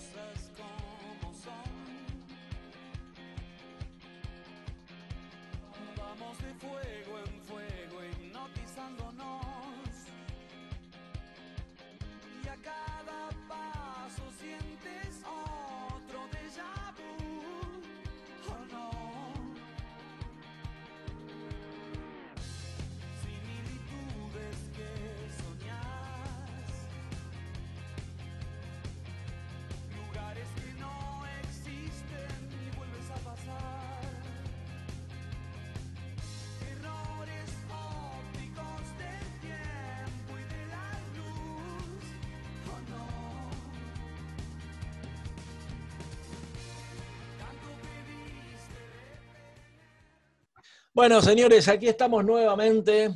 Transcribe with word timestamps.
cosas 0.00 0.50
como 0.56 1.34
son. 1.34 1.70
Vamos 5.96 6.36
de 6.38 6.54
fuego 6.54 7.18
en 7.26 7.40
fuego 7.42 7.96
hipnotizándonos. 8.04 9.92
Y 12.42 12.48
a 12.48 12.56
cada 12.56 13.28
paso 13.48 14.24
sientes 14.38 15.09
Bueno, 51.00 51.22
señores, 51.22 51.66
aquí 51.66 51.88
estamos 51.88 52.22
nuevamente 52.22 53.08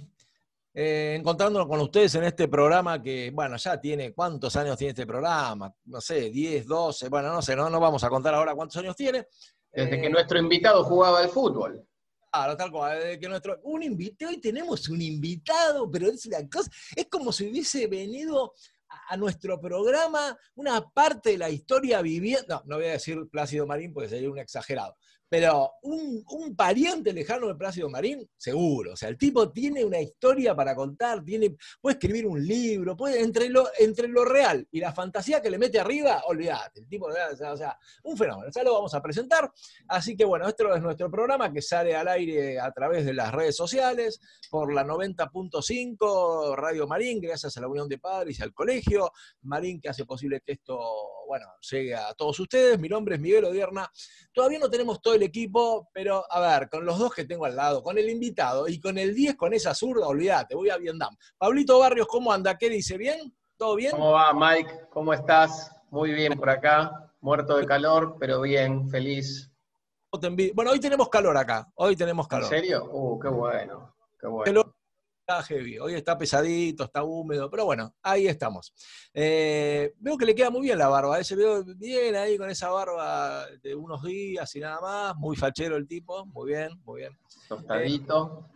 eh, 0.73 1.17
encontrándonos 1.21 1.69
con 1.69 1.81
ustedes 1.81 2.15
en 2.15 2.25
este 2.25 2.49
programa 2.49 3.03
que, 3.03 3.31
bueno, 3.31 3.59
ya 3.59 3.79
tiene, 3.79 4.15
¿cuántos 4.15 4.57
años 4.57 4.79
tiene 4.79 4.93
este 4.93 5.07
programa? 5.07 5.71
No 5.85 6.01
sé, 6.01 6.31
10, 6.31 6.67
12, 6.67 7.11
bueno, 7.11 7.31
no 7.31 7.43
sé, 7.43 7.55
no, 7.55 7.69
no 7.69 7.79
vamos 7.79 8.03
a 8.03 8.09
contar 8.09 8.33
ahora 8.33 8.55
cuántos 8.55 8.79
años 8.79 8.97
tiene. 8.97 9.27
Desde 9.71 9.97
Eh, 9.97 10.01
que 10.01 10.09
nuestro 10.09 10.39
invitado 10.39 10.83
jugaba 10.83 11.19
al 11.19 11.29
fútbol. 11.29 11.87
Claro, 12.33 12.57
tal 12.57 12.71
cual, 12.71 13.01
desde 13.01 13.21
que 13.21 13.29
nuestro, 13.29 13.61
un 13.65 13.83
invitado, 13.83 14.31
hoy 14.31 14.41
tenemos 14.41 14.89
un 14.89 15.03
invitado, 15.03 15.91
pero 15.91 16.07
es 16.09 16.25
una 16.25 16.39
cosa, 16.49 16.71
es 16.97 17.07
como 17.11 17.33
si 17.33 17.51
hubiese 17.51 17.87
venido 17.87 18.55
a, 18.89 19.13
a 19.13 19.17
nuestro 19.19 19.61
programa 19.61 20.35
una 20.55 20.81
parte 20.89 21.33
de 21.33 21.39
la 21.39 21.51
historia 21.51 22.01
viviendo, 22.01 22.47
no, 22.49 22.63
no 22.65 22.77
voy 22.77 22.87
a 22.87 22.93
decir 22.93 23.29
Plácido 23.31 23.67
Marín 23.67 23.93
porque 23.93 24.09
sería 24.09 24.31
un 24.31 24.39
exagerado, 24.39 24.97
pero 25.37 25.73
un, 25.83 26.25
un 26.29 26.55
pariente 26.55 27.13
lejano 27.13 27.49
de 27.49 27.57
Plácido 27.57 27.91
Marín, 27.91 28.25
seguro, 28.37 28.93
o 28.93 28.97
sea, 28.97 29.09
el 29.09 29.19
tipo 29.19 29.51
tiene 29.51 29.85
una 29.85 30.01
historia 30.01 30.55
para 30.55 30.77
contar, 30.77 31.25
tiene, 31.25 31.57
puede 31.81 31.95
escribir 31.95 32.25
un 32.25 32.41
libro, 32.47 32.97
puede, 32.97 33.21
entre 33.21 33.49
lo, 33.49 33.67
entre 33.81 34.07
lo 34.07 34.25
real 34.25 34.65
y 34.71 34.79
la 34.79 34.93
fantasía 34.93 35.43
que 35.43 35.51
le 35.51 35.59
mete 35.59 35.81
arriba, 35.81 36.23
olvídate, 36.29 36.83
el 36.83 36.89
tipo, 36.89 37.07
o 37.07 37.37
sea, 37.37 37.53
o 37.53 37.57
sea, 37.57 37.77
un 38.05 38.17
fenómeno, 38.17 38.49
ya 38.55 38.63
lo 38.63 38.75
vamos 38.75 38.95
a 38.95 39.03
presentar, 39.03 39.51
Así 39.89 40.17
que 40.17 40.25
bueno, 40.25 40.47
este 40.47 40.63
es 40.73 40.83
nuestro 40.83 41.11
programa 41.11 41.53
que 41.53 41.61
sale 41.61 41.97
al 41.97 42.07
aire 42.07 42.61
a 42.61 42.71
través 42.71 43.05
de 43.05 43.13
las 43.13 43.33
redes 43.33 43.57
sociales, 43.57 44.21
por 44.51 44.73
la 44.73 44.85
90.5 44.85 46.55
Radio 46.55 46.87
Marín, 46.87 47.21
gracias 47.21 47.57
a 47.57 47.61
la 47.61 47.67
Unión 47.67 47.89
de 47.89 47.99
Padres 47.99 48.39
y 48.39 48.43
al 48.45 48.55
colegio. 48.55 49.11
Marín 49.43 49.81
que 49.81 49.89
hace 49.89 50.05
posible 50.05 50.41
que 50.47 50.53
esto, 50.53 50.79
bueno, 51.27 51.47
llegue 51.71 51.95
a 51.95 52.15
todos 52.15 52.39
ustedes. 52.39 52.79
Mi 52.79 52.89
nombre 52.89 53.17
es 53.17 53.21
Miguel 53.21 53.47
Odierna. 53.47 53.91
Todavía 54.33 54.59
no 54.59 54.71
tenemos 54.71 55.01
todo 55.01 55.15
el 55.15 55.24
equipo, 55.25 55.89
pero 55.93 56.25
a 56.31 56.41
ver, 56.41 56.69
con 56.69 56.85
los 56.85 56.99
dos 56.99 57.15
que 57.15 57.25
tengo 57.25 57.45
al 57.45 57.57
lado, 57.57 57.83
con 57.83 57.99
el 57.99 58.09
invitado 58.09 58.69
y 58.69 58.81
con 58.81 58.99
el 58.99 59.15
10 59.15 59.37
con 59.37 59.53
esa 59.53 59.75
zurda, 59.75 60.07
olvídate, 60.07 60.55
voy 60.55 60.71
a 60.71 60.77
Vietnam. 60.77 61.17
Pablito 61.39 61.79
Barrios, 61.79 62.07
¿cómo 62.07 62.33
anda? 62.33 62.57
¿Qué 62.57 62.71
dice? 62.71 62.97
¿Bien? 62.97 63.35
¿Todo 63.57 63.77
bien? 63.77 63.93
¿Cómo 63.93 64.13
va, 64.13 64.33
Mike? 64.33 64.89
¿Cómo 64.91 65.13
estás? 65.13 65.71
Muy 65.91 66.13
bien 66.13 66.35
por 66.39 66.51
acá. 66.51 67.13
Muerto 67.21 67.57
de 67.57 67.67
calor, 67.67 68.17
pero 68.19 68.41
bien, 68.43 68.89
feliz. 68.89 69.51
Bueno, 70.55 70.71
hoy 70.71 70.79
tenemos 70.81 71.09
calor 71.09 71.37
acá, 71.37 71.67
hoy 71.75 71.97
tenemos 71.97 72.27
¿En 72.27 72.31
calor. 72.31 72.49
serio? 72.49 72.85
Uh, 72.93 73.19
qué 73.19 73.29
bueno. 73.29 73.95
Qué 74.21 74.27
bueno. 74.27 74.74
Está 75.27 75.43
heavy. 75.43 75.79
Hoy 75.79 75.95
está 75.95 76.19
pesadito, 76.19 76.85
está 76.85 77.03
húmedo, 77.03 77.49
pero 77.49 77.65
bueno, 77.65 77.95
ahí 78.03 78.27
estamos. 78.27 78.75
Eh, 79.15 79.95
veo 79.99 80.19
que 80.19 80.27
le 80.27 80.35
queda 80.35 80.51
muy 80.51 80.61
bien 80.61 80.77
la 80.77 80.89
barba, 80.89 81.19
¿eh? 81.19 81.25
se 81.25 81.35
veo 81.35 81.65
bien 81.65 82.15
ahí 82.15 82.37
con 82.37 82.51
esa 82.51 82.69
barba 82.69 83.47
de 83.63 83.75
unos 83.75 84.03
días 84.03 84.55
y 84.55 84.61
nada 84.61 84.83
más, 84.83 85.17
muy 85.17 85.35
fachero 85.35 85.77
el 85.77 85.89
tipo, 85.89 86.27
muy 86.27 86.53
bien, 86.53 86.79
muy 86.85 87.01
bien. 87.01 87.19
Tostadito. 87.49 88.51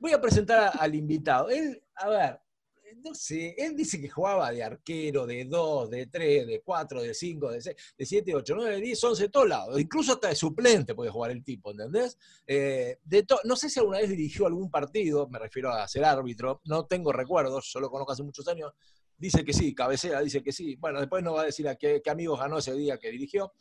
Voy 0.00 0.12
a 0.12 0.20
presentar 0.22 0.72
al 0.80 0.94
invitado. 0.94 1.50
Él, 1.50 1.82
a 1.94 2.08
ver, 2.08 2.40
él 3.56 3.76
dice 3.76 4.00
que 4.00 4.08
jugaba 4.08 4.50
de 4.50 4.62
arquero, 4.62 5.26
de 5.26 5.44
2, 5.44 5.90
de 5.90 6.06
3, 6.06 6.46
de 6.46 6.60
4, 6.60 7.02
de 7.02 7.14
5, 7.14 7.50
de 7.50 7.60
6, 7.60 7.76
de 7.98 8.06
7, 8.06 8.34
8, 8.34 8.54
9, 8.56 8.80
10, 8.80 9.04
11, 9.04 9.22
de 9.22 9.28
todos 9.28 9.48
lados. 9.48 9.80
Incluso 9.80 10.12
hasta 10.12 10.28
de 10.28 10.34
suplente 10.34 10.94
puede 10.94 11.10
jugar 11.10 11.30
el 11.30 11.44
tipo, 11.44 11.70
¿entendés? 11.70 12.18
Eh, 12.46 12.98
no 13.44 13.56
sé 13.56 13.68
si 13.68 13.80
alguna 13.80 13.98
vez 13.98 14.08
dirigió 14.08 14.46
algún 14.46 14.70
partido, 14.70 15.28
me 15.28 15.38
refiero 15.38 15.70
a 15.70 15.86
ser 15.88 16.04
árbitro, 16.04 16.60
no 16.64 16.86
tengo 16.86 17.12
recuerdos, 17.12 17.70
yo 17.72 17.80
lo 17.80 17.90
conozco 17.90 18.12
hace 18.12 18.22
muchos 18.22 18.46
años. 18.48 18.72
Dice 19.16 19.44
que 19.44 19.52
sí, 19.52 19.74
cabecea, 19.74 20.20
dice 20.20 20.42
que 20.42 20.52
sí. 20.52 20.76
Bueno, 20.76 21.00
después 21.00 21.22
no 21.22 21.34
va 21.34 21.42
a 21.42 21.46
decir 21.46 21.68
a 21.68 21.76
qué, 21.76 22.00
qué 22.02 22.10
amigos 22.10 22.40
ganó 22.40 22.58
ese 22.58 22.74
día 22.74 22.98
que 22.98 23.10
dirigió, 23.10 23.52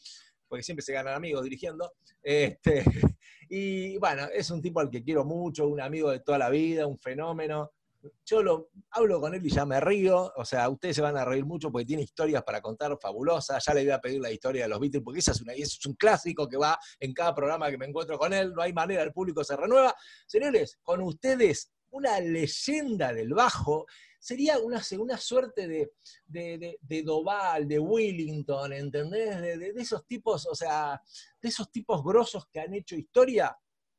porque 0.48 0.64
siempre 0.64 0.84
se 0.84 0.94
ganan 0.94 1.14
amigos 1.14 1.44
dirigiendo. 1.44 1.94
Este, 2.22 2.84
y 3.50 3.98
bueno, 3.98 4.28
es 4.34 4.50
un 4.50 4.62
tipo 4.62 4.80
al 4.80 4.90
que 4.90 5.04
quiero 5.04 5.26
mucho, 5.26 5.68
un 5.68 5.82
amigo 5.82 6.10
de 6.10 6.20
toda 6.20 6.38
la 6.38 6.50
vida, 6.50 6.88
un 6.88 6.98
fenómeno. 6.98 7.72
Yo 8.26 8.44
lo, 8.44 8.70
hablo 8.92 9.22
con 9.22 9.34
él 9.34 9.46
y 9.46 9.50
ya 9.50 9.66
me 9.66 9.80
río, 9.80 10.32
o 10.36 10.46
sea, 10.46 10.68
ustedes 10.70 10.96
se 10.96 11.02
van 11.02 11.16
a 11.18 11.26
reír 11.26 11.46
mucho 11.46 11.72
porque 11.72 11.86
tiene 11.86 12.04
historias 12.04 12.44
para 12.44 12.62
contar 12.62 12.98
fabulosas, 13.02 13.64
ya 13.66 13.74
le 13.74 13.84
voy 13.84 13.92
a 13.92 14.00
pedir 14.00 14.22
la 14.22 14.32
historia 14.32 14.64
de 14.64 14.70
los 14.70 14.80
Beatles, 14.80 15.04
porque 15.04 15.20
esa 15.20 15.32
es, 15.32 15.42
una, 15.42 15.54
es 15.54 15.86
un 15.86 15.94
clásico 15.94 16.48
que 16.48 16.58
va 16.58 16.78
en 17.00 17.14
cada 17.14 17.34
programa 17.34 17.70
que 17.72 17.78
me 17.78 17.86
encuentro 17.86 18.18
con 18.18 18.34
él, 18.34 18.54
no 18.54 18.62
hay 18.62 18.74
manera, 18.74 19.04
el 19.04 19.14
público 19.14 19.44
se 19.44 19.56
renueva. 19.56 19.96
Señores, 20.28 20.80
con 20.84 21.02
ustedes, 21.02 21.72
una 21.92 22.20
leyenda 22.20 23.14
del 23.14 23.34
bajo, 23.34 23.86
sería 24.20 24.58
una, 24.60 24.82
una 25.00 25.18
suerte 25.18 25.68
de, 25.68 25.92
de, 26.26 26.78
de, 26.82 27.04
Doval, 27.04 27.68
de 27.68 27.78
Willington, 27.78 28.72
¿entendés? 28.72 29.42
De 29.42 29.74
esos 29.76 30.06
tipos, 30.08 30.48
o 30.48 30.56
sea, 30.56 31.02
de 31.42 31.50
esos 31.50 31.70
tipos 31.70 32.04
grosos 32.04 32.48
que 32.52 32.62
han 32.62 32.74
hecho 32.74 32.96
historia. 32.96 33.56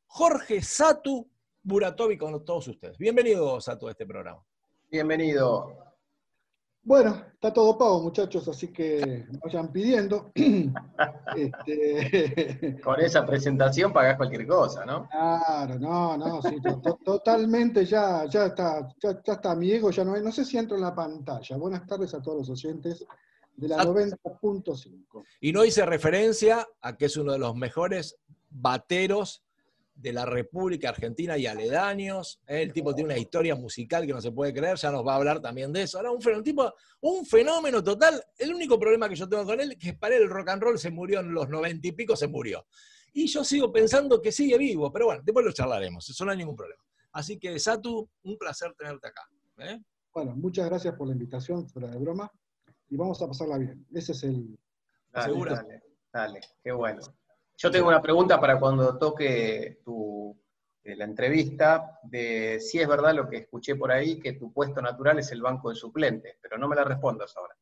Jorge 0.06 0.62
Satu 0.62 1.30
Buratovi 1.74 2.18
con 2.18 2.44
todos 2.44 2.68
ustedes. 2.68 2.98
Bienvenido, 2.98 3.58
Satu, 3.60 3.88
a 3.88 3.92
este 3.92 4.04
programa. 4.06 4.42
Bienvenido. 4.90 5.72
Bueno, 6.82 7.24
está 7.32 7.50
todo 7.50 7.78
pago, 7.78 8.02
muchachos, 8.02 8.46
así 8.46 8.68
que 8.70 9.26
vayan 9.42 9.72
pidiendo. 9.72 10.30
Este, 11.36 12.80
Con 12.80 13.00
esa 13.00 13.26
presentación 13.26 13.92
pagás 13.92 14.16
cualquier 14.16 14.46
cosa, 14.46 14.84
¿no? 14.84 15.08
claro, 15.08 15.78
no, 15.80 16.16
no, 16.16 16.40
sí, 16.42 16.60
to- 16.62 16.80
to- 16.80 16.98
totalmente 17.04 17.84
ya, 17.84 18.24
ya 18.26 18.46
está, 18.46 18.86
ya, 19.02 19.20
ya 19.22 19.32
está 19.32 19.54
mi 19.56 19.70
ego, 19.72 19.90
ya 19.90 20.04
no 20.04 20.14
hay, 20.14 20.22
no 20.22 20.30
sé 20.30 20.44
si 20.44 20.56
entro 20.58 20.76
en 20.76 20.82
la 20.84 20.94
pantalla. 20.94 21.56
Buenas 21.56 21.84
tardes 21.86 22.14
a 22.14 22.22
todos 22.22 22.46
los 22.46 22.50
oyentes 22.64 23.04
de 23.56 23.68
la 23.68 23.78
Ah. 23.80 23.84
90.5. 23.84 25.24
Y 25.40 25.52
no 25.52 25.64
hice 25.64 25.84
referencia 25.86 26.66
a 26.80 26.96
que 26.96 27.06
es 27.06 27.16
uno 27.16 27.32
de 27.32 27.38
los 27.38 27.56
mejores 27.56 28.16
bateros 28.50 29.42
de 29.94 30.12
la 30.12 30.26
República 30.26 30.88
Argentina 30.88 31.38
y 31.38 31.46
aledaños. 31.46 32.40
El 32.46 32.72
tipo 32.72 32.94
tiene 32.94 33.12
una 33.12 33.18
historia 33.18 33.54
musical 33.54 34.06
que 34.06 34.12
no 34.12 34.20
se 34.20 34.32
puede 34.32 34.52
creer, 34.52 34.76
ya 34.76 34.90
nos 34.90 35.06
va 35.06 35.12
a 35.12 35.16
hablar 35.16 35.40
también 35.40 35.72
de 35.72 35.82
eso. 35.82 35.98
Ahora, 35.98 36.10
un 36.10 36.20
fenómeno, 36.20 36.38
un 36.38 36.44
tipo, 36.44 36.74
un 37.00 37.26
fenómeno 37.26 37.82
total. 37.82 38.22
El 38.36 38.54
único 38.54 38.78
problema 38.78 39.08
que 39.08 39.14
yo 39.14 39.28
tengo 39.28 39.44
con 39.44 39.60
él 39.60 39.72
es 39.72 39.78
que 39.78 39.94
para 39.94 40.16
él 40.16 40.22
el 40.22 40.30
rock 40.30 40.48
and 40.48 40.62
roll 40.62 40.78
se 40.78 40.90
murió 40.90 41.20
en 41.20 41.32
los 41.32 41.48
noventa 41.48 41.86
y 41.86 41.92
pico, 41.92 42.16
se 42.16 42.26
murió. 42.26 42.66
Y 43.12 43.28
yo 43.28 43.44
sigo 43.44 43.72
pensando 43.72 44.20
que 44.20 44.32
sigue 44.32 44.58
vivo, 44.58 44.92
pero 44.92 45.06
bueno, 45.06 45.22
después 45.24 45.46
lo 45.46 45.52
charlaremos, 45.52 46.08
eso 46.08 46.24
no 46.24 46.32
hay 46.32 46.38
ningún 46.38 46.56
problema. 46.56 46.82
Así 47.12 47.38
que, 47.38 47.58
Satu, 47.60 48.10
un 48.24 48.36
placer 48.36 48.74
tenerte 48.76 49.06
acá. 49.06 49.22
¿eh? 49.58 49.80
Bueno, 50.12 50.34
muchas 50.34 50.66
gracias 50.66 50.94
por 50.96 51.06
la 51.06 51.12
invitación, 51.12 51.68
fuera 51.68 51.88
de 51.88 51.98
broma, 51.98 52.28
y 52.88 52.96
vamos 52.96 53.22
a 53.22 53.28
pasarla 53.28 53.58
bien. 53.58 53.86
Ese 53.94 54.12
es 54.12 54.24
el... 54.24 54.58
Dale, 55.12 55.26
¿Seguro? 55.26 55.54
dale, 55.54 55.82
dale, 56.12 56.40
qué 56.62 56.72
bueno. 56.72 57.00
Yo 57.56 57.70
tengo 57.70 57.88
una 57.88 58.02
pregunta 58.02 58.40
para 58.40 58.58
cuando 58.58 58.98
toque 58.98 59.80
tu, 59.84 60.36
eh, 60.82 60.96
la 60.96 61.04
entrevista, 61.04 61.98
de 62.02 62.58
si 62.60 62.78
es 62.80 62.86
verdad 62.86 63.14
lo 63.14 63.28
que 63.28 63.38
escuché 63.38 63.76
por 63.76 63.90
ahí, 63.90 64.18
que 64.18 64.34
tu 64.34 64.52
puesto 64.52 64.82
natural 64.82 65.18
es 65.18 65.32
el 65.32 65.40
banco 65.40 65.70
de 65.70 65.76
suplentes, 65.76 66.36
pero 66.42 66.58
no 66.58 66.68
me 66.68 66.76
la 66.76 66.84
respondas 66.84 67.34
ahora. 67.36 67.56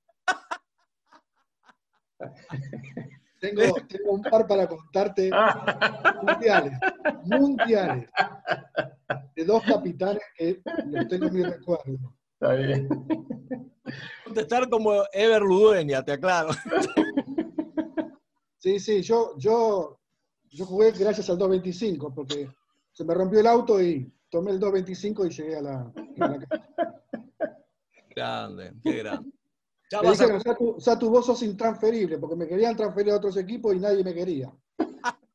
Tengo, 3.41 3.75
tengo 3.89 4.13
un 4.13 4.23
par 4.23 4.47
para 4.47 4.69
contarte 4.69 5.29
mundiales, 6.23 6.79
mundiales, 7.25 8.09
de 9.35 9.45
dos 9.45 9.65
capitanes 9.65 10.23
que 10.37 10.63
los 10.87 11.09
tengo 11.09 11.27
en 11.27 11.35
mi 11.35 11.43
recuerdo. 11.43 12.15
Está 12.35 12.55
bien. 12.55 12.89
Contestar 14.23 14.69
como 14.69 14.93
Ever 15.13 15.43
Ludueña, 15.43 16.05
te 16.05 16.13
aclaro. 16.13 16.51
Sí, 18.63 18.79
sí, 18.79 19.03
yo, 19.03 19.37
yo, 19.39 19.99
yo 20.49 20.65
jugué 20.65 20.93
gracias 20.93 21.29
al 21.31 21.37
225, 21.37 22.15
porque 22.15 22.49
se 22.93 23.05
me 23.05 23.13
rompió 23.13 23.41
el 23.41 23.49
auto 23.49 23.83
y 23.83 24.09
tomé 24.31 24.53
el 24.53 24.61
225 24.61 25.27
y 25.27 25.31
llegué 25.31 25.57
a 25.57 25.63
la, 25.63 25.81
a 25.81 26.29
la 26.29 26.39
casa. 26.47 27.03
Grande, 28.15 28.73
qué 28.81 28.99
grande. 28.99 29.33
Ya 29.91 30.01
Me 30.01 30.09
vas 30.11 30.21
a- 30.21 30.25
dijeron, 30.27 30.41
Satu, 30.45 30.77
Satu, 30.79 31.11
vos 31.11 31.27
sos 31.27 31.43
intransferible, 31.43 32.19
porque 32.19 32.37
me 32.37 32.47
querían 32.47 32.77
transferir 32.77 33.13
a 33.13 33.17
otros 33.17 33.37
equipos 33.37 33.75
y 33.75 33.81
nadie 33.81 34.05
me 34.05 34.15
quería. 34.15 34.53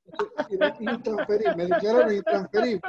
Intransferible, 0.79 1.55
me 1.57 1.65
declararon 1.65 2.15
intransferible. 2.15 2.81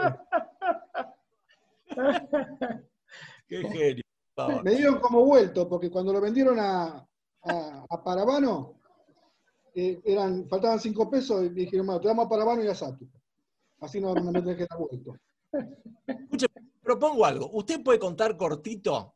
Qué 3.48 3.62
genio. 3.64 4.04
Me 4.62 4.70
dieron 4.76 5.00
como 5.00 5.24
vuelto, 5.24 5.68
porque 5.68 5.90
cuando 5.90 6.12
lo 6.12 6.20
vendieron 6.20 6.60
a, 6.60 7.04
a, 7.42 7.84
a 7.90 8.04
Parabano, 8.04 8.77
eh, 9.80 10.00
eran, 10.04 10.48
faltaban 10.48 10.80
cinco 10.80 11.08
pesos 11.08 11.44
y 11.46 11.50
me 11.50 11.60
dijeron, 11.60 11.86
bueno, 11.86 12.00
te 12.00 12.08
damos 12.08 12.26
a 12.26 12.28
Parabano 12.28 12.64
y 12.64 12.66
a 12.66 12.74
Satu. 12.74 13.06
Así 13.80 14.00
no, 14.00 14.12
no 14.12 14.32
me 14.32 14.40
tenés 14.42 14.56
que 14.56 14.66
dar 14.68 14.78
vuelto. 14.78 15.14
Propongo 16.82 17.24
algo. 17.24 17.48
Usted 17.52 17.80
puede 17.82 17.98
contar 18.00 18.36
cortito 18.36 19.14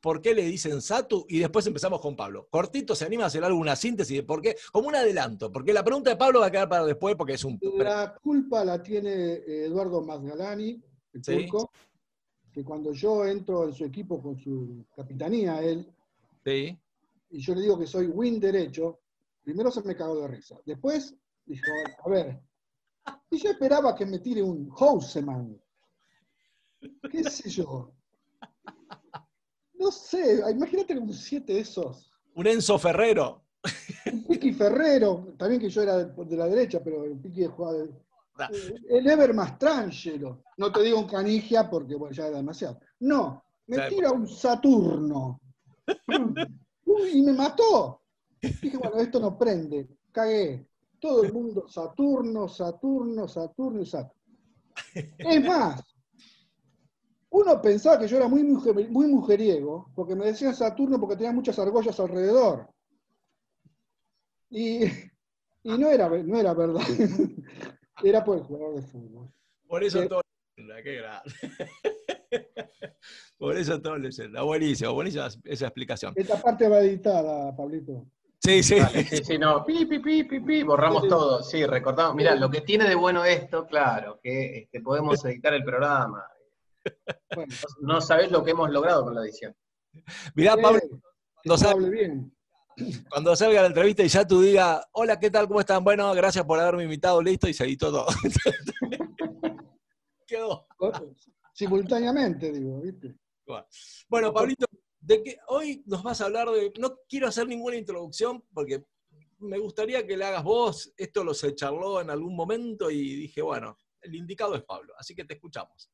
por 0.00 0.20
qué 0.20 0.34
le 0.34 0.42
dicen 0.42 0.82
Satu 0.82 1.24
y 1.28 1.38
después 1.38 1.64
empezamos 1.68 2.00
con 2.00 2.16
Pablo. 2.16 2.48
Cortito, 2.50 2.96
¿se 2.96 3.04
anima 3.04 3.24
a 3.24 3.26
hacer 3.28 3.44
alguna 3.44 3.76
síntesis 3.76 4.16
de 4.16 4.22
por 4.24 4.42
qué? 4.42 4.56
Como 4.72 4.88
un 4.88 4.96
adelanto, 4.96 5.52
porque 5.52 5.72
la 5.72 5.84
pregunta 5.84 6.10
de 6.10 6.16
Pablo 6.16 6.40
va 6.40 6.46
a 6.46 6.50
quedar 6.50 6.68
para 6.68 6.84
después 6.84 7.14
porque 7.14 7.34
es 7.34 7.44
un... 7.44 7.58
La 7.78 8.14
culpa 8.20 8.64
la 8.64 8.82
tiene 8.82 9.12
eh, 9.34 9.66
Eduardo 9.66 10.02
Magdalani, 10.02 10.82
el 11.12 11.24
Sí. 11.24 11.46
turco, 11.46 11.70
que 12.52 12.64
cuando 12.64 12.92
yo 12.92 13.24
entro 13.24 13.64
en 13.68 13.72
su 13.72 13.84
equipo 13.84 14.20
con 14.20 14.36
su 14.38 14.84
capitanía, 14.96 15.62
él, 15.62 15.86
Sí. 16.44 16.76
y 17.30 17.38
yo 17.38 17.54
le 17.54 17.62
digo 17.62 17.78
que 17.78 17.86
soy 17.86 18.06
win 18.08 18.40
derecho, 18.40 18.98
primero 19.44 19.70
se 19.70 19.82
me 19.82 19.94
cagó 19.94 20.20
de 20.20 20.28
risa. 20.28 20.56
Después 20.64 21.14
dijo, 21.44 21.64
a 22.04 22.08
ver, 22.08 22.42
y 23.30 23.38
yo 23.38 23.50
esperaba 23.50 23.94
que 23.94 24.06
me 24.06 24.18
tire 24.18 24.42
un 24.42 24.68
Houseman. 24.70 25.60
¿Qué 27.10 27.24
sé 27.24 27.48
yo? 27.50 27.92
No 29.74 29.90
sé, 29.90 30.42
imagínate 30.50 30.98
un 30.98 31.12
7 31.12 31.52
de 31.52 31.60
esos. 31.60 32.10
Un 32.34 32.46
Enzo 32.46 32.78
Ferrero. 32.78 33.44
Un 34.12 34.24
Piqui 34.24 34.52
Ferrero, 34.52 35.34
también 35.38 35.60
que 35.60 35.70
yo 35.70 35.82
era 35.82 35.96
de, 35.98 36.24
de 36.24 36.36
la 36.36 36.46
derecha, 36.46 36.82
pero 36.82 37.04
el 37.04 37.18
Piqui 37.18 37.44
jugaba 37.46 37.74
de, 37.74 37.90
Ah. 38.36 38.50
El 38.88 39.06
Ever 39.06 39.32
Mastrangelo. 39.32 40.42
No 40.56 40.72
te 40.72 40.82
digo 40.82 40.98
un 40.98 41.06
Canigia 41.06 41.70
porque 41.70 41.94
bueno, 41.94 42.14
ya 42.14 42.26
era 42.26 42.38
demasiado. 42.38 42.80
No, 43.00 43.44
me 43.66 43.88
tira 43.88 44.10
un 44.10 44.26
Saturno. 44.26 45.40
Uy, 46.84 47.10
y 47.12 47.22
me 47.22 47.32
mató. 47.32 48.02
Dije, 48.62 48.76
bueno, 48.78 48.96
esto 48.98 49.20
no 49.20 49.36
prende. 49.38 49.88
Cagué. 50.12 50.66
Todo 51.00 51.22
el 51.24 51.32
mundo, 51.32 51.68
Saturno, 51.68 52.48
Saturno, 52.48 53.28
Saturno 53.28 53.82
y 53.82 53.86
Saturno. 53.86 54.20
Es 55.18 55.44
más, 55.44 55.82
uno 57.30 57.60
pensaba 57.60 57.98
que 57.98 58.06
yo 58.08 58.16
era 58.16 58.28
muy, 58.28 58.42
mujer- 58.42 58.88
muy 58.90 59.06
mujeriego, 59.06 59.90
porque 59.94 60.14
me 60.14 60.26
decían 60.26 60.54
Saturno 60.54 60.98
porque 60.98 61.16
tenía 61.16 61.32
muchas 61.32 61.58
argollas 61.58 61.98
alrededor. 62.00 62.68
Y, 64.50 64.84
y 64.84 65.78
no, 65.78 65.88
era, 65.90 66.08
no 66.08 66.38
era 66.38 66.54
verdad. 66.54 66.80
Era 68.02 68.24
por 68.24 68.38
el 68.38 68.42
jugador 68.44 68.74
de 68.74 68.82
fútbol. 68.82 69.30
Por 69.68 69.84
eso 69.84 70.02
Sí. 70.02 70.08
todo 70.08 70.20
qué 70.56 70.96
grande. 70.96 71.32
Por 73.38 73.56
eso 73.56 73.80
todo 73.80 73.96
leyenda. 73.96 74.42
Buenísimo, 74.42 74.92
buenísima 74.94 75.28
esa 75.44 75.66
explicación. 75.66 76.12
Esta 76.16 76.40
parte 76.42 76.68
va 76.68 76.80
editada, 76.80 77.54
Pablito. 77.54 78.06
Sí, 78.44 78.62
sí. 78.62 78.78
Vale, 78.78 79.04
sí, 79.04 79.24
sí, 79.24 79.38
no, 79.38 79.64
pi, 79.64 79.86
pi, 79.86 80.00
pi, 80.00 80.24
pi, 80.24 80.40
pi, 80.40 80.62
borramos 80.62 81.08
todo, 81.08 81.42
sí, 81.42 81.64
recordamos. 81.64 82.14
Mirá, 82.14 82.34
lo 82.34 82.50
que 82.50 82.60
tiene 82.60 82.86
de 82.86 82.94
bueno 82.94 83.24
esto, 83.24 83.66
claro, 83.66 84.20
que 84.22 84.58
este, 84.58 84.82
podemos 84.82 85.24
editar 85.24 85.54
el 85.54 85.64
programa. 85.64 86.26
Bueno, 87.34 87.54
No 87.80 88.00
sabés 88.02 88.30
lo 88.30 88.44
que 88.44 88.50
hemos 88.50 88.68
logrado 88.70 89.04
con 89.04 89.14
la 89.14 89.22
edición. 89.22 89.56
Mirá, 90.34 90.56
Pablo, 90.58 90.80
cuando, 91.42 91.54
que 91.54 91.58
sal- 91.58 91.72
hable 91.72 91.88
bien. 91.90 92.36
cuando 93.08 93.34
salga 93.36 93.62
la 93.62 93.68
entrevista 93.68 94.02
y 94.02 94.08
ya 94.08 94.26
tú 94.26 94.42
digas, 94.42 94.82
hola, 94.92 95.18
¿qué 95.18 95.30
tal? 95.30 95.48
¿Cómo 95.48 95.60
están? 95.60 95.82
Bueno, 95.82 96.12
gracias 96.12 96.44
por 96.44 96.60
haberme 96.60 96.84
invitado, 96.84 97.22
listo, 97.22 97.48
y 97.48 97.54
se 97.54 97.64
editó 97.64 97.90
todo. 97.90 98.06
Quedó. 100.26 100.66
Simultáneamente, 101.54 102.52
digo, 102.52 102.80
¿viste? 102.82 103.14
Bueno, 104.08 104.32
Pablito, 104.32 104.66
de 105.04 105.22
que 105.22 105.38
hoy 105.48 105.82
nos 105.86 106.02
vas 106.02 106.20
a 106.20 106.24
hablar 106.24 106.48
de. 106.50 106.72
No 106.78 106.98
quiero 107.08 107.28
hacer 107.28 107.46
ninguna 107.46 107.76
introducción 107.76 108.42
porque 108.52 108.84
me 109.38 109.58
gustaría 109.58 110.06
que 110.06 110.16
le 110.16 110.24
hagas 110.24 110.42
vos. 110.42 110.92
Esto 110.96 111.22
lo 111.22 111.34
se 111.34 111.54
charló 111.54 112.00
en 112.00 112.10
algún 112.10 112.34
momento 112.34 112.90
y 112.90 113.14
dije, 113.14 113.42
bueno, 113.42 113.76
el 114.00 114.14
indicado 114.14 114.54
es 114.54 114.62
Pablo, 114.62 114.94
así 114.98 115.14
que 115.14 115.24
te 115.24 115.34
escuchamos. 115.34 115.90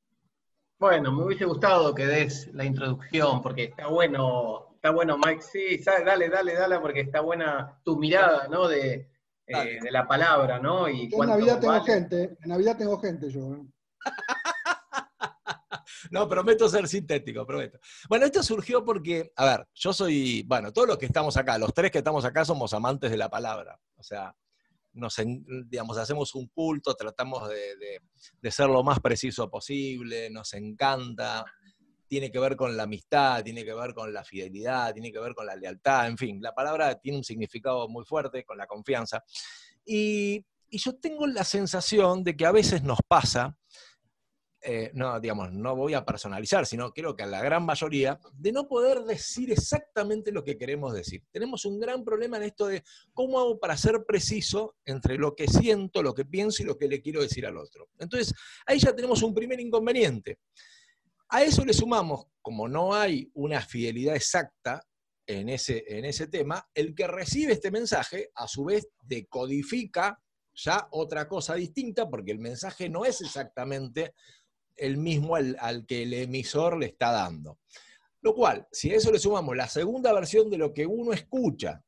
Bueno, 0.79 1.13
me 1.13 1.25
hubiese 1.25 1.45
gustado 1.45 1.95
que 1.95 2.07
des 2.07 2.49
la 2.55 2.65
introducción, 2.65 3.43
porque 3.43 3.65
está 3.65 3.89
bueno, 3.89 4.75
está 4.77 4.91
bueno, 4.91 5.19
Mike, 5.19 5.43
sí, 5.43 5.85
dale, 5.85 6.29
dale, 6.29 6.55
dale, 6.55 6.79
porque 6.79 7.01
está 7.01 7.21
buena 7.21 7.81
tu 7.85 7.99
mirada, 7.99 8.49
¿no? 8.49 8.67
De, 8.67 9.11
eh, 9.47 9.79
de 9.83 9.91
la 9.91 10.07
palabra, 10.07 10.59
¿no? 10.59 10.89
Y 10.89 11.11
en 11.13 11.27
Navidad 11.27 11.61
tengo 11.61 11.75
vale. 11.75 11.85
gente, 11.85 12.39
en 12.41 12.49
Navidad 12.49 12.79
tengo 12.79 12.99
gente 12.99 13.29
yo. 13.29 13.55
¿eh? 13.55 13.67
No, 16.11 16.29
prometo 16.29 16.69
ser 16.69 16.87
sintético, 16.89 17.47
prometo. 17.47 17.79
Bueno, 18.09 18.27
esto 18.27 18.43
surgió 18.43 18.85
porque, 18.85 19.33
a 19.37 19.45
ver, 19.45 19.69
yo 19.75 19.93
soy, 19.93 20.43
bueno, 20.43 20.73
todos 20.73 20.89
los 20.89 20.99
que 20.99 21.07
estamos 21.07 21.37
acá, 21.37 21.57
los 21.57 21.73
tres 21.73 21.91
que 21.91 21.99
estamos 21.99 22.25
acá 22.25 22.45
somos 22.45 22.75
amantes 22.75 23.11
de 23.11 23.17
la 23.17 23.29
palabra. 23.31 23.79
O 23.97 24.03
sea, 24.03 24.35
nos, 24.93 25.15
digamos, 25.67 25.97
hacemos 25.99 26.35
un 26.35 26.49
culto, 26.49 26.95
tratamos 26.95 27.49
de, 27.49 27.77
de- 27.77 28.01
de 28.43 28.51
ser 28.51 28.67
lo 28.67 28.83
más 28.83 28.99
preciso 28.99 29.49
posible, 29.49 30.31
nos 30.31 30.53
encanta, 30.55 31.45
tiene 32.09 32.33
que 32.33 32.41
ver 32.41 32.57
con 32.57 32.77
la 32.77 32.83
amistad, 32.83 33.45
tiene 33.45 33.65
que 33.65 33.73
ver 33.73 33.95
con 33.95 34.13
la 34.13 34.25
fidelidad, 34.25 34.93
tiene 34.93 35.13
que 35.13 35.21
ver 35.21 35.33
con 35.33 35.47
la 35.47 35.55
lealtad, 35.55 36.09
en 36.09 36.19
fin, 36.19 36.43
la 36.43 36.53
palabra 36.53 36.97
tiene 36.99 37.19
un 37.19 37.25
significado 37.25 37.89
muy 37.89 38.05
fuerte 38.05 38.45
con 38.45 38.59
la 38.59 38.67
confianza. 38.67 39.23
Y, 39.85 40.45
y 40.69 40.79
yo 40.79 40.97
tengo 40.99 41.29
la 41.29 41.45
sensación 41.45 42.25
de 42.25 42.37
que 42.37 42.47
a 42.47 42.53
veces 42.53 42.83
nos 42.83 42.99
pasa 43.07 43.57
eh, 44.63 44.91
no, 44.93 45.19
digamos, 45.19 45.53
no 45.53 45.75
voy 45.75 45.95
a 45.95 46.05
personalizar, 46.05 46.67
sino 46.67 46.93
creo 46.93 47.17
que 47.17 47.23
a 47.23 47.27
la 47.27 47.43
gran 47.43 47.65
mayoría, 47.65 48.21
de 48.35 48.53
no 48.53 48.69
poder 48.69 49.05
decir 49.05 49.51
exactamente 49.51 50.33
lo 50.33 50.45
que 50.45 50.59
queremos 50.59 50.93
decir. 50.93 51.23
Tenemos 51.31 51.65
un 51.65 51.81
gran 51.81 52.05
problema 52.05 52.37
en 52.37 52.43
esto 52.43 52.67
de 52.67 52.83
cómo 53.15 53.41
hago 53.41 53.59
para 53.59 53.77
ser 53.77 54.05
preciso 54.07 54.77
entre 54.85 55.17
lo 55.17 55.35
que 55.35 55.49
siento, 55.49 56.03
lo 56.03 56.15
que 56.15 56.27
pienso 56.27 56.63
y 56.63 56.67
lo 56.67 56.77
que 56.77 56.89
le 56.89 57.01
quiero 57.01 57.23
decir 57.23 57.47
al 57.47 57.57
otro. 57.57 57.89
Entonces, 57.99 58.35
ahí 58.67 58.79
ya 58.79 58.95
tenemos 58.95 59.23
un 59.23 59.33
primer 59.35 59.61
inconveniente. 59.61 60.41
A 61.31 61.43
eso 61.43 61.65
le 61.65 61.73
sumamos, 61.73 62.27
como 62.43 62.69
no 62.69 62.95
hay 62.95 63.31
una 63.35 63.63
fidelidad 63.63 64.17
exacta 64.17 64.83
en 65.27 65.49
ese, 65.49 65.85
en 65.87 66.05
ese 66.05 66.27
tema, 66.27 66.69
el 66.75 66.95
que 66.95 67.07
recibe 67.07 67.53
este 67.53 67.71
mensaje, 67.71 68.31
a 68.35 68.47
su 68.49 68.65
vez, 68.65 68.89
decodifica 69.03 70.21
ya 70.53 70.89
otra 70.91 71.29
cosa 71.29 71.55
distinta, 71.55 72.09
porque 72.09 72.33
el 72.33 72.41
mensaje 72.41 72.89
no 72.89 73.05
es 73.05 73.21
exactamente 73.21 74.13
el 74.81 74.97
mismo 74.97 75.37
al, 75.37 75.87
que 75.87 76.03
el 76.03 76.15
emisor 76.15 76.79
le 76.79 76.87
está 76.87 77.13
dando. 77.13 77.59
Lo 78.23 78.35
cual, 78.35 78.67
si 78.73 78.91
a 78.91 78.97
eso 78.97 79.13
le 79.13 79.19
sumamos 79.19 79.57
la 79.57 79.69
segunda 79.69 80.13
versión 80.13 80.51
de 80.51 80.59
lo 80.59 80.75
que 80.75 80.87
uno 80.87 81.13
escucha, 81.13 81.83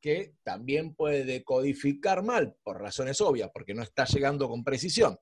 que 0.00 0.34
también 0.42 0.94
puede 0.94 1.24
decodificar 1.24 2.22
mal, 2.22 2.56
por 2.62 2.80
razones 2.80 3.20
obvias, 3.20 3.50
porque 3.52 3.74
no 3.74 3.82
está 3.82 4.04
llegando 4.04 4.48
con 4.48 4.64
precisión, 4.64 5.18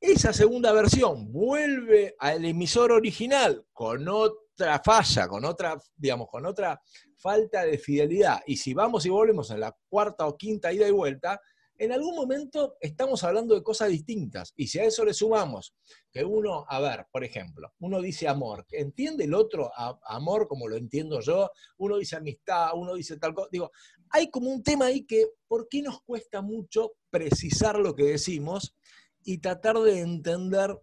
esa 0.00 0.32
segunda 0.32 0.72
versión 0.72 1.32
vuelve 1.32 2.14
al 2.18 2.44
emisor 2.44 2.92
original 2.92 3.66
con 3.72 4.06
otra 4.08 4.80
falla, 4.84 5.26
con 5.26 5.44
otra, 5.44 5.78
digamos, 5.96 6.28
con 6.28 6.46
otra 6.46 6.80
falta 7.16 7.64
de 7.64 7.78
fidelidad. 7.78 8.40
Y 8.46 8.56
si 8.56 8.74
vamos 8.74 9.04
y 9.06 9.08
volvemos 9.08 9.50
en 9.50 9.60
la 9.60 9.76
cuarta 9.88 10.26
o 10.26 10.36
quinta 10.36 10.72
ida 10.72 10.86
y 10.86 10.92
vuelta, 10.92 11.40
en 11.78 11.92
algún 11.92 12.14
momento 12.16 12.76
estamos 12.80 13.22
hablando 13.24 13.54
de 13.54 13.62
cosas 13.62 13.88
distintas. 13.88 14.52
Y 14.56 14.66
si 14.66 14.80
a 14.80 14.84
eso 14.84 15.04
le 15.04 15.14
sumamos 15.14 15.74
que 16.10 16.24
uno, 16.24 16.66
a 16.68 16.80
ver, 16.80 17.06
por 17.10 17.22
ejemplo, 17.24 17.72
uno 17.78 18.00
dice 18.00 18.26
amor, 18.26 18.66
¿entiende 18.70 19.24
el 19.24 19.34
otro 19.34 19.70
a- 19.74 19.98
amor 20.06 20.48
como 20.48 20.66
lo 20.68 20.76
entiendo 20.76 21.20
yo? 21.20 21.50
Uno 21.76 21.96
dice 21.98 22.16
amistad, 22.16 22.70
uno 22.74 22.94
dice 22.94 23.16
tal 23.16 23.32
cosa. 23.32 23.48
Digo, 23.52 23.70
hay 24.10 24.28
como 24.30 24.50
un 24.50 24.62
tema 24.62 24.86
ahí 24.86 25.04
que, 25.04 25.28
¿por 25.46 25.68
qué 25.68 25.80
nos 25.82 26.02
cuesta 26.02 26.42
mucho 26.42 26.92
precisar 27.10 27.78
lo 27.78 27.94
que 27.94 28.04
decimos 28.04 28.74
y 29.22 29.38
tratar 29.38 29.78
de 29.78 30.00
entender 30.00 30.76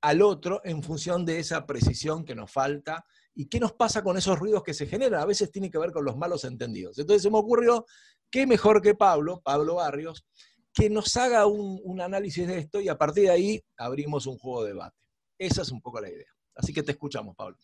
al 0.00 0.22
otro 0.22 0.60
en 0.64 0.82
función 0.82 1.26
de 1.26 1.40
esa 1.40 1.66
precisión 1.66 2.24
que 2.24 2.34
nos 2.34 2.50
falta 2.50 3.04
y 3.34 3.46
qué 3.46 3.60
nos 3.60 3.72
pasa 3.72 4.02
con 4.02 4.16
esos 4.16 4.38
ruidos 4.38 4.62
que 4.62 4.74
se 4.74 4.86
generan? 4.86 5.20
A 5.20 5.26
veces 5.26 5.50
tiene 5.50 5.70
que 5.70 5.78
ver 5.78 5.92
con 5.92 6.04
los 6.04 6.16
malos 6.16 6.44
entendidos. 6.44 6.98
Entonces 6.98 7.22
se 7.22 7.30
me 7.30 7.38
ocurrió, 7.38 7.84
qué 8.30 8.46
mejor 8.46 8.82
que 8.82 8.94
Pablo, 8.94 9.40
Pablo 9.42 9.76
Barrios, 9.76 10.24
que 10.72 10.90
nos 10.90 11.16
haga 11.16 11.46
un, 11.46 12.00
análisis 12.00 12.46
de 12.46 12.58
esto 12.58 12.80
y 12.80 12.88
a 12.88 12.96
partir 12.96 13.24
de 13.24 13.30
ahí 13.30 13.60
abrimos 13.76 14.26
un 14.26 14.38
juego 14.38 14.64
de 14.64 14.70
debate. 14.70 14.96
Esa 15.38 15.62
es 15.62 15.72
un 15.72 15.80
poco 15.80 16.00
la 16.00 16.08
idea. 16.08 16.30
Así 16.54 16.72
que 16.72 16.82
te 16.82 16.92
escuchamos, 16.92 17.34
Pablo. 17.36 17.56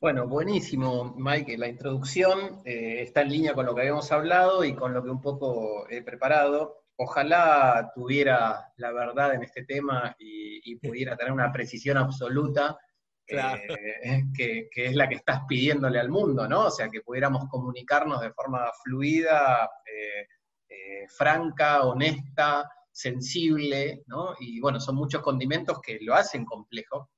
Bueno, 0.00 0.28
buenísimo, 0.28 1.14
Mike. 1.16 1.56
La 1.56 1.68
introducción 1.68 2.62
eh, 2.64 3.02
está 3.02 3.22
en 3.22 3.30
línea 3.30 3.54
con 3.54 3.66
lo 3.66 3.74
que 3.74 3.82
habíamos 3.82 4.10
hablado 4.12 4.64
y 4.64 4.74
con 4.74 4.92
lo 4.92 5.02
que 5.02 5.10
un 5.10 5.20
poco 5.20 5.88
he 5.88 6.02
preparado. 6.02 6.84
Ojalá 6.96 7.90
tuviera 7.94 8.72
la 8.76 8.92
verdad 8.92 9.34
en 9.34 9.42
este 9.42 9.64
tema 9.64 10.14
y 10.18 10.76
pudiera 10.76 11.16
tener 11.16 11.32
una 11.32 11.52
precisión 11.52 11.96
absoluta 11.96 12.78
Claro. 13.26 13.62
eh, 14.02 14.24
que, 14.34 14.68
es 14.74 14.94
la 14.94 15.08
que 15.08 15.14
estás 15.16 15.40
pidiéndole 15.48 15.98
al 15.98 16.10
mundo, 16.10 16.46
¿no? 16.46 16.66
O 16.66 16.70
sea, 16.70 16.88
que 16.88 17.00
pudiéramos 17.00 17.48
comunicarnos 17.48 18.20
de 18.20 18.32
forma 18.32 18.70
fluida, 18.82 19.70
eh, 19.86 20.26
eh, 20.68 21.06
franca, 21.08 21.84
honesta, 21.84 22.70
sensible, 22.92 24.02
¿no? 24.06 24.34
Y 24.40 24.60
bueno, 24.60 24.78
son 24.78 24.96
muchos 24.96 25.22
condimentos 25.22 25.80
que 25.80 25.98
lo 26.02 26.14
hacen 26.14 26.44
complejo. 26.44 27.10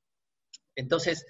Entonces, 0.77 1.27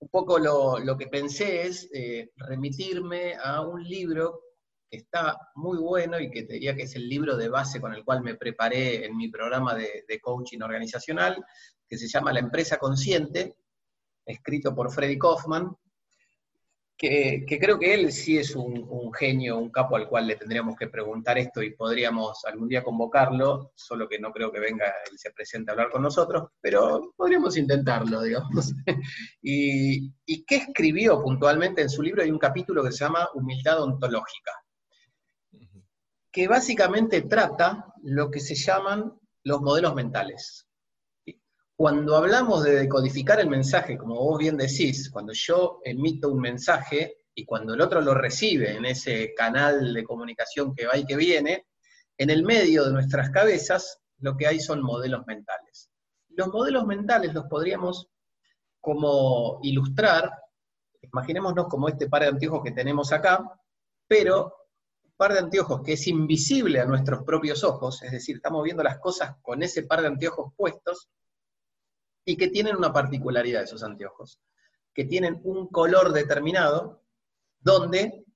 un 0.00 0.08
poco 0.08 0.38
lo, 0.38 0.78
lo 0.78 0.96
que 0.96 1.06
pensé 1.06 1.62
es 1.62 1.88
remitirme 2.36 3.34
a 3.34 3.60
un 3.62 3.82
libro 3.82 4.42
que 4.90 4.98
está 4.98 5.36
muy 5.54 5.78
bueno 5.78 6.18
y 6.18 6.30
que 6.30 6.44
te 6.44 6.54
diría 6.54 6.74
que 6.74 6.82
es 6.82 6.94
el 6.96 7.08
libro 7.08 7.36
de 7.36 7.48
base 7.48 7.80
con 7.80 7.92
el 7.94 8.04
cual 8.04 8.22
me 8.22 8.36
preparé 8.36 9.04
en 9.04 9.16
mi 9.16 9.28
programa 9.28 9.74
de 9.74 10.20
coaching 10.22 10.60
organizacional, 10.62 11.44
que 11.86 11.98
se 11.98 12.08
llama 12.08 12.32
La 12.32 12.40
empresa 12.40 12.78
consciente, 12.78 13.56
escrito 14.28 14.74
por 14.74 14.90
Freddy 14.90 15.18
Kaufman, 15.18 15.74
que, 16.96 17.44
que 17.46 17.58
creo 17.58 17.78
que 17.78 17.94
él 17.94 18.12
sí 18.12 18.38
es 18.38 18.56
un, 18.56 18.84
un 18.90 19.12
genio, 19.12 19.58
un 19.58 19.70
capo 19.70 19.94
al 19.96 20.08
cual 20.08 20.26
le 20.26 20.36
tendríamos 20.36 20.76
que 20.76 20.88
preguntar 20.88 21.38
esto 21.38 21.62
y 21.62 21.74
podríamos 21.74 22.44
algún 22.44 22.68
día 22.68 22.82
convocarlo, 22.82 23.72
solo 23.76 24.08
que 24.08 24.18
no 24.18 24.32
creo 24.32 24.50
que 24.50 24.58
venga 24.58 24.92
y 25.12 25.16
se 25.16 25.30
presente 25.30 25.70
a 25.70 25.74
hablar 25.74 25.90
con 25.90 26.02
nosotros, 26.02 26.48
pero 26.60 27.14
podríamos 27.16 27.56
intentarlo, 27.56 28.22
digamos. 28.22 28.74
y, 29.42 30.12
¿Y 30.26 30.44
qué 30.44 30.56
escribió 30.56 31.22
puntualmente 31.22 31.82
en 31.82 31.88
su 31.88 32.02
libro? 32.02 32.22
Hay 32.22 32.30
un 32.30 32.38
capítulo 32.38 32.82
que 32.82 32.92
se 32.92 33.04
llama 33.04 33.28
Humildad 33.34 33.82
ontológica 33.82 34.52
que 36.38 36.46
básicamente 36.46 37.22
trata 37.22 37.92
lo 38.02 38.30
que 38.30 38.38
se 38.38 38.54
llaman 38.54 39.12
los 39.42 39.60
modelos 39.60 39.94
mentales. 39.94 40.67
Cuando 41.78 42.16
hablamos 42.16 42.64
de 42.64 42.74
decodificar 42.74 43.38
el 43.38 43.48
mensaje, 43.48 43.96
como 43.96 44.16
vos 44.16 44.36
bien 44.36 44.56
decís, 44.56 45.08
cuando 45.08 45.32
yo 45.32 45.80
emito 45.84 46.28
un 46.28 46.40
mensaje 46.40 47.18
y 47.32 47.44
cuando 47.44 47.74
el 47.74 47.80
otro 47.80 48.00
lo 48.00 48.14
recibe 48.14 48.74
en 48.74 48.84
ese 48.84 49.32
canal 49.32 49.94
de 49.94 50.02
comunicación 50.02 50.74
que 50.74 50.88
va 50.88 50.96
y 50.96 51.06
que 51.06 51.14
viene, 51.14 51.68
en 52.16 52.30
el 52.30 52.42
medio 52.42 52.84
de 52.84 52.90
nuestras 52.90 53.30
cabezas 53.30 54.00
lo 54.18 54.36
que 54.36 54.48
hay 54.48 54.58
son 54.58 54.82
modelos 54.82 55.24
mentales. 55.28 55.88
Los 56.30 56.48
modelos 56.48 56.84
mentales 56.84 57.32
los 57.32 57.44
podríamos 57.44 58.08
como 58.80 59.60
ilustrar, 59.62 60.32
imaginémonos 61.00 61.68
como 61.68 61.88
este 61.88 62.08
par 62.08 62.22
de 62.22 62.28
anteojos 62.30 62.64
que 62.64 62.72
tenemos 62.72 63.12
acá, 63.12 63.48
pero 64.08 64.52
par 65.16 65.32
de 65.32 65.38
anteojos 65.38 65.82
que 65.84 65.92
es 65.92 66.08
invisible 66.08 66.80
a 66.80 66.86
nuestros 66.86 67.22
propios 67.22 67.62
ojos, 67.62 68.02
es 68.02 68.10
decir, 68.10 68.34
estamos 68.34 68.64
viendo 68.64 68.82
las 68.82 68.98
cosas 68.98 69.36
con 69.42 69.62
ese 69.62 69.84
par 69.84 70.00
de 70.00 70.08
anteojos 70.08 70.52
puestos, 70.56 71.08
y 72.28 72.36
que 72.36 72.48
tienen 72.48 72.76
una 72.76 72.92
particularidad 72.92 73.62
esos 73.62 73.82
anteojos, 73.82 74.38
que 74.92 75.06
tienen 75.06 75.40
un 75.44 75.68
color 75.68 76.12
determinado, 76.12 77.02
donde 77.58 78.26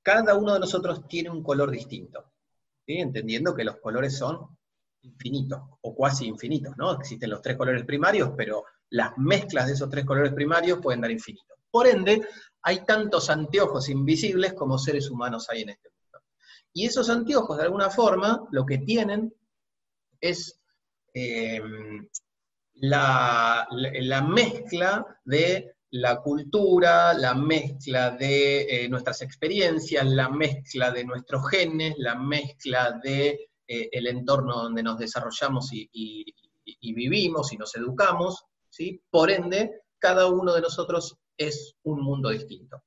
cada 0.00 0.34
uno 0.36 0.54
de 0.54 0.60
nosotros 0.60 1.06
tiene 1.06 1.28
un 1.28 1.42
color 1.42 1.70
distinto, 1.70 2.32
entendiendo 2.86 3.54
que 3.54 3.64
los 3.64 3.76
colores 3.76 4.16
son 4.16 4.56
infinitos, 5.02 5.60
o 5.82 5.94
cuasi 5.94 6.24
infinitos, 6.24 6.78
¿no? 6.78 6.92
Existen 6.92 7.28
los 7.28 7.42
tres 7.42 7.58
colores 7.58 7.84
primarios, 7.84 8.30
pero 8.34 8.64
las 8.88 9.12
mezclas 9.18 9.66
de 9.66 9.74
esos 9.74 9.90
tres 9.90 10.06
colores 10.06 10.32
primarios 10.32 10.78
pueden 10.80 11.02
dar 11.02 11.10
infinitos. 11.10 11.58
Por 11.70 11.86
ende, 11.86 12.26
hay 12.62 12.86
tantos 12.86 13.28
anteojos 13.28 13.90
invisibles 13.90 14.54
como 14.54 14.78
seres 14.78 15.10
humanos 15.10 15.46
hay 15.50 15.60
en 15.60 15.68
este 15.68 15.90
mundo. 15.90 16.24
Y 16.72 16.86
esos 16.86 17.10
anteojos, 17.10 17.58
de 17.58 17.64
alguna 17.64 17.90
forma, 17.90 18.48
lo 18.50 18.64
que 18.64 18.78
tienen 18.78 19.34
es 20.22 20.58
eh, 21.12 21.60
la, 22.76 23.66
la, 23.70 23.90
la, 24.00 24.22
mezcla 24.22 25.04
de 25.24 25.76
la 25.90 26.20
cultura, 26.20 27.14
la 27.14 27.34
mezcla 27.34 28.10
de 28.10 28.62
eh, 28.84 28.88
nuestras 28.88 29.22
experiencias, 29.22 30.04
la 30.06 30.28
mezcla 30.28 30.90
de 30.90 31.04
nuestros 31.04 31.48
genes, 31.48 31.94
la 31.98 32.14
mezcla 32.14 32.98
de 33.02 33.48
eh, 33.66 33.88
el 33.92 34.06
entorno 34.06 34.62
donde 34.62 34.82
nos 34.82 34.98
desarrollamos 34.98 35.72
y, 35.72 35.88
y, 35.92 36.24
y, 36.64 36.92
vivimos 36.94 37.52
y 37.52 37.56
nos 37.56 37.74
educamos, 37.76 38.44
¿sí? 38.68 39.02
Por 39.10 39.30
ende, 39.30 39.82
cada 39.98 40.26
uno 40.26 40.54
de 40.54 40.60
nosotros 40.60 41.16
es 41.36 41.74
un 41.82 42.02
mundo 42.02 42.30
distinto 42.30 42.82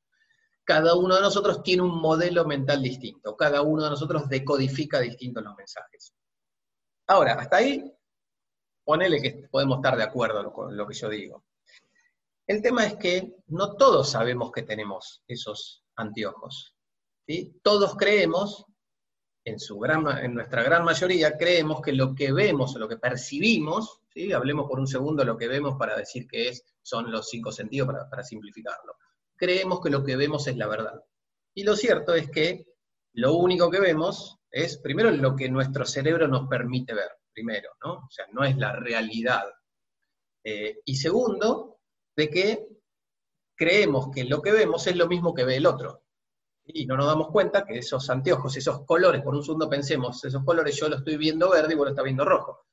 cada 0.70 0.94
uno 0.94 1.16
de 1.16 1.22
nosotros 1.22 1.64
tiene 1.64 1.82
un 1.82 2.00
modelo 2.00 2.46
mental 2.46 2.84
distinto, 2.84 3.36
cada 3.36 3.64
uno 3.64 3.86
de 3.86 3.90
nosotros 3.90 4.30
decodifica 4.30 5.00
distintos 5.00 5.44
los 5.44 5.56
mensajes. 5.56 6.14
Ahora, 7.08 7.34
hasta 7.34 7.58
ahí, 7.58 7.92
ponele 8.90 9.22
que 9.22 9.48
podemos 9.52 9.78
estar 9.78 9.96
de 9.96 10.02
acuerdo 10.02 10.52
con 10.52 10.76
lo 10.76 10.88
que 10.88 10.96
yo 10.96 11.10
digo. 11.10 11.44
El 12.48 12.64
tema 12.64 12.88
es 12.88 12.96
que 12.96 13.36
no 13.50 13.76
todos 13.76 14.10
sabemos 14.10 14.52
que 14.52 14.64
tenemos 14.64 15.22
esos 15.28 15.84
anteojos. 15.96 16.76
¿sí? 17.28 17.60
Todos 17.62 17.96
creemos, 17.96 18.66
en, 19.46 19.60
su 19.60 19.78
gran, 19.78 20.04
nuestra 20.34 20.64
gran 20.64 20.84
mayoría, 20.84 21.38
creemos 21.38 21.82
que 21.82 21.94
lo 21.94 22.16
que 22.16 22.32
vemos 22.32 22.76
o 22.76 22.80
lo 22.80 22.90
que 22.90 22.98
percibimos, 22.98 24.02
hablemos 24.34 24.68
por 24.68 24.80
un 24.80 24.88
segundo 24.88 25.24
lo 25.24 25.38
que 25.38 25.48
vemos 25.48 25.76
para 25.78 25.96
decir 25.96 26.28
que 26.28 26.50
es, 26.50 26.66
son 26.82 27.12
los 27.12 27.30
cinco 27.30 27.52
sentidos 27.52 27.90
para 28.10 28.24
simplificarlo 28.24 28.96
creemos 29.40 29.80
que 29.80 29.90
lo 29.90 30.04
que 30.04 30.18
vemos 30.18 30.46
es 30.48 30.58
la 30.58 30.68
verdad. 30.68 31.02
Y 31.56 31.64
lo 31.64 31.76
cierto 31.76 32.14
es 32.14 32.30
que 32.30 32.66
lo 33.14 33.36
único 33.36 33.72
que 33.72 33.80
vemos 33.80 34.38
es, 34.52 34.78
primero, 34.78 35.10
lo 35.12 35.36
que 35.36 35.50
nuestro 35.50 35.86
cerebro 35.86 36.28
nos 36.28 36.48
permite 36.48 36.94
ver, 36.94 37.10
primero, 37.40 37.70
¿no? 37.84 37.94
O 37.94 38.10
sea, 38.10 38.26
no 38.34 38.44
es 38.44 38.58
la 38.58 38.74
realidad. 38.74 39.44
Eh, 40.44 40.82
y 40.84 40.96
segundo, 40.96 41.80
de 42.16 42.30
que 42.30 42.68
creemos 43.56 44.10
que 44.14 44.26
lo 44.26 44.42
que 44.42 44.52
vemos 44.52 44.86
es 44.88 44.96
lo 44.96 45.08
mismo 45.08 45.34
que 45.34 45.46
ve 45.46 45.56
el 45.56 45.66
otro. 45.66 46.04
Y 46.66 46.86
no 46.86 46.98
nos 46.98 47.08
damos 47.08 47.30
cuenta 47.32 47.66
que 47.66 47.78
esos 47.78 48.10
anteojos, 48.10 48.56
esos 48.58 48.86
colores, 48.86 49.22
por 49.22 49.34
un 49.34 49.44
segundo 49.44 49.70
pensemos, 49.70 50.24
esos 50.24 50.44
colores 50.44 50.76
yo 50.76 50.90
lo 50.90 50.98
estoy 50.98 51.18
viendo 51.18 51.50
verde 51.50 51.74
y 51.74 51.78
vos 51.78 51.86
lo 51.86 51.92
estás 51.92 52.04
viendo 52.04 52.26
rojo. 52.26 52.66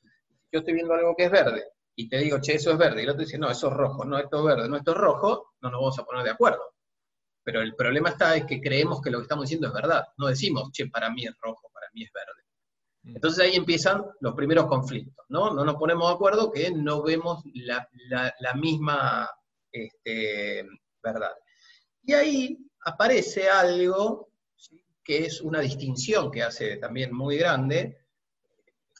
Yo 0.52 0.58
estoy 0.58 0.74
viendo 0.74 0.94
algo 0.94 1.14
que 1.16 1.24
es 1.24 1.30
verde, 1.30 1.64
y 1.94 2.08
te 2.08 2.18
digo, 2.18 2.40
che, 2.40 2.54
eso 2.54 2.72
es 2.72 2.78
verde, 2.78 3.00
y 3.00 3.04
el 3.04 3.10
otro 3.10 3.24
dice, 3.24 3.38
no, 3.38 3.50
eso 3.50 3.68
es 3.68 3.72
rojo, 3.72 4.04
no, 4.04 4.18
esto 4.18 4.38
es 4.38 4.44
verde, 4.44 4.68
no, 4.68 4.76
esto 4.76 4.92
es 4.92 4.96
rojo, 4.96 5.54
no 5.60 5.70
nos 5.70 5.80
vamos 5.80 5.98
a 5.98 6.04
poner 6.04 6.24
de 6.24 6.30
acuerdo. 6.30 6.74
Pero 7.42 7.62
el 7.62 7.74
problema 7.74 8.10
está 8.10 8.36
es 8.36 8.44
que 8.44 8.60
creemos 8.60 9.00
que 9.00 9.10
lo 9.10 9.18
que 9.18 9.22
estamos 9.22 9.44
diciendo 9.44 9.68
es 9.68 9.72
verdad. 9.72 10.04
No 10.18 10.26
decimos, 10.26 10.70
che, 10.72 10.88
para 10.88 11.10
mí 11.10 11.24
es 11.24 11.34
rojo, 11.40 11.70
para 11.72 11.86
mí 11.94 12.02
es 12.02 12.12
verde. 12.12 12.45
Entonces 13.06 13.44
ahí 13.44 13.54
empiezan 13.54 14.04
los 14.20 14.34
primeros 14.34 14.66
conflictos, 14.66 15.24
¿no? 15.28 15.54
No 15.54 15.64
nos 15.64 15.76
ponemos 15.76 16.08
de 16.08 16.14
acuerdo 16.14 16.50
que 16.50 16.72
no 16.72 17.02
vemos 17.02 17.42
la, 17.54 17.88
la, 18.08 18.34
la 18.40 18.54
misma 18.54 19.30
este, 19.70 20.66
verdad. 21.02 21.32
Y 22.02 22.12
ahí 22.14 22.58
aparece 22.84 23.48
algo 23.48 24.30
¿sí? 24.56 24.84
que 25.04 25.26
es 25.26 25.40
una 25.40 25.60
distinción 25.60 26.30
que 26.30 26.42
hace 26.42 26.78
también 26.78 27.14
muy 27.14 27.36
grande 27.36 28.06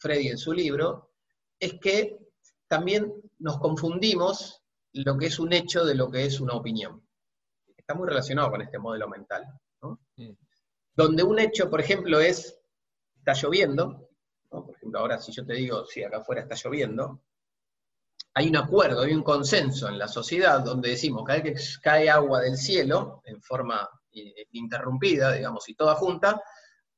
Freddy 0.00 0.28
en 0.28 0.38
su 0.38 0.52
libro, 0.52 1.12
es 1.58 1.75
que 1.80 2.18
también 2.68 3.12
nos 3.38 3.58
confundimos 3.58 4.62
lo 4.92 5.16
que 5.16 5.26
es 5.26 5.38
un 5.38 5.52
hecho 5.52 5.84
de 5.84 5.94
lo 5.94 6.10
que 6.10 6.25
es 6.25 6.40
una 6.40 6.54
opinión. 6.54 7.06
Está 7.76 7.94
muy 7.94 8.08
relacionado 8.08 8.50
con 8.50 8.62
este 8.62 8.78
modelo 8.78 9.08
mental. 9.08 9.44
¿no? 9.82 10.00
Mm. 10.16 10.32
Donde 10.94 11.22
un 11.22 11.38
hecho, 11.38 11.68
por 11.70 11.80
ejemplo, 11.80 12.20
es, 12.20 12.55
está 13.26 13.33
lloviendo, 13.33 14.09
por 14.49 14.76
ejemplo, 14.76 15.00
ahora 15.00 15.18
si 15.18 15.33
yo 15.33 15.45
te 15.45 15.54
digo, 15.54 15.85
si 15.85 16.04
acá 16.04 16.18
afuera 16.18 16.42
está 16.42 16.54
lloviendo, 16.54 17.23
hay 18.35 18.49
un 18.49 18.56
acuerdo, 18.56 19.02
hay 19.02 19.14
un 19.14 19.25
consenso 19.25 19.88
en 19.88 19.99
la 19.99 20.06
sociedad 20.06 20.61
donde 20.61 20.90
decimos, 20.90 21.25
cada 21.26 21.40
vez 21.40 21.54
que 21.54 21.83
cae 21.83 22.09
agua 22.09 22.40
del 22.42 22.56
cielo, 22.56 23.23
en 23.25 23.42
forma 23.42 23.88
interrumpida, 24.52 25.33
digamos, 25.33 25.68
y 25.68 25.75
toda 25.75 25.97
junta, 25.97 26.40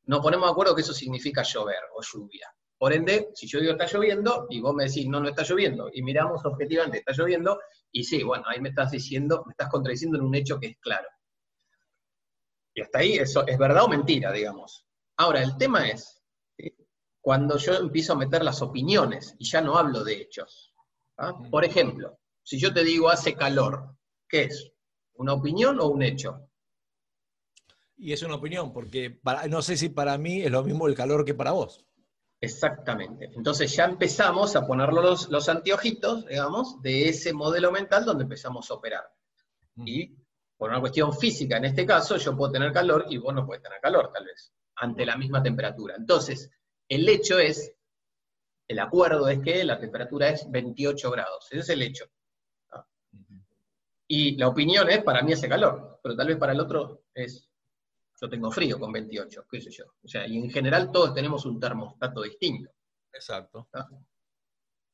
nos 0.04 0.20
ponemos 0.20 0.47
de 0.47 0.52
acuerdo 0.52 0.75
que 0.75 0.82
eso 0.82 0.92
significa 0.92 1.42
llover 1.42 1.80
o 1.94 2.02
lluvia. 2.02 2.52
Por 2.76 2.92
ende, 2.92 3.30
si 3.35 3.49
yo 3.49 3.58
digo 3.61 3.73
está 3.73 3.87
lloviendo, 3.87 4.47
y 4.50 4.61
vos 4.61 4.75
me 4.75 4.85
decís 4.85 5.08
no, 5.08 5.20
no 5.20 5.28
está 5.28 5.42
lloviendo, 5.44 5.88
y 5.92 6.02
miramos 6.02 6.44
objetivamente, 6.44 6.99
está 6.99 7.12
lloviendo, 7.12 7.58
y 7.90 8.04
sí, 8.04 8.23
bueno, 8.23 8.44
ahí 8.47 8.61
me 8.61 8.68
estás 8.68 8.90
diciendo, 8.90 9.44
me 9.47 9.52
estás 9.52 9.70
contradiciendo 9.70 10.18
en 10.18 10.25
un 10.25 10.35
hecho 10.35 10.61
que 10.61 10.68
es 10.68 10.76
claro. 10.78 11.08
Y 12.75 12.82
hasta 12.82 12.99
ahí 12.99 13.14
eso 13.14 13.47
es 13.47 13.58
verdad 13.58 13.85
o 13.85 13.88
mentira, 13.88 14.30
digamos. 14.30 14.85
Ahora, 15.16 15.42
el 15.42 15.56
tema 15.56 15.88
es. 15.88 16.17
Cuando 17.28 17.58
yo 17.58 17.75
empiezo 17.75 18.14
a 18.14 18.16
meter 18.16 18.42
las 18.42 18.62
opiniones, 18.62 19.37
y 19.38 19.44
ya 19.44 19.61
no 19.61 19.76
hablo 19.76 20.02
de 20.02 20.14
hechos. 20.14 20.73
¿ah? 21.18 21.35
Por 21.50 21.62
ejemplo, 21.62 22.18
si 22.42 22.58
yo 22.58 22.73
te 22.73 22.82
digo 22.82 23.11
hace 23.11 23.35
calor, 23.35 23.99
¿qué 24.26 24.44
es? 24.44 24.73
¿Una 25.12 25.35
opinión 25.35 25.78
o 25.78 25.88
un 25.88 26.02
hecho? 26.02 26.49
Y 27.99 28.14
es 28.14 28.23
una 28.23 28.37
opinión, 28.37 28.73
porque 28.73 29.11
para, 29.11 29.47
no 29.47 29.61
sé 29.61 29.76
si 29.76 29.90
para 29.90 30.16
mí 30.16 30.40
es 30.40 30.50
lo 30.50 30.64
mismo 30.64 30.88
el 30.88 30.94
calor 30.94 31.23
que 31.23 31.35
para 31.35 31.52
vos. 31.52 31.85
Exactamente. 32.40 33.30
Entonces 33.37 33.76
ya 33.76 33.85
empezamos 33.85 34.56
a 34.56 34.66
poner 34.66 34.90
los, 34.94 35.28
los 35.28 35.50
anteojitos, 35.50 36.25
digamos, 36.25 36.80
de 36.80 37.11
ese 37.11 37.35
modelo 37.35 37.70
mental 37.70 38.06
donde 38.06 38.23
empezamos 38.23 38.70
a 38.70 38.75
operar. 38.75 39.04
Y 39.76 40.16
por 40.56 40.70
una 40.70 40.80
cuestión 40.80 41.12
física, 41.12 41.58
en 41.58 41.66
este 41.66 41.85
caso, 41.85 42.16
yo 42.16 42.35
puedo 42.35 42.52
tener 42.52 42.73
calor 42.73 43.04
y 43.11 43.18
vos 43.18 43.35
no 43.35 43.44
puedes 43.44 43.62
tener 43.62 43.80
calor, 43.82 44.11
tal 44.14 44.25
vez, 44.25 44.50
ante 44.76 45.04
la 45.04 45.18
misma 45.18 45.42
temperatura. 45.42 45.94
Entonces, 45.94 46.50
el 46.88 47.09
hecho 47.09 47.38
es, 47.38 47.75
el 48.66 48.78
acuerdo 48.78 49.28
es 49.28 49.40
que 49.40 49.64
la 49.64 49.78
temperatura 49.78 50.28
es 50.28 50.50
28 50.50 51.11
grados. 51.11 51.47
Ese 51.50 51.61
es 51.61 51.68
el 51.71 51.83
hecho. 51.83 52.07
Y 54.07 54.37
la 54.37 54.49
opinión 54.49 54.88
es, 54.90 55.02
para 55.02 55.23
mí 55.23 55.35
hace 55.35 55.49
calor, 55.49 56.00
pero 56.02 56.16
tal 56.16 56.28
vez 56.28 56.38
para 56.38 56.52
el 56.52 56.61
otro 56.61 57.04
es, 57.12 57.47
yo 58.18 58.28
tengo 58.28 58.50
frío 58.50 58.78
con 58.80 58.90
28, 58.90 59.47
qué 59.50 59.61
sé 59.61 59.71
yo. 59.71 59.85
O 60.02 60.09
sea, 60.09 60.26
y 60.26 60.38
en 60.38 60.50
general 60.50 60.90
todos 60.90 61.12
tenemos 61.14 61.45
un 61.45 61.61
termostato 61.61 62.23
distinto. 62.23 62.71
Exacto. 63.12 63.68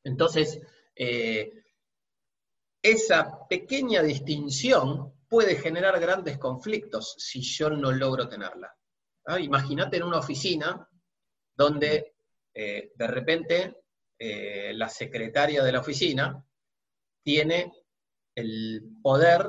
Entonces, 0.03 0.59
eh, 0.95 1.63
esa 2.81 3.47
pequeña 3.47 4.03
distinción 4.03 5.13
puede 5.29 5.55
generar 5.55 5.99
grandes 5.99 6.37
conflictos 6.37 7.15
si 7.17 7.41
yo 7.41 7.69
no 7.69 7.91
logro 7.91 8.27
tenerla. 8.27 8.75
¿Ah? 9.25 9.39
Imagínate 9.39 9.97
en 9.97 10.03
una 10.03 10.19
oficina 10.19 10.87
donde 11.55 12.15
eh, 12.53 12.91
de 12.95 13.07
repente 13.07 13.83
eh, 14.17 14.73
la 14.73 14.89
secretaria 14.89 15.63
de 15.63 15.71
la 15.71 15.79
oficina 15.79 16.43
tiene 17.23 17.71
el 18.35 18.81
poder 19.01 19.47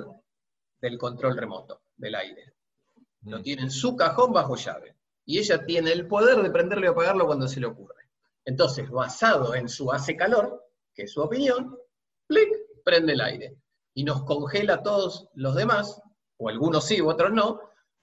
del 0.81 0.99
control 0.99 1.37
remoto 1.37 1.83
del 1.97 2.15
aire. 2.15 2.55
Lo 3.23 3.39
Mm. 3.39 3.43
tiene 3.43 3.63
en 3.63 3.71
su 3.71 3.97
cajón 3.97 4.33
bajo 4.33 4.57
llave. 4.57 4.97
Y 5.25 5.39
ella 5.39 5.65
tiene 5.65 5.91
el 5.93 6.07
poder 6.07 6.41
de 6.43 6.51
prenderlo 6.51 6.87
y 6.87 6.89
apagarlo 6.89 7.27
cuando 7.27 7.49
se 7.49 7.59
le 7.61 7.67
ocurre. 7.67 8.09
Entonces, 8.45 8.89
basado 8.89 9.55
en 9.57 9.69
su 9.69 9.91
hace 9.93 10.17
calor, 10.17 10.65
que 10.95 11.03
es 11.03 11.13
su 11.13 11.21
opinión, 11.21 11.77
plic, 12.29 12.49
prende 12.85 13.15
el 13.15 13.21
aire. 13.21 13.57
Y 13.95 14.05
nos 14.05 14.23
congela 14.25 14.75
a 14.75 14.83
todos 14.83 15.29
los 15.35 15.57
demás, 15.57 16.01
o 16.37 16.49
algunos 16.49 16.87
sí, 16.87 17.01
otros 17.01 17.33
no, 17.33 17.61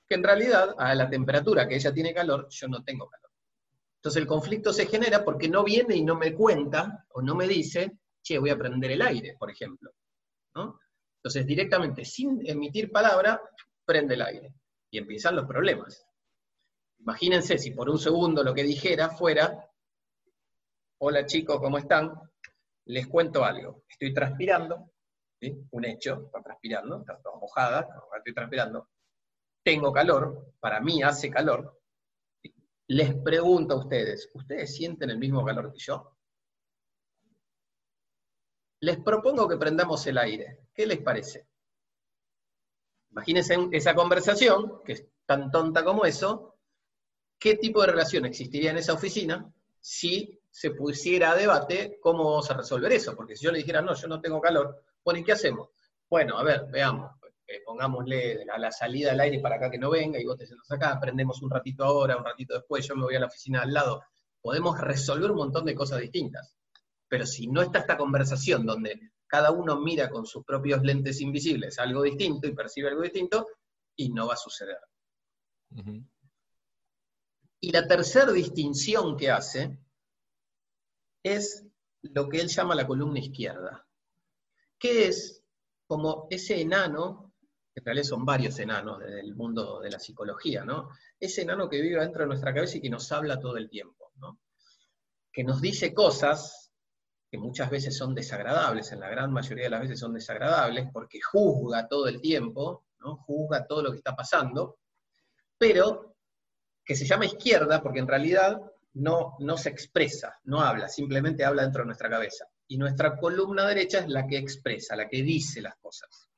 que 0.07 0.15
en 0.15 0.23
realidad 0.23 0.75
a 0.77 0.93
la 0.95 1.09
temperatura 1.09 1.65
que 1.67 1.75
ella 1.75 1.93
tiene 1.93 2.13
calor, 2.13 2.47
yo 2.49 2.67
no 2.67 2.83
tengo 2.83 3.09
calor. 3.09 3.22
Entonces 4.03 4.21
el 4.21 4.27
conflicto 4.27 4.73
se 4.73 4.85
genera 4.85 5.23
porque 5.23 5.47
no 5.47 5.63
viene 5.63 5.95
y 5.95 6.03
no 6.03 6.17
me 6.17 6.33
cuenta, 6.33 7.05
o 7.11 7.21
no 7.21 7.35
me 7.35 7.47
dice, 7.47 7.99
che, 8.21 8.37
voy 8.37 8.49
a 8.49 8.57
prender 8.57 8.91
el 8.91 9.01
aire, 9.01 9.37
por 9.39 9.49
ejemplo. 9.49 9.93
¿no? 10.55 10.77
Entonces 11.15 11.45
directamente, 11.45 12.03
sin 12.03 12.45
emitir 12.45 12.91
palabra, 12.91 13.41
prende 13.85 14.15
el 14.15 14.23
aire. 14.23 14.55
Y 14.91 14.97
empiezan 14.97 15.37
los 15.37 15.47
problemas. 15.47 16.05
Imagínense 16.99 17.57
si 17.57 17.71
por 17.71 17.89
un 17.89 17.97
segundo 17.97 18.43
lo 18.43 18.53
que 18.53 18.63
dijera 18.63 19.07
fuera, 19.07 19.71
hola 20.97 21.25
chicos, 21.25 21.61
¿cómo 21.61 21.77
están? 21.77 22.11
Les 22.87 23.07
cuento 23.07 23.45
algo. 23.45 23.85
Estoy 23.87 24.13
transpirando, 24.13 24.91
un 25.71 25.85
hecho, 25.85 26.25
está 26.25 26.41
transpirando, 26.41 26.99
está 26.99 27.21
toda 27.21 27.39
mojada, 27.39 27.87
estoy 28.17 28.33
transpirando. 28.33 28.89
Tengo 29.63 29.93
calor, 29.93 30.55
para 30.59 30.81
mí 30.81 31.01
hace 31.01 31.29
calor. 31.29 31.82
Les 32.87 33.15
pregunto 33.15 33.75
a 33.75 33.77
ustedes, 33.77 34.29
¿ustedes 34.33 34.75
sienten 34.75 35.09
el 35.09 35.17
mismo 35.17 35.43
calor 35.45 35.71
que 35.71 35.79
yo? 35.79 36.17
Les 38.81 38.99
propongo 38.99 39.47
que 39.47 39.57
prendamos 39.57 40.05
el 40.07 40.17
aire. 40.17 40.59
¿Qué 40.73 40.85
les 40.85 41.01
parece? 41.01 41.47
Imagínense 43.11 43.55
esa 43.71 43.95
conversación, 43.95 44.81
que 44.83 44.93
es 44.93 45.05
tan 45.25 45.51
tonta 45.51 45.83
como 45.83 46.03
eso, 46.03 46.57
¿qué 47.39 47.55
tipo 47.55 47.81
de 47.81 47.87
relación 47.87 48.25
existiría 48.25 48.71
en 48.71 48.77
esa 48.77 48.93
oficina 48.93 49.53
si 49.79 50.41
se 50.49 50.71
pusiera 50.71 51.31
a 51.31 51.35
debate 51.35 51.99
cómo 52.01 52.25
vamos 52.25 52.49
a 52.51 52.55
resolver 52.55 52.91
eso? 52.91 53.15
Porque 53.15 53.35
si 53.35 53.45
yo 53.45 53.51
le 53.51 53.59
dijera, 53.59 53.81
no, 53.81 53.93
yo 53.95 54.07
no 54.07 54.19
tengo 54.19 54.41
calor, 54.41 54.83
bueno, 55.03 55.19
¿y 55.19 55.23
qué 55.23 55.33
hacemos? 55.33 55.69
Bueno, 56.09 56.37
a 56.37 56.43
ver, 56.43 56.65
veamos, 56.69 57.11
eh, 57.53 57.61
pongámosle 57.65 58.45
a 58.51 58.57
la 58.57 58.71
salida 58.71 59.11
del 59.11 59.19
aire 59.19 59.39
para 59.39 59.55
acá 59.55 59.69
que 59.69 59.77
no 59.77 59.89
venga, 59.89 60.19
y 60.19 60.25
vos 60.25 60.37
te 60.37 60.47
sientas 60.47 60.71
acá, 60.71 60.99
prendemos 60.99 61.41
un 61.41 61.49
ratito 61.49 61.83
ahora, 61.83 62.17
un 62.17 62.25
ratito 62.25 62.55
después, 62.55 62.87
yo 62.87 62.95
me 62.95 63.03
voy 63.03 63.15
a 63.15 63.19
la 63.19 63.27
oficina 63.27 63.61
al 63.61 63.73
lado. 63.73 64.03
Podemos 64.41 64.79
resolver 64.79 65.31
un 65.31 65.37
montón 65.37 65.65
de 65.65 65.75
cosas 65.75 65.99
distintas. 65.99 66.57
Pero 67.07 67.25
si 67.25 67.47
no 67.47 67.61
está 67.61 67.79
esta 67.79 67.97
conversación 67.97 68.65
donde 68.65 69.11
cada 69.27 69.51
uno 69.51 69.79
mira 69.79 70.09
con 70.09 70.25
sus 70.25 70.43
propios 70.43 70.81
lentes 70.81 71.21
invisibles 71.21 71.79
algo 71.79 72.01
distinto 72.01 72.47
y 72.47 72.55
percibe 72.55 72.89
algo 72.89 73.03
distinto, 73.03 73.47
y 73.95 74.09
no 74.09 74.27
va 74.27 74.33
a 74.33 74.37
suceder. 74.37 74.79
Y 77.59 77.71
la 77.71 77.87
tercera 77.87 78.31
distinción 78.31 79.15
que 79.15 79.31
hace 79.31 79.77
es 81.23 81.65
lo 82.01 82.27
que 82.27 82.41
él 82.41 82.49
llama 82.49 82.75
la 82.75 82.85
columna 82.85 83.19
izquierda, 83.19 83.87
que 84.77 85.07
es 85.07 85.43
como 85.87 86.27
ese 86.29 86.59
enano, 86.59 87.22
en 87.75 87.85
realidad 87.85 88.05
son 88.05 88.25
varios 88.25 88.57
enanos 88.59 88.99
del 88.99 89.35
mundo 89.35 89.79
de 89.79 89.89
la 89.89 89.99
psicología, 89.99 90.63
¿no? 90.63 90.89
Ese 91.19 91.41
enano 91.41 91.69
que 91.69 91.81
vive 91.81 91.99
dentro 91.99 92.21
de 92.21 92.27
nuestra 92.27 92.53
cabeza 92.53 92.77
y 92.77 92.81
que 92.81 92.89
nos 92.89 93.11
habla 93.11 93.39
todo 93.39 93.57
el 93.57 93.69
tiempo, 93.69 94.11
¿no? 94.17 94.39
Que 95.31 95.43
nos 95.43 95.59
dice 95.61 95.93
cosas 95.93 96.71
que 97.33 97.39
muchas 97.39 97.71
veces 97.71 97.97
son 97.97 98.13
desagradables, 98.13 98.91
en 98.91 98.99
la 98.99 99.09
gran 99.09 99.33
mayoría 99.33 99.63
de 99.63 99.71
las 99.71 99.81
veces 99.81 99.99
son 99.99 100.13
desagradables, 100.13 100.89
porque 100.93 101.19
juzga 101.19 101.87
todo 101.87 102.07
el 102.07 102.21
tiempo, 102.21 102.85
¿no? 102.99 103.17
juzga 103.17 103.65
todo 103.65 103.81
lo 103.81 103.91
que 103.91 103.97
está 103.97 104.15
pasando, 104.15 104.77
pero 105.57 106.15
que 106.85 106.95
se 106.95 107.05
llama 107.05 107.25
izquierda 107.25 107.81
porque 107.81 107.99
en 107.99 108.07
realidad 108.07 108.61
no, 108.93 109.35
no 109.39 109.57
se 109.57 109.69
expresa, 109.69 110.39
no 110.43 110.61
habla, 110.61 110.87
simplemente 110.87 111.43
habla 111.43 111.63
dentro 111.63 111.81
de 111.81 111.87
nuestra 111.87 112.09
cabeza. 112.09 112.45
Y 112.67 112.77
nuestra 112.77 113.17
columna 113.17 113.67
derecha 113.67 113.99
es 113.99 114.09
la 114.09 114.27
que 114.27 114.37
expresa, 114.37 114.95
la 114.95 115.07
que 115.07 115.23
dice 115.23 115.59
las 115.61 115.75
cosas. 115.77 116.29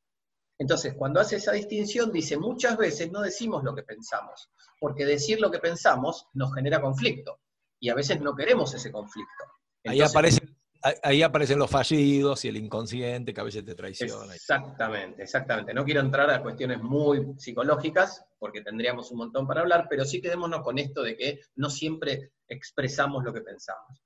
Entonces, 0.58 0.94
cuando 0.94 1.20
hace 1.20 1.36
esa 1.36 1.52
distinción, 1.52 2.12
dice, 2.12 2.38
muchas 2.38 2.78
veces 2.78 3.12
no 3.12 3.22
decimos 3.22 3.64
lo 3.64 3.76
que 3.76 3.84
pensamos, 3.84 4.50
porque 4.80 5.06
decir 5.06 5.40
lo 5.42 5.52
que 5.52 5.60
pensamos 5.60 6.28
nos 6.34 6.54
genera 6.54 6.80
conflicto, 6.82 7.40
y 7.80 7.90
a 7.90 7.96
veces 7.96 8.22
no 8.22 8.36
queremos 8.36 8.74
ese 8.74 8.92
conflicto. 8.92 9.44
Ahí, 9.86 9.98
aparecen, 10.02 10.58
ahí- 10.82 10.94
ahí 11.04 11.22
aparecen 11.24 11.60
los 11.60 11.70
fallidos 11.70 12.46
y 12.46 12.48
el 12.48 12.58
inconsciente 12.58 13.34
que 13.34 13.42
a 13.42 13.44
veces 13.44 13.66
te 13.66 13.76
traiciona. 13.76 14.34
Exactamente, 14.34 15.24
exactamente. 15.24 15.74
No 15.74 15.84
quiero 15.84 16.00
entrar 16.00 16.30
a 16.30 16.42
cuestiones 16.42 16.82
muy 16.82 17.34
psicológicas, 17.38 18.26
porque 18.40 18.62
tendríamos 18.62 19.12
un 19.12 19.18
montón 19.18 19.46
para 19.46 19.62
hablar, 19.62 19.88
pero 19.90 20.06
sí 20.06 20.22
quedémonos 20.22 20.62
con 20.62 20.78
esto 20.80 21.04
de 21.04 21.18
que 21.18 21.42
no 21.56 21.70
siempre 21.70 22.32
expresamos 22.48 23.24
lo 23.26 23.34
que 23.34 23.42
pensamos. 23.42 24.02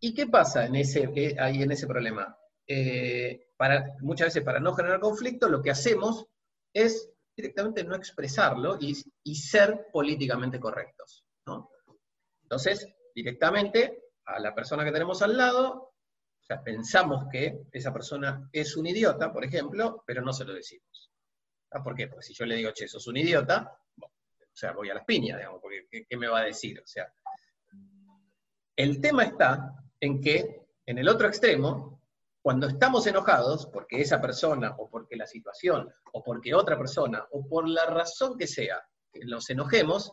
¿Y 0.00 0.14
qué 0.14 0.26
pasa 0.26 0.66
en 0.66 0.76
ese, 0.76 1.36
ahí 1.38 1.62
en 1.62 1.72
ese 1.72 1.86
problema? 1.86 2.36
Eh, 2.66 3.48
para, 3.56 3.94
muchas 4.00 4.28
veces 4.28 4.42
para 4.42 4.60
no 4.60 4.74
generar 4.74 5.00
conflicto, 5.00 5.48
lo 5.48 5.62
que 5.62 5.70
hacemos 5.70 6.26
es 6.72 7.10
directamente 7.36 7.84
no 7.84 7.94
expresarlo 7.94 8.76
y, 8.80 8.96
y 9.22 9.34
ser 9.34 9.86
políticamente 9.92 10.58
correctos. 10.58 11.24
¿no? 11.46 11.70
Entonces, 12.42 12.86
directamente 13.14 14.02
a 14.24 14.40
la 14.40 14.54
persona 14.54 14.84
que 14.84 14.92
tenemos 14.92 15.22
al 15.22 15.36
lado, 15.36 15.72
o 15.72 16.44
sea, 16.46 16.62
pensamos 16.62 17.24
que 17.30 17.66
esa 17.72 17.92
persona 17.92 18.48
es 18.52 18.76
un 18.76 18.86
idiota, 18.86 19.32
por 19.32 19.44
ejemplo, 19.44 20.02
pero 20.06 20.22
no 20.22 20.32
se 20.32 20.44
lo 20.44 20.54
decimos. 20.54 21.10
¿Ah? 21.72 21.82
¿Por 21.82 21.94
qué? 21.94 22.08
Porque 22.08 22.24
si 22.26 22.34
yo 22.34 22.46
le 22.46 22.56
digo, 22.56 22.70
che, 22.72 22.86
sos 22.86 23.06
un 23.08 23.16
idiota, 23.16 23.78
o 24.00 24.58
sea, 24.58 24.72
voy 24.72 24.88
a 24.90 24.94
las 24.94 25.04
piñas, 25.04 25.38
digamos, 25.38 25.60
porque 25.60 25.86
¿qué, 25.90 26.06
qué 26.08 26.16
me 26.16 26.28
va 26.28 26.40
a 26.40 26.44
decir? 26.44 26.80
O 26.80 26.86
sea, 26.86 27.12
el 28.76 29.00
tema 29.00 29.24
está 29.24 29.74
en 30.00 30.20
que 30.20 30.66
en 30.86 30.98
el 30.98 31.08
otro 31.08 31.26
extremo, 31.26 31.95
cuando 32.46 32.68
estamos 32.68 33.04
enojados, 33.08 33.66
porque 33.66 34.00
esa 34.00 34.20
persona, 34.20 34.76
o 34.78 34.88
porque 34.88 35.16
la 35.16 35.26
situación, 35.26 35.92
o 36.12 36.22
porque 36.22 36.54
otra 36.54 36.78
persona, 36.78 37.26
o 37.32 37.44
por 37.44 37.68
la 37.68 37.86
razón 37.86 38.38
que 38.38 38.46
sea, 38.46 38.80
que 39.12 39.24
nos 39.24 39.50
enojemos, 39.50 40.12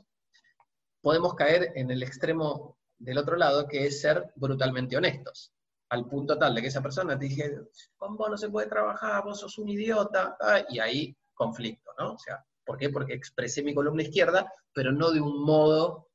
podemos 0.99 1.35
caer 1.35 1.73
en 1.75 1.91
el 1.91 2.01
extremo 2.01 2.79
del 2.97 3.19
otro 3.19 3.35
lado, 3.35 3.67
que 3.67 3.85
es 3.85 4.01
ser 4.01 4.31
brutalmente 4.35 4.97
honestos, 4.97 5.53
al 5.89 6.07
punto 6.07 6.35
tal 6.39 6.55
de 6.55 6.63
que 6.63 6.69
esa 6.69 6.81
persona 6.81 7.19
te 7.19 7.25
dice, 7.25 7.55
con 7.97 8.17
vos 8.17 8.31
no 8.31 8.37
se 8.37 8.49
puede 8.49 8.67
trabajar, 8.67 9.23
vos 9.23 9.39
sos 9.39 9.59
un 9.59 9.69
idiota, 9.69 10.35
ah, 10.41 10.63
y 10.67 10.79
ahí 10.79 11.15
conflicto, 11.35 11.91
¿no? 11.99 12.13
O 12.13 12.17
sea, 12.17 12.43
¿por 12.65 12.79
qué? 12.79 12.89
Porque 12.89 13.13
expresé 13.13 13.61
mi 13.61 13.75
columna 13.75 14.01
izquierda, 14.01 14.51
pero 14.73 14.91
no 14.91 15.11
de 15.11 15.21
un 15.21 15.43
modo 15.45 16.09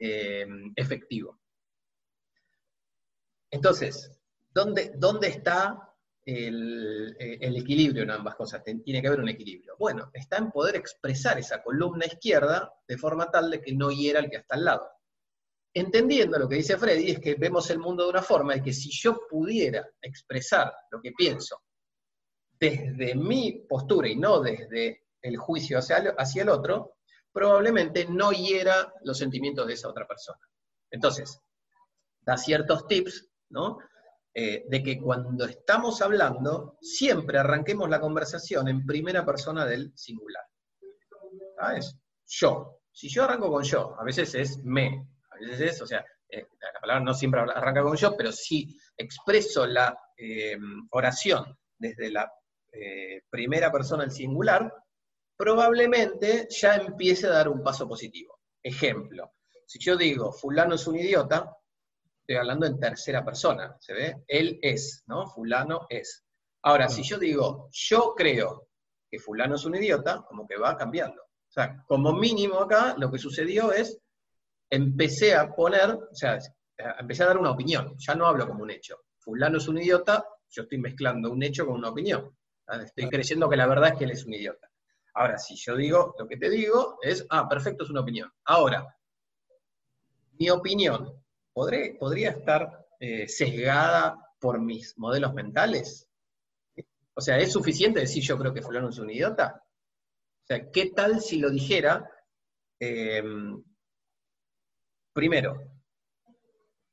eh, 0.00 0.44
efectivo. 0.74 1.38
Entonces, 3.48 4.10
¿dónde, 4.52 4.92
dónde 4.96 5.28
está 5.28 5.88
el, 6.24 7.16
eh, 7.18 7.38
el 7.40 7.56
equilibrio 7.56 8.02
en 8.02 8.10
ambas 8.10 8.34
cosas? 8.36 8.62
Tiene 8.62 9.00
que 9.00 9.08
haber 9.08 9.20
un 9.20 9.28
equilibrio. 9.28 9.76
Bueno, 9.78 10.10
está 10.12 10.38
en 10.38 10.50
poder 10.50 10.76
expresar 10.76 11.38
esa 11.38 11.62
columna 11.62 12.06
izquierda 12.06 12.72
de 12.86 12.98
forma 12.98 13.30
tal 13.30 13.50
de 13.50 13.60
que 13.60 13.74
no 13.74 13.90
hiera 13.90 14.20
al 14.20 14.30
que 14.30 14.36
está 14.36 14.54
al 14.54 14.64
lado. 14.64 14.88
Entendiendo 15.74 16.38
lo 16.38 16.48
que 16.48 16.56
dice 16.56 16.76
Freddy, 16.76 17.12
es 17.12 17.18
que 17.18 17.34
vemos 17.34 17.70
el 17.70 17.78
mundo 17.78 18.04
de 18.04 18.10
una 18.10 18.22
forma 18.22 18.56
y 18.56 18.62
que 18.62 18.74
si 18.74 18.90
yo 18.90 19.26
pudiera 19.28 19.88
expresar 20.02 20.72
lo 20.90 21.00
que 21.00 21.12
pienso 21.12 21.62
desde 22.60 23.14
mi 23.14 23.64
postura 23.68 24.08
y 24.08 24.16
no 24.16 24.40
desde 24.40 25.08
el 25.22 25.36
juicio 25.36 25.78
hacia 25.78 25.96
el, 25.96 26.14
hacia 26.16 26.42
el 26.42 26.50
otro, 26.50 26.96
probablemente 27.32 28.04
no 28.04 28.32
hiera 28.32 28.92
los 29.02 29.16
sentimientos 29.16 29.66
de 29.66 29.72
esa 29.72 29.88
otra 29.88 30.06
persona. 30.06 30.38
Entonces, 30.90 31.40
da 32.20 32.36
ciertos 32.36 32.86
tips, 32.86 33.28
¿no? 33.48 33.78
Eh, 34.34 34.64
de 34.66 34.82
que 34.82 34.98
cuando 34.98 35.44
estamos 35.44 36.00
hablando, 36.00 36.78
siempre 36.80 37.38
arranquemos 37.38 37.90
la 37.90 38.00
conversación 38.00 38.66
en 38.68 38.86
primera 38.86 39.26
persona 39.26 39.66
del 39.66 39.92
singular. 39.94 40.44
¿Ah? 41.58 41.76
Es 41.76 41.94
yo. 42.26 42.80
Si 42.90 43.10
yo 43.10 43.24
arranco 43.24 43.50
con 43.50 43.62
yo, 43.62 43.94
a 43.98 44.04
veces 44.04 44.34
es 44.34 44.58
me, 44.64 45.06
a 45.30 45.36
veces 45.36 45.60
es, 45.60 45.82
o 45.82 45.86
sea, 45.86 46.04
eh, 46.30 46.46
la 46.60 46.80
palabra 46.80 47.04
no 47.04 47.12
siempre 47.12 47.40
arranca 47.40 47.82
con 47.82 47.96
yo, 47.96 48.16
pero 48.16 48.32
si 48.32 48.74
expreso 48.96 49.66
la 49.66 49.98
eh, 50.16 50.56
oración 50.90 51.58
desde 51.78 52.10
la 52.10 52.30
primera 53.28 53.70
persona 53.70 54.04
al 54.04 54.10
singular, 54.10 54.72
probablemente 55.36 56.48
ya 56.48 56.76
empiece 56.76 57.26
a 57.26 57.30
dar 57.30 57.48
un 57.50 57.62
paso 57.62 57.86
positivo. 57.86 58.38
Ejemplo, 58.62 59.34
si 59.66 59.78
yo 59.78 59.94
digo, 59.94 60.32
fulano 60.32 60.76
es 60.76 60.86
un 60.86 60.96
idiota, 60.96 61.54
estoy 62.22 62.36
hablando 62.36 62.66
en 62.66 62.78
tercera 62.78 63.24
persona, 63.24 63.76
¿se 63.80 63.92
ve? 63.92 64.22
Él 64.26 64.58
es, 64.62 65.02
¿no? 65.06 65.26
Fulano 65.26 65.86
es. 65.88 66.24
Ahora, 66.62 66.88
si 66.88 67.02
yo 67.02 67.18
digo, 67.18 67.68
yo 67.72 68.14
creo 68.16 68.68
que 69.10 69.18
fulano 69.18 69.56
es 69.56 69.64
un 69.64 69.74
idiota, 69.74 70.22
como 70.26 70.46
que 70.46 70.56
va 70.56 70.76
cambiando. 70.76 71.20
O 71.22 71.52
sea, 71.52 71.84
como 71.86 72.12
mínimo 72.12 72.60
acá, 72.60 72.94
lo 72.96 73.10
que 73.10 73.18
sucedió 73.18 73.72
es, 73.72 73.98
empecé 74.70 75.34
a 75.34 75.52
poner, 75.52 75.90
o 75.90 76.14
sea, 76.14 76.38
empecé 76.98 77.24
a 77.24 77.26
dar 77.26 77.38
una 77.38 77.50
opinión, 77.50 77.94
ya 77.98 78.14
no 78.14 78.26
hablo 78.26 78.46
como 78.46 78.62
un 78.62 78.70
hecho. 78.70 79.00
Fulano 79.18 79.58
es 79.58 79.68
un 79.68 79.78
idiota, 79.78 80.24
yo 80.48 80.62
estoy 80.62 80.78
mezclando 80.78 81.30
un 81.30 81.42
hecho 81.42 81.66
con 81.66 81.74
una 81.74 81.90
opinión. 81.90 82.34
Estoy 82.68 83.08
creyendo 83.08 83.50
que 83.50 83.56
la 83.56 83.66
verdad 83.66 83.90
es 83.90 83.98
que 83.98 84.04
él 84.04 84.12
es 84.12 84.24
un 84.24 84.34
idiota. 84.34 84.70
Ahora, 85.14 85.36
si 85.36 85.56
yo 85.56 85.76
digo, 85.76 86.14
lo 86.18 86.26
que 86.26 86.36
te 86.36 86.48
digo 86.48 86.98
es, 87.02 87.26
ah, 87.30 87.48
perfecto, 87.48 87.84
es 87.84 87.90
una 87.90 88.00
opinión. 88.00 88.32
Ahora, 88.44 88.96
mi 90.38 90.48
opinión, 90.48 91.21
¿podría 91.52 92.30
estar 92.30 92.86
eh, 93.00 93.28
sesgada 93.28 94.16
por 94.40 94.60
mis 94.60 94.96
modelos 94.98 95.34
mentales? 95.34 96.08
O 97.14 97.20
sea, 97.20 97.38
¿es 97.38 97.52
suficiente 97.52 98.00
decir 98.00 98.22
yo 98.22 98.38
creo 98.38 98.54
que 98.54 98.62
fulano 98.62 98.88
es 98.88 98.98
un 98.98 99.10
idiota? 99.10 99.62
O 99.64 100.46
sea, 100.46 100.70
¿qué 100.70 100.90
tal 100.90 101.20
si 101.20 101.38
lo 101.38 101.50
dijera? 101.50 102.10
Em, 102.78 103.62
primero, 105.12 105.72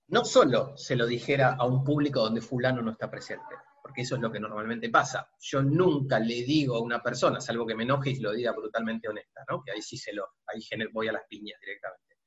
no 0.10 0.26
solo 0.26 0.76
se 0.78 0.96
lo 0.96 1.06
dijera 1.06 1.56
a 1.56 1.66
un 1.66 1.84
público 1.84 2.20
donde 2.20 2.42
fulano 2.42 2.82
no 2.82 2.92
está 2.92 3.10
presente, 3.10 3.56
porque 3.82 4.02
eso 4.02 4.16
es 4.16 4.22
lo 4.22 4.32
que 4.32 4.40
normalmente 4.40 4.90
pasa. 4.90 5.32
Yo 5.40 5.62
nunca 5.62 6.20
le 6.20 6.44
digo 6.44 6.76
a 6.76 6.82
una 6.82 7.02
persona, 7.02 7.40
salvo 7.40 7.66
que 7.66 7.76
me 7.76 7.84
enoje 7.84 8.12
y 8.12 8.20
lo 8.20 8.34
diga 8.34 8.52
brutalmente 8.52 9.08
honesta, 9.08 9.46
¿no? 9.50 9.64
Que 9.64 9.72
ahí 9.72 9.82
sí 9.82 9.98
se 9.98 10.14
lo, 10.14 10.28
ahí 10.48 10.62
voy 10.92 11.08
a 11.08 11.14
las 11.14 11.24
piñas 11.28 11.60
directamente. 11.62 12.18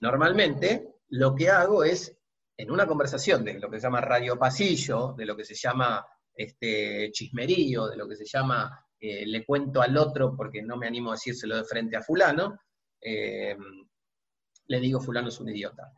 Normalmente, 0.00 0.97
lo 1.08 1.34
que 1.34 1.48
hago 1.48 1.84
es, 1.84 2.16
en 2.56 2.70
una 2.70 2.86
conversación 2.86 3.44
de 3.44 3.58
lo 3.58 3.70
que 3.70 3.78
se 3.78 3.86
llama 3.86 4.00
radio 4.00 4.38
pasillo, 4.38 5.14
de 5.16 5.26
lo 5.26 5.36
que 5.36 5.44
se 5.44 5.54
llama 5.54 6.04
este, 6.34 7.10
chismerío, 7.12 7.86
de 7.88 7.96
lo 7.96 8.08
que 8.08 8.16
se 8.16 8.24
llama 8.24 8.84
eh, 9.00 9.24
le 9.26 9.46
cuento 9.46 9.80
al 9.80 9.96
otro 9.96 10.36
porque 10.36 10.60
no 10.60 10.76
me 10.76 10.88
animo 10.88 11.10
a 11.10 11.14
decírselo 11.14 11.56
de 11.56 11.64
frente 11.64 11.96
a 11.96 12.02
fulano, 12.02 12.60
eh, 13.00 13.56
le 14.66 14.80
digo 14.80 15.00
fulano 15.00 15.28
es 15.28 15.40
un 15.40 15.50
idiota. 15.50 15.92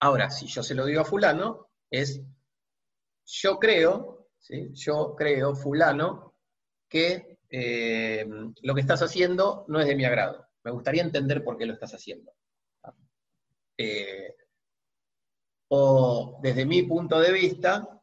Ahora, 0.00 0.30
si 0.30 0.46
yo 0.46 0.62
se 0.62 0.74
lo 0.74 0.86
digo 0.86 1.02
a 1.02 1.04
fulano, 1.04 1.68
es 1.90 2.22
yo 3.26 3.58
creo, 3.58 4.30
yo 4.72 5.14
creo, 5.16 5.54
fulano, 5.54 6.34
que 6.88 7.38
eh, 7.48 8.26
lo 8.62 8.74
que 8.74 8.80
estás 8.80 9.02
haciendo 9.02 9.64
no 9.68 9.80
es 9.80 9.86
de 9.86 9.94
mi 9.94 10.04
agrado. 10.04 10.48
Me 10.64 10.70
gustaría 10.70 11.02
entender 11.02 11.44
por 11.44 11.56
qué 11.56 11.66
lo 11.66 11.74
estás 11.74 11.94
haciendo. 11.94 12.32
O 15.72 16.38
desde 16.42 16.66
mi 16.66 16.82
punto 16.82 17.20
de 17.20 17.32
vista, 17.32 18.02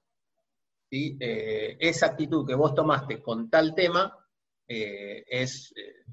eh, 0.90 1.76
esa 1.80 2.08
actitud 2.08 2.48
que 2.48 2.56
vos 2.56 2.74
tomaste 2.74 3.22
con 3.22 3.50
tal 3.50 3.76
tema 3.76 4.18
eh, 4.66 5.26
es 5.28 5.74
eh, 5.76 6.06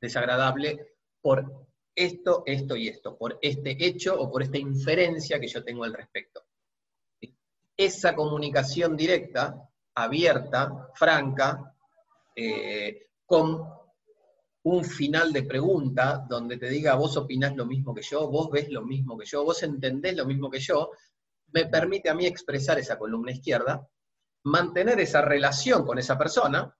desagradable 0.00 0.94
por 1.20 1.66
esto, 1.92 2.44
esto 2.46 2.76
y 2.76 2.86
esto, 2.88 3.16
por 3.18 3.36
este 3.42 3.76
hecho 3.84 4.20
o 4.20 4.30
por 4.30 4.44
esta 4.44 4.58
inferencia 4.58 5.40
que 5.40 5.48
yo 5.48 5.64
tengo 5.64 5.82
al 5.82 5.94
respecto. 5.94 6.44
Esa 7.76 8.14
comunicación 8.14 8.96
directa, 8.96 9.68
abierta, 9.94 10.90
franca, 10.94 11.74
con 13.24 13.66
un 14.68 14.84
final 14.84 15.32
de 15.32 15.44
pregunta 15.44 16.26
donde 16.28 16.56
te 16.56 16.68
diga 16.68 16.96
vos 16.96 17.16
opinás 17.16 17.54
lo 17.54 17.66
mismo 17.66 17.94
que 17.94 18.02
yo, 18.02 18.28
vos 18.28 18.50
ves 18.50 18.68
lo 18.68 18.82
mismo 18.82 19.16
que 19.16 19.24
yo, 19.24 19.44
vos 19.44 19.62
entendés 19.62 20.16
lo 20.16 20.26
mismo 20.26 20.50
que 20.50 20.58
yo, 20.58 20.90
me 21.52 21.66
permite 21.66 22.10
a 22.10 22.14
mí 22.14 22.26
expresar 22.26 22.76
esa 22.76 22.98
columna 22.98 23.30
izquierda 23.30 23.86
mantener 24.42 24.98
esa 24.98 25.22
relación 25.22 25.86
con 25.86 26.00
esa 26.00 26.18
persona 26.18 26.76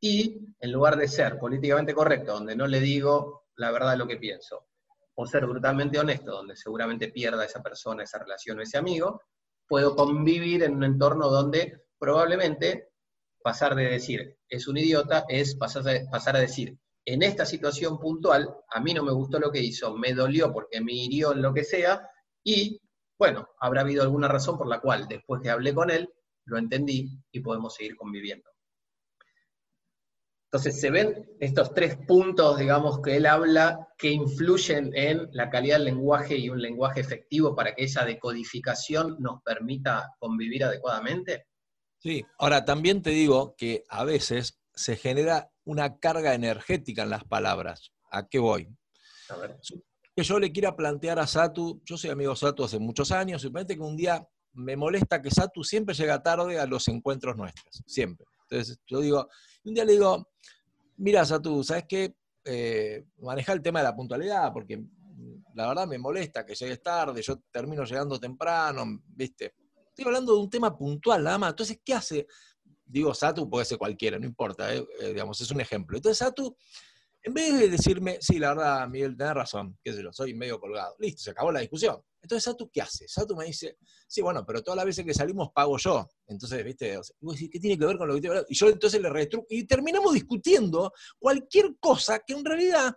y, 0.00 0.48
en 0.58 0.72
lugar 0.72 0.96
de 0.96 1.06
ser 1.06 1.38
políticamente 1.38 1.94
correcto, 1.94 2.34
donde 2.34 2.56
no 2.56 2.66
le 2.66 2.80
digo 2.80 3.44
la 3.54 3.70
verdad 3.70 3.92
de 3.92 3.98
lo 3.98 4.08
que 4.08 4.16
pienso, 4.16 4.66
o 5.14 5.26
ser 5.26 5.46
brutalmente 5.46 6.00
honesto, 6.00 6.32
donde 6.32 6.56
seguramente 6.56 7.12
pierda 7.12 7.44
esa 7.44 7.62
persona, 7.62 8.02
esa 8.02 8.18
relación 8.18 8.58
o 8.58 8.62
ese 8.62 8.78
amigo, 8.78 9.22
puedo 9.68 9.94
convivir 9.94 10.64
en 10.64 10.74
un 10.74 10.82
entorno 10.82 11.28
donde 11.28 11.84
probablemente 12.00 12.88
pasar 13.42 13.74
de 13.74 13.84
decir 13.84 14.36
es 14.48 14.68
un 14.68 14.78
idiota 14.78 15.24
es 15.28 15.56
pasar 15.56 16.36
a, 16.36 16.40
decir 16.40 16.78
en 17.04 17.22
esta 17.22 17.46
situación 17.46 17.98
puntual, 17.98 18.54
a 18.70 18.80
mí 18.80 18.92
no 18.92 19.02
me 19.02 19.12
gustó 19.12 19.38
lo 19.38 19.50
que 19.50 19.62
hizo, 19.62 19.96
me 19.96 20.12
dolió 20.12 20.52
porque 20.52 20.82
me 20.82 20.92
hirió 20.92 21.32
en 21.32 21.40
lo 21.40 21.54
que 21.54 21.64
sea, 21.64 22.06
y 22.44 22.82
bueno, 23.18 23.48
habrá 23.60 23.80
habido 23.80 24.02
alguna 24.02 24.28
razón 24.28 24.58
por 24.58 24.68
la 24.68 24.80
cual 24.80 25.08
después 25.08 25.40
que 25.42 25.48
hablé 25.48 25.74
con 25.74 25.90
él, 25.90 26.12
lo 26.44 26.58
entendí 26.58 27.10
y 27.32 27.40
podemos 27.40 27.74
seguir 27.74 27.96
conviviendo. 27.96 28.50
Entonces, 30.50 30.80
se 30.80 30.90
ven 30.90 31.26
estos 31.40 31.74
tres 31.74 31.96
puntos, 32.06 32.58
digamos, 32.58 33.02
que 33.02 33.16
él 33.16 33.26
habla 33.26 33.88
que 33.98 34.10
influyen 34.10 34.90
en 34.94 35.28
la 35.32 35.50
calidad 35.50 35.76
del 35.76 35.84
lenguaje 35.84 36.38
y 36.38 36.48
un 36.48 36.62
lenguaje 36.62 37.00
efectivo 37.00 37.54
para 37.54 37.74
que 37.74 37.84
esa 37.84 38.06
decodificación 38.06 39.16
nos 39.18 39.42
permita 39.42 40.14
convivir 40.18 40.64
adecuadamente. 40.64 41.47
Sí, 41.98 42.24
ahora 42.38 42.64
también 42.64 43.02
te 43.02 43.10
digo 43.10 43.54
que 43.56 43.84
a 43.88 44.04
veces 44.04 44.60
se 44.74 44.96
genera 44.96 45.50
una 45.64 45.98
carga 45.98 46.34
energética 46.34 47.02
en 47.02 47.10
las 47.10 47.24
palabras. 47.24 47.92
¿A 48.10 48.28
qué 48.28 48.38
voy? 48.38 48.68
A 49.28 49.36
ver. 49.36 49.58
Que 50.14 50.22
yo 50.22 50.38
le 50.38 50.52
quiera 50.52 50.76
plantear 50.76 51.18
a 51.18 51.26
Satu, 51.26 51.82
yo 51.84 51.96
soy 51.96 52.10
amigo 52.10 52.30
de 52.30 52.36
Satu 52.36 52.64
hace 52.64 52.78
muchos 52.78 53.10
años, 53.12 53.42
simplemente 53.42 53.74
que 53.74 53.82
un 53.82 53.96
día 53.96 54.26
me 54.52 54.76
molesta 54.76 55.20
que 55.20 55.30
Satu 55.30 55.62
siempre 55.64 55.94
llega 55.94 56.22
tarde 56.22 56.58
a 56.58 56.66
los 56.66 56.86
encuentros 56.88 57.36
nuestros, 57.36 57.82
siempre. 57.86 58.26
Entonces 58.42 58.78
yo 58.86 59.00
digo, 59.00 59.28
un 59.64 59.74
día 59.74 59.84
le 59.84 59.92
digo, 59.92 60.28
mira 60.96 61.24
Satu, 61.24 61.62
¿sabes 61.64 61.84
qué? 61.88 62.14
Eh, 62.44 63.04
maneja 63.18 63.52
el 63.52 63.60
tema 63.60 63.80
de 63.80 63.84
la 63.84 63.96
puntualidad, 63.96 64.52
porque 64.52 64.82
la 65.54 65.68
verdad 65.68 65.86
me 65.86 65.98
molesta 65.98 66.46
que 66.46 66.54
llegues 66.54 66.80
tarde, 66.80 67.20
yo 67.20 67.40
termino 67.50 67.84
llegando 67.84 68.18
temprano, 68.18 69.02
¿viste? 69.08 69.54
Estoy 69.98 70.10
hablando 70.10 70.32
de 70.32 70.42
un 70.42 70.48
tema 70.48 70.78
puntual, 70.78 71.24
nada 71.24 71.38
más. 71.38 71.50
Entonces, 71.50 71.80
¿qué 71.84 71.92
hace? 71.92 72.28
Digo, 72.86 73.12
Satu 73.12 73.50
puede 73.50 73.64
ser 73.64 73.78
cualquiera, 73.78 74.16
no 74.16 74.26
importa, 74.26 74.72
eh, 74.72 74.86
eh, 75.00 75.08
digamos, 75.08 75.40
es 75.40 75.50
un 75.50 75.60
ejemplo. 75.60 75.96
Entonces, 75.96 76.18
Satu 76.18 76.56
en 77.20 77.34
vez 77.34 77.58
de 77.58 77.68
decirme, 77.68 78.18
sí, 78.20 78.38
la 78.38 78.50
verdad, 78.50 78.86
Miguel, 78.86 79.16
tenés 79.16 79.34
razón, 79.34 79.76
qué 79.82 79.92
sé 79.92 80.00
yo, 80.00 80.12
soy 80.12 80.34
medio 80.34 80.60
colgado. 80.60 80.94
Listo, 81.00 81.24
se 81.24 81.30
acabó 81.30 81.50
la 81.50 81.58
discusión. 81.58 82.00
Entonces, 82.22 82.44
Satu, 82.44 82.70
¿qué 82.70 82.80
hace? 82.80 83.08
Satu 83.08 83.34
me 83.34 83.46
dice, 83.46 83.76
sí, 84.06 84.22
bueno, 84.22 84.46
pero 84.46 84.62
todas 84.62 84.76
las 84.76 84.86
veces 84.86 85.04
que 85.04 85.12
salimos 85.12 85.50
pago 85.52 85.76
yo. 85.78 86.06
Entonces, 86.28 86.64
¿viste? 86.64 87.00
¿qué 87.50 87.58
tiene 87.58 87.76
que 87.76 87.84
ver 87.84 87.98
con 87.98 88.06
lo 88.06 88.14
que 88.14 88.20
te 88.20 88.28
Y 88.50 88.54
yo 88.54 88.68
entonces 88.68 89.02
le 89.02 89.10
retruco. 89.10 89.48
Y 89.50 89.64
terminamos 89.64 90.14
discutiendo 90.14 90.92
cualquier 91.18 91.74
cosa 91.80 92.20
que 92.24 92.34
en 92.34 92.44
realidad 92.44 92.94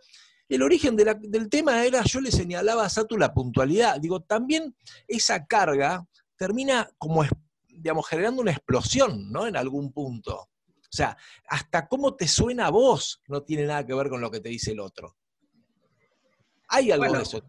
el 0.48 0.62
origen 0.62 0.96
del 0.96 1.50
tema 1.50 1.84
era, 1.84 2.04
yo 2.04 2.22
le 2.22 2.30
señalaba 2.30 2.86
a 2.86 2.90
Satu 2.90 3.18
la 3.18 3.34
puntualidad. 3.34 4.00
Digo, 4.00 4.22
también 4.22 4.76
esa 5.08 5.48
carga 5.48 6.08
termina 6.42 6.90
como, 6.98 7.24
digamos, 7.68 8.08
generando 8.08 8.42
una 8.42 8.50
explosión, 8.50 9.32
¿no? 9.32 9.46
En 9.46 9.56
algún 9.56 9.94
punto. 9.94 10.38
O 10.40 10.90
sea, 10.90 11.16
hasta 11.48 11.88
cómo 11.88 12.16
te 12.16 12.28
suena 12.28 12.66
a 12.66 12.72
vos 12.72 13.22
no 13.28 13.44
tiene 13.44 13.66
nada 13.66 13.86
que 13.86 13.94
ver 13.94 14.10
con 14.10 14.22
lo 14.22 14.32
que 14.32 14.40
te 14.40 14.50
dice 14.50 14.72
el 14.72 14.80
otro. 14.80 15.16
¿Hay 16.70 16.90
algo 16.90 17.14
de 17.14 17.22
eso? 17.22 17.44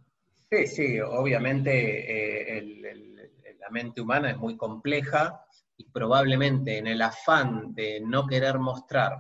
Sí, 0.51 0.67
sí, 0.67 1.01
obviamente 1.01 2.59
eh, 2.59 3.57
la 3.59 3.71
mente 3.71 4.03
humana 4.03 4.33
es 4.33 4.37
muy 4.37 4.59
compleja 4.59 5.43
y 5.75 5.89
probablemente 5.89 6.77
en 6.77 6.87
el 6.87 7.01
afán 7.01 7.75
de 7.75 7.99
no 7.99 8.27
querer 8.27 8.59
mostrar 8.59 9.17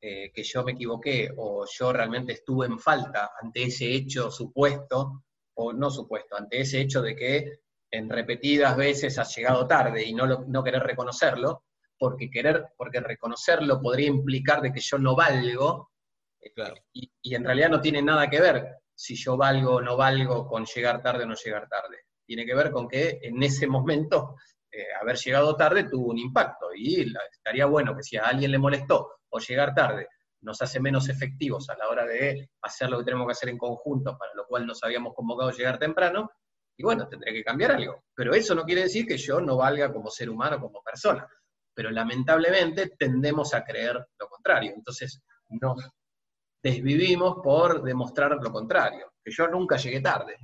eh, 0.00 0.32
que 0.34 0.42
yo 0.42 0.64
me 0.64 0.72
equivoqué 0.72 1.30
o 1.36 1.64
yo 1.72 1.92
realmente 1.92 2.32
estuve 2.32 2.66
en 2.66 2.80
falta 2.80 3.30
ante 3.40 3.62
ese 3.62 3.94
hecho 3.94 4.32
supuesto, 4.32 5.22
o 5.54 5.72
no 5.72 5.88
supuesto, 5.88 6.36
ante 6.36 6.62
ese 6.62 6.80
hecho 6.80 7.00
de 7.00 7.14
que 7.14 7.63
en 7.94 8.10
repetidas 8.10 8.76
veces 8.76 9.18
has 9.18 9.34
llegado 9.36 9.66
tarde 9.66 10.04
y 10.04 10.12
no, 10.12 10.26
no 10.26 10.64
querer 10.64 10.82
reconocerlo, 10.82 11.64
porque 11.96 12.28
querer, 12.28 12.66
porque 12.76 13.00
reconocerlo 13.00 13.80
podría 13.80 14.08
implicar 14.08 14.60
de 14.60 14.72
que 14.72 14.80
yo 14.80 14.98
no 14.98 15.14
valgo, 15.14 15.92
eh, 16.40 16.52
y, 16.92 17.34
en 17.34 17.44
realidad 17.44 17.70
no 17.70 17.80
tiene 17.80 18.02
nada 18.02 18.28
que 18.28 18.40
ver 18.40 18.66
si 18.94 19.14
yo 19.14 19.36
valgo 19.36 19.76
o 19.76 19.80
no 19.80 19.96
valgo 19.96 20.46
con 20.46 20.64
llegar 20.64 21.02
tarde 21.02 21.22
o 21.22 21.26
no 21.26 21.34
llegar 21.36 21.68
tarde. 21.68 21.98
Tiene 22.26 22.44
que 22.44 22.54
ver 22.54 22.72
con 22.72 22.88
que 22.88 23.20
en 23.22 23.40
ese 23.42 23.66
momento 23.68 24.36
eh, 24.72 24.86
haber 25.00 25.16
llegado 25.16 25.56
tarde 25.56 25.84
tuvo 25.84 26.10
un 26.10 26.18
impacto, 26.18 26.74
y 26.74 27.14
estaría 27.32 27.66
bueno 27.66 27.96
que 27.96 28.02
si 28.02 28.16
a 28.16 28.24
alguien 28.24 28.50
le 28.50 28.58
molestó 28.58 29.18
o 29.28 29.38
llegar 29.38 29.72
tarde 29.72 30.08
nos 30.40 30.60
hace 30.60 30.78
menos 30.80 31.08
efectivos 31.08 31.70
a 31.70 31.76
la 31.76 31.88
hora 31.88 32.04
de 32.04 32.50
hacer 32.60 32.90
lo 32.90 32.98
que 32.98 33.04
tenemos 33.04 33.26
que 33.26 33.32
hacer 33.32 33.48
en 33.48 33.56
conjunto, 33.56 34.18
para 34.18 34.34
lo 34.34 34.46
cual 34.46 34.66
nos 34.66 34.82
habíamos 34.82 35.14
convocado 35.14 35.48
a 35.48 35.54
llegar 35.54 35.78
temprano, 35.78 36.30
y 36.76 36.82
bueno, 36.82 37.08
tendré 37.08 37.32
que 37.32 37.44
cambiar 37.44 37.72
algo. 37.72 38.04
Pero 38.14 38.34
eso 38.34 38.54
no 38.54 38.64
quiere 38.64 38.82
decir 38.82 39.06
que 39.06 39.16
yo 39.16 39.40
no 39.40 39.56
valga 39.56 39.92
como 39.92 40.10
ser 40.10 40.30
humano, 40.30 40.60
como 40.60 40.82
persona 40.82 41.28
pero 41.74 41.90
lamentablemente 41.90 42.94
tendemos 42.96 43.52
a 43.52 43.64
creer 43.64 44.06
lo 44.18 44.28
contrario. 44.28 44.72
Entonces 44.74 45.20
nos 45.50 45.90
desvivimos 46.62 47.36
por 47.42 47.82
demostrar 47.82 48.38
lo 48.40 48.52
contrario, 48.52 49.12
que 49.22 49.32
yo 49.32 49.48
nunca 49.48 49.76
llegué 49.76 50.00
tarde. 50.00 50.36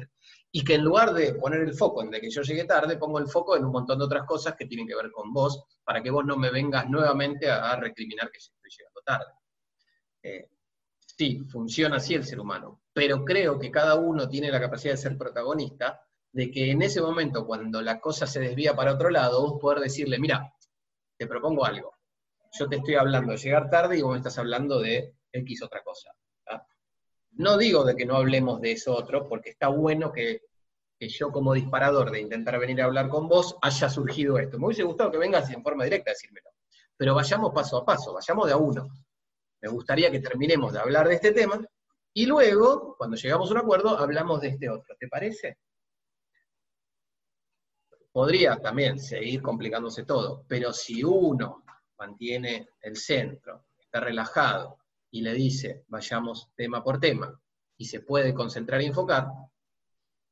Y 0.53 0.65
que 0.65 0.75
en 0.75 0.83
lugar 0.83 1.15
de 1.15 1.35
poner 1.35 1.61
el 1.61 1.75
foco 1.75 2.03
en 2.03 2.11
de 2.11 2.21
que 2.21 2.29
yo 2.29 2.43
llegué 2.43 2.65
tarde, 2.65 2.97
pongo 2.97 3.21
el 3.21 3.29
foco 3.29 3.57
en 3.57 3.65
un 3.65 3.71
montón 3.71 3.99
de 3.99 4.05
otras 4.05 4.27
cosas 4.27 4.57
que 4.59 4.67
tienen 4.67 4.87
que 4.87 4.97
ver 4.97 5.13
con 5.13 5.33
vos, 5.33 5.63
para 5.85 6.03
que 6.03 6.11
vos 6.11 6.25
no 6.25 6.37
me 6.37 6.51
vengas 6.51 6.89
nuevamente 6.91 7.49
a, 7.49 7.77
recriminar 7.77 8.31
que 8.31 8.39
estoy 8.39 8.71
llegando 8.77 9.01
tarde. 9.03 9.33
Eh, 10.23 10.49
sí, 11.07 11.45
funciona 11.49 11.97
así 11.97 12.15
el 12.15 12.25
ser 12.25 12.41
humano, 12.41 12.83
pero 12.93 13.25
creo 13.25 13.61
que 13.61 13.71
cada 13.71 13.95
uno 13.95 14.29
tiene 14.29 14.51
la 14.51 14.61
capacidad 14.61 14.95
de 14.95 14.99
ser 14.99 15.17
protagonista, 15.17 16.05
de 16.33 16.51
que 16.51 16.71
en 16.71 16.83
ese 16.83 17.01
momento, 17.01 17.47
cuando 17.47 17.83
la 17.83 18.01
cosa 18.01 18.27
se 18.27 18.41
desvía 18.41 18.75
para 18.75 18.95
otro 18.95 19.11
lado, 19.11 19.43
vos 19.43 19.61
poder 19.61 19.81
decirle, 19.81 20.19
mira, 20.19 20.55
te 21.19 21.27
propongo 21.27 21.65
algo. 21.65 21.95
Yo 22.59 22.69
te 22.69 22.77
estoy 22.77 22.95
hablando 22.95 23.33
de 23.33 23.39
llegar 23.39 23.69
tarde 23.69 23.99
y 23.99 24.03
vos 24.03 24.13
me 24.13 24.19
estás 24.19 24.39
hablando 24.39 24.81
de 24.81 25.15
X 25.33 25.63
otra 25.63 25.83
cosa. 25.83 26.11
No 27.33 27.57
digo 27.57 27.85
de 27.85 27.97
que 27.97 28.07
no 28.07 28.17
hablemos 28.17 28.61
de 28.61 28.73
eso 28.73 28.95
otro, 28.95 29.29
porque 29.29 29.51
está 29.51 29.69
bueno 29.69 30.13
que, 30.13 30.43
yo 30.99 31.31
como 31.31 31.55
disparador 31.55 32.11
de 32.11 32.21
intentar 32.21 32.59
venir 32.59 32.83
a 32.83 32.85
hablar 32.85 33.09
con 33.09 33.29
vos 33.29 33.57
haya 33.63 33.89
surgido 33.89 34.39
esto. 34.39 34.59
Me 34.59 34.67
hubiese 34.67 34.83
gustado 34.83 35.11
que 35.11 35.19
vengas 35.19 35.49
en 35.51 35.63
forma 35.63 35.85
directa 35.85 36.11
a 36.11 36.15
decírmelo. 36.15 36.51
Pero 36.97 37.15
vayamos 37.15 37.53
paso 37.55 37.79
a 37.79 37.85
paso, 37.85 38.13
vayamos 38.13 38.47
de 38.47 38.53
a 38.53 38.57
uno. 38.57 38.89
Me 39.63 39.69
gustaría 39.71 40.11
que 40.11 40.21
terminemos 40.21 40.73
de 40.73 40.81
hablar 40.81 41.09
de 41.09 41.15
este 41.15 41.33
tema 41.33 41.61
y 42.13 42.27
luego, 42.27 42.97
cuando 42.99 43.17
llegamos 43.17 43.49
a 43.49 43.55
un 43.55 43.59
acuerdo, 43.61 43.99
hablamos 43.99 44.41
de 44.41 44.49
este 44.49 44.69
otro. 44.69 44.95
¿Te 44.99 45.09
parece? 45.09 45.59
Podría 48.13 48.57
también 48.57 48.99
seguir 48.99 49.41
complicándose 49.41 50.05
todo, 50.05 50.45
pero 50.49 50.73
si 50.73 51.05
uno 51.05 51.65
mantiene 51.99 52.71
el 52.81 52.97
centro, 52.97 53.67
está 53.79 54.01
relajado 54.01 54.79
y 55.11 55.23
le 55.23 55.33
dice, 55.35 55.85
vayamos 55.89 56.51
tema 56.55 56.83
por 56.83 56.99
tema, 56.99 57.39
y 57.77 57.85
se 57.85 58.01
puede 58.01 58.35
concentrar 58.35 58.83
y 58.83 58.87
enfocar, 58.87 59.29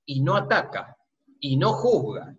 y 0.05 0.21
no 0.21 0.37
ataca, 0.37 0.97
y 1.41 1.57
no 1.57 1.73
juzga, 1.73 2.37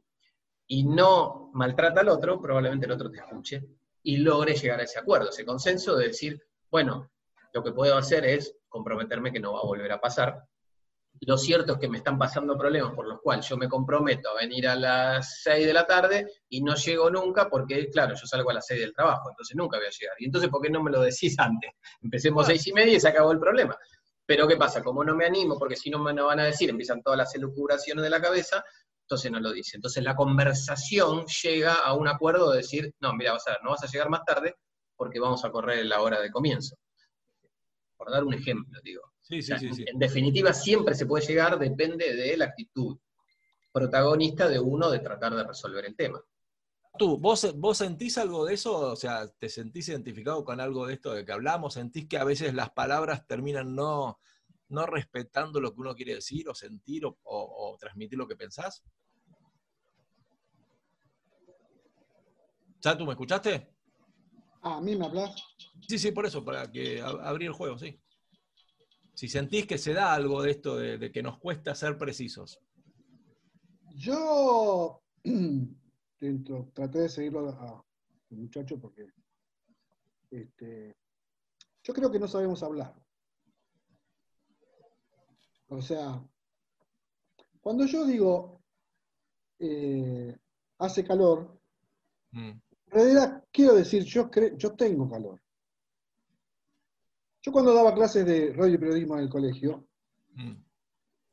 y 0.68 0.84
no 0.84 1.50
maltrata 1.54 2.02
al 2.02 2.10
otro, 2.10 2.40
probablemente 2.40 2.86
el 2.86 2.92
otro 2.92 3.10
te 3.10 3.18
escuche 3.18 3.66
y 4.04 4.18
logre 4.18 4.56
llegar 4.56 4.80
a 4.80 4.84
ese 4.84 5.00
acuerdo, 5.00 5.30
ese 5.30 5.46
consenso 5.46 5.96
de 5.96 6.08
decir, 6.08 6.42
bueno, 6.70 7.12
lo 7.54 7.64
que 7.64 7.72
puedo 7.72 7.98
hacer 7.98 8.26
es 8.26 8.56
comprometerme 8.68 9.32
que 9.32 9.40
no 9.40 9.54
va 9.54 9.60
a 9.60 9.66
volver 9.66 9.92
a 9.92 10.00
pasar, 10.00 10.44
lo 11.22 11.38
cierto 11.38 11.74
es 11.74 11.80
que 11.80 11.90
me 11.90 11.98
están 11.98 12.18
pasando 12.18 12.58
problemas 12.58 12.94
por 12.94 13.08
los 13.08 13.20
cuales 13.22 13.48
yo 13.48 13.58
me 13.58 13.68
comprometo 13.68 14.30
a 14.30 14.36
venir 14.36 14.68
a 14.68 14.76
las 14.76 15.42
6 15.44 15.68
de 15.68 15.74
la 15.74 15.86
tarde 15.86 16.28
y 16.48 16.62
no 16.62 16.76
llego 16.76 17.10
nunca 17.10 17.50
porque, 17.50 17.90
claro, 17.90 18.16
yo 18.16 18.26
salgo 18.26 18.50
a 18.52 18.54
las 18.54 18.66
6 18.68 18.80
del 18.80 18.94
trabajo, 18.94 19.30
entonces 19.30 19.56
nunca 19.56 19.78
voy 19.78 19.88
a 19.88 19.90
llegar. 19.90 20.16
Y 20.20 20.26
entonces, 20.26 20.50
¿por 20.50 20.62
qué 20.62 20.70
no 20.70 20.82
me 20.82 20.92
lo 20.92 21.02
decís 21.02 21.36
antes? 21.40 21.72
Empecemos 22.02 22.46
a 22.46 22.48
6 22.48 22.68
y 22.68 22.74
media 22.74 22.96
y 22.96 23.00
se 23.00 23.10
acabó 23.10 23.32
el 23.32 23.40
problema. 23.40 23.78
Pero 24.26 24.48
¿qué 24.48 24.58
pasa? 24.58 24.84
Como 24.84 25.04
no 25.04 25.16
me 25.16 25.26
animo, 25.26 25.58
porque 25.58 25.76
si 25.76 25.90
no 25.90 26.00
me 26.00 26.14
lo 26.14 26.28
van 26.28 26.40
a 26.40 26.46
decir, 26.46 26.70
empiezan 26.70 27.02
todas 27.02 27.18
las 27.18 27.34
elucubraciones 27.36 28.04
de 28.04 28.10
la 28.12 28.22
cabeza, 28.22 28.64
entonces 29.02 29.32
no 29.32 29.40
lo 29.40 29.52
dice. 29.52 29.76
Entonces 29.76 30.04
la 30.04 30.16
conversación 30.16 31.26
llega 31.44 31.74
a 31.74 31.94
un 31.96 32.08
acuerdo 32.08 32.52
de 32.52 32.58
decir, 32.58 32.94
no, 33.00 33.14
mira, 33.14 33.34
vas 33.34 33.48
a 33.48 33.52
ver, 33.52 33.60
no 33.64 33.72
vas 33.72 33.84
a 33.84 33.88
llegar 33.88 34.10
más 34.10 34.24
tarde 34.24 34.56
porque 34.96 35.20
vamos 35.20 35.44
a 35.44 35.52
correr 35.52 35.86
la 35.86 36.02
hora 36.02 36.22
de 36.22 36.30
comienzo. 36.30 36.76
Por 37.98 38.12
dar 38.12 38.24
un 38.24 38.34
ejemplo, 38.36 38.80
digo. 38.84 39.09
En 39.30 40.00
definitiva, 40.00 40.54
siempre 40.54 40.96
se 40.96 41.06
puede 41.06 41.26
llegar, 41.26 41.60
depende 41.60 42.16
de 42.16 42.36
la 42.36 42.46
actitud 42.46 42.98
protagonista 43.72 44.48
de 44.48 44.60
uno 44.60 44.90
de 44.90 45.00
tratar 45.00 45.36
de 45.36 45.44
resolver 45.44 45.86
el 45.86 45.96
tema. 45.96 46.20
¿Tú, 46.98 47.20
vos, 47.20 47.56
vos 47.58 47.78
sentís 47.78 48.18
algo 48.18 48.46
de 48.46 48.56
eso? 48.56 48.76
O 48.76 48.96
sea, 48.96 49.28
¿te 49.28 49.48
sentís 49.48 49.88
identificado 49.90 50.44
con 50.44 50.60
algo 50.60 50.88
de 50.88 50.96
esto 50.96 51.14
de 51.14 51.24
que 51.24 51.32
hablamos? 51.32 51.76
¿Sentís 51.76 52.08
que 52.08 52.18
a 52.18 52.24
veces 52.24 52.56
las 52.56 52.72
palabras 52.72 53.28
terminan 53.28 53.76
no, 53.76 54.20
no 54.70 54.88
respetando 54.88 55.62
lo 55.62 55.76
que 55.76 55.82
uno 55.82 55.96
quiere 55.96 56.16
decir 56.16 56.50
o 56.50 56.56
sentir 56.56 57.04
o, 57.06 57.78
transmitir 57.80 58.18
lo 58.18 58.28
que 58.28 58.36
pensás? 58.36 58.84
¿Ya 62.82 62.98
tú 62.98 63.06
me 63.06 63.12
escuchaste? 63.12 63.76
Ah, 64.64 64.78
¿A 64.78 64.82
mí 64.82 64.96
me 64.96 65.06
hablas? 65.06 65.36
Sí, 65.88 66.00
sí, 66.00 66.12
por 66.12 66.26
eso, 66.26 66.44
para 66.44 66.70
que 66.72 67.00
abrí 67.02 67.46
el 67.46 67.54
juego, 67.54 67.78
sí 67.78 68.02
si 69.20 69.28
sentís 69.28 69.68
que 69.68 69.78
se 69.78 69.92
da 69.94 70.14
algo 70.14 70.42
de 70.42 70.52
esto, 70.52 70.78
de, 70.78 71.12
que 71.12 71.22
nos 71.22 71.40
cuesta 71.40 71.76
ser 71.76 71.98
precisos. 71.98 72.58
Yo 73.94 75.02
traté 76.74 77.00
de 77.00 77.10
seguirlo 77.10 77.50
a, 77.50 77.86
muchacho 78.30 78.80
porque 78.80 79.08
este, 80.32 80.96
yo 81.84 81.94
creo 81.94 82.10
que 82.10 82.20
no 82.20 82.30
sabemos 82.30 82.64
hablar. 82.64 82.96
O 85.68 85.82
sea, 85.82 86.26
cuando 87.60 87.86
yo 87.88 88.06
digo 88.06 88.62
eh, 89.60 90.34
hace 90.78 91.04
calor, 91.04 91.60
mm. 92.32 92.52
en 92.52 92.62
realidad 92.86 93.44
quiero 93.52 93.76
decir 93.76 94.04
yo, 94.06 94.32
yo 94.56 94.78
tengo 94.78 95.10
calor. 95.10 95.42
Yo 97.50 97.54
cuando 97.54 97.74
daba 97.74 97.96
clases 97.96 98.28
de 98.28 98.54
radio 98.54 98.76
y 98.76 98.78
periodismo 98.78 99.16
en 99.16 99.24
el 99.24 99.30
colegio, 99.30 99.88
mm. 100.36 100.52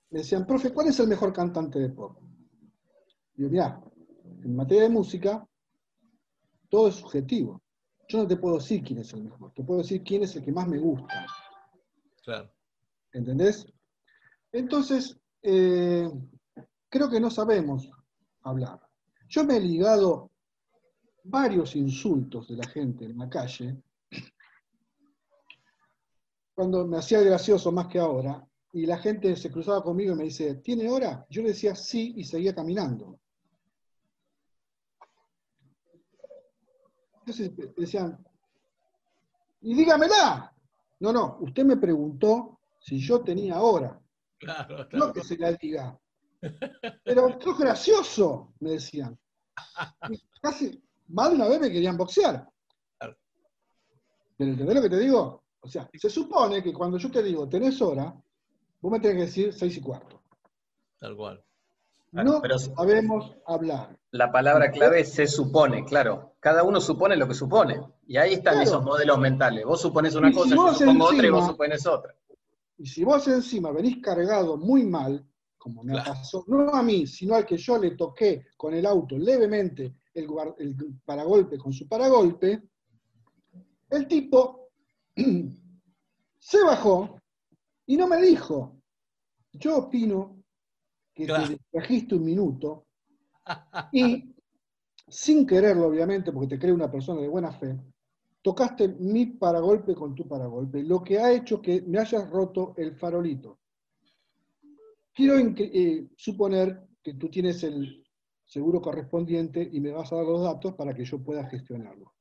me 0.09 0.19
decían, 0.19 0.47
profe, 0.47 0.73
¿cuál 0.73 0.87
es 0.87 0.99
el 0.99 1.09
mejor 1.09 1.31
cantante 1.31 1.79
de 1.79 1.91
pop? 1.91 2.17
Y 3.35 3.43
yo, 3.43 3.51
mira, 3.51 3.79
en 4.43 4.57
materia 4.57 4.85
de 4.85 4.89
música, 4.89 5.47
todo 6.71 6.89
es 6.89 6.95
subjetivo. 6.95 7.61
Yo 8.09 8.17
no 8.17 8.27
te 8.27 8.39
puedo 8.39 8.57
decir 8.57 8.83
quién 8.83 9.01
es 9.01 9.13
el 9.13 9.25
mejor, 9.25 9.53
te 9.53 9.63
puedo 9.63 9.81
decir 9.81 10.03
quién 10.03 10.23
es 10.23 10.35
el 10.37 10.43
que 10.43 10.53
más 10.53 10.67
me 10.67 10.79
gusta. 10.79 11.27
Claro. 12.25 12.51
¿Entendés? 13.13 13.67
Entonces, 14.53 15.21
eh, 15.43 16.11
creo 16.89 17.11
que 17.11 17.21
no 17.21 17.31
sabemos 17.31 17.91
hablar. 18.41 18.81
Yo 19.29 19.45
me 19.45 19.59
he 19.59 19.61
ligado 19.61 20.31
varios 21.25 21.77
insultos 21.77 22.49
de 22.49 22.57
la 22.57 22.67
gente 22.69 23.05
en 23.05 23.19
la 23.19 23.29
calle 23.29 23.83
cuando 26.57 26.87
me 26.87 26.97
hacía 26.97 27.21
gracioso 27.21 27.71
más 27.71 27.87
que 27.87 27.99
ahora, 27.99 28.43
y 28.73 28.87
la 28.87 28.97
gente 28.97 29.37
se 29.37 29.53
cruzaba 29.53 29.85
conmigo 29.85 30.15
y 30.15 30.17
me 30.17 30.25
dice, 30.25 30.55
¿tiene 30.57 30.89
hora? 30.89 31.27
Yo 31.29 31.43
le 31.43 31.49
decía 31.49 31.77
sí 31.77 32.15
y 32.17 32.25
seguía 32.25 32.55
caminando. 32.55 33.21
Entonces 37.21 37.53
decían, 37.77 38.25
y 39.61 39.75
dígamela. 39.75 40.51
No, 41.01 41.13
no, 41.13 41.37
usted 41.41 41.63
me 41.65 41.77
preguntó 41.77 42.59
si 42.79 42.99
yo 43.01 43.21
tenía 43.21 43.61
hora. 43.61 44.01
Claro, 44.39 44.89
No 44.93 45.13
que 45.13 45.23
se 45.23 45.37
la 45.37 45.53
diga. 45.53 45.99
Pero 47.05 47.29
esto 47.29 47.51
es 47.51 47.59
gracioso, 47.59 48.55
me 48.61 48.71
decían. 48.71 49.19
casi 50.41 50.83
más 51.09 51.31
de 51.31 51.35
una 51.37 51.49
vez 51.49 51.61
me 51.61 51.71
querían 51.71 51.99
boxear. 51.99 52.49
¿Pero 52.99 54.51
entendés 54.51 54.75
lo 54.75 54.83
que 54.83 54.91
te 54.91 54.99
digo? 54.99 55.46
O 55.67 55.69
sea, 55.69 55.91
se 55.93 56.09
supone 56.09 56.63
que 56.63 56.73
cuando 56.73 56.97
yo 56.97 57.11
te 57.11 57.23
digo 57.25 57.49
tenés 57.49 57.83
hora, 57.83 58.15
vos 58.81 58.93
me 58.93 59.01
tenés 59.01 59.17
que 59.17 59.23
decir 59.23 59.53
seis 59.53 59.77
y 59.77 59.81
cuarto. 59.81 60.23
Tal 61.01 61.17
cual. 61.17 61.43
No 62.13 62.41
sabemos 62.59 63.35
hablar. 63.47 63.99
La 64.13 64.31
palabra 64.31 64.71
clave 64.71 65.01
es 65.01 65.13
se 65.13 65.27
supone, 65.27 65.85
claro. 65.85 66.37
Cada 66.39 66.63
uno 66.63 66.81
supone 66.81 67.17
lo 67.17 67.27
que 67.27 67.35
supone. 67.35 67.81
Y 68.07 68.17
ahí 68.17 68.35
están 68.35 68.63
esos 68.63 68.83
modelos 68.85 69.19
mentales. 69.19 69.65
Vos 69.65 69.81
supones 69.81 70.15
una 70.15 70.33
cosa, 70.33 70.55
yo 70.55 70.73
supongo 70.73 71.07
otra 71.07 71.27
y 71.27 71.31
vos 71.31 71.47
supones 71.47 71.85
otra. 71.85 72.15
Y 72.79 72.87
si 72.87 73.03
vos 73.03 73.27
encima 73.27 73.73
venís 73.73 74.01
cargado 74.01 74.57
muy 74.57 74.85
mal, 74.85 75.27
como 75.59 75.83
me 75.83 75.95
pasó, 75.95 76.45
no 76.47 76.71
a 76.71 76.83
mí, 76.83 77.09
sino 77.09 77.35
al 77.35 77.45
que 77.45 77.57
yo 77.57 77.77
le 77.77 77.97
toqué 77.97 78.47
con 78.57 78.73
el 78.73 78.87
auto 78.87 79.19
levemente 79.19 79.97
el, 80.15 80.29
el 80.59 80.77
paragolpe 81.05 81.59
con 81.59 81.73
su 81.73 81.89
paragolpe, 81.89 82.63
el 83.91 84.07
tipo 84.07 84.66
se 86.39 86.63
bajó 86.63 87.19
y 87.87 87.97
no 87.97 88.07
me 88.07 88.21
dijo, 88.21 88.77
yo 89.53 89.79
opino 89.79 90.43
que 91.15 91.27
te 91.27 91.59
trajiste 91.71 92.15
un 92.15 92.25
minuto 92.25 92.87
y 93.93 94.35
sin 95.09 95.47
quererlo, 95.47 95.87
obviamente, 95.87 96.33
porque 96.33 96.49
te 96.49 96.59
cree 96.59 96.73
una 96.73 96.91
persona 96.91 97.21
de 97.21 97.29
buena 97.29 97.53
fe, 97.53 97.79
tocaste 98.43 98.89
mi 98.89 99.27
paragolpe 99.27 99.95
con 99.95 100.15
tu 100.15 100.27
paragolpe, 100.29 100.83
lo 100.83 101.03
que 101.03 101.19
ha 101.19 101.33
hecho 101.33 101.61
que 101.63 101.83
me 101.83 101.99
hayas 101.99 102.29
roto 102.29 102.75
el 102.77 102.95
farolito. 102.97 103.61
Quiero 105.13 105.39
eh, 105.39 106.09
suponer 106.17 106.87
que 107.03 107.15
tú 107.15 107.31
tienes 107.31 107.63
el 107.63 108.05
seguro 108.45 108.81
correspondiente 108.81 109.69
y 109.73 109.81
me 109.81 109.91
vas 109.91 110.13
a 110.13 110.17
dar 110.17 110.27
los 110.27 110.43
datos 110.43 110.75
para 110.75 110.95
que 110.95 111.05
yo 111.05 111.19
pueda 111.23 111.49
gestionarlo. 111.49 112.13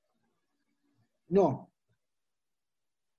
No, 1.27 1.71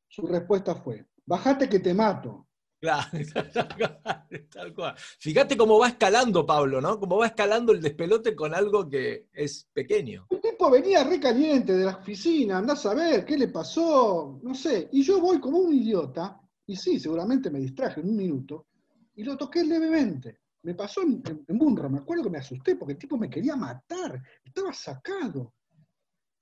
su 0.09 0.27
respuesta 0.27 0.75
fue, 0.75 1.07
bajate 1.25 1.69
que 1.69 1.81
te 1.81 1.95
mato. 1.95 2.47
Claro, 2.79 3.09
tal 4.53 4.75
cual. 4.75 4.95
Fíjate 5.19 5.57
cómo 5.57 5.79
va 5.79 5.88
escalando 5.88 6.45
Pablo, 6.45 6.81
¿no? 6.81 7.01
Cómo 7.01 7.16
va 7.16 7.27
escalando 7.27 7.73
el 7.73 7.81
despelote 7.81 8.37
con 8.37 8.55
algo 8.55 8.88
que 8.88 9.29
es 9.33 9.69
pequeño. 9.73 10.27
El 10.31 10.40
tipo 10.40 10.71
venía 10.71 11.03
recaliente 11.03 11.73
de 11.73 11.87
la 11.87 11.97
oficina, 11.97 12.59
andás 12.59 12.85
a 12.87 12.95
ver 12.95 13.25
qué 13.25 13.38
le 13.38 13.49
pasó, 13.49 14.38
no 14.42 14.55
sé. 14.55 14.88
Y 14.92 15.03
yo 15.03 15.21
voy 15.21 15.40
como 15.40 15.59
un 15.59 15.75
idiota, 15.75 16.40
y 16.66 16.77
sí, 16.77 17.01
seguramente 17.01 17.51
me 17.51 17.61
distraje 17.61 18.01
en 18.01 18.11
un 18.11 18.16
minuto, 18.16 18.66
y 19.14 19.25
lo 19.25 19.37
toqué 19.37 19.64
levemente. 19.64 20.40
Me 20.62 20.75
pasó 20.75 21.03
en, 21.03 21.23
en, 21.27 21.45
en 21.49 21.92
me 21.92 21.99
acuerdo 21.99 22.25
que 22.25 22.31
me 22.31 22.38
asusté 22.38 22.77
porque 22.77 22.92
el 22.92 22.99
tipo 22.99 23.16
me 23.16 23.31
quería 23.31 23.57
matar, 23.57 24.23
estaba 24.45 24.73
sacado. 24.73 25.55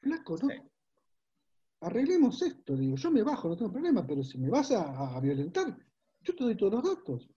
Flaco, 0.00 0.36
no. 0.42 0.48
Sí. 0.48 0.56
Arreglemos 1.84 2.40
esto, 2.40 2.74
digo, 2.74 2.96
yo 2.96 3.10
me 3.10 3.22
bajo, 3.22 3.46
no 3.46 3.56
tengo 3.56 3.70
problema, 3.70 4.06
pero 4.06 4.22
si 4.22 4.38
me 4.38 4.48
vas 4.48 4.70
a, 4.70 5.20
violentar, 5.20 5.76
yo 6.22 6.34
te 6.34 6.44
doy 6.44 6.56
todos 6.56 6.72
los 6.72 6.82
datos. 6.82 7.28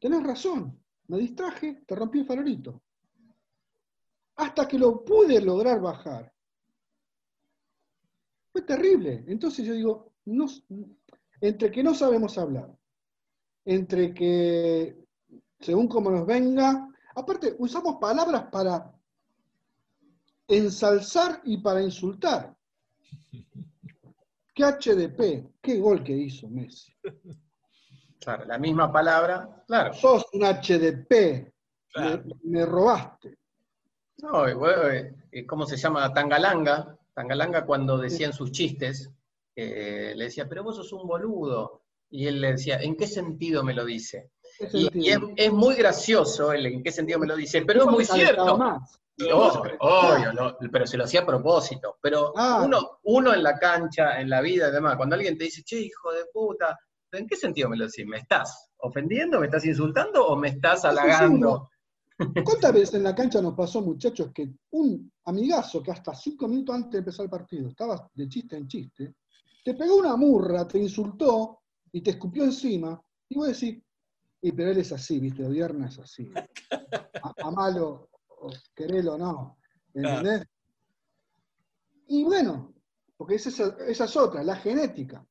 Tenés 0.00 0.24
razón, 0.24 0.76
me 1.06 1.18
distraje, 1.18 1.84
te 1.86 1.94
rompí 1.94 2.18
el 2.18 2.26
farolito. 2.26 2.82
Hasta 4.36 4.66
que 4.66 4.76
lo 4.76 5.04
pude 5.04 5.40
lograr 5.40 5.80
bajar. 5.80 6.32
Fue 8.50 8.62
terrible. 8.62 9.24
Entonces 9.28 9.64
yo 9.64 9.74
digo, 9.74 10.14
entre 11.40 11.70
que 11.70 11.82
no 11.84 11.94
sabemos 11.94 12.36
hablar, 12.38 12.76
entre 13.64 14.12
que 14.12 15.06
según 15.60 15.86
como 15.86 16.10
nos 16.10 16.26
venga, 16.26 16.88
aparte 17.14 17.54
usamos 17.56 17.98
palabras 18.00 18.48
para 18.50 18.92
ensalzar 20.48 21.40
y 21.44 21.58
para 21.58 21.82
insultar. 21.82 22.56
¿Qué 24.54 24.64
HDP? 24.64 25.60
¿Qué 25.60 25.78
gol 25.78 26.02
que 26.02 26.12
hizo 26.12 26.48
Messi? 26.48 26.92
Claro, 28.20 28.44
la 28.44 28.58
misma 28.58 28.92
palabra, 28.92 29.64
claro. 29.66 29.94
Sos 29.94 30.26
un 30.32 30.42
HDP, 30.42 31.52
Claro. 31.92 32.22
me, 32.24 32.60
me 32.60 32.66
robaste. 32.66 33.38
No, 34.18 34.42
bueno, 34.58 34.88
eh, 35.32 35.46
¿cómo 35.46 35.66
se 35.66 35.76
llama? 35.76 36.12
Tangalanga. 36.12 36.96
Tangalanga 37.14 37.64
cuando 37.64 37.98
decían 37.98 38.32
sus 38.32 38.52
chistes, 38.52 39.10
eh, 39.56 40.12
le 40.16 40.24
decía, 40.24 40.48
pero 40.48 40.62
vos 40.62 40.76
sos 40.76 40.92
un 40.92 41.06
boludo. 41.06 41.82
Y 42.10 42.26
él 42.26 42.40
le 42.40 42.52
decía, 42.52 42.78
¿en 42.80 42.96
qué 42.96 43.06
sentido 43.06 43.62
me 43.64 43.72
lo 43.74 43.84
dice? 43.84 44.30
¿Qué 44.58 44.68
Y, 44.72 44.90
y 44.94 45.10
es, 45.36 45.52
muy 45.52 45.74
gracioso 45.76 46.52
el 46.52 46.66
en 46.66 46.82
qué 46.82 46.92
sentido 46.92 47.18
me 47.18 47.26
lo 47.26 47.36
dice, 47.36 47.62
pero 47.62 47.84
es 47.84 47.86
muy 47.90 48.04
cierto. 48.04 48.58
más. 48.58 49.00
Obvio, 49.24 49.76
obvio, 49.80 50.32
lo- 50.32 50.56
pero 50.70 50.86
se 50.86 50.96
lo 50.96 51.04
hacía 51.04 51.20
a 51.22 51.26
propósito. 51.26 51.98
Pero 52.00 52.32
Ah. 52.36 52.62
uno, 52.64 52.98
uno 53.04 53.34
en 53.34 53.42
la 53.42 53.58
cancha, 53.58 54.20
en 54.20 54.30
la 54.30 54.40
vida 54.40 54.68
y 54.68 54.72
demás, 54.72 54.96
cuando 54.96 55.14
alguien 55.16 55.36
te 55.36 55.44
dice, 55.44 55.62
che, 55.62 55.80
hijo 55.80 56.12
de 56.12 56.24
puta, 56.32 56.78
¿en 57.12 57.26
qué 57.26 57.36
sentido 57.36 57.68
me 57.68 57.76
lo 57.76 57.86
decís? 57.86 58.06
¿Me 58.06 58.18
estás 58.18 58.70
ofendiendo, 58.78 59.40
me 59.40 59.46
estás 59.46 59.64
insultando 59.66 60.26
o 60.26 60.36
me 60.36 60.48
estás 60.48 60.84
halagando? 60.84 61.68
¿Cuántas 62.44 62.72
veces 62.74 62.94
en 62.96 63.02
la 63.04 63.14
cancha 63.14 63.40
nos 63.40 63.54
pasó, 63.54 63.80
muchachos, 63.80 64.30
que 64.34 64.50
un 64.72 65.10
amigazo 65.24 65.82
que 65.82 65.90
hasta 65.90 66.14
cinco 66.14 66.46
minutos 66.48 66.74
antes 66.74 66.92
de 66.92 66.98
empezar 66.98 67.24
el 67.24 67.30
partido 67.30 67.68
estaba 67.68 68.08
de 68.14 68.28
chiste 68.28 68.56
en 68.56 68.68
chiste, 68.68 69.14
te 69.64 69.74
pegó 69.74 69.96
una 69.96 70.16
murra, 70.16 70.68
te 70.68 70.78
insultó 70.78 71.60
y 71.92 72.02
te 72.02 72.10
escupió 72.10 72.44
encima, 72.44 73.00
y 73.28 73.36
vos 73.36 73.48
decís, 73.48 73.82
y 74.42 74.52
pero 74.52 74.70
él 74.70 74.78
es 74.78 74.92
así, 74.92 75.18
viste, 75.18 75.44
Odierna 75.44 75.86
es 75.88 75.98
así. 75.98 76.30
A, 77.22 77.34
amalo, 77.42 78.09
o 78.40 78.50
querelo, 78.74 79.16
no. 79.18 79.58
¿Entendés? 79.94 80.46
Y 82.08 82.24
bueno, 82.24 82.74
porque 83.16 83.36
esa, 83.36 83.48
es- 83.50 83.60
esa 83.88 84.04
es 84.04 84.16
otra, 84.16 84.42
la 84.42 84.56
genética. 84.56 85.24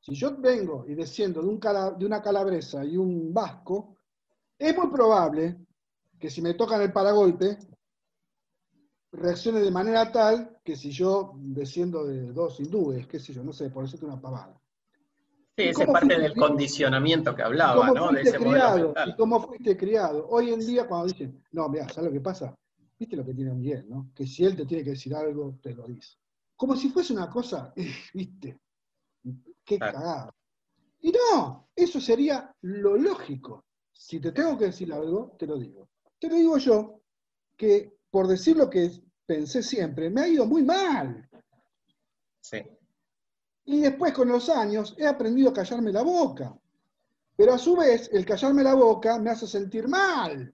Si 0.00 0.14
yo 0.14 0.36
vengo 0.38 0.84
y 0.86 0.94
desciendo 0.94 1.42
de, 1.42 1.48
un 1.48 1.58
cala- 1.58 1.90
de 1.92 2.06
una 2.06 2.22
calabresa 2.22 2.84
y 2.84 2.96
un 2.96 3.32
vasco, 3.32 3.96
es 4.58 4.76
muy 4.76 4.88
probable 4.90 5.58
que 6.18 6.30
si 6.30 6.42
me 6.42 6.54
tocan 6.54 6.82
el 6.82 6.92
paragolpe, 6.92 7.58
reaccione 9.12 9.60
de 9.60 9.70
manera 9.70 10.10
tal 10.12 10.58
que 10.64 10.76
si 10.76 10.90
yo 10.90 11.32
desciendo 11.36 12.04
de 12.04 12.32
dos 12.32 12.60
hindúes, 12.60 13.06
qué 13.06 13.18
sé 13.18 13.32
yo, 13.32 13.42
no 13.42 13.52
sé, 13.52 13.70
por 13.70 13.84
decirte 13.84 14.04
una 14.06 14.20
pavada. 14.20 14.60
Sí, 15.58 15.64
¿Y 15.64 15.68
esa 15.70 15.82
es 15.82 15.90
parte 15.90 16.16
del 16.18 16.32
criado? 16.32 16.48
condicionamiento 16.48 17.34
que 17.34 17.42
¿Y 17.42 17.44
hablaba, 17.44 17.88
¿no? 17.90 18.12
De 18.12 18.20
fuiste 18.20 18.28
ese 18.28 18.38
modelo 18.38 18.92
criado? 18.92 18.94
¿Y 19.10 19.16
cómo 19.16 19.40
fuiste 19.40 19.76
criado? 19.76 20.28
Hoy 20.28 20.52
en 20.52 20.60
día 20.60 20.86
cuando 20.86 21.08
dicen, 21.08 21.44
no, 21.50 21.68
mira, 21.68 21.88
¿sabes 21.88 22.10
lo 22.10 22.12
que 22.12 22.20
pasa? 22.20 22.54
¿Viste 22.96 23.16
lo 23.16 23.24
que 23.26 23.34
tiene 23.34 23.52
Miguel, 23.54 23.84
no? 23.88 24.10
Que 24.14 24.24
si 24.24 24.44
él 24.44 24.54
te 24.56 24.64
tiene 24.66 24.84
que 24.84 24.90
decir 24.90 25.14
algo, 25.16 25.58
te 25.60 25.74
lo 25.74 25.84
dice. 25.88 26.16
Como 26.54 26.76
si 26.76 26.90
fuese 26.90 27.12
una 27.12 27.28
cosa, 27.28 27.72
¿viste? 28.14 28.56
Qué 29.64 29.78
Claro. 29.78 29.98
cagada. 29.98 30.34
Y 31.00 31.12
no, 31.12 31.68
eso 31.74 32.00
sería 32.00 32.54
lo 32.62 32.96
lógico. 32.96 33.64
Si 33.92 34.20
te 34.20 34.30
tengo 34.30 34.56
que 34.56 34.66
decir 34.66 34.92
algo, 34.92 35.34
te 35.36 35.46
lo 35.46 35.58
digo. 35.58 35.88
Te 36.20 36.28
lo 36.28 36.36
digo 36.36 36.58
yo, 36.58 37.00
que 37.56 37.98
por 38.10 38.28
decir 38.28 38.56
lo 38.56 38.70
que 38.70 38.90
pensé 39.26 39.62
siempre, 39.64 40.08
me 40.08 40.20
ha 40.20 40.28
ido 40.28 40.46
muy 40.46 40.62
mal. 40.62 41.28
Sí. 42.40 42.62
Y 43.70 43.80
después 43.80 44.14
con 44.14 44.28
los 44.28 44.48
años 44.48 44.94
he 44.96 45.06
aprendido 45.06 45.50
a 45.50 45.52
callarme 45.52 45.92
la 45.92 46.02
boca. 46.02 46.58
Pero 47.36 47.52
a 47.52 47.58
su 47.58 47.76
vez, 47.76 48.08
el 48.14 48.24
callarme 48.24 48.62
la 48.62 48.72
boca 48.74 49.18
me 49.18 49.28
hace 49.28 49.46
sentir 49.46 49.86
mal. 49.88 50.50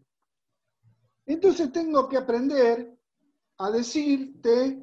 Entonces 1.24 1.70
tengo 1.70 2.08
que 2.08 2.16
aprender 2.16 2.92
a 3.58 3.70
decirte 3.70 4.82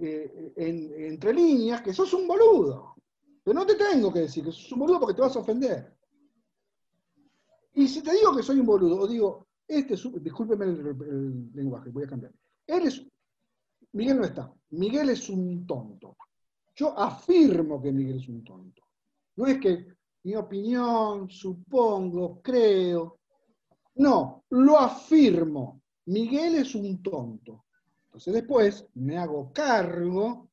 eh, 0.00 0.52
en- 0.56 0.92
entre 1.12 1.32
líneas 1.32 1.82
que 1.82 1.94
sos 1.94 2.12
un 2.14 2.26
boludo. 2.26 2.96
Pero 3.44 3.54
no 3.54 3.64
te 3.64 3.76
tengo 3.76 4.12
que 4.12 4.20
decir 4.20 4.44
que 4.44 4.50
sos 4.50 4.72
un 4.72 4.80
boludo 4.80 4.98
porque 4.98 5.14
te 5.14 5.22
vas 5.22 5.36
a 5.36 5.40
ofender. 5.40 5.96
Y 7.74 7.86
si 7.86 8.02
te 8.02 8.12
digo 8.12 8.34
que 8.36 8.42
soy 8.42 8.58
un 8.58 8.66
boludo, 8.66 8.98
o 9.02 9.06
digo, 9.06 9.46
este 9.68 9.94
es 9.94 10.04
un, 10.04 10.20
discúlpeme 10.22 10.64
el, 10.64 10.78
el 10.80 11.52
lenguaje, 11.54 11.90
voy 11.90 12.04
a 12.04 12.08
cambiar. 12.08 12.32
Eres, 12.66 13.06
Miguel 13.92 14.18
no 14.18 14.24
está, 14.24 14.52
Miguel 14.70 15.10
es 15.10 15.28
un 15.28 15.66
tonto. 15.66 16.16
Yo 16.74 16.98
afirmo 16.98 17.80
que 17.80 17.92
Miguel 17.92 18.16
es 18.16 18.28
un 18.28 18.42
tonto. 18.42 18.82
No 19.36 19.46
es 19.46 19.58
que 19.58 19.86
mi 20.24 20.34
opinión, 20.34 21.28
supongo, 21.28 22.40
creo. 22.40 23.18
No, 23.96 24.44
lo 24.50 24.78
afirmo. 24.78 25.82
Miguel 26.06 26.56
es 26.56 26.74
un 26.74 27.02
tonto. 27.02 27.66
Entonces 28.06 28.34
después 28.34 28.86
me 28.94 29.18
hago 29.18 29.52
cargo 29.52 30.48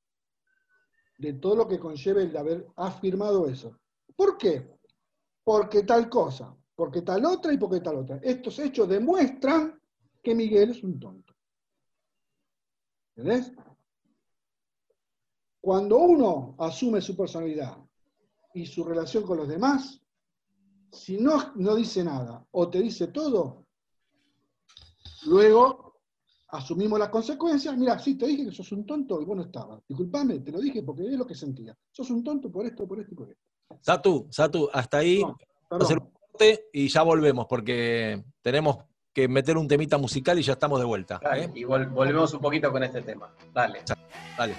de 1.18 1.34
todo 1.34 1.56
lo 1.56 1.68
que 1.68 1.80
conlleve 1.80 2.24
el 2.24 2.36
haber 2.36 2.68
afirmado 2.76 3.48
eso. 3.48 3.78
¿Por 4.16 4.38
qué? 4.38 4.70
Porque 5.44 5.84
tal 5.84 6.10
cosa, 6.10 6.56
porque 6.76 7.02
tal 7.02 7.26
otra 7.26 7.54
y 7.54 7.58
porque 7.58 7.82
tal 7.82 7.98
otra. 7.98 8.20
Estos 8.22 8.60
hechos 8.60 8.88
demuestran 8.88 9.80
que 10.22 10.36
Miguel 10.36 10.72
es 10.72 10.84
un 10.84 11.00
tonto. 11.00 11.34
¿Entendés? 13.20 13.52
Cuando 15.60 15.98
uno 15.98 16.56
asume 16.58 17.02
su 17.02 17.18
personalidad 17.18 17.78
y 18.54 18.66
su 18.66 18.86
relación 18.86 19.24
con 19.24 19.38
los 19.38 19.48
demás, 19.48 20.02
si 20.90 21.18
no, 21.18 21.54
no 21.56 21.76
dice 21.76 22.02
nada 22.02 22.46
o 22.52 22.70
te 22.70 22.82
dice 22.82 23.08
todo, 23.08 23.66
luego 25.26 26.00
asumimos 26.48 26.98
las 26.98 27.10
consecuencias. 27.10 27.78
Mira, 27.78 28.00
sí, 28.00 28.18
te 28.18 28.26
dije 28.26 28.46
que 28.46 28.52
sos 28.54 28.72
un 28.72 28.86
tonto 28.86 29.22
y 29.22 29.26
vos 29.26 29.36
no 29.36 29.44
estabas. 29.44 29.82
Disculpame, 29.86 30.40
te 30.40 30.54
lo 30.54 30.62
dije 30.62 30.82
porque 30.82 31.06
es 31.06 31.18
lo 31.18 31.28
que 31.28 31.36
sentía. 31.36 31.78
Sos 31.92 32.10
un 32.12 32.24
tonto 32.24 32.50
por 32.50 32.66
esto, 32.66 32.88
por 32.88 33.02
esto 33.02 33.14
y 33.14 33.18
por 33.18 33.30
esto. 33.30 33.44
Satu, 33.82 34.28
Satu, 34.32 34.70
hasta 34.72 35.00
ahí 35.00 35.22
No, 35.22 35.38
y 36.72 36.88
ya 36.88 37.04
volvemos 37.04 37.48
porque 37.48 38.24
tenemos 38.42 38.78
que 39.22 39.28
meter 39.28 39.58
un 39.58 39.68
temita 39.68 39.98
musical 39.98 40.40
y 40.40 40.44
ya 40.44 40.54
estamos 40.54 40.80
de 40.80 40.86
vuelta. 40.86 41.20
Dale, 41.22 41.44
¿eh? 41.46 41.52
y 41.56 41.64
vol- 41.64 41.90
volvemos 41.90 42.34
un 42.34 42.40
poquito 42.40 42.72
con 42.72 42.84
este 42.84 43.02
tema. 43.02 43.30
Dale. 43.54 43.82
Dale. 44.38 44.56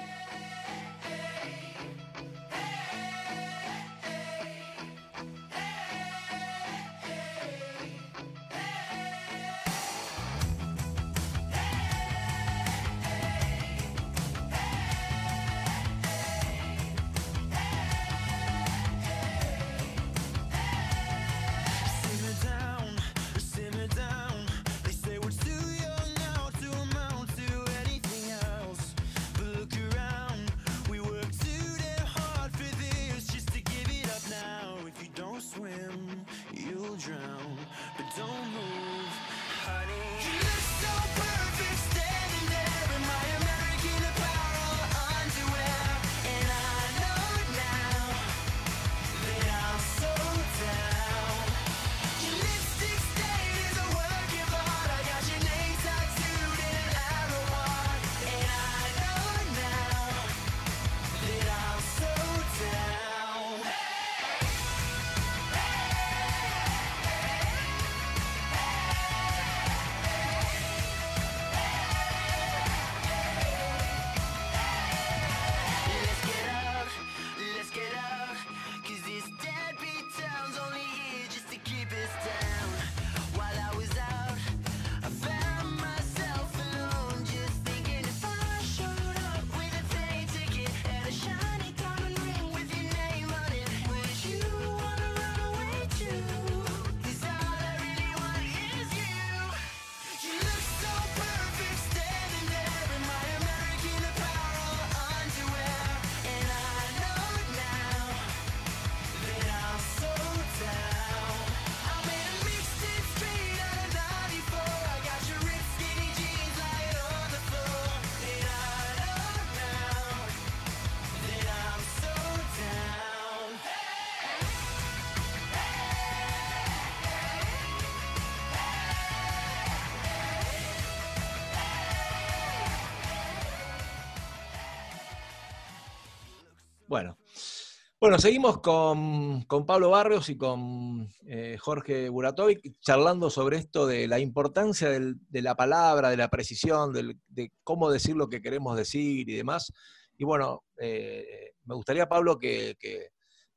Bueno, 138.00 138.18
seguimos 138.18 138.60
con, 138.62 139.42
con 139.42 139.66
Pablo 139.66 139.90
Barrios 139.90 140.30
y 140.30 140.36
con 140.38 141.10
eh, 141.26 141.58
Jorge 141.60 142.08
Buratovic 142.08 142.80
charlando 142.80 143.28
sobre 143.28 143.58
esto 143.58 143.86
de 143.86 144.08
la 144.08 144.18
importancia 144.18 144.88
del- 144.88 145.16
de 145.28 145.42
la 145.42 145.54
palabra, 145.54 146.08
de 146.08 146.16
la 146.16 146.28
precisión, 146.30 146.92
de 146.94 147.52
cómo 147.62 147.90
decir 147.90 148.16
lo 148.16 148.28
que 148.30 148.40
queremos 148.40 148.74
decir 148.76 149.28
y 149.28 149.34
demás. 149.36 149.70
Y 150.16 150.24
bueno, 150.24 150.64
eh, 150.78 151.52
me 151.64 151.74
gustaría, 151.74 152.08
Pablo, 152.08 152.38
que, 152.38 152.76
que- 152.80 153.08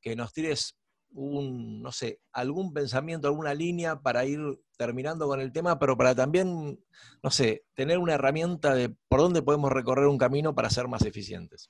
que 0.01 0.15
nos 0.17 0.33
tires 0.33 0.75
un, 1.13 1.81
no 1.81 1.91
sé, 1.93 2.19
algún 2.33 2.73
pensamiento, 2.73 3.27
alguna 3.29 3.53
línea 3.53 4.01
para 4.01 4.25
ir 4.25 4.39
terminando 4.77 5.27
con 5.27 5.39
el 5.39 5.53
tema, 5.53 5.79
pero 5.79 5.95
para 5.95 6.15
también, 6.15 6.83
no 7.23 7.31
sé, 7.31 7.63
tener 7.75 7.97
una 7.99 8.15
herramienta 8.15 8.75
de 8.75 8.89
por 9.07 9.21
dónde 9.21 9.41
podemos 9.41 9.71
recorrer 9.71 10.07
un 10.07 10.17
camino 10.17 10.53
para 10.53 10.69
ser 10.69 10.87
más 10.89 11.03
eficientes. 11.05 11.69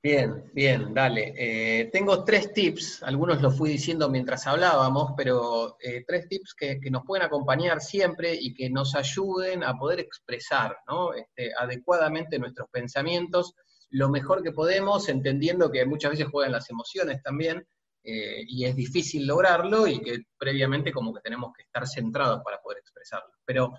Bien, 0.00 0.50
bien, 0.54 0.94
dale. 0.94 1.34
Eh, 1.36 1.90
tengo 1.92 2.24
tres 2.24 2.52
tips, 2.52 3.02
algunos 3.02 3.42
los 3.42 3.56
fui 3.56 3.70
diciendo 3.70 4.08
mientras 4.08 4.46
hablábamos, 4.46 5.12
pero 5.16 5.76
eh, 5.80 6.04
tres 6.06 6.28
tips 6.28 6.54
que, 6.54 6.78
nos 6.90 7.04
pueden 7.04 7.26
acompañar 7.26 7.80
siempre 7.80 8.32
y 8.32 8.54
que 8.54 8.70
nos 8.70 8.94
ayuden 8.94 9.64
a 9.64 9.76
poder 9.76 9.98
expresar 9.98 10.76
¿no? 10.86 11.12
Este, 11.14 11.50
adecuadamente 11.58 12.38
nuestros 12.38 12.68
pensamientos 12.70 13.54
lo 13.90 14.08
mejor 14.08 14.42
que 14.42 14.52
podemos, 14.52 15.08
entendiendo 15.08 15.70
que 15.70 15.84
muchas 15.86 16.12
veces 16.12 16.28
juegan 16.30 16.52
las 16.52 16.68
emociones 16.70 17.22
también, 17.22 17.66
eh, 18.04 18.42
y 18.46 18.64
es 18.64 18.76
difícil 18.76 19.26
lograrlo, 19.26 19.86
y 19.86 20.00
que 20.00 20.18
previamente 20.38 20.92
como 20.92 21.12
que 21.12 21.20
tenemos 21.20 21.52
que 21.56 21.62
estar 21.62 21.86
centrados 21.86 22.42
para 22.44 22.60
poder 22.60 22.78
expresarlo. 22.78 23.32
Pero 23.44 23.72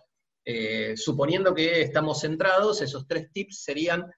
eh, 0.45 0.95
suponiendo 0.97 1.53
que 1.53 1.81
estamos 1.81 2.21
centrados, 2.21 2.81
esos 2.81 3.07
tres 3.07 3.31
tips 3.31 3.63
serían 3.63 4.11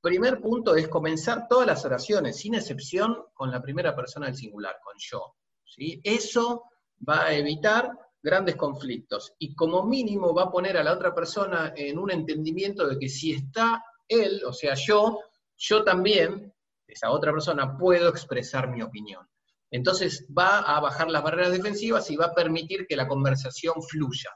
Primer 0.00 0.40
punto 0.40 0.76
es 0.76 0.88
comenzar 0.88 1.48
todas 1.48 1.66
las 1.66 1.84
oraciones, 1.84 2.36
sin 2.38 2.54
excepción, 2.54 3.24
con 3.34 3.50
la 3.50 3.60
primera 3.60 3.96
persona 3.96 4.26
del 4.26 4.36
singular, 4.36 4.76
con 4.82 4.94
yo. 4.98 5.34
¿sí? 5.64 6.00
Eso 6.04 6.64
va 7.08 7.26
a 7.26 7.34
evitar 7.34 7.90
grandes 8.22 8.56
conflictos 8.56 9.34
y 9.38 9.54
como 9.54 9.84
mínimo 9.84 10.34
va 10.34 10.44
a 10.44 10.50
poner 10.50 10.76
a 10.76 10.84
la 10.84 10.92
otra 10.92 11.14
persona 11.14 11.72
en 11.76 11.98
un 11.98 12.10
entendimiento 12.10 12.86
de 12.86 12.98
que 12.98 13.08
si 13.08 13.32
está 13.32 13.82
él, 14.06 14.42
o 14.44 14.52
sea, 14.52 14.74
yo, 14.74 15.20
yo 15.56 15.84
también, 15.84 16.52
esa 16.86 17.10
otra 17.10 17.32
persona, 17.32 17.76
puedo 17.76 18.08
expresar 18.08 18.68
mi 18.68 18.82
opinión. 18.82 19.26
Entonces 19.70 20.26
va 20.36 20.60
a 20.60 20.80
bajar 20.80 21.10
las 21.10 21.22
barreras 21.22 21.52
defensivas 21.52 22.10
y 22.10 22.16
va 22.16 22.26
a 22.26 22.34
permitir 22.34 22.86
que 22.86 22.96
la 22.96 23.06
conversación 23.06 23.82
fluya. 23.82 24.30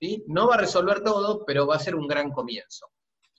¿sí? 0.00 0.24
No 0.28 0.48
va 0.48 0.54
a 0.54 0.58
resolver 0.58 1.02
todo, 1.02 1.44
pero 1.44 1.66
va 1.66 1.76
a 1.76 1.80
ser 1.80 1.94
un 1.94 2.06
gran 2.06 2.30
comienzo. 2.32 2.86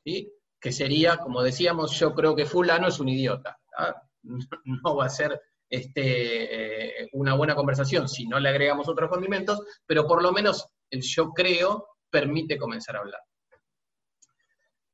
¿sí? 0.03 0.31
Que 0.63 0.71
sería, 0.71 1.17
como 1.17 1.43
decíamos, 1.43 1.99
yo 1.99 2.15
creo 2.15 2.37
que 2.37 2.45
fulano 2.45 2.87
es 2.87 2.97
un 3.01 3.09
idiota. 3.09 3.59
¿ah? 3.77 4.01
No 4.63 4.95
va 4.95 5.07
a 5.07 5.09
ser 5.09 5.41
este, 5.69 7.01
eh, 7.01 7.09
una 7.11 7.33
buena 7.33 7.53
conversación 7.53 8.07
si 8.07 8.25
no 8.25 8.39
le 8.39 8.47
agregamos 8.47 8.87
otros 8.87 9.09
condimentos, 9.09 9.59
pero 9.85 10.07
por 10.07 10.23
lo 10.23 10.31
menos 10.31 10.69
el 10.89 11.01
yo 11.01 11.33
creo 11.33 11.89
permite 12.09 12.57
comenzar 12.57 12.95
a 12.95 12.99
hablar. 12.99 13.19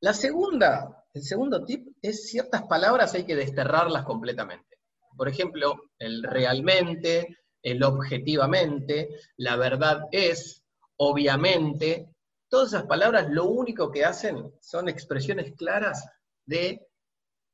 La 0.00 0.12
segunda, 0.12 1.06
el 1.14 1.22
segundo 1.22 1.64
tip 1.64 1.86
es 2.02 2.28
ciertas 2.28 2.64
palabras 2.64 3.14
hay 3.14 3.24
que 3.24 3.36
desterrarlas 3.36 4.02
completamente. 4.02 4.78
Por 5.16 5.28
ejemplo, 5.28 5.76
el 6.00 6.24
realmente, 6.24 7.38
el 7.62 7.84
objetivamente, 7.84 9.08
la 9.36 9.54
verdad 9.54 10.08
es, 10.10 10.64
obviamente, 10.96 12.08
todas 12.50 12.68
esas 12.72 12.84
palabras 12.84 13.30
lo 13.30 13.46
único 13.46 13.90
que 13.90 14.04
hacen 14.04 14.52
son 14.60 14.88
expresiones 14.88 15.54
claras 15.56 16.04
de 16.44 16.86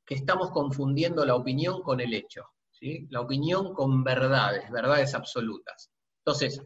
que 0.04 0.14
estamos 0.14 0.50
confundiendo 0.50 1.24
la 1.24 1.36
opinión 1.36 1.82
con 1.82 2.00
el 2.00 2.14
hecho, 2.14 2.46
¿sí? 2.70 3.06
la 3.10 3.20
opinión 3.20 3.74
con 3.74 4.02
verdades, 4.02 4.70
verdades 4.70 5.14
absolutas. 5.14 5.90
Entonces, 6.24 6.62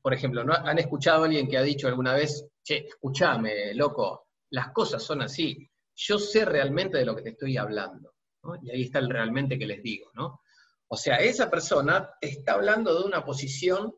por 0.00 0.14
ejemplo, 0.14 0.44
¿no? 0.44 0.54
¿han 0.54 0.78
escuchado 0.78 1.22
a 1.22 1.26
alguien 1.26 1.48
que 1.48 1.58
ha 1.58 1.62
dicho 1.62 1.88
alguna 1.88 2.14
vez, 2.14 2.46
che, 2.62 2.86
escúchame, 2.86 3.74
loco, 3.74 4.28
las 4.50 4.72
cosas 4.72 5.02
son 5.02 5.22
así, 5.22 5.68
yo 5.94 6.18
sé 6.18 6.44
realmente 6.44 6.98
de 6.98 7.04
lo 7.04 7.14
que 7.14 7.22
te 7.22 7.30
estoy 7.30 7.56
hablando? 7.56 8.14
Y 8.62 8.70
ahí 8.70 8.82
está 8.84 9.00
el 9.00 9.10
realmente 9.10 9.58
que 9.58 9.66
les 9.66 9.82
digo, 9.82 10.10
¿no? 10.14 10.40
O 10.88 10.96
sea, 10.96 11.16
esa 11.16 11.50
persona 11.50 12.10
está 12.20 12.52
hablando 12.52 12.96
de 12.96 13.04
una 13.04 13.24
posición 13.24 13.92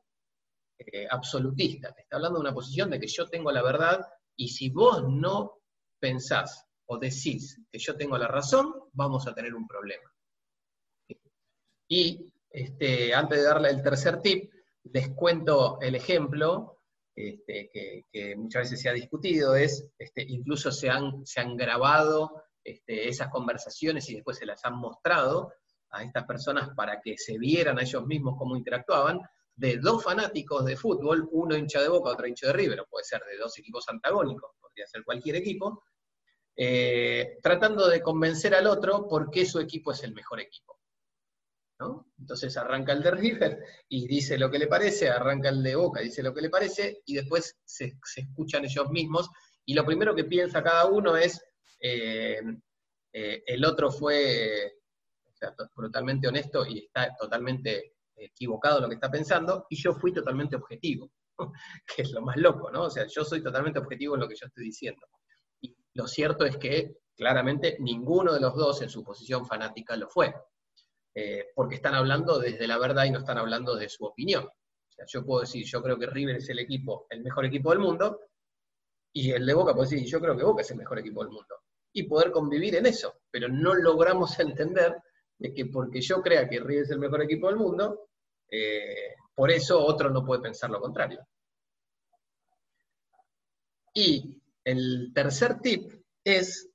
eh, 0.78 1.06
absolutista, 1.10 1.92
te 1.92 2.02
está 2.02 2.16
hablando 2.16 2.38
de 2.38 2.42
una 2.42 2.54
posición 2.54 2.90
de 2.90 3.00
que 3.00 3.06
yo 3.08 3.28
tengo 3.28 3.50
la 3.50 3.62
verdad 3.62 4.00
y 4.36 4.48
si 4.48 4.70
vos 4.70 5.04
no 5.08 5.60
pensás 5.98 6.64
o 6.86 6.98
decís 6.98 7.60
que 7.70 7.78
yo 7.78 7.96
tengo 7.96 8.16
la 8.16 8.28
razón, 8.28 8.72
vamos 8.92 9.26
a 9.26 9.34
tener 9.34 9.54
un 9.54 9.66
problema. 9.66 10.10
Y 11.88 12.32
este, 12.50 13.14
antes 13.14 13.38
de 13.38 13.44
darle 13.44 13.70
el 13.70 13.82
tercer 13.82 14.22
tip, 14.22 14.50
les 14.84 15.10
cuento 15.10 15.78
el 15.80 15.94
ejemplo 15.94 16.78
este, 17.14 17.70
que, 18.12 18.36
muchas 18.36 18.62
veces 18.62 18.80
se 18.80 18.88
ha 18.88 18.92
discutido, 18.92 19.56
es, 19.56 19.90
este, 19.98 20.22
incluso 20.22 20.70
se 20.70 20.88
han, 20.88 21.26
se 21.26 21.40
han 21.40 21.56
grabado 21.56 22.44
este, 22.62 23.08
esas 23.08 23.28
conversaciones 23.28 24.08
y 24.08 24.14
después 24.14 24.38
se 24.38 24.46
las 24.46 24.64
han 24.64 24.76
mostrado 24.76 25.52
a 25.90 26.04
estas 26.04 26.24
personas 26.26 26.70
para 26.76 27.00
que 27.00 27.18
se 27.18 27.38
vieran 27.38 27.78
a 27.78 27.82
ellos 27.82 28.06
mismos 28.06 28.36
cómo 28.38 28.56
interactuaban, 28.56 29.20
de 29.58 29.78
dos 29.78 30.04
fanáticos 30.04 30.64
de 30.64 30.76
fútbol, 30.76 31.28
uno 31.32 31.56
hincha 31.56 31.82
de 31.82 31.88
Boca, 31.88 32.10
otro 32.10 32.28
hincha 32.28 32.46
de 32.46 32.52
River, 32.52 32.86
puede 32.88 33.04
ser 33.04 33.20
de 33.24 33.36
dos 33.36 33.58
equipos 33.58 33.88
antagónicos, 33.88 34.52
podría 34.60 34.86
ser 34.86 35.02
cualquier 35.02 35.36
equipo, 35.36 35.82
eh, 36.56 37.38
tratando 37.42 37.88
de 37.88 38.00
convencer 38.00 38.54
al 38.54 38.68
otro 38.68 39.08
por 39.08 39.30
qué 39.30 39.44
su 39.44 39.58
equipo 39.58 39.90
es 39.90 40.04
el 40.04 40.14
mejor 40.14 40.40
equipo. 40.40 40.78
¿no? 41.80 42.12
Entonces 42.18 42.56
arranca 42.56 42.92
el 42.92 43.02
de 43.02 43.10
River 43.10 43.64
y 43.88 44.06
dice 44.06 44.38
lo 44.38 44.48
que 44.48 44.60
le 44.60 44.68
parece, 44.68 45.08
arranca 45.08 45.48
el 45.48 45.62
de 45.62 45.74
Boca 45.74 46.00
dice 46.00 46.22
lo 46.22 46.32
que 46.32 46.42
le 46.42 46.50
parece, 46.50 47.02
y 47.04 47.14
después 47.14 47.56
se, 47.64 47.98
se 48.04 48.20
escuchan 48.20 48.64
ellos 48.64 48.90
mismos, 48.90 49.28
y 49.64 49.74
lo 49.74 49.84
primero 49.84 50.14
que 50.14 50.24
piensa 50.24 50.62
cada 50.62 50.86
uno 50.86 51.16
es, 51.16 51.44
eh, 51.80 52.40
eh, 53.12 53.42
el 53.44 53.64
otro 53.64 53.90
fue 53.90 54.72
brutalmente 55.74 56.28
honesto 56.28 56.64
y 56.66 56.78
está 56.78 57.14
totalmente 57.16 57.97
equivocado 58.18 58.80
lo 58.80 58.88
que 58.88 58.94
está 58.94 59.10
pensando, 59.10 59.66
y 59.70 59.76
yo 59.76 59.94
fui 59.94 60.12
totalmente 60.12 60.56
objetivo, 60.56 61.10
que 61.86 62.02
es 62.02 62.12
lo 62.12 62.22
más 62.22 62.36
loco, 62.36 62.70
¿no? 62.70 62.84
O 62.84 62.90
sea, 62.90 63.06
yo 63.06 63.24
soy 63.24 63.42
totalmente 63.42 63.78
objetivo 63.78 64.14
en 64.14 64.20
lo 64.20 64.28
que 64.28 64.36
yo 64.36 64.46
estoy 64.46 64.64
diciendo. 64.64 65.06
Y 65.60 65.76
lo 65.94 66.06
cierto 66.06 66.44
es 66.44 66.56
que, 66.56 66.98
claramente, 67.16 67.76
ninguno 67.80 68.32
de 68.32 68.40
los 68.40 68.54
dos 68.54 68.82
en 68.82 68.90
su 68.90 69.02
posición 69.02 69.46
fanática 69.46 69.96
lo 69.96 70.08
fue, 70.08 70.34
eh, 71.14 71.46
porque 71.54 71.76
están 71.76 71.94
hablando 71.94 72.38
desde 72.38 72.66
la 72.66 72.78
verdad 72.78 73.04
y 73.04 73.10
no 73.10 73.18
están 73.18 73.38
hablando 73.38 73.74
de 73.74 73.88
su 73.88 74.04
opinión. 74.04 74.44
O 74.44 74.92
sea, 74.92 75.04
yo 75.06 75.24
puedo 75.24 75.40
decir, 75.40 75.64
yo 75.64 75.82
creo 75.82 75.98
que 75.98 76.06
River 76.06 76.36
es 76.36 76.48
el 76.48 76.58
equipo, 76.58 77.06
el 77.10 77.22
mejor 77.22 77.46
equipo 77.46 77.70
del 77.70 77.80
mundo, 77.80 78.20
y 79.12 79.32
el 79.32 79.44
de 79.46 79.54
Boca 79.54 79.74
puede 79.74 79.90
decir, 79.90 80.06
yo 80.06 80.20
creo 80.20 80.36
que 80.36 80.44
Boca 80.44 80.62
es 80.62 80.70
el 80.70 80.76
mejor 80.76 80.98
equipo 80.98 81.22
del 81.22 81.32
mundo. 81.32 81.56
Y 81.92 82.04
poder 82.04 82.30
convivir 82.30 82.76
en 82.76 82.86
eso, 82.86 83.20
pero 83.30 83.48
no 83.48 83.74
logramos 83.74 84.38
entender 84.38 84.96
de 85.38 85.54
que 85.54 85.66
porque 85.66 86.00
yo 86.00 86.20
crea 86.22 86.48
que 86.48 86.60
River 86.60 86.84
es 86.84 86.90
el 86.90 86.98
mejor 86.98 87.22
equipo 87.22 87.48
del 87.48 87.56
mundo, 87.56 88.07
eh, 88.50 89.14
por 89.34 89.50
eso 89.50 89.84
otro 89.84 90.10
no 90.10 90.24
puede 90.24 90.42
pensar 90.42 90.70
lo 90.70 90.80
contrario. 90.80 91.26
Y 93.94 94.40
el 94.64 95.12
tercer 95.14 95.60
tip 95.60 95.92
es, 96.24 96.68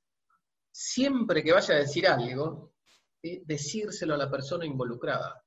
siempre 0.70 1.42
que 1.42 1.52
vaya 1.52 1.74
a 1.74 1.78
decir 1.78 2.06
algo, 2.06 2.72
¿sí? 3.22 3.42
decírselo 3.46 4.14
a 4.14 4.18
la 4.18 4.30
persona 4.30 4.66
involucrada. 4.66 5.42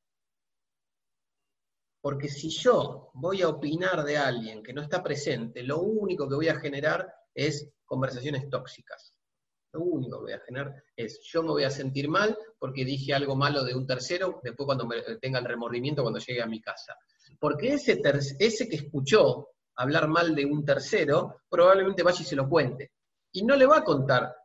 Porque 2.01 2.29
si 2.29 2.49
yo 2.49 3.09
voy 3.15 3.41
a 3.41 3.49
opinar 3.49 4.03
de 4.03 4.17
alguien 4.17 4.63
que 4.63 4.73
no 4.73 4.81
está 4.81 5.03
presente, 5.03 5.63
lo 5.63 5.79
único 5.79 6.27
que 6.29 6.35
voy 6.35 6.47
a 6.47 6.59
generar 6.59 7.11
es 7.33 7.69
conversaciones 7.85 8.49
tóxicas. 8.49 9.16
Lo 9.73 9.81
único 9.81 10.17
que 10.19 10.23
voy 10.23 10.33
a 10.33 10.39
generar 10.39 10.83
es, 10.95 11.19
yo 11.23 11.43
me 11.43 11.49
voy 11.49 11.63
a 11.63 11.69
sentir 11.69 12.07
mal 12.07 12.37
porque 12.57 12.85
dije 12.85 13.13
algo 13.13 13.35
malo 13.35 13.63
de 13.63 13.75
un 13.75 13.85
tercero, 13.85 14.39
después 14.43 14.65
cuando 14.65 14.85
me 14.85 15.01
tenga 15.17 15.39
el 15.39 15.45
remordimiento 15.45 16.01
cuando 16.01 16.19
llegue 16.19 16.41
a 16.41 16.47
mi 16.47 16.61
casa. 16.61 16.95
Porque 17.39 17.73
ese, 17.73 18.01
ese 18.39 18.69
que 18.69 18.77
escuchó 18.77 19.49
hablar 19.75 20.07
mal 20.07 20.33
de 20.33 20.45
un 20.45 20.65
tercero, 20.65 21.41
probablemente 21.49 22.03
vaya 22.03 22.21
y 22.21 22.25
se 22.25 22.35
lo 22.35 22.49
cuente. 22.49 22.91
Y 23.31 23.43
no 23.43 23.55
le 23.55 23.65
va 23.65 23.79
a 23.79 23.83
contar 23.83 24.35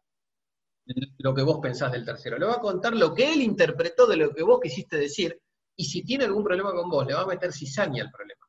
lo 1.19 1.33
que 1.35 1.43
vos 1.43 1.61
pensás 1.63 1.93
del 1.93 2.05
tercero, 2.05 2.39
le 2.39 2.47
va 2.47 2.55
a 2.55 2.61
contar 2.61 2.95
lo 2.95 3.15
que 3.15 3.33
él 3.33 3.41
interpretó 3.41 4.07
de 4.07 4.17
lo 4.17 4.35
que 4.35 4.43
vos 4.43 4.61
quisiste 4.61 4.97
decir, 4.97 5.41
y 5.77 5.85
si 5.85 6.05
tiene 6.05 6.25
algún 6.25 6.45
problema 6.45 6.73
con 6.73 6.91
vos, 6.91 7.07
le 7.07 7.15
va 7.15 7.23
a 7.23 7.27
meter 7.27 7.53
cizaña 7.53 8.03
al 8.03 8.11
problema. 8.11 8.47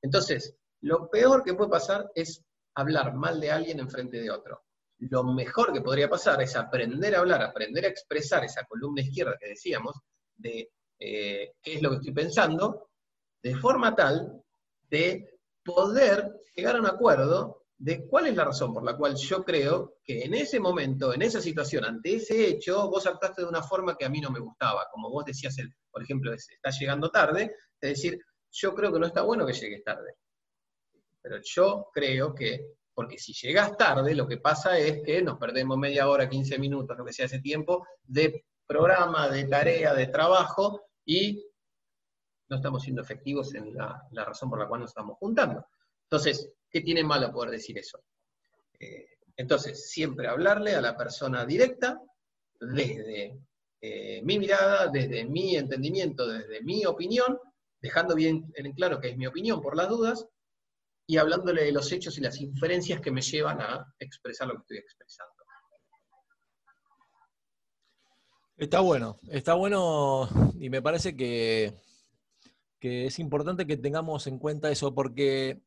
Entonces, 0.00 0.56
lo 0.80 1.08
peor 1.10 1.44
que 1.44 1.54
puede 1.54 1.70
pasar 1.70 2.10
es 2.14 2.42
hablar 2.74 3.14
mal 3.14 3.38
de 3.40 3.50
alguien 3.50 3.78
en 3.78 3.90
frente 3.90 4.20
de 4.20 4.30
otro 4.30 4.65
lo 4.98 5.24
mejor 5.24 5.72
que 5.72 5.80
podría 5.82 6.08
pasar 6.08 6.40
es 6.42 6.56
aprender 6.56 7.14
a 7.14 7.18
hablar, 7.20 7.42
aprender 7.42 7.84
a 7.84 7.88
expresar 7.88 8.44
esa 8.44 8.64
columna 8.64 9.02
izquierda 9.02 9.36
que 9.38 9.48
decíamos, 9.48 9.94
de 10.36 10.70
eh, 10.98 11.52
qué 11.62 11.74
es 11.74 11.82
lo 11.82 11.90
que 11.90 11.96
estoy 11.96 12.12
pensando, 12.14 12.90
de 13.42 13.54
forma 13.56 13.94
tal 13.94 14.42
de 14.88 15.38
poder 15.64 16.40
llegar 16.54 16.76
a 16.76 16.80
un 16.80 16.86
acuerdo 16.86 17.64
de 17.78 18.06
cuál 18.06 18.26
es 18.28 18.36
la 18.36 18.44
razón 18.46 18.72
por 18.72 18.82
la 18.84 18.96
cual 18.96 19.14
yo 19.16 19.44
creo 19.44 19.96
que 20.02 20.22
en 20.24 20.32
ese 20.34 20.58
momento, 20.58 21.12
en 21.12 21.20
esa 21.22 21.40
situación, 21.42 21.84
ante 21.84 22.14
ese 22.16 22.48
hecho, 22.48 22.88
vos 22.88 23.06
actuaste 23.06 23.42
de 23.42 23.48
una 23.48 23.62
forma 23.62 23.96
que 23.96 24.06
a 24.06 24.08
mí 24.08 24.20
no 24.20 24.30
me 24.30 24.40
gustaba. 24.40 24.86
Como 24.90 25.10
vos 25.10 25.24
decías, 25.26 25.58
el- 25.58 25.74
por 25.90 26.02
ejemplo, 26.02 26.32
es- 26.32 26.48
estás 26.50 26.78
llegando 26.80 27.10
tarde, 27.10 27.54
es 27.80 27.90
decir, 27.90 28.18
yo 28.50 28.74
creo 28.74 28.92
que 28.92 28.98
no 29.00 29.06
está 29.06 29.22
bueno 29.22 29.46
que 29.46 29.52
llegues 29.52 29.84
tarde. 29.84 30.14
Pero 31.22 31.36
yo 31.42 31.88
creo 31.92 32.34
que, 32.34 32.76
porque 32.96 33.18
si 33.18 33.34
llegas 33.34 33.76
tarde, 33.76 34.14
lo 34.14 34.26
que 34.26 34.38
pasa 34.38 34.78
es 34.78 35.02
que 35.04 35.20
nos 35.20 35.38
perdemos 35.38 35.76
media 35.76 36.08
hora, 36.08 36.30
15 36.30 36.58
minutos, 36.58 36.96
lo 36.96 37.04
que 37.04 37.12
sea 37.12 37.26
ese 37.26 37.40
tiempo, 37.40 37.86
de 38.02 38.46
programa, 38.66 39.28
de 39.28 39.44
tarea, 39.44 39.92
de 39.92 40.06
trabajo, 40.06 40.86
y 41.04 41.44
no 42.48 42.56
estamos 42.56 42.82
siendo 42.82 43.02
efectivos 43.02 43.54
en 43.54 43.74
la, 43.74 44.02
razón 44.14 44.48
por 44.48 44.58
la 44.58 44.66
cual 44.66 44.80
nos 44.80 44.92
estamos 44.92 45.18
juntando. 45.18 45.66
Entonces, 46.04 46.50
¿qué 46.70 46.80
tiene 46.80 47.04
malo 47.04 47.30
poder 47.30 47.50
decir 47.50 47.76
eso? 47.76 48.02
Eh, 48.80 49.06
entonces, 49.36 49.90
siempre 49.90 50.26
hablarle 50.26 50.74
a 50.74 50.80
la 50.80 50.96
persona 50.96 51.44
directa 51.44 52.00
desde 52.58 53.38
eh, 53.82 54.22
mi 54.22 54.38
mirada, 54.38 54.88
desde 54.88 55.26
mi 55.26 55.54
entendimiento, 55.54 56.26
desde 56.26 56.62
mi 56.62 56.86
opinión, 56.86 57.38
dejando 57.78 58.14
bien 58.14 58.50
en 58.54 58.72
claro 58.72 58.98
que 58.98 59.10
es 59.10 59.18
mi 59.18 59.26
opinión 59.26 59.60
por 59.60 59.76
las 59.76 59.90
dudas, 59.90 60.26
y 61.06 61.18
hablándole 61.18 61.64
de 61.64 61.72
los 61.72 61.90
hechos 61.92 62.18
y 62.18 62.20
las 62.20 62.40
inferencias 62.40 63.00
que 63.00 63.10
me 63.10 63.22
llevan 63.22 63.60
a 63.60 63.94
expresar 63.98 64.48
lo 64.48 64.54
que 64.54 64.60
estoy 64.60 64.78
expresando. 64.78 65.32
Está 68.56 68.80
bueno, 68.80 69.18
está 69.30 69.54
bueno 69.54 70.28
y 70.58 70.70
me 70.70 70.80
parece 70.80 71.14
que, 71.14 71.74
que 72.80 73.06
es 73.06 73.18
importante 73.18 73.66
que 73.66 73.76
tengamos 73.76 74.26
en 74.26 74.38
cuenta 74.38 74.70
eso 74.70 74.94
porque 74.94 75.62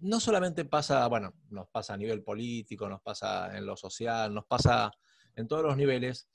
no 0.00 0.20
solamente 0.20 0.66
pasa, 0.66 1.06
bueno, 1.08 1.34
nos 1.48 1.68
pasa 1.68 1.94
a 1.94 1.96
nivel 1.96 2.22
político, 2.22 2.88
nos 2.88 3.00
pasa 3.00 3.56
en 3.56 3.64
lo 3.64 3.76
social, 3.76 4.34
nos 4.34 4.44
pasa 4.44 4.90
en 5.34 5.48
todos 5.48 5.62
los 5.62 5.76
niveles, 5.76 6.28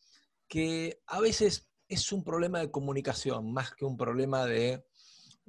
que 0.47 0.99
a 1.05 1.20
veces 1.20 1.70
es 1.88 2.12
un 2.12 2.24
problema 2.24 2.60
de 2.60 2.72
comunicación 2.72 3.53
más 3.53 3.74
que 3.76 3.86
un 3.86 3.95
problema 3.95 4.45
de, 4.45 4.84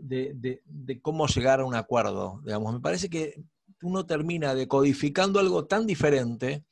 de, 0.03 1.01
cómo 1.03 1.26
llegar 1.26 1.61
a 1.61 1.64
un 1.64 1.74
acuerdo. 1.74 2.40
Digamos, 2.44 2.74
me 2.74 2.80
parece 2.80 3.09
que 3.09 3.42
uno 3.82 4.07
termina 4.07 4.55
decodificando 4.55 5.40
algo 5.40 5.66
tan 5.66 5.86
diferente 5.86 6.64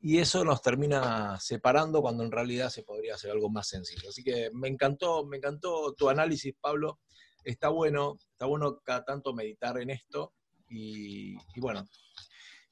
y 0.00 0.18
eso 0.18 0.44
nos 0.44 0.62
termina 0.62 1.38
separando 1.40 2.00
cuando 2.00 2.22
en 2.24 2.30
realidad 2.30 2.70
se 2.70 2.82
podría 2.82 3.14
hacer 3.14 3.30
algo 3.30 3.50
más 3.50 3.68
sencillo. 3.68 4.08
Así 4.08 4.22
que 4.22 4.50
me 4.52 4.68
encantó, 4.68 5.24
me 5.24 5.38
encantó 5.38 5.92
tu 5.94 6.08
análisis, 6.08 6.54
Pablo. 6.60 7.00
Está 7.44 7.68
bueno, 7.68 8.16
está 8.32 8.46
bueno 8.46 8.80
cada 8.84 9.04
tanto 9.04 9.32
meditar 9.32 9.78
en 9.80 9.90
esto 9.90 10.34
y, 10.68 11.34
y 11.54 11.60
bueno, 11.60 11.88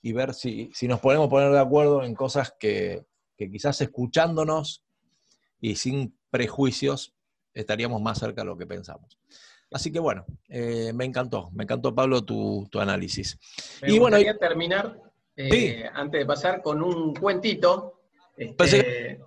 y 0.03 0.13
ver 0.13 0.35
si, 0.35 0.71
si 0.75 0.87
nos 0.87 1.01
podemos 1.01 1.29
poner 1.29 1.51
de 1.51 1.59
acuerdo 1.59 2.05
en 2.05 2.15
cosas 2.15 2.55
que, 2.59 3.07
que 3.37 3.51
quizás 3.51 3.81
escuchándonos 3.81 4.85
y 5.61 5.77
sin 5.77 6.19
prejuicios 6.31 7.15
estaríamos 7.55 8.01
más 8.01 8.19
cerca 8.19 8.43
de 8.43 8.47
lo 8.47 8.57
que 8.57 8.67
pensamos. 8.67 9.19
Así 9.73 9.91
que 9.93 9.99
bueno, 9.99 10.25
eh, 10.49 10.93
me 10.95 11.05
encantó, 11.05 11.51
me 11.53 11.65
encantó 11.65 11.95
Pablo 11.95 12.25
tu, 12.25 12.69
tu 12.71 12.79
análisis. 12.79 13.39
Me 13.83 13.89
Y 13.93 13.99
bueno, 13.99 14.17
gustaría 14.17 14.39
terminar, 14.39 15.01
eh, 15.35 15.51
Sí. 15.51 15.83
antes 15.93 16.21
de 16.21 16.27
pasar, 16.27 16.63
con 16.63 16.83
un 16.83 17.15
cuentito. 17.15 18.01
Pensé 18.57 18.79
este, 18.79 19.21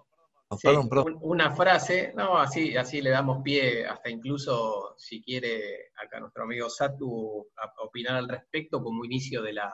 Sí, 0.51 0.57
Perdón, 0.63 0.89
perdón. 0.89 1.13
un- 1.21 1.31
una 1.33 1.51
frase, 1.55 2.11
no, 2.15 2.39
así, 2.39 2.75
así 2.75 3.01
le 3.03 3.11
damos 3.11 3.43
pie, 3.43 3.85
hasta 3.85 4.09
incluso 4.09 4.95
si 4.97 5.21
quiere 5.21 5.91
acá 5.95 6.19
nuestro 6.19 6.41
amigo 6.43 6.67
Satu 6.71 7.47
a- 7.55 7.83
opinar 7.83 8.15
al 8.15 8.27
respecto 8.27 8.81
como 8.81 9.05
inicio 9.05 9.43
de 9.43 9.53
la, 9.53 9.71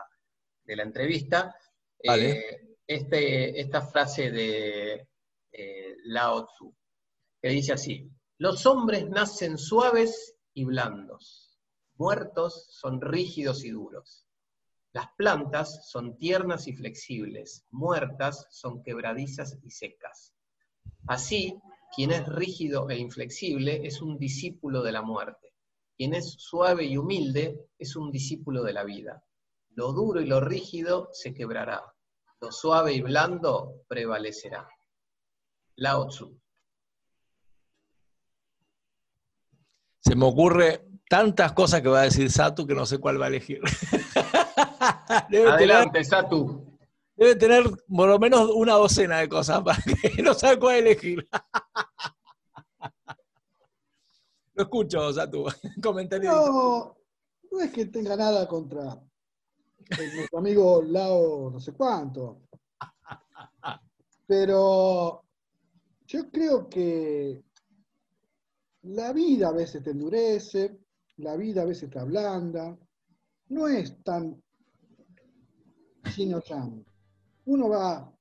de 0.65 0.75
la 0.75 0.83
entrevista. 0.83 1.55
Vale. 2.05 2.29
Eh, 2.31 2.67
este, 2.85 3.57
esta 3.61 3.81
frase 3.83 4.31
de 4.31 5.07
Lao 6.07 6.45
Tzu, 6.45 6.75
que 7.41 7.49
dice 7.49 7.71
así, 7.71 8.09
los 8.39 8.65
hombres 8.65 9.07
nacen 9.09 9.57
suaves 9.57 10.34
y 10.55 10.63
blandos, 10.63 11.59
muertos 11.97 12.67
son 12.71 13.01
rígidos 13.01 13.63
y 13.63 13.69
duros. 13.69 14.25
Las 14.93 15.07
plantas 15.17 15.87
son 15.89 16.17
tiernas 16.17 16.67
y 16.67 16.73
flexibles, 16.73 17.65
muertas 17.69 18.47
son 18.49 18.81
quebradizas 18.81 19.59
y 19.61 19.69
secas. 19.69 20.33
Así, 21.07 21.59
quien 21.93 22.11
es 22.11 22.25
rígido 22.25 22.89
e 22.89 22.97
inflexible 22.97 23.85
es 23.85 24.01
un 24.01 24.17
discípulo 24.17 24.81
de 24.81 24.93
la 24.93 25.01
muerte. 25.01 25.53
Quien 25.97 26.13
es 26.13 26.31
suave 26.37 26.85
y 26.85 26.97
humilde 26.97 27.69
es 27.77 27.95
un 27.95 28.09
discípulo 28.09 28.63
de 28.63 28.73
la 28.73 28.83
vida. 28.83 29.23
Lo 29.71 29.91
duro 29.91 30.21
y 30.21 30.25
lo 30.25 30.39
rígido 30.39 31.09
se 31.11 31.33
quebrará. 31.33 31.83
Lo 32.39 32.51
suave 32.51 32.93
y 32.93 33.01
blando 33.01 33.83
prevalecerá. 33.87 34.67
Lao 35.75 36.07
Tzu. 36.07 36.39
Se 40.05 40.15
me 40.15 40.25
ocurre 40.25 40.85
tantas 41.09 41.53
cosas 41.53 41.81
que 41.81 41.89
va 41.89 42.01
a 42.01 42.03
decir 42.03 42.31
Satu 42.31 42.67
que 42.67 42.75
no 42.75 42.85
sé 42.85 42.99
cuál 42.99 43.19
va 43.19 43.25
a 43.25 43.29
elegir. 43.29 43.59
debe, 45.29 45.45
tener, 45.45 45.47
Adelante, 45.47 46.03
Satu. 46.03 46.77
debe 47.15 47.35
tener 47.35 47.63
por 47.87 48.07
lo 48.07 48.19
menos 48.19 48.51
una 48.53 48.73
docena 48.73 49.17
de 49.17 49.29
cosas 49.29 49.63
para 49.63 49.81
que 49.81 50.21
no 50.23 50.35
sabe 50.35 50.59
cuál 50.59 50.75
elegir. 50.75 51.27
Lo 54.53 54.63
escucho, 54.63 55.11
Satu. 55.11 55.45
Comentario. 55.81 56.31
No, 56.31 56.97
no 57.51 57.61
es 57.61 57.71
que 57.71 57.87
tenga 57.87 58.15
nada 58.15 58.47
contra 58.47 59.01
nuestro 59.89 60.39
amigo 60.39 60.83
Lao 60.83 61.49
no 61.51 61.59
sé 61.59 61.73
cuánto. 61.73 62.41
Pero 64.27 65.23
yo 66.07 66.29
creo 66.31 66.69
que 66.69 67.43
la 68.85 69.13
vida 69.13 69.49
a 69.49 69.51
veces 69.51 69.83
te 69.83 69.91
endurece, 69.91 70.79
la 71.17 71.35
vida 71.35 71.63
a 71.63 71.65
veces 71.65 71.89
te 71.89 71.99
ablanda. 71.99 72.77
No 73.49 73.67
es 73.67 74.01
tan 74.03 74.41
chino 76.13 76.41
chan. 76.41 76.85
Uno 77.45 77.69
va 77.69 78.11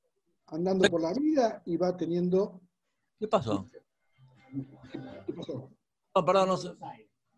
andando 0.47 0.89
por 0.89 1.01
la 1.01 1.13
vida 1.13 1.63
y 1.67 1.77
va 1.77 1.97
teniendo. 1.97 2.61
¿Qué 3.19 3.29
pasó? 3.29 3.67
¿Qué, 4.93 5.33
pasó? 5.35 5.71
No, 6.15 6.25
perdón, 6.25 6.49
no 6.49 6.57
sé. 6.57 6.71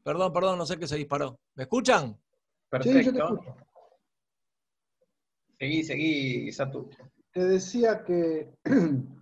Perdón, 0.02 0.32
perdón, 0.32 0.58
no 0.58 0.66
sé 0.66 0.78
qué 0.78 0.86
se 0.86 0.96
disparó. 0.96 1.38
¿Me 1.54 1.64
escuchan? 1.64 2.12
Sí, 2.12 2.18
yo 2.18 2.78
te 2.78 2.78
Perfecto. 2.92 3.24
escucho. 3.24 3.56
Seguí, 5.58 5.82
seguí, 5.84 6.52
Satu. 6.52 6.90
te 7.32 7.44
decía 7.44 8.04
que 8.04 8.54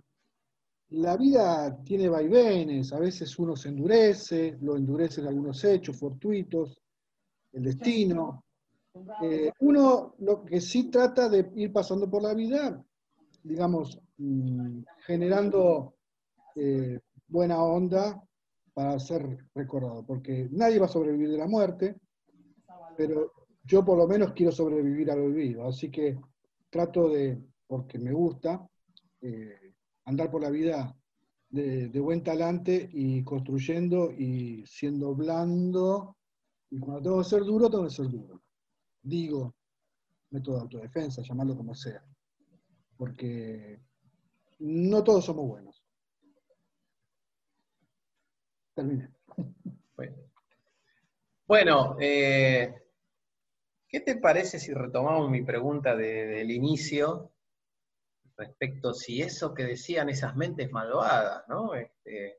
la 0.95 1.17
vida 1.17 1.77
tiene 1.83 2.07
vaivenes, 2.07 2.93
a 2.93 2.99
veces 2.99 3.37
uno 3.37 3.55
se 3.55 3.69
endurece, 3.69 4.57
lo 4.61 4.77
endurecen 4.77 5.27
algunos 5.27 5.63
hechos 5.63 5.97
fortuitos, 5.97 6.81
el 7.51 7.63
destino. 7.63 8.43
Eh, 9.21 9.51
uno 9.59 10.15
lo 10.19 10.45
que 10.45 10.61
sí 10.61 10.89
trata 10.89 11.27
de 11.27 11.51
ir 11.55 11.73
pasando 11.73 12.09
por 12.09 12.23
la 12.23 12.33
vida, 12.33 12.81
digamos, 13.43 13.99
mm, 14.17 14.83
generando 15.05 15.95
eh, 16.55 16.99
buena 17.27 17.61
onda 17.61 18.23
para 18.73 18.97
ser 18.97 19.37
recordado, 19.53 20.05
porque 20.05 20.47
nadie 20.51 20.79
va 20.79 20.85
a 20.85 20.89
sobrevivir 20.89 21.31
de 21.31 21.37
la 21.37 21.47
muerte, 21.47 21.95
pero 22.95 23.33
yo 23.65 23.83
por 23.83 23.97
lo 23.97 24.07
menos 24.07 24.31
quiero 24.31 24.51
sobrevivir 24.51 25.11
al 25.11 25.19
olvido, 25.19 25.67
así 25.67 25.91
que 25.91 26.17
trato 26.69 27.09
de, 27.09 27.37
porque 27.67 27.99
me 27.99 28.13
gusta, 28.13 28.65
eh, 29.21 29.64
andar 30.05 30.31
por 30.31 30.41
la 30.41 30.49
vida 30.49 30.95
de, 31.49 31.89
de 31.89 31.99
buen 31.99 32.23
talante 32.23 32.89
y 32.93 33.23
construyendo 33.23 34.11
y 34.11 34.65
siendo 34.67 35.15
blando, 35.15 36.17
y 36.69 36.79
cuando 36.79 37.01
tengo 37.03 37.17
que 37.19 37.29
ser 37.29 37.43
duro, 37.43 37.69
tengo 37.69 37.85
que 37.85 37.89
ser 37.91 38.09
duro. 38.09 38.41
Digo, 39.01 39.55
método 40.31 40.57
de 40.57 40.61
autodefensa, 40.63 41.21
llamarlo 41.23 41.55
como 41.57 41.75
sea, 41.75 42.03
porque 42.97 43.81
no 44.59 45.03
todos 45.03 45.25
somos 45.25 45.47
buenos. 45.47 45.83
Terminé. 48.75 49.09
Bueno, 51.47 51.95
eh, 51.99 52.73
¿qué 53.87 53.99
te 53.99 54.17
parece 54.17 54.59
si 54.59 54.73
retomamos 54.73 55.29
mi 55.31 55.41
pregunta 55.43 55.95
de- 55.95 56.27
del 56.27 56.51
inicio 56.51 57.31
respecto 58.37 58.93
si 58.93 59.21
eso 59.21 59.53
que 59.53 59.63
decían 59.63 60.09
esas 60.09 60.35
mentes 60.35 60.71
malvadas, 60.71 61.43
¿no? 61.47 61.73
Este, 61.73 62.37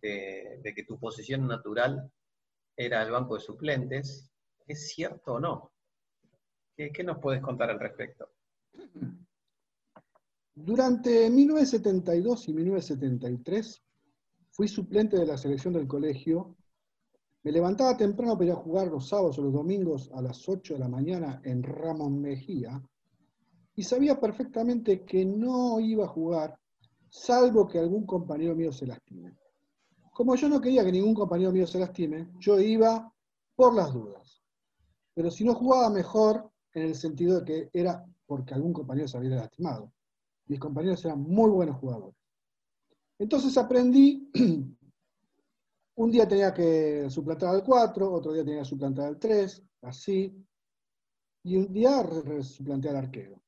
de, 0.00 0.72
que 0.74 0.84
tu 0.84 0.98
posición 0.98 1.46
natural 1.46 2.10
era 2.76 3.02
el 3.02 3.10
banco 3.10 3.34
de 3.34 3.40
suplentes, 3.40 4.30
¿es 4.66 4.88
cierto 4.88 5.34
o 5.34 5.40
no? 5.40 5.72
¿Qué, 6.76 6.90
qué 6.92 7.04
nos 7.04 7.18
puedes 7.18 7.40
contar 7.40 7.70
al 7.70 7.80
respecto? 7.80 8.28
Durante 10.54 11.30
1972 11.30 12.48
y 12.48 12.52
1973 12.52 13.82
fui 14.50 14.68
suplente 14.68 15.16
de 15.16 15.26
la 15.26 15.36
selección 15.36 15.74
del 15.74 15.88
colegio 15.88 16.56
Me 17.42 17.52
levantaba 17.52 17.96
temprano 17.96 18.34
para 18.34 18.46
ir 18.46 18.52
a 18.52 18.56
jugar 18.56 18.88
los 18.88 19.08
sábados 19.08 19.38
o 19.38 19.42
los 19.42 19.52
domingos 19.52 20.10
a 20.14 20.22
las 20.22 20.48
8 20.48 20.74
de 20.74 20.80
la 20.80 20.88
mañana 20.88 21.40
en 21.44 21.62
Ramón 21.62 22.20
Mejía 22.20 22.80
y 23.76 23.82
sabía 23.82 24.18
perfectamente 24.18 25.04
que 25.04 25.24
no 25.24 25.80
iba 25.80 26.04
a 26.04 26.08
jugar 26.08 26.58
salvo 27.08 27.66
que 27.66 27.78
algún 27.78 28.06
compañero 28.06 28.54
mío 28.54 28.72
se 28.72 28.86
lastime. 28.86 29.36
Como 30.12 30.34
yo 30.36 30.48
no 30.48 30.60
quería 30.60 30.84
que 30.84 30.92
ningún 30.92 31.14
compañero 31.14 31.52
mío 31.52 31.66
se 31.66 31.78
lastime, 31.78 32.30
yo 32.38 32.58
iba 32.60 33.12
por 33.54 33.74
las 33.74 33.92
dudas. 33.92 34.42
Pero 35.14 35.30
si 35.30 35.44
no 35.44 35.54
jugaba 35.54 35.90
mejor, 35.90 36.50
en 36.72 36.82
el 36.82 36.94
sentido 36.94 37.40
de 37.40 37.44
que 37.44 37.70
era 37.72 38.04
porque 38.26 38.54
algún 38.54 38.72
compañero 38.72 39.06
se 39.06 39.16
había 39.16 39.36
lastimado. 39.36 39.92
Mis 40.46 40.58
compañeros 40.58 41.04
eran 41.04 41.20
muy 41.20 41.50
buenos 41.50 41.76
jugadores. 41.76 42.16
Entonces 43.18 43.56
aprendí, 43.56 44.28
un 45.96 46.10
día 46.10 46.26
tenía 46.26 46.52
que 46.52 47.08
suplantar 47.08 47.54
al 47.54 47.62
4, 47.62 48.12
otro 48.12 48.32
día 48.32 48.44
tenía 48.44 48.60
que 48.60 48.68
suplantar 48.68 49.06
al 49.06 49.18
3, 49.18 49.62
así, 49.82 50.36
y 51.44 51.56
un 51.56 51.72
día 51.72 52.04
suplanté 52.42 52.88
al 52.88 52.96
arquero. 52.96 53.43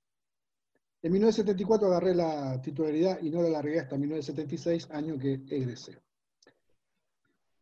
En 1.06 1.12
1974 1.12 1.86
agarré 1.86 2.16
la 2.16 2.60
titularidad 2.60 3.22
y 3.22 3.30
no 3.30 3.40
la 3.40 3.48
largué 3.48 3.78
hasta 3.78 3.96
1976, 3.96 4.90
año 4.90 5.16
que 5.16 5.34
egresé. 5.48 5.96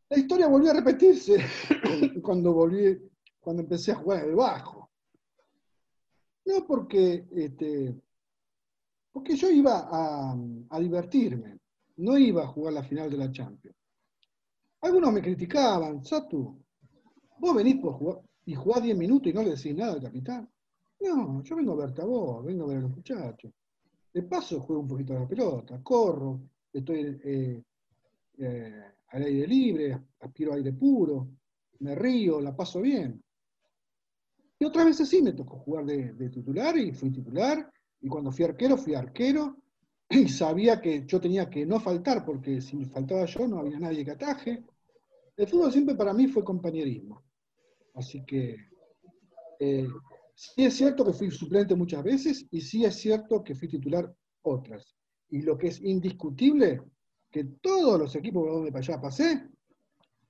La 0.09 0.16
historia 0.16 0.49
volvió 0.49 0.70
a 0.70 0.74
repetirse 0.76 1.45
cuando 2.22 2.55
volví, 2.55 2.99
cuando 3.38 3.61
empecé 3.61 3.92
a 3.92 3.97
jugar 3.97 4.24
el 4.24 4.34
bajo. 4.34 4.90
No 6.47 6.66
porque, 6.66 7.26
este, 7.32 7.95
porque 9.12 9.36
yo 9.36 9.51
iba 9.51 9.88
a, 9.90 10.34
a 10.70 10.80
divertirme, 10.80 11.59
no 11.97 12.16
iba 12.16 12.45
a 12.45 12.49
jugar 12.49 12.72
la 12.72 12.82
final 12.82 13.11
de 13.11 13.18
la 13.18 13.30
Champions. 13.30 13.76
Algunos 14.80 15.12
me 15.12 15.20
criticaban, 15.20 16.03
Satu, 16.03 16.64
vos 17.40 17.55
venís 17.55 17.76
por 17.76 17.92
jugar 17.92 18.22
y 18.47 18.55
jugás 18.55 18.82
10 18.82 18.97
minutos 18.97 19.26
y 19.30 19.34
no 19.34 19.42
le 19.42 19.51
decís 19.51 19.76
nada 19.76 19.92
al 19.92 20.03
capitán. 20.03 20.49
No, 21.01 21.42
yo 21.42 21.57
vengo 21.57 21.72
a 21.72 21.86
verte 21.86 22.03
a 22.03 22.05
vos, 22.05 22.45
vengo 22.45 22.64
a 22.64 22.68
ver 22.68 22.78
a 22.78 22.80
los 22.82 22.97
muchachos. 22.97 23.53
De 24.12 24.22
paso 24.22 24.61
juego 24.61 24.82
un 24.82 24.88
poquito 24.88 25.16
a 25.16 25.20
la 25.20 25.28
pelota, 25.28 25.82
corro, 25.82 26.40
estoy 26.72 27.20
eh, 27.24 27.62
eh, 28.38 28.82
al 29.09 29.22
aire 29.22 29.47
libre, 29.47 30.01
aspiro 30.20 30.55
aire 30.55 30.72
puro, 30.72 31.28
me 31.80 31.95
río, 31.95 32.40
la 32.40 32.55
paso 32.55 32.80
bien. 32.80 33.22
Y 34.59 34.64
otras 34.64 34.86
veces 34.86 35.09
sí 35.09 35.20
me 35.20 35.32
tocó 35.32 35.59
jugar 35.59 35.84
de, 35.84 36.30
titular 36.30 36.76
y 36.76 36.92
fui 36.92 37.11
titular, 37.11 37.70
y 38.01 38.09
cuando 38.09 38.30
fui 38.30 38.45
arquero, 38.45 38.76
fui 38.76 38.95
arquero, 38.95 39.57
y 40.09 40.28
sabía 40.28 40.80
que 40.80 41.05
yo 41.07 41.20
tenía 41.20 41.51
que 41.51 41.66
no 41.66 41.80
faltar, 41.80 42.24
porque 42.24 42.61
si 42.61 42.84
faltaba 42.86 43.24
yo 43.24 43.47
no 43.47 43.59
había 43.59 43.78
nadie 43.78 44.05
que 44.05 44.12
ataje. 44.12 44.64
El 45.36 45.49
fútbol 45.49 45.72
siempre 45.72 45.97
para 45.97 46.14
mí 46.14 46.28
fue 46.28 46.45
compañerismo. 46.45 47.22
Así 47.95 48.24
que 48.24 48.57
eh, 49.59 49.88
sí 50.35 50.64
es 50.64 50.76
cierto 50.76 51.05
que 51.05 51.12
fui 51.12 51.30
suplente 51.30 51.74
muchas 51.74 52.03
veces 52.03 52.47
y 52.51 52.61
sí 52.61 52.85
es 52.85 52.97
cierto 52.97 53.43
que 53.43 53.55
fui 53.55 53.68
titular 53.68 54.12
otras. 54.43 54.95
Y 55.30 55.43
lo 55.43 55.57
que 55.57 55.68
es 55.68 55.80
indiscutible, 55.80 56.82
que 57.30 57.45
todos 57.61 57.99
los 57.99 58.14
equipos 58.16 58.45
por 58.45 58.53
donde 58.53 58.78
allá 58.78 59.01
pasé, 59.01 59.49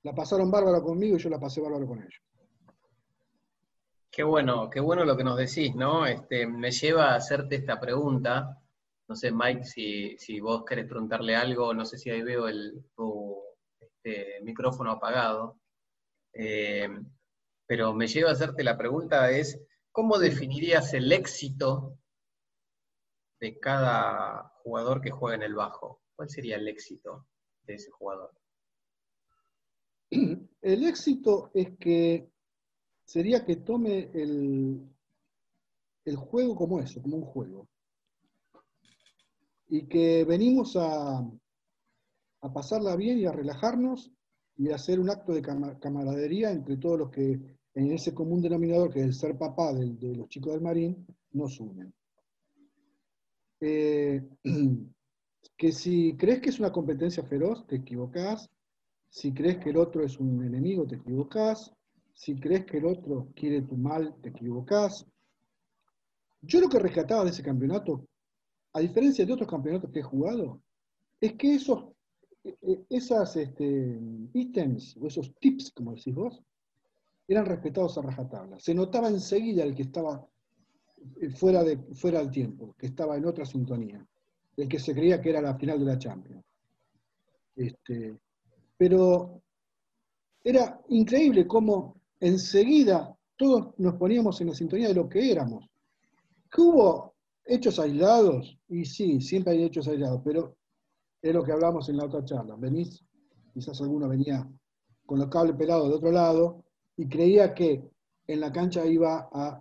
la 0.03 0.15
pasaron 0.15 0.51
bárbaro 0.51 0.83
conmigo 0.83 1.17
y 1.17 1.21
yo 1.21 1.31
la 1.31 1.41
pasé 1.41 1.61
bárbaro 1.61 1.87
con 1.87 1.99
ellos. 1.99 2.23
Qué 4.11 4.23
bueno, 4.23 4.71
qué 4.71 4.79
bueno 4.79 5.05
lo 5.05 5.17
que 5.17 5.25
nos 5.25 5.37
decís, 5.37 5.75
¿no? 5.75 6.07
Este, 6.07 6.47
me 6.47 6.71
lleva 6.71 7.13
a 7.13 7.17
hacerte 7.17 7.57
esta 7.57 7.81
pregunta. 7.81 8.61
No 9.09 9.17
sé, 9.17 9.33
Mike, 9.33 9.65
si, 9.65 10.17
si 10.19 10.39
vos 10.41 10.65
querés 10.65 10.87
preguntarle 10.87 11.35
algo, 11.35 11.75
no 11.75 11.85
sé 11.85 11.99
si 11.99 12.11
ahí 12.11 12.23
veo 12.23 12.47
el, 12.47 12.85
tu 12.95 13.37
este, 13.81 14.41
micrófono 14.43 14.93
apagado. 14.93 15.59
Eh, 16.33 16.89
pero 17.67 17.93
me 17.93 18.07
lleva 18.07 18.31
a 18.31 18.35
hacerte 18.35 18.63
la 18.63 18.77
pregunta 18.77 19.31
es, 19.31 19.61
¿cómo 19.95 20.19
definirías 20.19 20.93
el 20.93 21.13
éxito 21.13 21.97
de 23.39 23.61
cada 23.61 24.49
jugador 24.65 25.01
que 25.01 25.13
juega 25.13 25.37
en 25.37 25.45
el 25.45 25.55
bajo? 25.55 26.01
¿Cuál 26.17 26.29
sería 26.29 26.57
el 26.57 26.67
éxito 26.67 27.29
de 27.63 27.75
ese 27.75 27.93
jugador? 27.93 28.33
El 30.11 30.85
éxito 30.85 31.53
es 31.55 31.79
que 31.79 32.29
sería 33.05 33.45
que 33.45 33.57
tome 33.57 34.11
el, 34.15 34.83
el 36.05 36.17
juego 36.17 36.57
como 36.57 36.81
eso, 36.81 37.01
como 37.01 37.19
un 37.19 37.25
juego. 37.25 37.69
Y 39.69 39.87
que 39.87 40.25
venimos 40.25 40.75
a, 40.77 41.19
a 42.41 42.53
pasarla 42.53 42.97
bien 42.97 43.19
y 43.19 43.27
a 43.27 43.33
relajarnos 43.33 44.11
y 44.57 44.71
a 44.71 44.75
hacer 44.75 44.99
un 44.99 45.11
acto 45.11 45.33
de 45.33 45.43
cama- 45.43 45.79
camaradería 45.79 46.51
entre 46.51 46.79
todos 46.79 46.99
los 46.99 47.11
que 47.11 47.41
en 47.75 47.93
ese 47.93 48.15
común 48.15 48.41
denominador, 48.41 48.93
que 48.93 49.01
es 49.01 49.07
el 49.07 49.15
ser 49.15 49.39
papá 49.39 49.73
del- 49.73 49.99
de, 49.99 50.15
los 50.15 50.29
chicos 50.29 50.53
del 50.53 50.63
Marín, 50.63 51.07
nos 51.33 51.59
unen. 51.61 51.93
Eh, 53.61 54.23
que 55.57 55.73
si 55.73 56.17
crees 56.17 56.41
que 56.41 56.51
es 56.51 56.59
una 56.59 56.73
competencia 56.73 57.25
feroz, 57.25 57.67
te 57.67 57.77
equivocás. 57.77 58.51
Si 59.09 59.33
crees 59.33 59.59
que 59.59 59.71
el 59.71 59.77
otro 59.77 60.05
es 60.05 60.19
un 60.19 60.45
enemigo, 60.45 60.87
te 60.87 60.97
equivocás. 60.97 61.73
Si 62.15 62.37
crees 62.37 62.65
que 62.65 62.79
el 62.79 62.87
otro 62.87 63.29
quiere 63.35 63.63
tu 63.63 63.77
mal, 63.77 64.15
te 64.23 64.29
equivocás. 64.29 65.07
Yo 66.43 66.61
lo 66.61 66.69
que 66.69 66.79
rescataba 66.79 67.25
de 67.25 67.31
ese 67.31 67.43
campeonato, 67.43 68.07
a 68.73 68.81
diferencia 68.81 69.25
de 69.25 69.33
otros 69.33 69.49
campeonatos 69.49 69.91
que 69.91 70.01
he 70.01 70.03
jugado, 70.03 70.61
es 71.21 71.33
que 71.35 71.55
esos 71.55 71.95
eh, 72.45 72.57
eh, 72.61 72.85
esas 72.91 73.37
este, 73.37 73.99
ítems 74.35 74.97
o 74.99 75.07
esos 75.07 75.35
tips, 75.41 75.73
como 75.73 75.95
decís 75.95 76.15
vos, 76.15 76.43
eran 77.27 77.47
respetados 77.47 77.97
a 77.97 78.03
rajatabla. 78.03 78.59
Se 78.61 78.75
notaba 78.75 79.09
enseguida 79.09 79.65
el 79.65 79.75
que 79.75 79.83
estaba 79.83 80.27
eh, 81.21 81.31
fuera, 81.31 81.63
de, 81.63 81.79
fuera 81.95 82.19
del 82.21 82.31
tiempo, 82.31 82.75
que 82.79 82.87
estaba 82.87 83.17
en 83.17 83.27
otra 83.27 83.45
sintonía, 83.45 84.07
el 84.57 84.69
que 84.69 84.79
se 84.79 84.95
creía 84.95 85.21
que 85.21 85.31
era 85.31 85.41
la 85.41 85.57
final 85.57 85.79
de 85.79 85.85
la 85.85 85.99
Champions. 85.99 86.45
Este, 87.57 88.17
pero 88.77 89.43
era 90.43 90.81
increíble 90.89 91.47
cómo 91.47 92.01
enseguida 92.21 93.17
todos 93.37 93.75
nos 93.79 93.95
poníamos 93.95 94.41
en 94.41 94.49
la 94.49 94.55
sintonía 94.55 94.89
de 94.89 94.95
lo 94.95 95.09
que 95.09 95.31
éramos. 95.31 95.69
¿Que 96.51 96.61
hubo 96.61 97.15
hechos 97.45 97.79
aislados? 97.79 98.59
Y 98.69 98.85
sí, 98.85 99.21
siempre 99.21 99.55
hay 99.55 99.65
hechos 99.65 99.89
aislados, 99.89 100.21
pero 100.25 100.57
es 101.23 101.35
lo 101.35 101.43
que 101.43 101.53
hablamos 101.53 101.89
en 101.89 101.97
la 101.97 102.05
otra 102.05 102.25
charla. 102.25 102.55
Venís, 102.57 103.03
quizás 103.53 103.81
alguno 103.81 104.09
venía 104.09 104.47
con 105.07 105.19
los 105.19 105.29
cables 105.29 105.57
pelados 105.57 105.89
de 105.89 105.95
otro 105.95 106.11
lado 106.11 106.64
y 106.97 107.09
creía 107.09 107.55
que 107.55 107.83
en 108.27 108.41
la 108.41 108.53
cancha 108.53 108.87
iba 108.87 109.29
a 109.33 109.61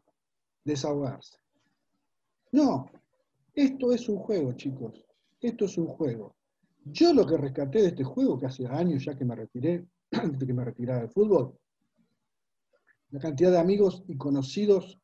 desahogarse. 0.63 1.37
No, 2.51 2.85
esto 3.53 3.91
es 3.91 4.07
un 4.09 4.17
juego, 4.17 4.53
chicos. 4.53 5.05
Esto 5.41 5.65
es 5.65 5.77
un 5.77 5.87
juego. 5.87 6.35
Yo 6.85 7.13
lo 7.13 7.25
que 7.25 7.37
rescaté 7.37 7.81
de 7.81 7.87
este 7.89 8.03
juego, 8.03 8.39
que 8.39 8.45
hace 8.45 8.65
años 8.67 9.03
ya 9.05 9.15
que 9.15 9.25
me 9.25 9.35
retiré, 9.35 9.85
antes 10.11 10.45
que 10.45 10.53
me 10.53 10.63
retirara 10.63 11.01
del 11.01 11.09
fútbol, 11.09 11.57
la 13.11 13.19
cantidad 13.19 13.51
de 13.51 13.59
amigos 13.59 14.03
y 14.07 14.17
conocidos 14.17 14.99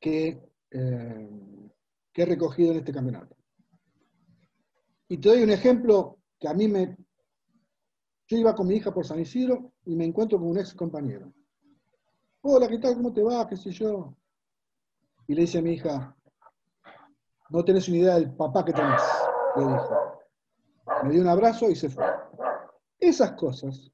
que, 0.00 0.40
eh, 0.70 1.30
que 2.12 2.22
he 2.22 2.26
recogido 2.26 2.72
en 2.72 2.78
este 2.78 2.92
campeonato. 2.92 3.36
Y 5.08 5.18
te 5.18 5.28
doy 5.28 5.42
un 5.42 5.50
ejemplo 5.50 6.18
que 6.38 6.48
a 6.48 6.54
mí 6.54 6.68
me... 6.68 6.96
Yo 8.26 8.36
iba 8.36 8.54
con 8.54 8.66
mi 8.66 8.76
hija 8.76 8.92
por 8.92 9.06
San 9.06 9.20
Isidro 9.20 9.72
y 9.86 9.96
me 9.96 10.04
encuentro 10.04 10.38
con 10.38 10.48
un 10.48 10.58
ex 10.58 10.74
compañero. 10.74 11.32
Hola, 12.40 12.68
¿qué 12.68 12.78
tal? 12.78 12.94
¿Cómo 12.94 13.12
te 13.12 13.20
va? 13.20 13.48
¿Qué 13.48 13.56
sé 13.56 13.72
yo? 13.72 14.14
Y 15.26 15.34
le 15.34 15.40
dice 15.40 15.58
a 15.58 15.62
mi 15.62 15.72
hija, 15.72 16.16
no 17.50 17.64
tenés 17.64 17.88
una 17.88 17.98
idea 17.98 18.14
del 18.14 18.32
papá 18.36 18.64
que 18.64 18.72
tenés, 18.72 19.02
le 19.56 19.62
dijo. 19.64 20.20
Me 21.02 21.10
dio 21.10 21.22
un 21.22 21.28
abrazo 21.28 21.68
y 21.68 21.74
se 21.74 21.90
fue. 21.90 22.04
Esas 23.00 23.32
cosas 23.32 23.90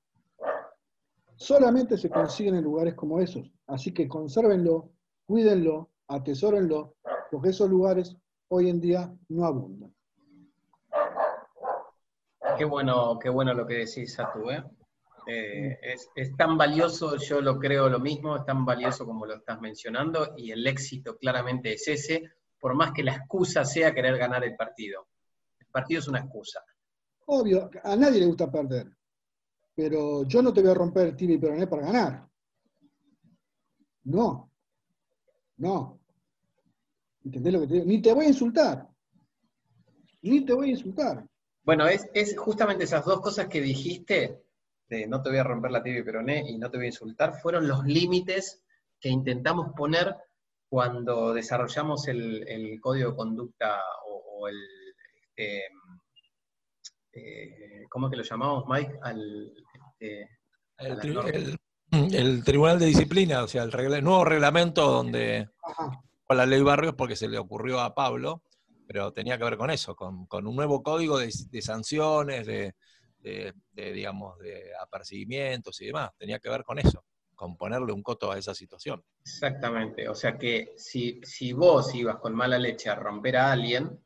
solamente 1.37 1.97
se 1.97 2.11
consiguen 2.11 2.57
en 2.57 2.65
lugares 2.65 2.95
como 2.95 3.19
esos. 3.19 3.51
Así 3.67 3.95
que 3.95 4.07
consérvenlo, 4.07 4.91
cuídenlo, 5.25 5.91
atesórenlo, 6.09 6.97
porque 7.31 7.49
esos 7.49 7.71
lugares 7.71 8.15
hoy 8.49 8.69
en 8.69 8.79
día 8.79 9.11
no 9.31 9.47
abundan. 9.47 9.95
Qué 12.59 12.67
bueno, 12.67 13.19
qué 13.19 13.31
bueno 13.31 13.55
lo 13.55 13.67
que 13.67 13.79
decís, 13.79 14.13
Satu, 14.13 14.51
¿eh? 14.51 14.63
Eh, 15.27 15.79
es, 15.83 16.11
es 16.15 16.37
tan 16.37 16.59
valioso, 16.59 17.17
yo 17.17 17.41
lo 17.41 17.59
creo 17.59 17.89
lo 17.89 18.01
mismo, 18.01 18.37
es 18.37 18.45
tan 18.45 18.65
valioso 18.65 19.07
como 19.07 19.27
lo 19.27 19.37
estás 19.37 19.61
mencionando, 19.61 20.35
y 20.37 20.51
el 20.51 20.67
éxito 20.67 21.17
claramente 21.17 21.73
es 21.73 21.89
ese, 21.89 22.31
por 22.59 22.75
más 22.75 22.93
que 22.93 23.03
la 23.03 23.15
excusa 23.15 23.65
sea 23.65 23.95
querer 23.95 24.19
ganar 24.19 24.45
el 24.45 24.57
partido. 24.57 25.09
El 25.59 25.67
partido 25.67 26.01
es 26.01 26.09
una 26.09 26.21
excusa. 26.21 26.63
Obvio, 27.27 27.71
a 27.83 27.97
nadie 27.97 28.21
le 28.21 28.27
gusta 28.27 28.51
perder, 28.51 28.87
pero 29.75 30.25
yo 30.25 30.43
no 30.43 30.53
te 30.53 30.61
voy 30.61 30.71
a 30.71 30.75
romper 30.75 31.09
el 31.09 31.17
tibia 31.17 31.37
y 31.37 31.39
peroné 31.39 31.67
para 31.67 31.87
ganar. 31.87 32.29
No, 34.05 34.51
no. 35.57 36.01
¿Entendés 37.25 37.53
lo 37.55 37.61
que 37.61 37.67
te 37.67 37.75
digo? 37.75 37.87
Ni 37.87 38.03
te 38.03 38.13
voy 38.13 38.27
a 38.27 38.29
insultar. 38.29 38.87
Ni 40.21 40.45
te 40.45 40.53
voy 40.53 40.69
a 40.69 40.73
insultar. 40.73 41.27
Bueno, 41.63 41.87
es, 41.87 42.07
es 42.13 42.37
justamente 42.37 42.85
esas 42.85 43.07
dos 43.07 43.23
cosas 43.23 43.47
que 43.47 43.63
dijiste 43.63 44.44
de 44.89 45.07
no 45.07 45.23
te 45.23 45.31
voy 45.31 45.39
a 45.39 45.45
romper 45.45 45.71
la 45.71 45.83
tibia 45.83 46.01
y 46.01 46.05
peroné 46.05 46.45
y 46.49 46.59
no 46.59 46.71
te 46.71 46.77
voy 46.77 46.87
a 46.87 46.91
insultar, 46.91 47.41
fueron 47.41 47.67
los 47.67 47.85
límites 47.85 48.63
que 49.01 49.09
intentamos 49.09 49.73
poner 49.77 50.15
cuando 50.69 51.33
desarrollamos 51.33 52.09
el, 52.09 52.47
el 52.49 52.81
código 52.81 53.11
de 53.11 53.17
conducta 53.17 53.81
o, 54.07 54.41
o 54.41 54.49
el, 54.49 54.57
este, 55.37 55.67
eh, 57.13 57.85
¿cómo 57.89 58.11
que 58.11 58.17
lo 58.17 58.23
llamamos, 58.23 58.65
Mike? 58.69 58.99
Al, 59.03 59.53
este, 59.99 60.29
El, 60.79 60.99
tri- 60.99 62.43
Tribunal 62.45 62.79
de 62.79 62.87
Disciplina, 62.87 63.45
o 63.45 63.49
sea, 63.49 63.63
el 63.63 63.71
regla- 63.73 64.01
nuevo 64.01 64.25
reglamento 64.25 64.91
donde 64.91 65.49
Ajá. 65.63 66.03
con 66.25 66.37
la 66.37 66.47
ley 66.47 66.61
Barrios 66.63 66.95
porque 66.95 67.15
se 67.15 67.29
le 67.29 67.39
ocurrió 67.39 67.81
a 67.81 67.95
Pablo, 67.95 68.43
pero 68.87 69.13
tenía 69.13 69.39
que 69.39 69.45
ver 69.45 69.57
con 69.57 69.71
eso, 69.71 69.95
con, 69.95 70.27
con 70.27 70.47
un 70.47 70.57
nuevo 70.57 70.83
código 70.83 71.19
de, 71.19 71.33
de 71.51 71.63
sanciones, 71.63 72.47
de, 72.47 72.75
de- 73.25 73.93
digamos, 73.93 74.39
de 74.39 74.71
apercibimientos 74.81 75.81
y 75.81 75.87
demás. 75.87 76.11
Tenía 76.17 76.39
que 76.39 76.51
ver 76.51 76.63
con 76.63 76.79
eso, 76.79 77.05
con 77.35 77.57
ponerle 77.57 77.93
un 77.93 78.03
coto 78.03 78.31
a 78.31 78.39
esa 78.39 78.55
situación. 78.55 79.03
Exactamente, 79.25 80.09
o 80.09 80.15
sea 80.15 80.39
que 80.39 80.75
si, 80.77 81.21
si 81.25 81.53
vos 81.53 81.95
ibas 81.95 82.17
con 82.17 82.35
mala 82.35 82.59
leche 82.59 82.91
a 82.91 82.95
romper 82.95 83.37
a 83.39 83.53
alguien, 83.53 83.99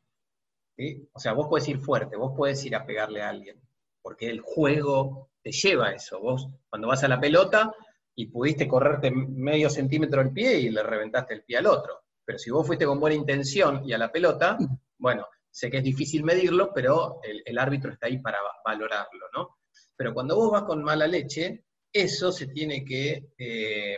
o 1.13 1.19
sea, 1.19 1.33
vos 1.33 1.47
podés 1.47 1.67
ir 1.67 1.79
fuerte, 1.79 2.15
vos 2.15 2.33
podés 2.35 2.63
ir 2.65 2.75
a 2.75 2.85
pegarle 2.85 3.21
a 3.21 3.29
alguien, 3.29 3.59
porque 4.01 4.29
el 4.29 4.39
juego 4.41 5.29
te 5.43 5.51
lleva 5.51 5.87
a 5.87 5.91
eso. 5.93 6.19
Vos 6.21 6.47
cuando 6.69 6.87
vas 6.87 7.03
a 7.03 7.07
la 7.09 7.19
pelota 7.19 7.73
y 8.15 8.27
pudiste 8.27 8.67
correrte 8.67 9.11
medio 9.11 9.69
centímetro 9.69 10.21
el 10.21 10.31
pie 10.31 10.59
y 10.59 10.69
le 10.69 10.83
reventaste 10.83 11.33
el 11.33 11.43
pie 11.43 11.57
al 11.57 11.67
otro. 11.67 12.01
Pero 12.25 12.37
si 12.39 12.49
vos 12.49 12.65
fuiste 12.65 12.85
con 12.85 12.99
buena 12.99 13.15
intención 13.15 13.81
y 13.85 13.93
a 13.93 13.97
la 13.97 14.11
pelota, 14.11 14.57
bueno, 14.97 15.27
sé 15.51 15.69
que 15.69 15.77
es 15.77 15.83
difícil 15.83 16.23
medirlo, 16.23 16.71
pero 16.73 17.19
el, 17.23 17.41
el 17.45 17.57
árbitro 17.57 17.91
está 17.91 18.07
ahí 18.07 18.19
para 18.19 18.41
va- 18.41 18.55
valorarlo, 18.65 19.25
¿no? 19.33 19.57
Pero 19.95 20.13
cuando 20.13 20.35
vos 20.35 20.51
vas 20.51 20.63
con 20.63 20.83
mala 20.83 21.07
leche, 21.07 21.65
eso 21.91 22.31
se 22.31 22.47
tiene 22.47 22.85
que, 22.85 23.31
eh, 23.37 23.97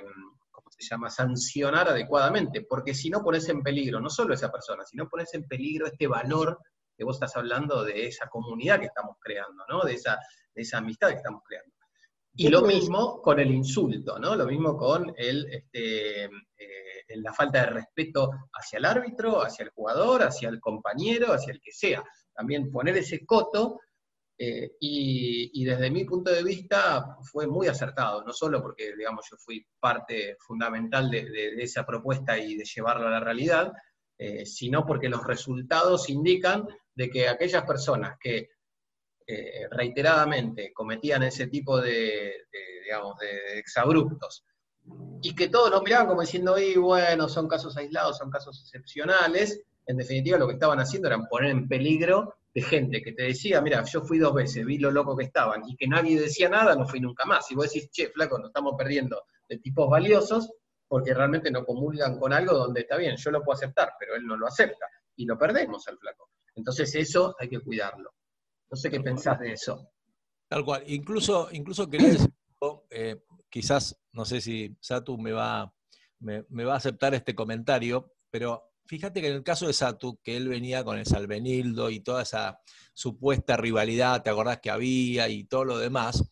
¿cómo 0.49 0.67
se 0.71 0.87
llama?, 0.87 1.09
sancionar 1.09 1.89
adecuadamente, 1.89 2.61
porque 2.61 2.93
si 2.93 3.09
no 3.09 3.21
pones 3.21 3.47
en 3.49 3.61
peligro 3.61 3.99
no 3.99 4.09
solo 4.09 4.33
esa 4.33 4.51
persona, 4.51 4.85
sino 4.85 5.07
pones 5.09 5.33
en 5.33 5.47
peligro 5.47 5.87
este 5.87 6.07
valor 6.07 6.57
que 6.97 7.03
vos 7.03 7.15
estás 7.17 7.35
hablando 7.35 7.83
de 7.83 8.07
esa 8.07 8.27
comunidad 8.27 8.79
que 8.79 8.85
estamos 8.85 9.17
creando, 9.19 9.63
¿no? 9.69 9.81
De 9.83 9.93
esa, 9.93 10.17
de 10.53 10.61
esa 10.61 10.77
amistad 10.77 11.09
que 11.09 11.15
estamos 11.15 11.41
creando. 11.47 11.71
Y 12.33 12.47
lo 12.47 12.61
mismo 12.61 13.21
con 13.21 13.39
el 13.39 13.51
insulto, 13.51 14.17
¿no? 14.17 14.35
Lo 14.35 14.45
mismo 14.45 14.77
con 14.77 15.13
el, 15.17 15.45
este, 15.51 16.25
eh, 16.25 16.29
la 17.15 17.33
falta 17.33 17.65
de 17.65 17.71
respeto 17.71 18.31
hacia 18.53 18.77
el 18.77 18.85
árbitro, 18.85 19.43
hacia 19.43 19.63
el 19.63 19.71
jugador, 19.71 20.23
hacia 20.23 20.49
el 20.49 20.59
compañero, 20.59 21.33
hacia 21.33 21.53
el 21.53 21.61
que 21.61 21.71
sea. 21.71 22.03
También 22.33 22.71
poner 22.71 22.97
ese 22.97 23.25
coto, 23.25 23.79
eh, 24.43 24.71
y, 24.79 25.63
desde 25.63 25.91
mi 25.91 26.03
punto 26.03 26.31
de 26.31 26.43
vista 26.43 27.15
fue 27.31 27.45
muy 27.45 27.67
acertado, 27.67 28.23
no 28.23 28.33
solo 28.33 28.59
porque, 28.59 28.95
digamos, 28.97 29.27
yo 29.29 29.37
fui 29.37 29.63
parte 29.79 30.35
fundamental 30.39 31.11
de, 31.11 31.53
esa 31.61 31.85
propuesta 31.85 32.35
y 32.39 32.55
de 32.55 32.65
llevarlo 32.65 33.07
a 33.07 33.11
la 33.11 33.19
realidad, 33.19 33.71
eh, 34.17 34.43
sino 34.47 34.83
porque 34.83 35.09
los 35.09 35.23
resultados 35.23 36.09
indican 36.09 36.65
de 36.95 37.11
que 37.11 37.27
aquellas 37.27 37.63
personas 37.65 38.17
que 38.19 38.49
eh, 39.27 39.67
reiteradamente 39.69 40.73
cometían 40.73 41.21
ese 41.21 41.45
tipo 41.45 41.79
de, 41.79 42.47
digamos, 42.83 43.19
de 43.19 43.59
exabruptos, 43.59 44.43
y 45.21 45.35
que 45.35 45.49
todos 45.49 45.69
nos 45.71 45.83
miraban 45.83 46.07
como 46.07 46.21
diciendo, 46.21 46.57
y 46.57 46.75
bueno, 46.75 47.29
son 47.29 47.47
casos 47.47 47.77
aislados, 47.77 48.17
son 48.17 48.31
casos 48.31 48.59
excepcionales, 48.61 49.61
en 49.85 49.97
definitiva 49.97 50.37
lo 50.37 50.47
que 50.47 50.53
estaban 50.53 50.79
haciendo 50.79 51.07
era 51.07 51.19
poner 51.29 51.51
en 51.51 51.67
peligro 51.67 52.35
de 52.53 52.61
gente 52.61 53.01
que 53.01 53.13
te 53.13 53.23
decía, 53.23 53.61
mira, 53.61 53.83
yo 53.83 54.01
fui 54.01 54.17
dos 54.17 54.33
veces, 54.33 54.65
vi 54.65 54.77
lo 54.77 54.91
loco 54.91 55.15
que 55.15 55.25
estaban, 55.25 55.61
y 55.67 55.75
que 55.75 55.87
nadie 55.87 56.19
decía 56.19 56.49
nada, 56.49 56.75
no 56.75 56.87
fui 56.87 56.99
nunca 56.99 57.25
más. 57.25 57.49
Y 57.51 57.55
vos 57.55 57.71
decís, 57.71 57.89
che, 57.91 58.09
flaco, 58.09 58.37
nos 58.37 58.47
estamos 58.47 58.73
perdiendo 58.77 59.23
de 59.47 59.57
tipos 59.59 59.89
valiosos, 59.89 60.51
porque 60.87 61.13
realmente 61.13 61.51
no 61.51 61.65
comulgan 61.65 62.19
con 62.19 62.33
algo 62.33 62.53
donde 62.53 62.81
está 62.81 62.97
bien, 62.97 63.15
yo 63.15 63.31
lo 63.31 63.43
puedo 63.43 63.55
aceptar, 63.55 63.93
pero 63.99 64.15
él 64.15 64.25
no 64.25 64.35
lo 64.35 64.47
acepta, 64.47 64.85
y 65.15 65.25
lo 65.25 65.37
perdemos 65.37 65.87
al 65.87 65.97
flaco. 65.97 66.29
Entonces 66.55 66.93
eso 66.95 67.35
hay 67.39 67.47
que 67.47 67.59
cuidarlo. 67.59 68.13
No 68.69 68.77
sé 68.77 68.89
qué 68.89 68.99
pensás 68.99 69.39
de 69.39 69.53
eso. 69.53 69.89
Tal 70.47 70.65
cual. 70.65 70.83
Incluso, 70.87 71.47
incluso 71.51 71.89
quería 71.89 72.09
decir, 72.09 72.33
eh, 72.89 73.23
quizás, 73.51 73.99
no 74.13 74.25
sé 74.25 74.41
si 74.41 74.75
Satu 74.79 75.19
me 75.19 75.31
va, 75.31 75.71
me, 76.19 76.63
va 76.63 76.73
a 76.73 76.77
aceptar 76.77 77.13
este 77.13 77.35
comentario, 77.35 78.13
pero 78.31 78.71
fíjate 78.85 79.21
que 79.21 79.27
en 79.27 79.35
el 79.35 79.43
caso 79.43 79.67
de 79.67 79.73
Satu, 79.73 80.19
que 80.23 80.37
él 80.37 80.47
venía 80.47 80.83
con 80.83 80.97
el 80.97 81.05
Salvenildo 81.05 81.91
y 81.91 81.99
toda 81.99 82.23
esa 82.23 82.59
supuesta 82.93 83.57
rivalidad, 83.57 84.23
¿te 84.23 84.31
acordás 84.31 84.59
que 84.59 84.71
había 84.71 85.29
y 85.29 85.43
todo 85.43 85.65
lo 85.65 85.77
demás? 85.77 86.23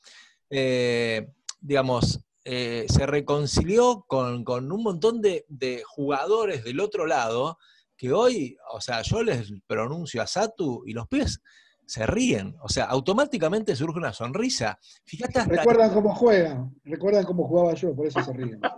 eh, 0.49 1.31
digamos, 1.61 2.21
eh, 2.43 2.85
se 2.89 3.05
reconcilió 3.05 4.05
con, 4.07 4.43
con 4.43 4.71
un 4.71 4.83
montón 4.83 5.21
de, 5.21 5.45
de 5.47 5.83
jugadores 5.85 6.63
del 6.63 6.79
otro 6.79 7.05
lado 7.05 7.57
que 7.95 8.11
hoy, 8.13 8.57
o 8.71 8.81
sea, 8.81 9.01
yo 9.01 9.21
les 9.21 9.51
pronuncio 9.67 10.21
a 10.21 10.27
Satu 10.27 10.83
y 10.85 10.93
los 10.93 11.07
pies 11.07 11.41
se 11.89 12.05
ríen, 12.05 12.55
o 12.61 12.69
sea, 12.69 12.85
automáticamente 12.85 13.75
surge 13.75 13.97
una 13.97 14.13
sonrisa. 14.13 14.77
Fíjate 15.05 15.39
hasta 15.39 15.55
Recuerdan 15.55 15.91
cómo 15.91 16.13
juegan, 16.13 16.75
recuerdan 16.83 17.25
cómo 17.25 17.47
jugaba 17.47 17.73
yo, 17.73 17.95
por 17.95 18.05
eso 18.05 18.23
se 18.23 18.31
ríen. 18.33 18.59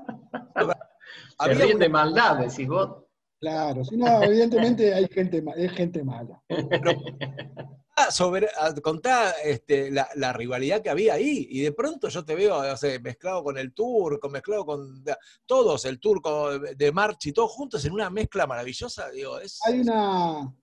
Se 1.44 1.54
ríen 1.56 1.80
de 1.80 1.90
maldad, 1.90 2.38
decís 2.38 2.68
vos. 2.68 3.04
Claro, 3.40 3.84
si 3.84 3.98
no, 3.98 4.24
evidentemente 4.24 4.94
hay 4.94 5.08
gente, 5.08 5.44
es 5.58 5.72
gente 5.72 6.04
mala. 6.04 6.42
sobre, 8.12 8.48
a- 8.58 8.74
contá 8.76 9.32
este, 9.44 9.92
la, 9.92 10.08
la 10.16 10.32
rivalidad 10.32 10.82
que 10.82 10.90
había 10.92 11.16
ahí, 11.16 11.48
y 11.50 11.62
de 11.62 11.72
pronto 11.72 12.08
yo 12.08 12.24
te 12.24 12.36
veo 12.36 12.58
o 12.58 12.78
sea, 12.78 13.00
mezclado 13.00 13.44
con 13.44 13.58
el 13.58 13.74
turco, 13.74 14.30
mezclado 14.30 14.66
con 14.66 15.04
todos, 15.46 15.86
el 15.86 16.00
turco 16.00 16.58
de 16.60 16.76
de 16.76 16.92
March 16.92 17.26
y 17.26 17.34
todos 17.34 17.52
juntos 17.52 17.84
en 17.86 17.94
una 17.94 18.10
mezcla 18.10 18.46
maravillosa, 18.48 19.10
digo, 19.10 19.40
es, 19.40 19.60
Hay 19.66 19.82
una, 19.82 20.54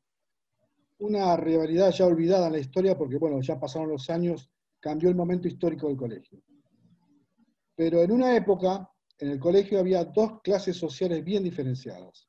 una 0.99 1.37
rivalidad 1.37 1.91
ya 1.93 2.07
olvidada 2.07 2.47
en 2.47 2.55
la 2.55 2.59
historia 2.59 2.97
porque, 2.97 3.19
bueno, 3.19 3.41
ya 3.41 3.59
pasaron 3.59 3.89
los 3.89 4.11
años, 4.11 4.51
cambió 4.81 5.09
el 5.09 5.15
momento 5.15 5.49
histórico 5.49 5.89
del 5.89 5.97
colegio. 5.97 6.43
Pero 7.75 8.03
en 8.03 8.11
una 8.11 8.35
época, 8.37 8.91
en 9.19 9.31
el 9.31 9.39
colegio 9.39 9.79
había 9.79 10.05
dos 10.05 10.41
clases 10.43 10.77
sociales 10.77 11.25
bien 11.25 11.45
diferenciadas. 11.45 12.29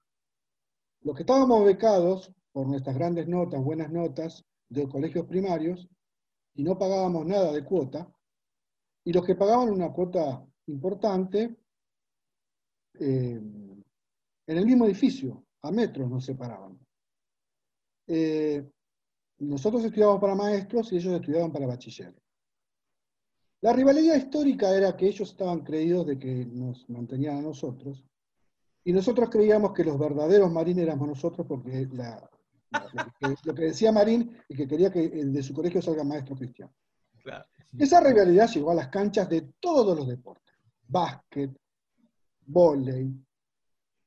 Los 1.01 1.15
que 1.15 1.23
estábamos 1.23 1.65
becados 1.65 2.31
por 2.51 2.67
nuestras 2.67 2.95
grandes 2.95 3.27
notas, 3.27 3.63
buenas 3.63 3.91
notas 3.91 4.45
de 4.69 4.87
colegios 4.87 5.25
primarios, 5.25 5.87
y 6.53 6.63
no 6.63 6.77
pagábamos 6.77 7.25
nada 7.25 7.51
de 7.51 7.63
cuota, 7.63 8.11
y 9.03 9.13
los 9.13 9.25
que 9.25 9.35
pagaban 9.35 9.69
una 9.69 9.91
cuota 9.91 10.45
importante 10.67 11.57
eh, 12.99 13.41
en 14.47 14.57
el 14.57 14.65
mismo 14.65 14.85
edificio, 14.85 15.45
a 15.61 15.71
metros 15.71 16.09
nos 16.09 16.25
separaban. 16.25 16.77
Eh, 18.11 18.67
nosotros 19.37 19.83
estudiábamos 19.85 20.19
para 20.19 20.33
maestros 20.35 20.91
y 20.91 20.97
ellos 20.97 21.13
estudiaban 21.13 21.51
para 21.51 21.67
bachiller. 21.67 22.13
La 23.61 23.71
rivalidad 23.71 24.15
histórica 24.15 24.75
era 24.75 24.97
que 24.97 25.07
ellos 25.07 25.29
estaban 25.29 25.59
creídos 25.61 26.07
de 26.07 26.17
que 26.17 26.45
nos 26.45 26.89
mantenían 26.89 27.37
a 27.37 27.41
nosotros, 27.41 28.03
y 28.83 28.91
nosotros 28.93 29.29
creíamos 29.29 29.73
que 29.73 29.83
los 29.83 29.99
verdaderos 29.99 30.51
marines 30.51 30.83
éramos 30.83 31.07
nosotros 31.07 31.45
porque 31.47 31.87
la- 31.91 32.27
la- 32.71 32.89
lo, 32.93 33.05
que, 33.19 33.35
lo 33.43 33.53
que 33.53 33.61
decía 33.63 33.91
Marín 33.91 34.35
y 34.47 34.55
que 34.55 34.67
quería 34.67 34.89
que 34.91 35.07
de 35.09 35.43
su 35.43 35.53
colegio 35.53 35.81
salga 35.81 36.03
maestro 36.03 36.35
cristiano. 36.35 36.73
claro. 37.21 37.45
Esa 37.77 37.99
rivalidad 38.01 38.49
llegó 38.49 38.71
a 38.71 38.75
las 38.75 38.87
canchas 38.87 39.29
de 39.29 39.41
todos 39.59 39.95
los 39.95 40.07
deportes. 40.07 40.55
Básquet, 40.87 41.51
vóley, 42.47 43.13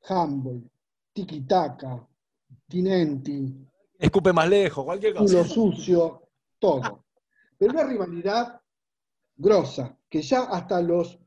handball, 0.09 0.69
tiki-taka, 1.13 2.05
tinenti, 2.67 3.55
escupe 4.03 4.33
más 4.33 4.49
lejos, 4.49 4.83
cualquier 4.83 5.13
cosa. 5.15 5.33
culo 5.37 5.45
sucio, 5.45 6.23
todo. 6.59 7.05
Pero 7.57 7.71
una 7.73 7.83
rivalidad 7.85 8.61
grosa, 9.35 9.97
que 10.09 10.21
ya 10.21 10.41
hasta 10.43 10.81
los 10.81 11.17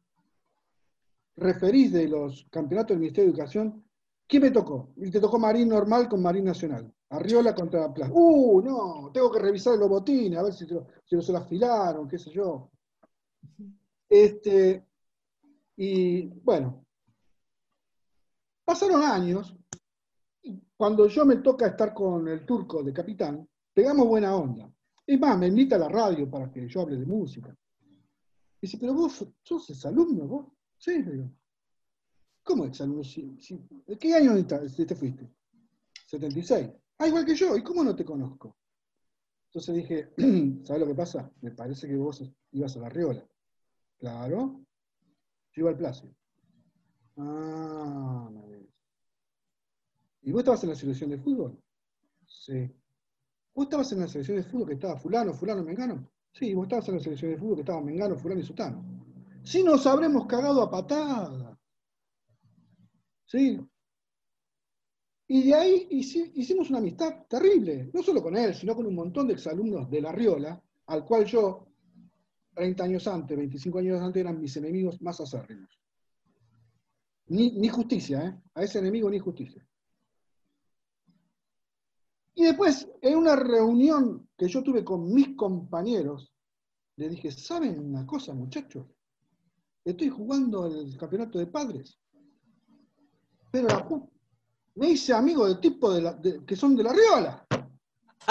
referís 1.36 1.92
de 1.92 2.08
los 2.08 2.46
campeonatos 2.50 2.90
del 2.90 2.98
Ministerio 3.00 3.30
de 3.30 3.36
Educación, 3.36 3.84
¿quién 4.26 4.42
me 4.42 4.50
tocó? 4.50 4.90
Y 4.96 5.10
te 5.10 5.20
tocó 5.20 5.38
Marín 5.38 5.68
normal 5.68 6.08
con 6.08 6.22
Marín 6.22 6.44
Nacional. 6.44 6.92
Arriola 7.08 7.54
contra 7.54 7.92
Plaza. 7.92 8.12
¡Uh, 8.14 8.60
no! 8.62 9.10
Tengo 9.12 9.30
que 9.30 9.38
revisar 9.38 9.78
los 9.78 9.88
botines, 9.88 10.38
a 10.38 10.42
ver 10.42 10.52
si, 10.52 10.66
lo- 10.66 10.86
si 11.04 11.20
se 11.22 11.32
lo 11.32 11.38
afilaron, 11.38 12.08
qué 12.08 12.18
sé 12.18 12.30
yo. 12.30 12.70
Este, 14.08 14.84
y 15.76 16.26
bueno, 16.26 16.84
pasaron 18.64 19.02
años, 19.02 19.54
cuando 20.76 21.06
yo 21.08 21.24
me 21.24 21.36
toca 21.36 21.68
estar 21.68 21.92
con 21.94 22.28
el 22.28 22.44
turco 22.44 22.82
de 22.82 22.92
capitán, 22.92 23.48
pegamos 23.72 24.06
buena 24.06 24.34
onda. 24.36 24.70
Es 25.06 25.18
más, 25.18 25.38
me 25.38 25.46
invita 25.48 25.76
a 25.76 25.80
la 25.80 25.88
radio 25.88 26.28
para 26.30 26.50
que 26.50 26.68
yo 26.68 26.80
hable 26.82 26.96
de 26.96 27.06
música. 27.06 27.56
Dice, 28.60 28.76
pero 28.78 28.94
vos 28.94 29.24
sos 29.42 29.70
exalumno, 29.70 30.26
vos. 30.26 30.46
Sí, 30.78 31.02
digo. 31.02 31.30
¿Cómo 32.42 32.64
exalumno? 32.64 33.04
Si- 33.04 33.36
si- 33.40 33.60
¿De 33.86 33.96
qué 33.98 34.14
año 34.14 34.44
te, 34.46 34.58
te 34.86 34.94
fuiste? 34.94 35.30
76. 36.06 36.70
Ah, 36.98 37.06
igual 37.08 37.24
que 37.24 37.34
yo. 37.34 37.56
¿Y 37.56 37.62
cómo 37.62 37.82
no 37.84 37.94
te 37.94 38.04
conozco? 38.04 38.56
Entonces 39.48 39.74
dije, 39.76 40.12
¿sabes 40.64 40.80
lo 40.80 40.86
que 40.86 40.94
pasa? 40.94 41.30
Me 41.40 41.52
parece 41.52 41.86
que 41.88 41.96
vos 41.96 42.22
ibas 42.52 42.76
a 42.76 42.80
la 42.80 42.88
Riola. 42.88 43.26
Claro. 43.98 44.60
Yo 45.52 45.60
iba 45.62 45.70
al 45.70 45.76
Placio. 45.78 46.14
Ah, 47.16 48.28
me. 48.32 48.55
¿Y 50.26 50.32
vos 50.32 50.40
estabas 50.40 50.62
en 50.64 50.70
la 50.70 50.74
selección 50.74 51.10
de 51.10 51.18
fútbol? 51.18 51.56
Sí. 52.26 52.68
¿Vos 53.54 53.66
estabas 53.66 53.92
en 53.92 54.00
la 54.00 54.08
selección 54.08 54.36
de 54.38 54.42
fútbol 54.42 54.66
que 54.66 54.74
estaba 54.74 54.96
fulano, 54.96 55.32
fulano, 55.32 55.62
mengano? 55.62 56.10
Sí, 56.32 56.52
vos 56.52 56.64
estabas 56.64 56.88
en 56.88 56.94
la 56.96 57.00
selección 57.00 57.30
de 57.30 57.38
fútbol 57.38 57.54
que 57.54 57.60
estaba 57.60 57.80
mengano, 57.80 58.18
fulano 58.18 58.40
y 58.40 58.44
sutano. 58.44 58.84
Sí, 59.44 59.62
nos 59.62 59.86
habremos 59.86 60.26
cagado 60.26 60.62
a 60.62 60.68
patada. 60.70 61.56
Sí. 63.24 63.60
Y 65.28 65.44
de 65.44 65.54
ahí 65.54 65.88
hici- 65.92 66.32
hicimos 66.34 66.70
una 66.70 66.78
amistad 66.78 67.24
terrible, 67.28 67.88
no 67.94 68.02
solo 68.02 68.20
con 68.20 68.36
él, 68.36 68.52
sino 68.52 68.74
con 68.74 68.84
un 68.84 68.96
montón 68.96 69.28
de 69.28 69.34
exalumnos 69.34 69.88
de 69.88 70.00
La 70.00 70.10
Riola, 70.10 70.60
al 70.86 71.04
cual 71.04 71.24
yo, 71.24 71.68
30 72.52 72.82
años 72.82 73.06
antes, 73.06 73.36
25 73.36 73.78
años 73.78 74.00
antes, 74.02 74.20
eran 74.20 74.40
mis 74.40 74.56
enemigos 74.56 75.00
más 75.00 75.20
acérrimos. 75.20 75.70
Ni 77.28 77.68
justicia, 77.68 78.24
¿eh? 78.26 78.42
A 78.54 78.64
ese 78.64 78.80
enemigo 78.80 79.08
ni 79.08 79.20
justicia. 79.20 79.64
Y 82.36 82.44
después, 82.44 82.86
en 83.00 83.16
una 83.16 83.34
reunión 83.34 84.28
que 84.36 84.46
yo 84.46 84.62
tuve 84.62 84.84
con 84.84 85.12
mis 85.12 85.34
compañeros, 85.34 86.32
le 86.96 87.08
dije, 87.08 87.30
¿saben 87.30 87.78
una 87.80 88.06
cosa, 88.06 88.34
muchachos? 88.34 88.86
Estoy 89.84 90.10
jugando 90.10 90.66
el 90.66 90.96
campeonato 90.98 91.38
de 91.38 91.46
padres. 91.46 91.98
Pero 93.50 93.68
la 93.68 93.88
pu- 93.88 94.08
me 94.74 94.90
hice 94.90 95.14
amigo 95.14 95.46
de 95.48 95.54
tipos 95.56 95.94
de 95.94 96.02
la- 96.02 96.12
de- 96.12 96.44
que 96.44 96.54
son 96.56 96.76
de 96.76 96.82
la 96.82 96.92
Riola. 96.92 97.46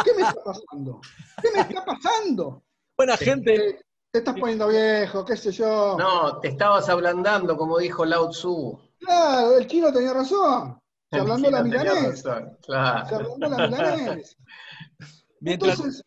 ¿Qué 0.04 0.14
me 0.16 0.22
está 0.22 0.44
pasando? 0.44 1.02
¿Qué 1.42 1.50
me 1.54 1.60
está 1.62 1.84
pasando? 1.86 2.64
Buena 2.96 3.18
gente. 3.18 3.82
Te 4.12 4.20
estás 4.20 4.40
poniendo 4.40 4.68
viejo, 4.68 5.26
qué 5.26 5.36
sé 5.36 5.52
yo. 5.52 5.98
No, 5.98 6.40
te 6.40 6.50
estabas 6.50 6.88
ablandando, 6.90 7.58
como 7.58 7.80
dijo 7.80 8.06
Lao 8.06 8.30
Tzu. 8.30 8.80
Claro, 9.00 9.58
el 9.58 9.68
chino 9.68 9.92
tenía 9.92 10.14
razón. 10.14 10.80
Se 11.16 11.22
ablandó 11.22 11.50
la 11.50 11.64
milanés. 11.64 12.24
Claro. 12.62 13.38
la. 13.40 14.20
Mientras, 15.42 15.80
Entonces, 15.80 16.04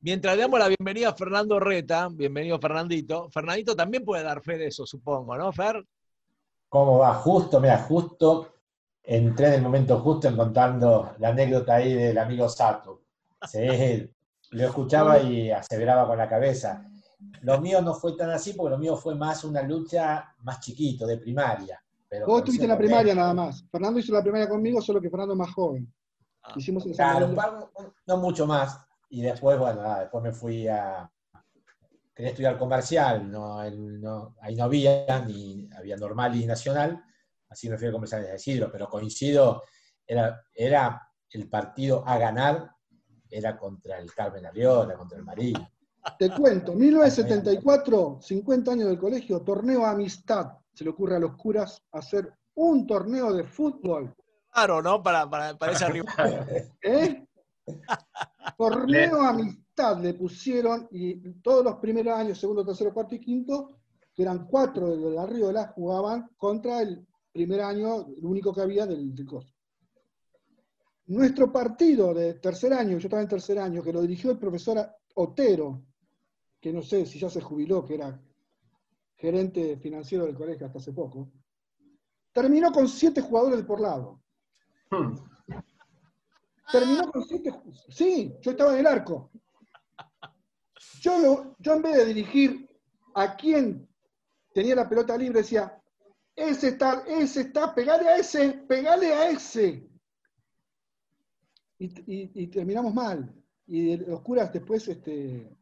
mientras 0.00 0.36
le 0.36 0.42
damos 0.42 0.58
la 0.58 0.68
bienvenida 0.68 1.10
a 1.10 1.14
Fernando 1.14 1.60
Reta, 1.60 2.08
bienvenido 2.10 2.58
Fernandito, 2.58 3.28
Fernandito 3.30 3.76
también 3.76 4.04
puede 4.04 4.22
dar 4.22 4.40
fe 4.40 4.56
de 4.56 4.68
eso, 4.68 4.86
supongo, 4.86 5.36
¿no, 5.36 5.52
Fer? 5.52 5.84
¿Cómo 6.68 6.98
va? 6.98 7.14
Justo, 7.14 7.60
mira, 7.60 7.78
justo 7.78 8.54
entré 9.02 9.48
en 9.48 9.54
el 9.54 9.62
momento 9.62 9.98
justo 9.98 10.28
en 10.28 10.36
contando 10.36 11.14
la 11.18 11.28
anécdota 11.28 11.74
ahí 11.74 11.92
del 11.92 12.16
amigo 12.16 12.48
Sato. 12.48 13.02
Sí, 13.46 13.58
lo 14.52 14.64
escuchaba 14.64 15.18
y 15.18 15.50
aseveraba 15.50 16.06
con 16.06 16.16
la 16.16 16.28
cabeza. 16.28 16.88
Lo 17.42 17.60
mío 17.60 17.82
no 17.82 17.94
fue 17.94 18.16
tan 18.16 18.30
así 18.30 18.54
porque 18.54 18.70
lo 18.70 18.78
mío 18.78 18.96
fue 18.96 19.14
más 19.14 19.44
una 19.44 19.62
lucha 19.62 20.34
más 20.42 20.60
chiquito, 20.60 21.06
de 21.06 21.18
primaria. 21.18 21.82
Pero 22.10 22.26
vos 22.26 22.38
estuviste 22.40 22.64
en 22.64 22.70
la 22.70 22.76
primaria 22.78 23.14
mérito. 23.14 23.20
nada 23.20 23.34
más. 23.34 23.64
Fernando 23.70 24.00
hizo 24.00 24.12
la 24.12 24.20
primaria 24.22 24.48
conmigo, 24.48 24.82
solo 24.82 25.00
que 25.00 25.08
Fernando 25.08 25.34
es 25.34 25.38
más 25.38 25.52
joven. 25.54 25.94
Ah, 26.42 26.54
Hicimos 26.56 26.84
Claro, 26.96 27.28
Miguel. 27.28 27.36
pa- 27.36 27.70
no 28.06 28.16
mucho 28.16 28.46
más. 28.46 28.78
Y 29.10 29.22
después, 29.22 29.58
bueno, 29.58 29.80
nada, 29.82 30.00
después 30.00 30.22
me 30.22 30.32
fui 30.32 30.66
a. 30.66 31.08
Quería 32.14 32.30
estudiar 32.32 32.58
comercial, 32.58 33.30
no, 33.30 33.62
el- 33.62 34.00
no- 34.00 34.34
ahí 34.42 34.56
no 34.56 34.64
había, 34.64 35.20
ni 35.26 35.68
había 35.76 35.96
normal 35.96 36.34
y 36.34 36.44
nacional, 36.46 37.02
así 37.48 37.68
me 37.70 37.78
fui 37.78 37.86
a 37.88 37.92
comercial 37.92 38.22
de 38.22 38.34
Isidro, 38.34 38.70
pero 38.72 38.88
coincido, 38.88 39.62
era, 40.06 40.42
era 40.52 41.00
el 41.30 41.48
partido 41.48 42.02
a 42.06 42.18
ganar, 42.18 42.72
era 43.30 43.56
contra 43.56 43.98
el 43.98 44.12
Carmen 44.12 44.44
Arriola, 44.46 44.94
contra 44.96 45.16
el 45.16 45.24
Marín. 45.24 45.54
Te 46.18 46.30
cuento, 46.30 46.74
1974, 46.74 48.18
50 48.20 48.72
años 48.72 48.88
del 48.88 48.98
colegio, 48.98 49.40
torneo 49.42 49.86
amistad. 49.86 50.52
Se 50.80 50.84
le 50.84 50.92
ocurre 50.92 51.16
a 51.16 51.18
los 51.18 51.36
curas 51.36 51.82
hacer 51.92 52.32
un 52.54 52.86
torneo 52.86 53.34
de 53.34 53.44
fútbol. 53.44 54.16
Claro, 54.50 54.80
¿no? 54.80 55.02
Para, 55.02 55.28
para, 55.28 55.54
para 55.58 55.72
esa 55.72 55.88
rivalidad. 55.90 56.48
¿Eh? 56.82 57.26
Torneo 58.56 59.20
amistad 59.20 60.00
le 60.00 60.14
pusieron 60.14 60.88
y 60.90 61.16
todos 61.42 61.62
los 61.62 61.76
primeros 61.76 62.16
años, 62.16 62.40
segundo, 62.40 62.64
tercero, 62.64 62.94
cuarto 62.94 63.14
y 63.14 63.20
quinto, 63.20 63.76
que 64.14 64.22
eran 64.22 64.46
cuatro 64.46 64.96
de 64.96 65.10
la 65.10 65.26
Riola, 65.26 65.66
jugaban 65.74 66.30
contra 66.38 66.80
el 66.80 67.06
primer 67.30 67.60
año, 67.60 68.06
el 68.16 68.24
único 68.24 68.54
que 68.54 68.62
había 68.62 68.86
del, 68.86 69.14
del 69.14 69.26
coso. 69.26 69.52
Nuestro 71.08 71.52
partido 71.52 72.14
de 72.14 72.36
tercer 72.36 72.72
año, 72.72 72.92
yo 72.92 73.06
estaba 73.06 73.20
en 73.20 73.28
tercer 73.28 73.58
año, 73.58 73.82
que 73.82 73.92
lo 73.92 74.00
dirigió 74.00 74.30
el 74.30 74.38
profesor 74.38 74.78
Otero, 75.16 75.82
que 76.58 76.72
no 76.72 76.80
sé 76.80 77.04
si 77.04 77.18
ya 77.18 77.28
se 77.28 77.42
jubiló, 77.42 77.84
que 77.84 77.96
era 77.96 78.18
gerente 79.20 79.76
financiero 79.76 80.24
del 80.24 80.34
colegio 80.34 80.66
hasta 80.66 80.78
hace 80.78 80.92
poco, 80.92 81.30
terminó 82.32 82.72
con 82.72 82.88
siete 82.88 83.20
jugadores 83.20 83.62
por 83.64 83.80
lado. 83.80 84.22
Hmm. 84.90 85.14
Terminó 86.72 87.10
con 87.10 87.22
siete. 87.24 87.52
Sí, 87.90 88.32
yo 88.40 88.52
estaba 88.52 88.72
en 88.72 88.80
el 88.80 88.86
arco. 88.86 89.30
Yo, 91.00 91.18
lo- 91.18 91.56
yo 91.58 91.74
en 91.74 91.82
vez 91.82 91.96
de 91.96 92.04
dirigir 92.06 92.68
a 93.14 93.36
quien 93.36 93.88
tenía 94.54 94.74
la 94.74 94.88
pelota 94.88 95.16
libre, 95.16 95.40
decía, 95.40 95.80
ese 96.34 96.68
está, 96.68 97.04
ese 97.06 97.42
está, 97.42 97.74
pegale 97.74 98.08
a 98.08 98.16
ese, 98.16 98.52
pegale 98.68 99.12
a 99.12 99.30
ese. 99.30 99.86
Y, 101.78 101.86
y- 101.86 102.30
y 102.42 102.46
terminamos 102.46 102.94
mal. 102.94 103.34
Y 103.66 103.96
los 103.96 104.20
curas 104.22 104.52
después 104.52 104.86
este, 104.88 105.56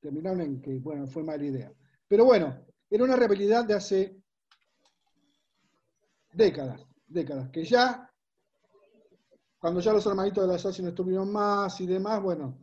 terminaron 0.00 0.40
en 0.40 0.60
que, 0.60 0.78
bueno, 0.78 1.06
fue 1.06 1.22
mala 1.22 1.44
idea. 1.44 1.72
Pero 2.08 2.24
bueno, 2.24 2.64
era 2.90 3.04
una 3.04 3.16
rivalidad 3.16 3.64
de 3.64 3.74
hace 3.74 4.16
décadas, 6.32 6.86
décadas, 7.06 7.50
que 7.50 7.64
ya 7.64 8.10
cuando 9.64 9.80
ya 9.80 9.94
los 9.94 10.04
hermanitos 10.04 10.46
de 10.46 10.52
la 10.52 10.58
SASI 10.58 10.82
no 10.82 10.88
estuvieron 10.90 11.32
más 11.32 11.80
y 11.80 11.86
demás, 11.86 12.22
bueno, 12.22 12.58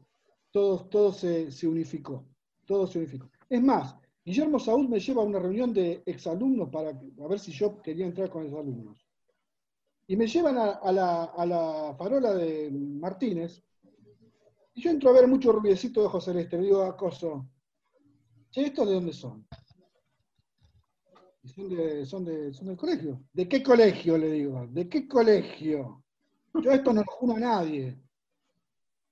todo, 0.51 0.86
todo 0.88 1.11
se, 1.11 1.49
se 1.51 1.67
unificó. 1.67 2.28
Todo 2.63 2.86
se 2.86 2.99
unificó. 2.99 3.28
Es 3.49 3.59
más, 3.59 3.95
Guillermo 4.24 4.59
Saúl 4.59 4.88
me 4.88 4.99
lleva 4.99 5.24
a 5.24 5.26
una 5.26 5.39
reunión 5.39 5.74
de 5.74 6.03
exalumnos 6.05 6.69
para 6.69 6.91
ver 6.93 7.39
si 7.39 7.51
yo 7.51 7.82
quería 7.82 8.05
entrar 8.05 8.30
con 8.30 8.45
esos 8.45 8.59
alumnos. 8.59 9.03
Y 10.05 10.15
me 10.15 10.28
llevan 10.28 10.59
a, 10.59 10.91
la, 10.91 11.24
a 11.24 11.45
la 11.45 11.95
farola 11.97 12.36
de 12.36 12.69
Martínez. 12.69 13.63
Y 14.76 14.82
yo 14.84 14.91
entro 14.91 15.09
a 15.09 15.13
ver 15.13 15.28
mucho 15.28 15.51
rubiecito 15.51 16.01
de 16.01 16.05
ojos 16.05 16.26
celeste. 16.26 16.57
Le 16.57 16.65
digo 16.65 16.84
a 16.84 16.95
Coso, 16.95 17.49
¿estos 18.53 18.88
de 18.88 18.93
dónde 18.93 19.13
son? 19.13 19.47
Y 21.43 21.49
son, 21.49 21.69
de, 21.69 22.05
son, 22.05 22.25
de, 22.25 22.53
son 22.53 22.67
del 22.67 22.77
colegio. 22.77 23.23
¿De 23.33 23.47
qué 23.47 23.63
colegio? 23.63 24.17
Le 24.17 24.31
digo. 24.31 24.67
¿De 24.67 24.87
qué 24.87 25.07
colegio? 25.07 26.03
Yo 26.53 26.71
esto 26.71 26.93
no 26.93 27.01
lo 27.01 27.11
juro 27.11 27.35
a 27.35 27.39
nadie. 27.39 27.99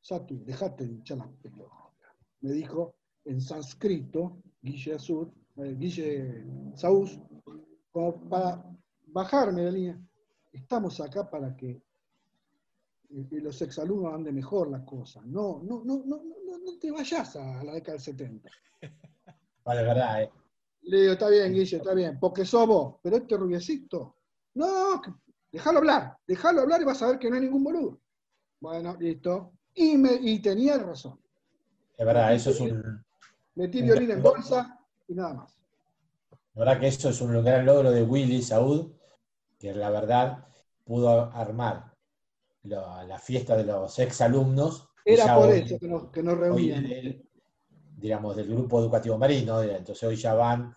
Satu, 0.02 0.44
dejate 0.46 0.86
de 0.86 0.94
hinchar 0.94 1.18
las 1.18 1.30
pelotas. 1.42 2.14
Me 2.42 2.52
dijo 2.52 2.96
en 3.26 3.42
sánscrito, 3.42 4.42
Guille 4.62 4.94
Azur, 4.96 5.32
eh, 5.58 5.76
Guille 5.78 6.46
Saús, 6.76 7.20
como 7.92 8.30
para 8.30 8.64
bajarme 9.08 9.64
de 9.64 9.72
línea. 9.72 10.02
Estamos 10.52 11.00
acá 11.02 11.30
para 11.30 11.56
que 11.56 11.82
eh, 13.10 13.42
los 13.42 13.62
exalumnos 13.62 14.14
anden 14.14 14.36
mejor 14.36 14.70
la 14.70 14.86
cosa. 14.86 15.22
No, 15.26 15.62
no, 15.64 15.84
no, 15.84 16.04
no, 16.06 16.24
no, 16.24 16.58
no 16.60 16.80
te 16.80 16.92
vayas 16.92 17.36
a 17.36 17.64
la 17.64 17.74
década 17.74 17.94
del 17.94 18.02
70. 18.02 18.50
Vale, 19.64 19.84
verdad, 19.84 20.24
¿eh? 20.24 20.32
Le 20.84 21.02
digo, 21.02 21.14
está 21.14 21.30
bien, 21.30 21.54
Guille, 21.54 21.78
está 21.78 21.94
bien, 21.94 22.20
porque 22.20 22.46
sos 22.46 22.68
vos, 22.68 22.96
pero 23.04 23.18
este 23.18 23.38
rubiecito, 23.38 24.16
no, 24.56 25.02
déjalo 25.52 25.80
hablar, 25.80 26.18
déjalo 26.28 26.62
hablar 26.62 26.82
y 26.82 26.86
vas 26.86 27.02
a 27.02 27.08
ver 27.08 27.20
que 27.20 27.30
no 27.30 27.36
hay 27.36 27.42
ningún 27.42 27.64
boludo. 27.64 28.00
Bueno, 28.60 28.96
listo. 29.00 29.52
Y, 29.76 29.98
me, 29.98 30.14
y 30.14 30.40
tenía 30.42 30.78
razón. 30.78 31.20
Es 31.98 32.06
verdad, 32.06 32.34
eso 32.34 32.50
es 32.50 32.60
un. 32.60 33.06
Metí 33.56 33.82
violín 33.82 34.12
en 34.12 34.24
bolsa 34.24 34.80
y 35.08 35.14
nada 35.14 35.34
más. 35.34 35.60
La 36.56 36.66
verdad 36.66 36.80
que 36.80 36.88
eso 36.88 37.10
es 37.10 37.22
un 37.22 37.44
gran 37.44 37.66
logro 37.66 37.92
de 37.92 38.04
Willy 38.04 38.42
Saúd, 38.42 38.92
que 39.60 39.74
la 39.74 39.90
verdad 39.90 40.48
pudo 40.84 41.32
armar 41.34 41.94
la, 42.64 43.04
la 43.04 43.20
fiesta 43.20 43.56
de 43.56 43.66
los 43.66 43.98
exalumnos. 44.00 44.90
Era 45.06 45.36
por 45.36 45.50
hoy- 45.50 45.60
eso 45.60 45.80
que 45.80 45.88
nos, 45.88 46.10
que 46.12 46.24
nos 46.24 46.40
hoy 46.40 46.70
del- 46.70 47.29
digamos, 48.00 48.36
del 48.36 48.48
grupo 48.48 48.80
educativo 48.80 49.18
marino, 49.18 49.62
entonces 49.62 50.04
hoy 50.04 50.16
ya 50.16 50.34
van 50.34 50.76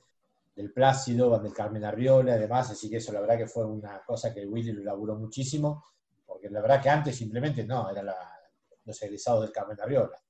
del 0.54 0.72
Plácido, 0.72 1.30
van 1.30 1.42
del 1.42 1.52
Carmen 1.54 1.84
Arriola 1.84 2.36
y 2.36 2.40
demás, 2.40 2.70
así 2.70 2.90
que 2.90 2.96
eso 2.96 3.12
la 3.12 3.20
verdad 3.20 3.38
que 3.38 3.46
fue 3.46 3.64
una 3.64 4.02
cosa 4.04 4.34
que 4.34 4.44
Willy 4.46 4.72
lo 4.72 4.82
laburó 4.82 5.14
muchísimo, 5.16 5.84
porque 6.26 6.50
la 6.50 6.60
verdad 6.60 6.82
que 6.82 6.90
antes 6.90 7.16
simplemente 7.16 7.64
no, 7.64 7.88
eran 7.90 8.06
la- 8.06 8.38
los 8.84 9.02
egresados 9.02 9.42
del 9.42 9.52
Carmen 9.52 9.80
Arriola, 9.80 10.20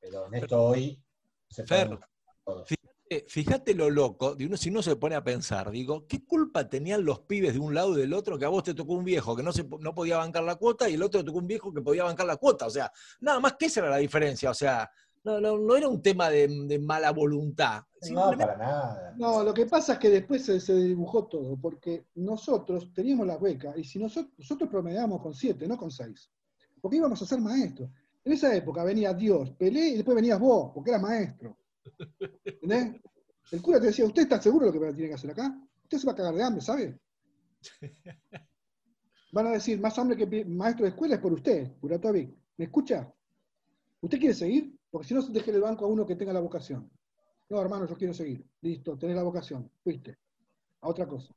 pero 0.00 0.26
en 0.26 0.34
esto 0.34 0.62
hoy 0.62 1.02
se 1.48 1.64
Fer, 1.66 1.98
Fíjate 3.26 3.74
lo 3.74 3.90
loco, 3.90 4.34
de 4.34 4.46
uno, 4.46 4.56
si 4.56 4.70
uno 4.70 4.82
se 4.82 4.96
pone 4.96 5.14
a 5.14 5.22
pensar, 5.22 5.70
digo, 5.70 6.06
¿qué 6.06 6.24
culpa 6.24 6.68
tenían 6.68 7.04
los 7.04 7.20
pibes 7.20 7.52
de 7.52 7.58
un 7.58 7.74
lado 7.74 7.94
y 7.94 8.00
del 8.00 8.14
otro 8.14 8.38
que 8.38 8.46
a 8.46 8.48
vos 8.48 8.62
te 8.62 8.72
tocó 8.72 8.94
un 8.94 9.04
viejo 9.04 9.36
que 9.36 9.42
no, 9.42 9.52
se, 9.52 9.64
no 9.64 9.94
podía 9.94 10.16
bancar 10.16 10.44
la 10.44 10.56
cuota 10.56 10.88
y 10.88 10.94
el 10.94 11.02
otro 11.02 11.20
te 11.20 11.26
tocó 11.26 11.38
un 11.38 11.46
viejo 11.46 11.74
que 11.74 11.82
podía 11.82 12.04
bancar 12.04 12.26
la 12.26 12.36
cuota? 12.36 12.66
O 12.66 12.70
sea, 12.70 12.90
nada 13.20 13.38
más 13.38 13.54
que 13.58 13.66
esa 13.66 13.80
era 13.80 13.90
la 13.90 13.98
diferencia. 13.98 14.50
O 14.50 14.54
sea, 14.54 14.90
No, 15.24 15.40
no, 15.40 15.56
no 15.56 15.76
era 15.76 15.88
un 15.88 16.02
tema 16.02 16.28
de, 16.30 16.48
de 16.48 16.78
mala 16.80 17.12
voluntad. 17.12 17.84
No, 18.10 18.32
para 18.36 18.56
nada. 18.56 19.14
No, 19.16 19.44
lo 19.44 19.54
que 19.54 19.66
pasa 19.66 19.92
es 19.92 19.98
que 20.00 20.10
después 20.10 20.44
se, 20.44 20.58
se 20.58 20.74
dibujó 20.74 21.26
todo, 21.26 21.56
porque 21.56 22.06
nosotros 22.16 22.92
teníamos 22.92 23.26
la 23.26 23.38
beca, 23.38 23.72
y 23.76 23.84
si 23.84 24.00
nosotros, 24.00 24.34
nosotros 24.36 24.68
promediábamos 24.68 25.22
con 25.22 25.32
7, 25.32 25.68
no 25.68 25.76
con 25.76 25.92
6, 25.92 26.30
porque 26.80 26.96
íbamos 26.96 27.22
a 27.22 27.26
ser 27.26 27.40
maestros. 27.40 27.88
En 28.24 28.32
esa 28.32 28.54
época 28.54 28.82
venía 28.82 29.14
Dios, 29.14 29.50
Pelé, 29.52 29.88
y 29.88 29.94
después 29.94 30.16
venías 30.16 30.40
vos, 30.40 30.72
porque 30.74 30.90
eras 30.90 31.02
maestro. 31.02 31.56
¿Entendés? 32.44 33.00
El 33.52 33.62
cura 33.62 33.78
te 33.78 33.86
decía, 33.86 34.06
¿usted 34.06 34.22
está 34.22 34.40
seguro 34.40 34.66
de 34.66 34.72
lo 34.72 34.80
que 34.80 34.92
tiene 34.94 35.08
que 35.10 35.14
hacer 35.14 35.30
acá? 35.30 35.56
Usted 35.84 35.98
se 35.98 36.06
va 36.06 36.12
a 36.12 36.16
cagar 36.16 36.34
de 36.34 36.42
hambre, 36.42 36.62
¿sabe? 36.62 36.98
Van 39.32 39.46
a 39.46 39.50
decir, 39.50 39.80
más 39.80 39.98
hambre 39.98 40.16
que 40.16 40.44
maestro 40.44 40.84
de 40.84 40.90
escuela 40.90 41.14
es 41.14 41.20
por 41.20 41.32
usted, 41.32 41.72
Puratovic. 41.76 42.34
¿Me 42.56 42.64
escucha? 42.66 43.12
¿Usted 44.00 44.18
quiere 44.18 44.34
seguir? 44.34 44.76
Porque 44.92 45.08
si 45.08 45.14
no, 45.14 45.22
deje 45.22 45.50
el 45.50 45.62
banco 45.62 45.86
a 45.86 45.88
uno 45.88 46.06
que 46.06 46.16
tenga 46.16 46.34
la 46.34 46.40
vocación. 46.40 46.88
No, 47.48 47.60
hermano, 47.60 47.86
yo 47.86 47.96
quiero 47.96 48.12
seguir. 48.12 48.46
Listo, 48.60 48.96
tenés 48.98 49.16
la 49.16 49.22
vocación. 49.22 49.68
Fuiste. 49.82 50.18
A 50.82 50.88
otra 50.88 51.08
cosa. 51.08 51.34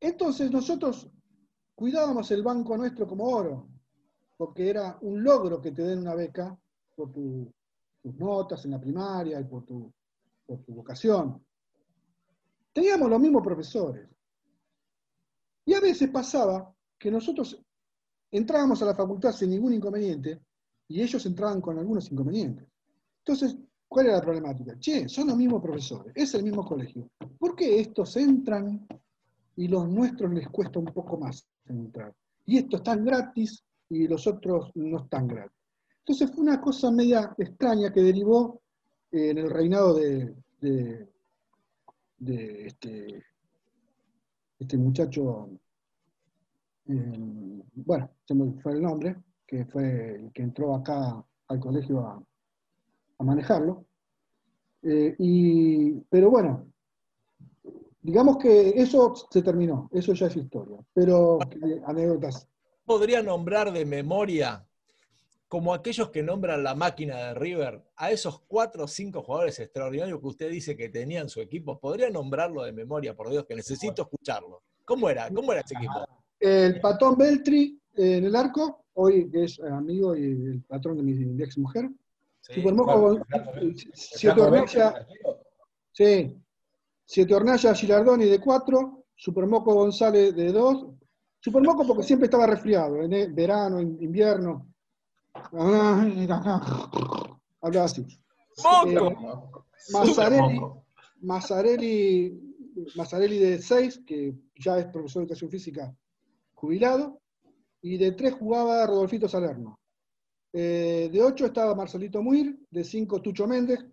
Entonces 0.00 0.50
nosotros 0.50 1.10
cuidábamos 1.74 2.30
el 2.30 2.42
banco 2.42 2.76
nuestro 2.76 3.06
como 3.06 3.24
oro, 3.24 3.68
porque 4.36 4.68
era 4.68 4.98
un 5.00 5.24
logro 5.24 5.62
que 5.62 5.72
te 5.72 5.82
den 5.82 6.00
una 6.00 6.14
beca 6.14 6.56
por 6.94 7.10
tu- 7.10 7.50
tus 8.02 8.14
notas 8.16 8.62
en 8.66 8.72
la 8.72 8.80
primaria 8.80 9.40
y 9.40 9.44
por 9.44 9.64
tu, 9.64 9.90
por 10.46 10.62
tu 10.62 10.74
vocación. 10.74 11.42
Teníamos 12.70 13.08
los 13.08 13.20
mismos 13.20 13.42
profesores. 13.42 14.06
Y 15.64 15.72
a 15.72 15.80
veces 15.80 16.10
pasaba 16.10 16.70
que 16.98 17.10
nosotros 17.10 17.58
entrábamos 18.30 18.82
a 18.82 18.86
la 18.86 18.94
facultad 18.94 19.32
sin 19.32 19.50
ningún 19.50 19.72
inconveniente 19.72 20.42
y 20.88 21.02
ellos 21.02 21.24
entraban 21.26 21.60
con 21.60 21.78
algunos 21.78 22.10
inconvenientes. 22.10 22.66
Entonces, 23.18 23.56
¿cuál 23.88 24.06
era 24.06 24.16
la 24.16 24.22
problemática? 24.22 24.78
Che, 24.78 25.08
son 25.08 25.28
los 25.28 25.36
mismos 25.36 25.62
profesores, 25.62 26.12
es 26.14 26.34
el 26.34 26.42
mismo 26.42 26.64
colegio. 26.64 27.08
¿Por 27.38 27.56
qué 27.56 27.80
estos 27.80 28.16
entran 28.16 28.86
y 29.56 29.68
los 29.68 29.88
nuestros 29.88 30.32
les 30.32 30.48
cuesta 30.48 30.78
un 30.78 30.86
poco 30.86 31.16
más 31.16 31.46
entrar? 31.66 32.14
Y 32.46 32.58
estos 32.58 32.80
están 32.80 33.04
gratis 33.04 33.64
y 33.88 34.06
los 34.06 34.26
otros 34.26 34.70
no 34.74 34.98
están 34.98 35.26
gratis. 35.26 35.58
Entonces 36.00 36.30
fue 36.30 36.44
una 36.44 36.60
cosa 36.60 36.90
media 36.90 37.34
extraña 37.38 37.90
que 37.90 38.02
derivó 38.02 38.60
eh, 39.10 39.30
en 39.30 39.38
el 39.38 39.48
reinado 39.48 39.94
de, 39.94 40.34
este, 42.20 43.24
este 44.58 44.76
muchacho, 44.76 45.48
eh, 46.86 47.62
bueno, 47.74 48.10
se 48.26 48.34
me 48.34 48.52
fue 48.60 48.72
el 48.72 48.82
nombre, 48.82 49.16
que 49.46 49.64
fue 49.66 50.16
el 50.16 50.32
que 50.32 50.42
entró 50.42 50.74
acá 50.74 51.24
al 51.48 51.60
colegio 51.60 52.00
a, 52.00 52.22
a 53.18 53.24
manejarlo. 53.24 53.86
Eh, 54.82 55.14
y, 55.18 55.92
pero 56.10 56.30
bueno, 56.30 56.66
digamos 58.00 58.36
que 58.36 58.70
eso 58.70 59.14
se 59.30 59.42
terminó, 59.42 59.88
eso 59.92 60.12
ya 60.12 60.26
es 60.26 60.36
historia. 60.36 60.78
Pero 60.92 61.38
eh, 61.40 61.82
anécdotas. 61.86 62.46
podría 62.84 63.22
nombrar 63.22 63.72
de 63.72 63.86
memoria, 63.86 64.66
como 65.48 65.72
aquellos 65.72 66.10
que 66.10 66.22
nombran 66.22 66.62
la 66.62 66.74
máquina 66.74 67.16
de 67.16 67.34
River, 67.34 67.82
a 67.96 68.10
esos 68.10 68.40
cuatro 68.40 68.84
o 68.84 68.88
cinco 68.88 69.22
jugadores 69.22 69.58
extraordinarios 69.58 70.20
que 70.20 70.26
usted 70.26 70.50
dice 70.50 70.76
que 70.76 70.88
tenían 70.88 71.28
su 71.28 71.40
equipo? 71.40 71.78
¿Podría 71.78 72.10
nombrarlo 72.10 72.62
de 72.62 72.72
memoria, 72.72 73.16
por 73.16 73.30
Dios, 73.30 73.46
que 73.46 73.54
necesito 73.54 74.02
escucharlo? 74.02 74.62
¿Cómo 74.84 75.08
era? 75.08 75.30
¿Cómo 75.32 75.52
era 75.52 75.62
ese 75.62 75.74
equipo? 75.74 76.06
El 76.38 76.80
patón 76.80 77.16
Beltri 77.16 77.80
eh, 77.94 78.16
en 78.18 78.24
el 78.24 78.36
arco, 78.36 78.83
hoy 78.94 79.30
que 79.30 79.44
es 79.44 79.60
amigo 79.60 80.16
y 80.16 80.22
el 80.24 80.62
patrón 80.62 80.96
de 80.96 81.02
mi 81.02 81.42
ex 81.42 81.58
mujer. 81.58 81.90
Sí. 82.40 82.54
Supermoco, 82.54 83.00
Gon- 83.00 83.24
Siete 83.94 84.40
Hornalla, 84.40 85.06
sí. 85.92 86.36
Siete 87.06 87.34
Hornalla 87.34 87.74
Girardoni 87.74 88.24
de 88.26 88.40
4, 88.40 89.04
Supermoco 89.16 89.74
González 89.74 90.34
de 90.34 90.52
2. 90.52 90.86
Supermoco 91.40 91.86
porque 91.86 92.02
siempre 92.02 92.26
estaba 92.26 92.46
resfriado, 92.46 93.02
en 93.02 93.12
el 93.12 93.32
verano, 93.32 93.78
en 93.78 94.02
invierno. 94.02 94.66
Hablaba 97.60 97.84
así. 97.86 98.06
¡Moco! 98.62 99.64
Mazzarelli, 99.92 100.60
Mazzarelli, 101.20 102.54
Mazzarelli 102.96 103.38
de 103.38 103.58
6, 103.60 104.02
que 104.06 104.34
ya 104.58 104.78
es 104.78 104.86
profesor 104.86 105.20
de 105.20 105.24
educación 105.26 105.50
física 105.50 105.94
jubilado, 106.54 107.20
y 107.84 107.98
de 107.98 108.12
3 108.12 108.32
jugaba 108.34 108.86
Rodolfito 108.86 109.28
Salerno. 109.28 109.78
Eh, 110.54 111.10
de 111.12 111.22
8 111.22 111.46
estaba 111.46 111.74
Marcelito 111.74 112.22
Muir, 112.22 112.58
de 112.70 112.82
5 112.82 113.20
Tucho 113.20 113.46
Méndez, 113.46 113.84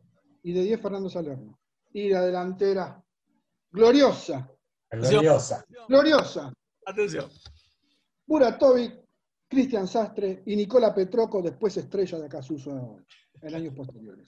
y 0.44 0.54
de 0.54 0.62
10 0.64 0.82
Fernando 0.82 1.10
Salerno. 1.10 1.60
Y 1.92 2.10
la 2.10 2.22
delantera, 2.22 3.04
gloriosa, 3.70 4.50
Gloriosa. 4.90 5.66
gloriosa, 5.90 6.54
Atención. 6.86 7.30
Buratovic, 8.26 9.02
Cristian 9.50 9.88
Sastre 9.90 10.42
y 10.46 10.56
Nicola 10.56 10.96
Petroco, 10.96 11.42
después 11.42 11.76
estrella 11.76 12.18
de 12.18 12.26
Acasuso 12.28 12.98
en 13.42 13.56
años 13.56 13.74
posteriores. 13.74 14.26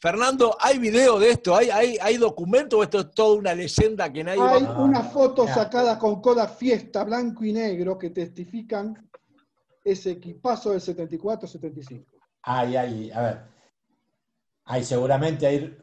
Fernando, 0.00 0.56
¿hay 0.58 0.78
video 0.78 1.18
de 1.18 1.30
esto? 1.30 1.54
¿Hay, 1.54 1.68
hay, 1.68 1.98
hay 2.00 2.16
documento 2.16 2.78
o 2.78 2.82
esto 2.82 3.00
es 3.00 3.10
toda 3.10 3.36
una 3.36 3.54
leyenda 3.54 4.10
que 4.10 4.24
nadie 4.24 4.40
Hay 4.40 4.64
va 4.64 4.82
una 4.82 5.02
foto 5.02 5.44
no. 5.44 5.54
sacada 5.54 5.98
con 5.98 6.22
coda 6.22 6.48
fiesta 6.48 7.04
blanco 7.04 7.44
y 7.44 7.52
negro 7.52 7.98
que 7.98 8.08
testifican 8.08 9.10
ese 9.84 10.12
equipazo 10.12 10.70
del 10.70 10.80
74-75. 10.80 12.06
Hay, 12.42 12.76
hay, 12.76 13.10
a 13.10 13.20
ver. 13.20 13.40
Hay 14.64 14.84
seguramente 14.84 15.46
hay, 15.46 15.76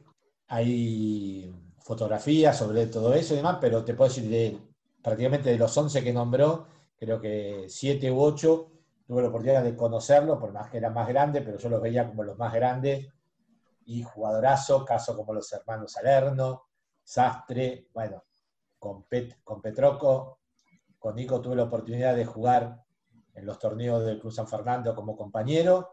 hay 0.47 1.53
fotografías 1.79 2.57
sobre 2.57 2.87
todo 2.87 3.13
eso 3.13 3.35
y 3.35 3.37
demás, 3.37 3.59
pero 3.61 3.85
te 3.85 3.93
puedo 3.93 4.09
decir 4.09 4.27
de 4.27 4.57
prácticamente 5.03 5.51
de 5.51 5.57
los 5.59 5.77
11 5.77 6.03
que 6.03 6.13
nombró, 6.13 6.65
creo 6.97 7.21
que 7.21 7.65
7 7.67 8.11
u 8.11 8.19
8 8.19 8.71
tuve 9.05 9.21
la 9.21 9.27
oportunidad 9.27 9.63
de 9.63 9.75
conocerlo, 9.75 10.39
por 10.39 10.51
más 10.51 10.71
que 10.71 10.77
eran 10.77 10.95
más 10.95 11.07
grandes, 11.07 11.43
pero 11.45 11.59
yo 11.59 11.69
los 11.69 11.81
veía 11.81 12.07
como 12.07 12.23
los 12.23 12.37
más 12.37 12.51
grandes 12.51 13.09
y 13.87 14.03
jugadorazo, 14.03 14.83
caso 14.83 15.15
como 15.15 15.33
los 15.33 15.51
hermanos 15.53 15.93
Salerno, 15.93 16.67
Sastre, 17.03 17.87
bueno, 17.93 18.25
con, 18.77 19.05
con 19.43 19.61
Petroco, 19.61 20.41
con 20.99 21.15
Nico 21.15 21.39
tuve 21.39 21.55
la 21.55 21.63
oportunidad 21.63 22.13
de 22.13 22.25
jugar 22.25 22.83
en 23.33 23.45
los 23.45 23.57
torneos 23.57 24.03
del 24.03 24.19
Cruz 24.19 24.35
San 24.35 24.47
Fernando 24.47 24.93
como 24.93 25.15
compañero, 25.15 25.91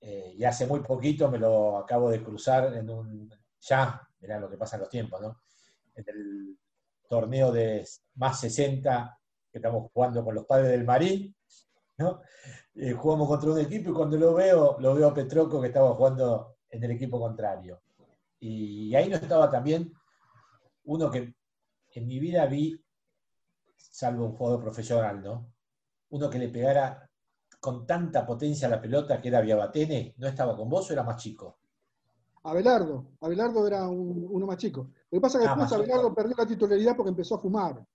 eh, 0.00 0.32
y 0.38 0.44
hace 0.44 0.66
muy 0.66 0.80
poquito 0.80 1.30
me 1.30 1.36
lo 1.36 1.76
acabo 1.76 2.08
de 2.08 2.22
cruzar 2.22 2.74
en 2.74 2.88
un, 2.88 3.30
ya, 3.60 4.08
mirá 4.20 4.40
lo 4.40 4.48
que 4.48 4.56
pasa 4.56 4.76
en 4.76 4.80
los 4.80 4.88
tiempos, 4.88 5.20
¿no? 5.20 5.42
En 5.94 6.04
el 6.08 6.58
torneo 7.06 7.52
de 7.52 7.86
más 8.14 8.40
60 8.40 9.20
que 9.52 9.58
estamos 9.58 9.90
jugando 9.92 10.24
con 10.24 10.34
los 10.34 10.46
padres 10.46 10.70
del 10.70 10.84
Marín, 10.84 11.36
¿no? 11.98 12.22
Eh, 12.74 12.92
jugamos 12.92 13.28
contra 13.28 13.50
un 13.50 13.58
equipo 13.58 13.90
y 13.90 13.92
cuando 13.92 14.16
lo 14.16 14.32
veo, 14.32 14.78
lo 14.80 14.94
veo 14.94 15.08
a 15.08 15.14
Petroco 15.14 15.60
que 15.60 15.66
estaba 15.66 15.94
jugando 15.94 16.56
en 16.70 16.84
el 16.84 16.90
equipo 16.92 17.18
contrario. 17.20 17.80
Y 18.40 18.94
ahí 18.94 19.08
no 19.08 19.16
estaba 19.16 19.50
también 19.50 19.92
uno 20.84 21.10
que 21.10 21.34
en 21.92 22.06
mi 22.06 22.18
vida 22.18 22.46
vi, 22.46 22.80
salvo 23.76 24.26
un 24.26 24.36
jugador 24.36 24.60
profesional, 24.62 25.22
¿no? 25.22 25.52
Uno 26.10 26.30
que 26.30 26.38
le 26.38 26.48
pegara 26.48 27.08
con 27.60 27.86
tanta 27.86 28.24
potencia 28.24 28.66
a 28.68 28.70
la 28.70 28.80
pelota 28.80 29.20
que 29.20 29.28
era 29.28 29.40
Viabatene, 29.40 30.14
¿no 30.16 30.26
estaba 30.28 30.56
con 30.56 30.68
vos 30.68 30.88
o 30.88 30.92
era 30.92 31.02
más 31.02 31.22
chico? 31.22 31.58
Abelardo, 32.42 33.12
Abelardo 33.20 33.66
era 33.66 33.86
un- 33.86 34.26
uno 34.30 34.46
más 34.46 34.56
chico. 34.56 34.90
Lo 35.10 35.18
que 35.18 35.20
pasa 35.20 35.38
es 35.38 35.44
que 35.44 35.50
Ah, 35.50 35.54
después 35.56 35.70
chico. 35.70 35.82
Abelardo 35.82 36.14
perdió 36.14 36.34
la 36.38 36.46
titularidad 36.46 36.96
porque 36.96 37.10
empezó 37.10 37.34
a 37.34 37.40
fumar. 37.40 37.86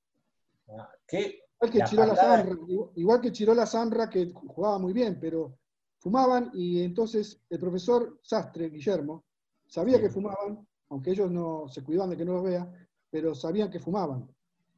Ah, 0.69 0.89
¿Qué? 1.07 1.41
Igual 1.57 1.71
que 1.71 1.79
La 1.79 1.85
Chirola 1.85 2.15
Sanra, 2.15 2.57
igual 2.95 3.21
que 3.21 3.31
Chirola 3.31 3.65
Sanra, 3.65 4.09
que 4.09 4.31
jugaba 4.33 4.77
muy 4.77 4.93
bien, 4.93 5.17
pero 5.19 5.57
fumaban 6.05 6.51
y 6.53 6.83
entonces 6.83 7.41
el 7.49 7.57
profesor 7.59 8.19
Sastre, 8.21 8.69
Guillermo, 8.69 9.23
sabía 9.65 9.99
que 9.99 10.11
fumaban, 10.11 10.63
aunque 10.89 11.09
ellos 11.09 11.31
no 11.31 11.67
se 11.67 11.81
cuidaban 11.83 12.11
de 12.11 12.17
que 12.17 12.25
no 12.25 12.33
los 12.33 12.43
vea, 12.43 12.71
pero 13.09 13.33
sabían 13.33 13.71
que 13.71 13.79
fumaban. 13.79 14.21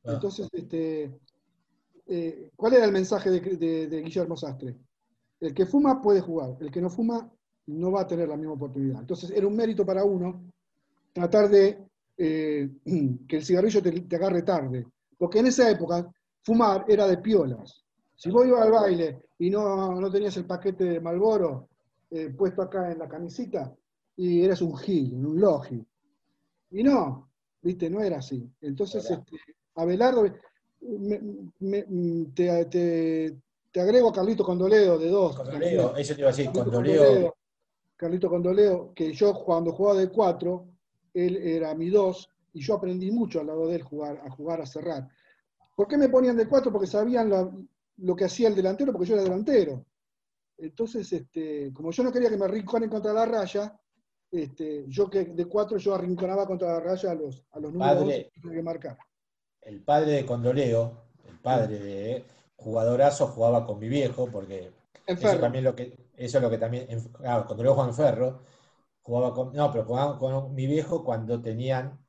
Ah. 0.05 0.13
Entonces, 0.13 0.47
este, 0.53 1.11
eh, 2.07 2.49
¿cuál 2.55 2.75
era 2.75 2.85
el 2.85 2.93
mensaje 2.93 3.29
de, 3.29 3.41
de- 3.41 3.87
de 3.87 4.01
Guillermo 4.01 4.37
Sastre? 4.37 4.77
El 5.41 5.53
que 5.53 5.65
fuma 5.65 6.01
puede 6.01 6.21
jugar, 6.21 6.55
el 6.61 6.71
que 6.71 6.79
no 6.81 6.89
fuma 6.89 7.29
no 7.65 7.91
va 7.91 8.01
a 8.03 8.07
tener 8.07 8.29
la 8.29 8.37
misma 8.37 8.53
oportunidad. 8.53 9.01
Entonces, 9.01 9.29
era 9.31 9.45
un 9.45 9.55
mérito 9.57 9.85
para 9.85 10.05
uno 10.05 10.41
tratar 11.11 11.49
de 11.49 11.77
eh, 12.17 12.69
que 13.27 13.35
el 13.35 13.43
cigarrillo 13.43 13.81
te, 13.83 13.91
te 13.99 14.15
agarre 14.15 14.43
tarde. 14.43 14.87
Porque 15.17 15.39
en 15.39 15.47
esa 15.47 15.69
época, 15.69 16.09
fumar 16.41 16.85
era 16.87 17.05
de 17.05 17.17
piolas. 17.17 17.83
Si 18.17 18.29
vos 18.31 18.45
ibas 18.47 18.63
al 18.63 18.71
baile 18.71 19.21
y 19.39 19.49
no, 19.49 19.99
no 20.01 20.11
tenías 20.11 20.35
el 20.37 20.45
paquete 20.45 20.83
de 20.83 20.99
Malboro 20.99 21.69
puesto 22.35 22.61
acá 22.61 22.91
en 22.91 22.99
la 22.99 23.07
camisita, 23.07 23.75
y 24.15 24.41
eras 24.43 24.61
un 24.61 24.75
gil, 24.77 25.13
un 25.25 25.39
logi. 25.39 25.85
Y 26.71 26.81
no, 26.83 27.29
viste, 27.61 27.89
no 27.89 28.01
era 28.01 28.17
así. 28.17 28.49
Entonces, 28.61 29.03
este, 29.11 29.37
Abelardo, 29.75 30.23
me- 30.81 31.21
me- 31.59 31.85
te, 32.33 32.65
te- 32.65 33.37
te 33.71 33.81
agrego 33.81 34.09
a 34.09 34.13
Carlito 34.13 34.43
Condoledo 34.43 34.97
de 34.97 35.09
dos. 35.09 35.35
Con 35.37 35.59
Leo, 35.59 35.95
eso 35.95 36.15
te 36.15 36.21
iba 36.21 36.29
a 36.29 36.31
decir, 36.31 36.51
Carlito 36.51 36.81
Leo, 36.81 37.35
Carlito 37.97 38.29
Condoleo, 38.29 38.93
que 38.95 39.13
yo 39.13 39.33
cuando 39.33 39.71
jugaba 39.73 39.99
de 39.99 40.09
4, 40.09 40.65
él 41.13 41.35
era 41.37 41.75
mi 41.75 41.89
2, 41.89 42.29
y 42.53 42.61
yo 42.61 42.75
aprendí 42.75 43.11
mucho 43.11 43.41
al 43.41 43.47
lado 43.47 43.67
de 43.67 43.75
él 43.75 43.83
jugar, 43.83 44.21
a 44.25 44.29
jugar 44.31 44.61
a 44.61 44.65
cerrar. 44.65 45.07
¿Por 45.75 45.87
qué 45.87 45.97
me 45.97 46.09
ponían 46.09 46.37
de 46.37 46.47
4? 46.47 46.71
Porque 46.71 46.87
sabían 46.87 47.29
la- 47.29 47.51
lo 47.97 48.15
que 48.15 48.25
hacía 48.25 48.47
el 48.47 48.55
delantero, 48.55 48.91
porque 48.91 49.07
yo 49.07 49.15
era 49.15 49.23
delantero. 49.23 49.85
Entonces, 50.57 51.11
este, 51.13 51.71
como 51.73 51.91
yo 51.91 52.03
no 52.03 52.11
quería 52.11 52.29
que 52.29 52.37
me 52.37 52.45
arrinconen 52.45 52.89
contra 52.89 53.13
la 53.13 53.25
raya, 53.25 53.79
este, 54.31 54.85
yo 54.87 55.09
que 55.09 55.25
de 55.25 55.45
4 55.45 55.77
yo 55.77 55.95
arrinconaba 55.95 56.45
contra 56.45 56.73
la 56.73 56.79
raya 56.79 57.11
a 57.11 57.15
los, 57.15 57.45
a 57.51 57.59
los 57.59 57.71
números 57.71 57.95
Padre. 57.95 58.15
11 58.17 58.31
que 58.33 58.41
tenía 58.41 58.57
que 58.57 58.63
marcar. 58.63 58.97
El 59.61 59.83
padre 59.83 60.11
de 60.11 60.25
Condoleo, 60.25 61.09
el 61.25 61.37
padre 61.39 61.79
de 61.79 62.25
jugadorazo, 62.55 63.27
jugaba 63.27 63.65
con 63.65 63.79
mi 63.79 63.87
viejo, 63.87 64.29
porque 64.31 64.71
eso 65.05 65.39
también 65.39 65.63
lo 65.63 65.75
que, 65.75 66.07
eso 66.15 66.37
es 66.37 66.43
lo 66.43 66.49
que 66.49 66.57
también, 66.57 66.87
claro, 67.13 67.45
Condoleo 67.45 67.75
Juan 67.75 67.93
Ferro, 67.93 68.41
jugaba 69.01 69.33
con, 69.33 69.53
no, 69.53 69.71
pero 69.71 69.85
jugaba 69.85 70.17
con 70.17 70.53
mi 70.53 70.65
viejo 70.67 71.03
cuando 71.03 71.41
tenían, 71.41 71.99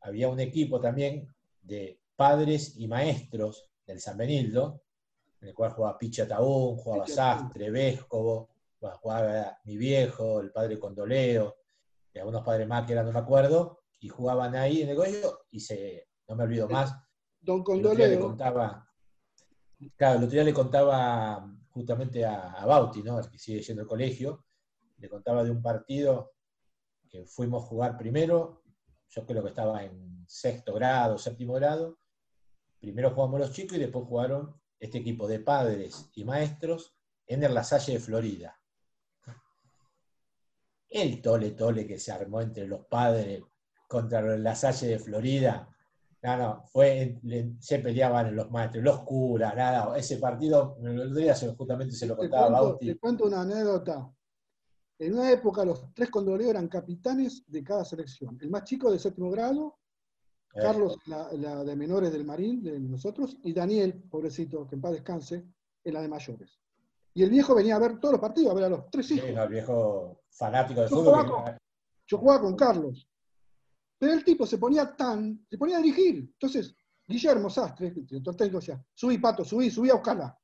había 0.00 0.28
un 0.28 0.40
equipo 0.40 0.80
también 0.80 1.34
de 1.62 2.00
padres 2.16 2.76
y 2.76 2.88
maestros 2.88 3.70
del 3.86 4.00
San 4.00 4.16
Benildo, 4.16 4.83
en 5.44 5.48
el 5.48 5.54
cual 5.54 5.72
jugaba 5.72 5.98
Picha 5.98 6.26
Taún, 6.26 6.78
jugaba. 6.78 7.06
Sastre, 7.06 7.70
Vescovo, 7.70 8.48
jugaba 8.80 9.58
mi 9.64 9.76
viejo, 9.76 10.40
el 10.40 10.50
padre 10.50 10.78
Condoleo, 10.78 11.56
y 12.14 12.18
algunos 12.18 12.42
padres 12.42 12.66
más 12.66 12.86
que 12.86 12.94
eran, 12.94 13.04
no 13.04 13.12
me 13.12 13.18
acuerdo, 13.18 13.82
y 14.00 14.08
jugaban 14.08 14.56
ahí 14.56 14.80
en 14.80 14.88
el 14.88 14.96
colegio, 14.96 15.40
y 15.50 15.60
se, 15.60 16.08
no 16.28 16.36
me 16.36 16.44
olvido 16.44 16.66
más, 16.66 16.94
Don 17.42 17.62
día 17.62 17.74
le 17.74 17.82
Condoleo, 17.82 18.20
contaba, 18.20 18.88
claro, 19.96 20.18
el 20.18 20.24
otro 20.24 20.34
día 20.34 20.44
le 20.44 20.54
contaba 20.54 21.46
justamente 21.68 22.24
a, 22.24 22.52
a 22.52 22.64
Bauti, 22.64 23.02
¿no? 23.02 23.18
El 23.18 23.28
que 23.28 23.38
sigue 23.38 23.60
yendo 23.60 23.82
al 23.82 23.88
colegio, 23.88 24.46
le 24.96 25.10
contaba 25.10 25.44
de 25.44 25.50
un 25.50 25.60
partido 25.60 26.32
que 27.06 27.26
fuimos 27.26 27.64
a 27.64 27.66
jugar 27.66 27.98
primero, 27.98 28.62
yo 29.10 29.26
creo 29.26 29.42
que 29.42 29.50
estaba 29.50 29.84
en 29.84 30.24
sexto 30.26 30.72
grado, 30.72 31.18
séptimo 31.18 31.52
grado, 31.52 31.98
primero 32.80 33.10
jugamos 33.10 33.40
los 33.40 33.52
chicos 33.52 33.76
y 33.76 33.80
después 33.80 34.06
jugaron 34.06 34.63
este 34.84 34.98
equipo 34.98 35.26
de 35.26 35.40
padres 35.40 36.10
y 36.14 36.24
maestros 36.24 36.94
en 37.26 37.42
el 37.42 37.54
La 37.54 37.64
Salle 37.64 37.94
de 37.94 38.00
Florida. 38.00 38.60
El 40.88 41.22
tole 41.22 41.52
tole 41.52 41.86
que 41.86 41.98
se 41.98 42.12
armó 42.12 42.40
entre 42.40 42.66
los 42.66 42.86
padres 42.86 43.42
contra 43.88 44.20
La 44.36 44.54
Salle 44.54 44.88
de 44.88 44.98
Florida, 44.98 45.68
no, 46.22 46.36
no, 46.36 46.64
fue, 46.66 47.18
se 47.60 47.78
peleaban 47.80 48.34
los 48.34 48.50
maestros, 48.50 48.84
los 48.84 49.00
curas, 49.00 49.54
nada, 49.56 49.96
ese 49.96 50.18
partido, 50.18 50.76
el 50.82 51.14
día 51.14 51.34
justamente 51.56 51.94
se 51.94 52.06
lo 52.06 52.16
contaba 52.16 52.48
cuento, 52.48 52.64
Bauti. 52.64 52.86
te 52.86 52.98
cuento 52.98 53.24
una 53.24 53.40
anécdota. 53.42 54.10
En 54.98 55.14
una 55.14 55.30
época 55.30 55.64
los 55.64 55.92
tres 55.92 56.10
Condoleo 56.10 56.50
eran 56.50 56.68
capitanes 56.68 57.42
de 57.46 57.64
cada 57.64 57.84
selección. 57.84 58.38
El 58.40 58.48
más 58.50 58.64
chico 58.64 58.90
de 58.90 58.98
séptimo 58.98 59.30
grado, 59.30 59.78
Carlos, 60.62 60.98
la, 61.06 61.32
la 61.32 61.64
de 61.64 61.76
menores 61.76 62.12
del 62.12 62.24
Marín, 62.24 62.62
de 62.62 62.78
nosotros, 62.78 63.36
y 63.42 63.52
Daniel, 63.52 64.02
pobrecito, 64.08 64.66
que 64.66 64.76
en 64.76 64.80
paz 64.80 64.92
descanse, 64.92 65.44
en 65.82 65.94
la 65.94 66.00
de 66.00 66.08
mayores. 66.08 66.60
Y 67.12 67.22
el 67.22 67.30
viejo 67.30 67.54
venía 67.54 67.76
a 67.76 67.78
ver 67.80 67.98
todos 67.98 68.12
los 68.12 68.20
partidos, 68.20 68.50
a 68.52 68.54
ver 68.54 68.64
a 68.64 68.68
los 68.68 68.90
tres 68.90 69.06
sí, 69.06 69.14
hijos. 69.14 69.30
no, 69.32 69.42
el 69.42 69.48
viejo 69.48 70.20
fanático 70.30 70.80
de 70.80 70.88
Yo 70.88 70.96
fútbol. 70.96 71.26
jugaba 71.26 71.44
que- 71.52 71.58
Yo 72.06 72.18
jugaba 72.18 72.40
con 72.42 72.54
Carlos. 72.56 73.08
Pero 73.98 74.12
el 74.12 74.24
tipo 74.24 74.44
se 74.46 74.58
ponía 74.58 74.94
tan, 74.94 75.46
se 75.48 75.56
ponía 75.56 75.78
a 75.78 75.80
dirigir. 75.80 76.16
Entonces, 76.18 76.76
Guillermo 77.06 77.48
Sastre, 77.48 77.88
el 77.88 78.06
director 78.06 78.34
técnico, 78.36 78.58
decía, 78.58 78.84
subí, 78.94 79.18
Pato, 79.18 79.44
subí, 79.44 79.70
subí 79.70 79.90
a 79.90 79.94
buscarla. 79.94 80.38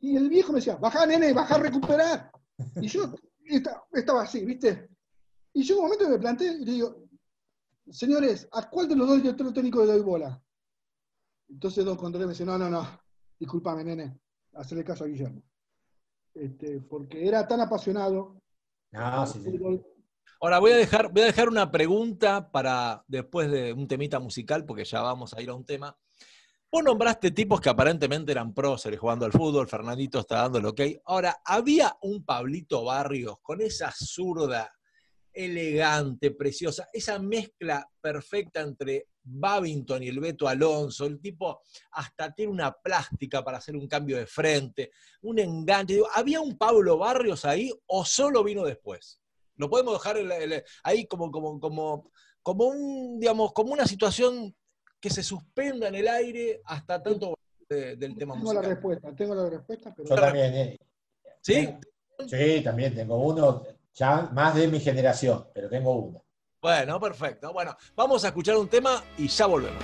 Y 0.00 0.16
el 0.16 0.28
viejo 0.28 0.52
me 0.52 0.58
decía, 0.58 0.76
bajá, 0.76 1.06
nene, 1.06 1.32
bajá 1.32 1.54
a 1.54 1.58
recuperar. 1.58 2.30
Y 2.76 2.88
yo 2.88 3.04
esta- 3.44 3.84
estaba 3.92 4.22
así, 4.22 4.44
¿viste? 4.44 4.88
Y 5.54 5.62
yo 5.62 5.74
en 5.74 5.78
un 5.80 5.84
momento 5.86 6.08
me 6.08 6.18
planteé 6.18 6.52
y 6.54 6.64
le 6.64 6.72
digo, 6.72 7.01
señores, 7.90 8.48
¿a 8.52 8.68
cuál 8.68 8.88
de 8.88 8.96
los 8.96 9.08
dos 9.08 9.22
directores 9.22 9.52
técnicos 9.52 9.86
le 9.86 9.92
doy 9.92 10.02
bola? 10.02 10.42
Entonces 11.48 11.84
Don 11.84 11.96
Condoré 11.96 12.26
me 12.26 12.32
dice, 12.32 12.44
no, 12.44 12.56
no, 12.56 12.70
no, 12.70 12.86
discúlpame, 13.38 13.84
nene, 13.84 14.18
hacerle 14.54 14.84
caso 14.84 15.04
a 15.04 15.06
Guillermo. 15.06 15.42
Este, 16.34 16.80
porque 16.80 17.28
era 17.28 17.46
tan 17.46 17.60
apasionado 17.60 18.40
No, 18.90 19.26
sí. 19.26 19.40
Ahora 20.40 20.58
voy 20.58 20.72
a 20.72 20.76
dejar, 20.76 21.12
voy 21.12 21.22
a 21.22 21.26
dejar 21.26 21.48
una 21.48 21.70
pregunta 21.70 22.50
para 22.50 23.04
después 23.06 23.50
de 23.50 23.72
un 23.72 23.86
temita 23.86 24.18
musical, 24.18 24.64
porque 24.64 24.84
ya 24.84 25.00
vamos 25.00 25.34
a 25.34 25.42
ir 25.42 25.50
a 25.50 25.54
un 25.54 25.64
tema. 25.64 25.96
Vos 26.70 26.82
nombraste 26.82 27.30
tipos 27.30 27.60
que 27.60 27.68
aparentemente 27.68 28.32
eran 28.32 28.54
próceres 28.54 28.98
jugando 28.98 29.26
al 29.26 29.32
fútbol, 29.32 29.68
Fernandito 29.68 30.18
está 30.20 30.36
dando 30.36 30.58
el 30.58 30.66
ok. 30.66 30.80
Ahora, 31.04 31.42
había 31.44 31.96
un 32.00 32.24
Pablito 32.24 32.82
Barrios 32.82 33.36
con 33.42 33.60
esa 33.60 33.92
zurda 33.92 34.72
elegante, 35.32 36.30
preciosa, 36.30 36.88
esa 36.92 37.18
mezcla 37.18 37.88
perfecta 38.00 38.60
entre 38.60 39.08
Babington 39.22 40.02
y 40.02 40.08
el 40.08 40.20
Beto 40.20 40.48
Alonso. 40.48 41.06
El 41.06 41.20
tipo 41.20 41.62
hasta 41.92 42.32
tiene 42.34 42.52
una 42.52 42.72
plástica 42.72 43.44
para 43.44 43.58
hacer 43.58 43.76
un 43.76 43.86
cambio 43.88 44.16
de 44.16 44.26
frente, 44.26 44.90
un 45.22 45.38
enganche. 45.38 45.94
Digo, 45.94 46.08
¿Había 46.14 46.40
un 46.40 46.56
Pablo 46.58 46.98
Barrios 46.98 47.44
ahí 47.44 47.70
o 47.86 48.04
solo 48.04 48.42
vino 48.44 48.64
después? 48.64 49.20
Lo 49.56 49.68
podemos 49.70 49.94
dejar 49.94 50.16
ahí 50.82 51.06
como, 51.06 51.30
como, 51.30 51.60
como, 51.60 52.10
como, 52.42 52.64
un, 52.66 53.20
digamos, 53.20 53.52
como 53.52 53.72
una 53.72 53.86
situación 53.86 54.54
que 55.00 55.10
se 55.10 55.22
suspenda 55.22 55.88
en 55.88 55.94
el 55.96 56.08
aire 56.08 56.60
hasta 56.64 57.02
tanto 57.02 57.34
de- 57.68 57.96
del 57.96 58.16
tema 58.16 58.34
Tengo 58.34 58.54
la 58.54 58.62
respuesta, 58.62 59.14
tengo 59.14 59.34
la 59.34 59.50
respuesta, 59.50 59.94
pero 59.94 60.08
Yo 60.08 60.14
también, 60.14 60.54
eh. 60.54 60.78
¿Sí? 61.40 61.68
Sí, 62.28 62.60
también 62.62 62.94
tengo 62.94 63.16
uno, 63.16 63.64
ya 63.94 64.28
más 64.32 64.54
de 64.54 64.68
mi 64.68 64.80
generación, 64.80 65.46
pero 65.54 65.68
tengo 65.68 65.94
uno. 65.94 66.24
Bueno, 66.60 67.00
perfecto. 67.00 67.52
Bueno, 67.52 67.76
vamos 67.96 68.24
a 68.24 68.28
escuchar 68.28 68.56
un 68.56 68.68
tema 68.68 69.02
y 69.18 69.26
ya 69.28 69.46
volvemos. 69.46 69.82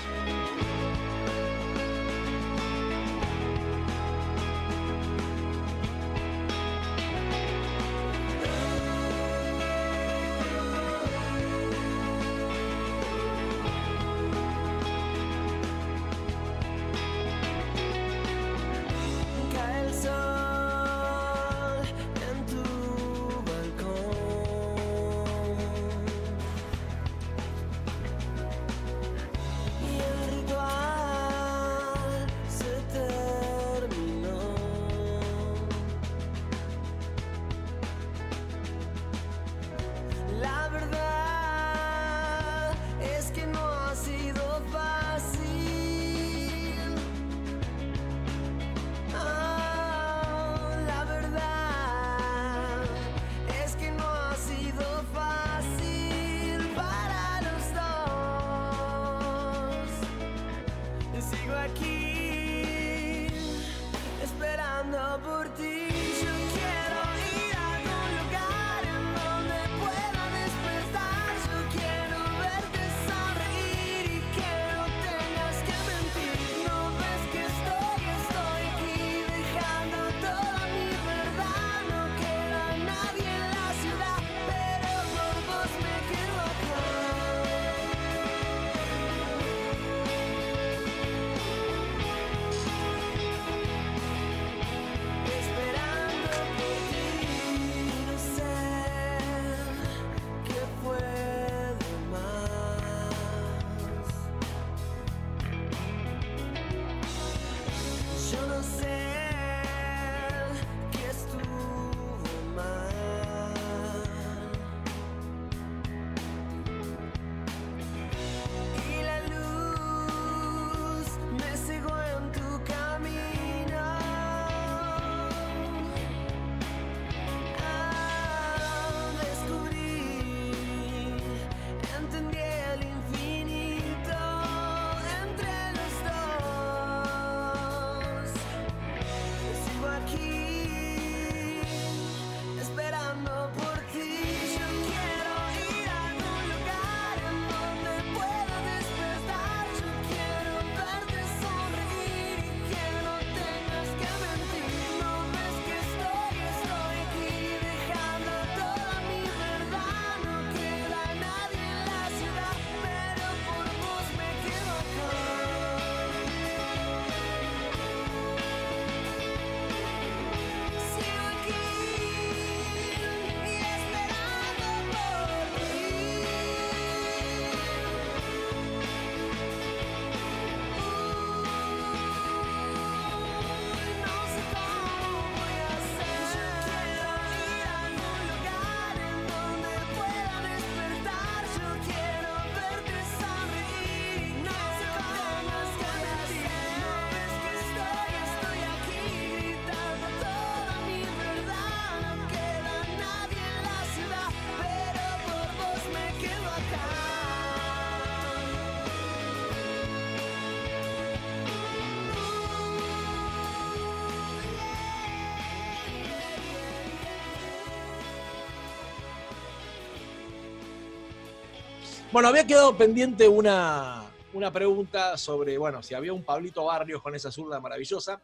Bueno, 222.11 222.29
había 222.29 222.47
quedado 222.47 222.75
pendiente 222.75 223.29
una, 223.29 224.11
una 224.33 224.51
pregunta 224.51 225.19
sobre, 225.19 225.59
bueno, 225.59 225.83
si 225.83 225.95
había 225.95 226.15
un 226.15 226.25
Pablito 226.25 226.65
Barrios 226.65 227.03
con 227.03 227.15
esa 227.15 227.31
zurda 227.31 227.61
maravillosa. 227.61 228.23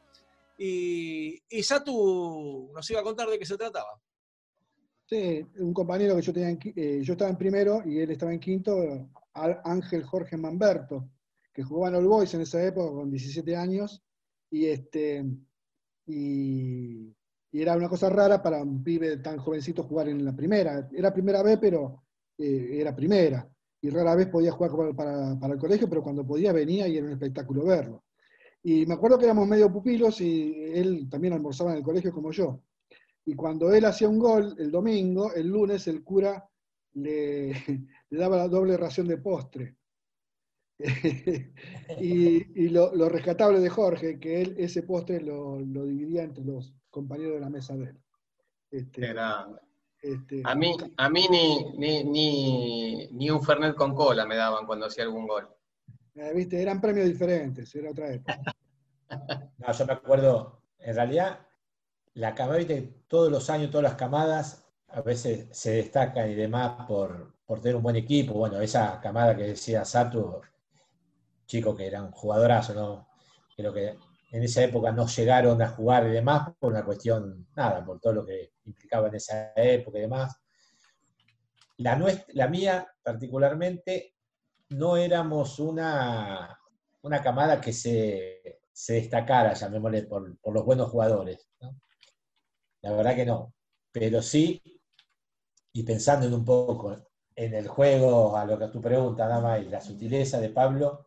Y, 0.56 1.42
y 1.50 1.62
Satu 1.62 2.70
nos 2.72 2.90
iba 2.90 3.00
a 3.00 3.04
contar 3.04 3.28
de 3.28 3.38
qué 3.38 3.44
se 3.44 3.58
trataba. 3.58 4.00
Sí, 5.04 5.46
un 5.58 5.74
compañero 5.74 6.16
que 6.16 6.22
yo 6.22 6.32
tenía, 6.32 6.48
en 6.48 6.58
eh, 6.74 7.00
yo 7.02 7.12
estaba 7.12 7.30
en 7.30 7.36
primero 7.36 7.82
y 7.84 7.98
él 7.98 8.10
estaba 8.10 8.32
en 8.32 8.40
quinto, 8.40 8.74
Ángel 9.34 10.02
Jorge 10.04 10.38
Manberto, 10.38 11.10
que 11.52 11.62
jugaba 11.62 11.88
en 11.88 11.96
All 11.96 12.08
Boys 12.08 12.32
en 12.32 12.40
esa 12.40 12.64
época 12.64 12.90
con 12.90 13.10
17 13.10 13.54
años, 13.54 14.02
y 14.50 14.64
este 14.64 15.26
y, 16.06 17.14
y 17.52 17.62
era 17.62 17.76
una 17.76 17.90
cosa 17.90 18.08
rara 18.08 18.42
para 18.42 18.62
un 18.62 18.82
pibe 18.82 19.18
tan 19.18 19.36
jovencito 19.36 19.82
jugar 19.82 20.08
en 20.08 20.24
la 20.24 20.34
primera. 20.34 20.88
Era 20.90 21.12
primera 21.12 21.42
vez, 21.42 21.58
pero 21.60 22.02
eh, 22.38 22.78
era 22.80 22.96
primera. 22.96 23.46
Y 23.84 23.90
rara 23.90 24.14
vez 24.14 24.28
podía 24.28 24.50
jugar 24.50 24.96
para, 24.96 25.38
para- 25.38 25.52
el 25.52 25.60
colegio, 25.60 25.86
pero 25.90 26.02
cuando 26.02 26.26
podía 26.26 26.54
venía 26.54 26.88
y 26.88 26.96
era 26.96 27.04
un 27.04 27.12
espectáculo 27.12 27.66
verlo. 27.66 28.04
Y 28.62 28.86
me 28.86 28.94
acuerdo 28.94 29.18
que 29.18 29.26
éramos 29.26 29.46
medio 29.46 29.70
pupilos 29.70 30.22
y 30.22 30.54
él 30.72 31.06
también 31.10 31.34
almorzaba 31.34 31.72
en 31.72 31.76
el 31.76 31.82
colegio 31.84 32.10
como 32.10 32.32
yo. 32.32 32.62
Y 33.26 33.34
cuando 33.34 33.74
él 33.74 33.84
hacía 33.84 34.08
un 34.08 34.18
gol 34.18 34.56
el 34.58 34.70
domingo, 34.70 35.34
el 35.34 35.48
lunes 35.48 35.86
el 35.86 36.02
cura 36.02 36.48
le, 36.94 37.52
daba 38.10 38.38
la 38.38 38.48
doble 38.48 38.78
ración 38.78 39.06
de 39.06 39.18
postre. 39.18 39.76
y 42.00 42.64
y 42.64 42.68
lo, 42.70 42.94
lo 42.94 43.10
rescatable 43.10 43.60
de 43.60 43.68
Jorge, 43.68 44.18
que 44.18 44.40
él 44.40 44.54
ese 44.56 44.84
postre 44.84 45.20
lo, 45.20 45.60
lo 45.60 45.84
dividía 45.84 46.22
entre 46.22 46.42
los 46.42 46.74
compañeros 46.88 47.34
de 47.34 47.40
la 47.40 47.50
mesa 47.50 47.76
de 47.76 47.84
él. 47.90 47.98
Este, 48.70 49.02
Qué 49.02 49.08
grande. 49.08 49.60
Este, 50.04 50.42
A 50.44 50.54
mí, 50.54 50.76
a 50.96 51.08
mí 51.08 51.26
ni, 51.30 51.64
ni, 51.76 52.04
ni, 52.04 53.08
ni 53.12 53.30
un 53.30 53.42
Fernet 53.42 53.74
con 53.74 53.94
cola 53.94 54.26
me 54.26 54.36
daban 54.36 54.66
cuando 54.66 54.86
hacía 54.86 55.04
algún 55.04 55.26
gol. 55.26 55.48
eh, 56.14 56.32
¿viste? 56.34 56.60
Eran 56.62 56.80
premios 56.80 57.06
diferentes, 57.06 57.74
era 57.74 57.90
otra 57.90 58.12
época. 58.12 58.40
No, 59.58 59.72
yo 59.72 59.86
me 59.86 59.92
acuerdo, 59.92 60.62
en 60.78 60.94
realidad, 60.96 61.46
la 62.14 62.34
camada, 62.34 62.58
viste, 62.58 63.04
todos 63.08 63.30
los 63.30 63.48
años, 63.50 63.70
todas 63.70 63.84
las 63.84 63.94
camadas, 63.96 64.64
a 64.88 65.02
veces 65.02 65.48
se 65.52 65.72
destacan 65.72 66.30
y 66.30 66.34
demás 66.34 66.86
por, 66.86 67.34
por 67.44 67.60
tener 67.60 67.76
un 67.76 67.82
buen 67.82 67.96
equipo. 67.96 68.34
Bueno, 68.34 68.60
esa 68.60 69.00
camada 69.00 69.36
que 69.36 69.44
decía 69.44 69.84
Satu, 69.84 70.40
chico 71.46 71.76
que 71.76 71.86
era 71.86 72.02
un 72.02 72.10
jugadorazo, 72.12 72.74
¿no? 72.74 73.08
Creo 73.56 73.72
que 73.72 73.96
en 74.34 74.42
esa 74.42 74.64
época 74.64 74.90
no 74.90 75.06
llegaron 75.06 75.62
a 75.62 75.68
jugar 75.68 76.08
y 76.08 76.10
demás 76.10 76.50
por 76.58 76.72
una 76.72 76.84
cuestión, 76.84 77.46
nada, 77.54 77.84
por 77.84 78.00
todo 78.00 78.12
lo 78.14 78.26
que 78.26 78.54
implicaba 78.64 79.06
en 79.06 79.14
esa 79.14 79.52
época 79.54 79.98
y 79.98 80.00
demás. 80.02 80.36
La, 81.76 81.96
nues- 81.96 82.24
la 82.32 82.48
mía, 82.48 82.84
particularmente, 83.00 84.16
no 84.70 84.96
éramos 84.96 85.60
una, 85.60 86.58
una 87.02 87.22
camada 87.22 87.60
que 87.60 87.72
se, 87.72 88.60
se 88.72 88.94
destacara, 88.94 89.54
llamémosle, 89.54 90.02
por, 90.02 90.36
por 90.38 90.52
los 90.52 90.64
buenos 90.64 90.90
jugadores. 90.90 91.48
La 92.82 92.90
verdad 92.90 93.14
que 93.14 93.26
no. 93.26 93.54
Pero 93.92 94.20
sí, 94.20 94.60
y 95.72 95.84
pensando 95.84 96.26
en 96.26 96.34
un 96.34 96.44
poco 96.44 96.96
en 97.36 97.54
el 97.54 97.68
juego, 97.68 98.36
a 98.36 98.44
lo 98.44 98.58
que 98.58 98.66
tu 98.66 98.80
pregunta, 98.80 99.28
Dama, 99.28 99.60
y 99.60 99.68
la 99.68 99.80
sutileza 99.80 100.40
de 100.40 100.48
Pablo, 100.50 101.06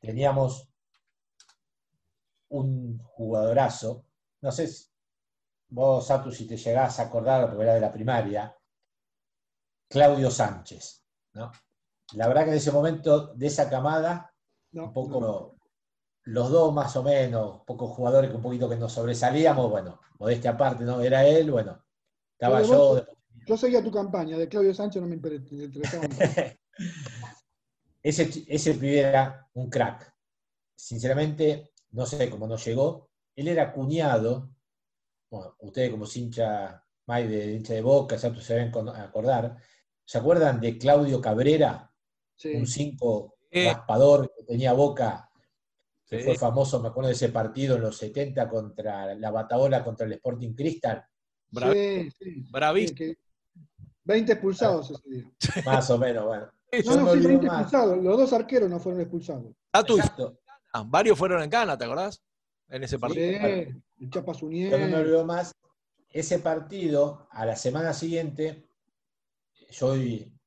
teníamos 0.00 0.69
un 2.50 2.98
jugadorazo. 2.98 4.04
No 4.42 4.52
sé 4.52 4.66
si 4.68 4.86
vos, 5.68 6.06
Satu, 6.06 6.30
si 6.32 6.46
te 6.46 6.56
llegás 6.56 6.98
a 6.98 7.04
acordar, 7.04 7.48
porque 7.48 7.62
era 7.64 7.74
de 7.74 7.80
la 7.80 7.92
primaria, 7.92 8.56
Claudio 9.88 10.30
Sánchez. 10.30 11.04
¿no? 11.34 11.50
La 12.14 12.28
verdad 12.28 12.44
que 12.44 12.50
en 12.50 12.56
ese 12.56 12.72
momento, 12.72 13.28
de 13.34 13.46
esa 13.46 13.68
camada, 13.70 14.32
No, 14.72 14.84
un 14.84 14.92
poco 14.92 15.20
no. 15.20 15.56
los 16.24 16.50
dos 16.50 16.72
más 16.74 16.94
o 16.96 17.02
menos, 17.02 17.62
pocos 17.66 17.90
jugadores 17.90 18.30
que 18.30 18.36
un 18.36 18.42
poquito 18.42 18.68
que 18.68 18.76
nos 18.76 18.92
sobresalíamos, 18.92 19.70
bueno, 19.70 20.00
modestia 20.18 20.50
aparte, 20.52 20.84
¿no? 20.84 21.00
Era 21.00 21.24
él, 21.26 21.50
bueno, 21.50 21.84
estaba 22.32 22.62
yo. 22.62 22.68
vos- 22.68 23.08
Yo 23.46 23.56
seguía 23.56 23.82
tu 23.82 23.90
campaña, 23.90 24.36
de 24.36 24.48
Claudio 24.48 24.74
Sánchez 24.74 25.00
no 25.02 25.08
me 25.08 25.14
inter- 25.16 25.34
interesaba. 25.52 26.04
ese, 28.02 28.44
ese 28.48 28.74
pibe 28.74 29.00
era 29.00 29.48
un 29.54 29.68
crack. 29.70 30.12
Sinceramente, 30.76 31.72
no 31.92 32.06
sé 32.06 32.30
cómo 32.30 32.46
nos 32.46 32.64
llegó. 32.64 33.08
Él 33.36 33.48
era 33.48 33.72
cuñado, 33.72 34.50
bueno, 35.30 35.54
ustedes 35.60 35.90
como 35.90 36.06
hincha, 36.12 36.84
May 37.06 37.26
de 37.26 37.54
hincha 37.54 37.74
de 37.74 37.82
Boca, 37.82 38.16
ya 38.16 38.34
se 38.40 38.54
deben 38.54 38.88
acordar. 38.88 39.56
¿Se 40.04 40.18
acuerdan 40.18 40.60
de 40.60 40.76
Claudio 40.78 41.20
Cabrera? 41.20 41.86
Sí. 42.36 42.54
un 42.54 42.66
5 42.66 43.34
Sí. 43.52 43.66
raspador 43.66 44.32
que 44.34 44.44
tenía 44.44 44.72
Boca, 44.72 45.28
que 46.06 46.20
Sí. 46.20 46.24
fue 46.24 46.36
famoso, 46.36 46.80
me 46.80 46.88
acuerdo 46.88 47.08
de 47.08 47.14
ese 47.14 47.28
partido 47.28 47.76
en 47.76 47.82
los 47.82 47.98
70 47.98 48.48
contra 48.48 49.14
la 49.14 49.30
Bataola 49.30 49.84
contra 49.84 50.06
el 50.06 50.12
Sporting 50.14 50.54
Cristal, 50.54 51.04
Bravi- 51.52 52.10
Sí, 52.10 52.10
sí. 52.18 52.46
Bravísimo. 52.50 52.88
Sí, 52.88 52.94
que 52.94 53.18
20 54.04 54.32
expulsados 54.32 54.90
ese 54.90 55.08
día. 55.10 55.30
más 55.66 55.90
o 55.90 55.98
menos, 55.98 56.24
bueno. 56.24 56.46
No, 56.86 56.96
no, 56.96 57.02
sí, 57.02 57.08
olvido 57.10 57.28
20 57.28 57.46
más. 57.48 57.60
expulsados. 57.62 58.02
Los 58.02 58.18
dos 58.18 58.32
arqueros 58.32 58.70
no 58.70 58.80
fueron 58.80 59.00
expulsados. 59.02 59.52
Exacto. 59.74 60.38
Ah, 60.72 60.84
varios 60.86 61.18
fueron 61.18 61.42
en 61.42 61.50
Cana, 61.50 61.76
¿te 61.76 61.84
acordás? 61.84 62.22
En 62.68 62.84
ese 62.84 62.96
Sí, 62.96 63.00
partido. 63.00 63.48
el 63.48 64.10
Chapa 64.10 64.32
Yo 64.32 64.78
no 64.78 64.86
me 64.86 64.96
olvido 64.96 65.24
más. 65.24 65.52
Ese 66.08 66.38
partido, 66.40 67.28
a 67.30 67.46
la 67.46 67.56
semana 67.56 67.92
siguiente, 67.92 68.68
yo 69.70 69.94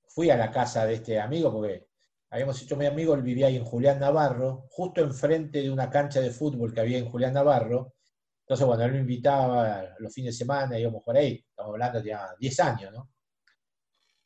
fui 0.07 0.29
a 0.29 0.37
la 0.37 0.51
casa 0.51 0.85
de 0.85 0.95
este 0.95 1.19
amigo, 1.19 1.51
porque 1.51 1.87
habíamos 2.29 2.61
hecho 2.61 2.75
mi 2.75 2.85
amigo, 2.85 3.13
él 3.13 3.21
vivía 3.21 3.47
ahí 3.47 3.55
en 3.57 3.65
Julián 3.65 3.99
Navarro, 3.99 4.65
justo 4.69 5.01
enfrente 5.01 5.61
de 5.61 5.71
una 5.71 5.89
cancha 5.89 6.19
de 6.19 6.31
fútbol 6.31 6.73
que 6.73 6.81
había 6.81 6.97
en 6.97 7.09
Julián 7.09 7.33
Navarro. 7.33 7.93
Entonces, 8.41 8.65
bueno, 8.67 8.83
él 8.83 8.91
me 8.91 8.99
invitaba 8.99 9.95
los 9.99 10.13
fines 10.13 10.33
de 10.33 10.37
semana, 10.39 10.77
íbamos 10.77 11.01
por 11.03 11.15
ahí, 11.15 11.43
estamos 11.47 11.71
hablando, 11.73 11.99
tenía 11.99 12.27
10 12.37 12.59
años, 12.59 12.91
¿no? 12.91 13.09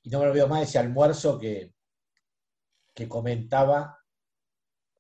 Y 0.04 0.10
no 0.10 0.20
me 0.20 0.28
olvido 0.28 0.48
más 0.48 0.64
ese 0.64 0.80
almuerzo 0.80 1.38
que, 1.38 1.74
que 2.96 3.08
comentaba 3.08 3.97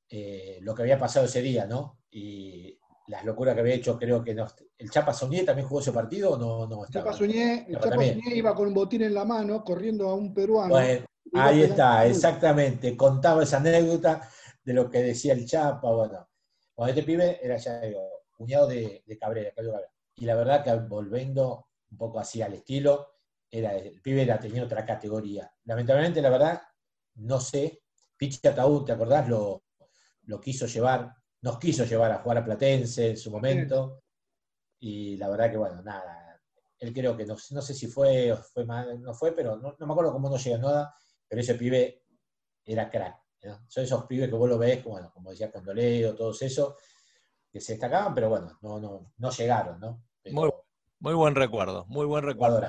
eh, 0.10 0.60
lo 0.62 0.74
que 0.74 0.84
había 0.84 1.00
pasado 1.00 1.26
ese 1.26 1.42
día, 1.42 1.66
¿no? 1.66 2.00
Y 2.12 2.78
las 3.08 3.24
locuras 3.24 3.56
que 3.56 3.62
había 3.62 3.76
hecho, 3.76 3.98
creo 3.98 4.24
que 4.24 4.34
no. 4.34 4.48
¿El 4.78 4.90
Chapa 4.90 5.14
Sonier 5.14 5.46
también 5.46 5.68
jugó 5.68 5.82
ese 5.82 5.92
partido 5.92 6.34
o 6.34 6.38
no, 6.38 6.68
no 6.68 6.86
Chapa 6.88 7.12
estaba? 7.12 7.66
El 7.68 7.76
Chapa. 7.76 7.96
Zunier 7.96 8.38
iba 8.38 8.56
con 8.56 8.68
un 8.68 8.74
botín 8.74 9.04
en 9.04 9.14
la 9.14 9.26
mano, 9.26 9.64
corriendo 9.64 10.10
a 10.10 10.16
un 10.16 10.34
peruano. 10.34 10.70
Bueno, 10.70 11.06
ahí 11.34 11.64
está, 11.64 12.06
exactamente. 12.06 12.96
Contaba 12.96 13.44
esa 13.44 13.58
anécdota 13.58 14.30
de 14.64 14.74
lo 14.74 14.90
que 14.90 15.00
decía 15.00 15.34
el 15.34 15.46
Chapa. 15.46 15.92
Bueno, 15.92 16.28
bueno 16.76 16.90
este 16.90 17.04
pibe 17.04 17.40
era 17.42 17.58
ya 17.58 17.80
digo, 17.82 18.02
cuñado 18.36 18.68
de, 18.68 19.04
de 19.06 19.18
Cabrera, 19.18 19.52
Cabrera. 19.56 19.82
Y 20.16 20.26
la 20.26 20.36
verdad 20.36 20.64
que 20.64 20.74
volviendo 20.74 21.68
un 21.92 21.98
poco 21.98 22.20
así 22.20 22.42
al 22.42 22.54
estilo, 22.54 23.14
era, 23.50 23.76
el 23.76 24.02
pibe 24.02 24.24
era, 24.24 24.40
tenía 24.40 24.64
otra 24.64 24.86
categoría. 24.86 25.50
Lamentablemente, 25.66 26.22
la 26.22 26.30
verdad, 26.30 26.62
no 27.16 27.40
sé. 27.40 27.82
Pichi 28.18 28.46
Ataúd, 28.48 28.84
¿te 28.84 28.92
acordás? 28.94 29.30
Lo, 29.30 29.67
lo 30.28 30.40
quiso 30.40 30.66
llevar, 30.68 31.14
nos 31.42 31.58
quiso 31.60 31.84
llevar 31.86 32.12
a 32.12 32.20
jugar 32.20 32.38
a 32.40 32.46
Platense 32.46 33.10
en 33.12 33.18
su 33.18 33.32
momento. 33.32 34.04
Y 34.80 35.18
la 35.18 35.30
verdad 35.30 35.50
que, 35.52 35.58
bueno, 35.58 35.82
nada. 35.82 36.40
Él 36.80 36.94
creo 36.94 37.18
que 37.18 37.26
no, 37.26 37.36
no 37.52 37.62
sé 37.62 37.74
si 37.74 37.88
fue 37.88 38.32
o 38.32 38.38
fue 38.38 38.64
mal, 38.64 39.02
no 39.02 39.14
fue, 39.14 39.32
pero 39.32 39.58
no, 39.58 39.76
no 39.80 39.86
me 39.88 39.92
acuerdo 39.94 40.12
cómo 40.14 40.30
no 40.30 40.38
llegó 40.38 40.58
nada, 40.60 40.94
pero 41.28 41.42
ese 41.42 41.56
pibe 41.56 42.04
era 42.64 42.90
crack. 42.90 43.18
¿no? 43.44 43.66
Son 43.68 43.84
esos 43.84 44.06
pibes 44.06 44.30
que 44.30 44.36
vos 44.36 44.48
lo 44.50 44.58
ves, 44.58 44.84
bueno, 44.84 45.12
como 45.12 45.32
decía 45.32 45.52
Condoleo, 45.52 46.14
todos 46.16 46.42
esos, 46.44 46.76
que 47.52 47.60
se 47.60 47.74
destacaban, 47.74 48.14
pero 48.14 48.30
bueno, 48.30 48.58
no, 48.62 48.80
no, 48.80 49.14
no 49.18 49.32
llegaron, 49.32 49.80
¿no? 49.80 50.04
Pero 50.22 50.36
Muy- 50.36 50.52
Muy 51.00 51.14
buen 51.14 51.34
recuerdo, 51.36 51.86
muy 51.88 52.06
buen 52.06 52.24
recuerdo. 52.24 52.62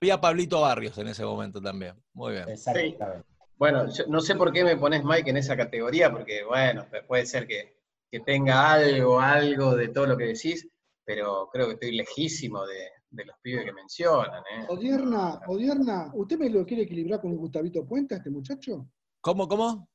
Había 0.00 0.20
Pablito 0.20 0.60
Barrios 0.60 0.98
en 0.98 1.08
ese 1.08 1.24
momento 1.24 1.60
también. 1.60 2.02
Muy 2.12 2.32
bien. 2.32 2.48
exactamente. 2.48 3.24
Bueno, 3.56 3.88
yo 3.92 4.04
no 4.08 4.20
sé 4.20 4.34
por 4.34 4.52
qué 4.52 4.64
me 4.64 4.76
pones 4.76 5.04
Mike 5.04 5.30
en 5.30 5.36
esa 5.36 5.56
categoría, 5.56 6.10
porque 6.10 6.42
bueno, 6.44 6.86
puede 7.06 7.26
ser 7.26 7.46
que, 7.46 7.76
que 8.10 8.20
tenga 8.20 8.72
algo, 8.72 9.20
algo 9.20 9.76
de 9.76 9.88
todo 9.88 10.06
lo 10.06 10.16
que 10.16 10.26
decís, 10.26 10.66
pero 11.04 11.48
creo 11.52 11.66
que 11.66 11.74
estoy 11.74 11.92
lejísimo 11.92 12.66
de, 12.66 12.88
de 13.10 13.24
los 13.24 13.36
pibes 13.40 13.64
que 13.64 13.72
mencionan. 13.72 14.42
¿eh? 14.52 14.66
Odierna, 14.68 15.40
Odierna, 15.46 16.10
¿usted 16.14 16.38
me 16.38 16.50
lo 16.50 16.64
quiere 16.66 16.82
equilibrar 16.84 17.20
con 17.20 17.30
un 17.30 17.36
Gustavito 17.38 17.86
Puente 17.86 18.14
a 18.14 18.18
este 18.18 18.30
muchacho? 18.30 18.88
¿Cómo, 19.20 19.46
cómo? 19.46 19.88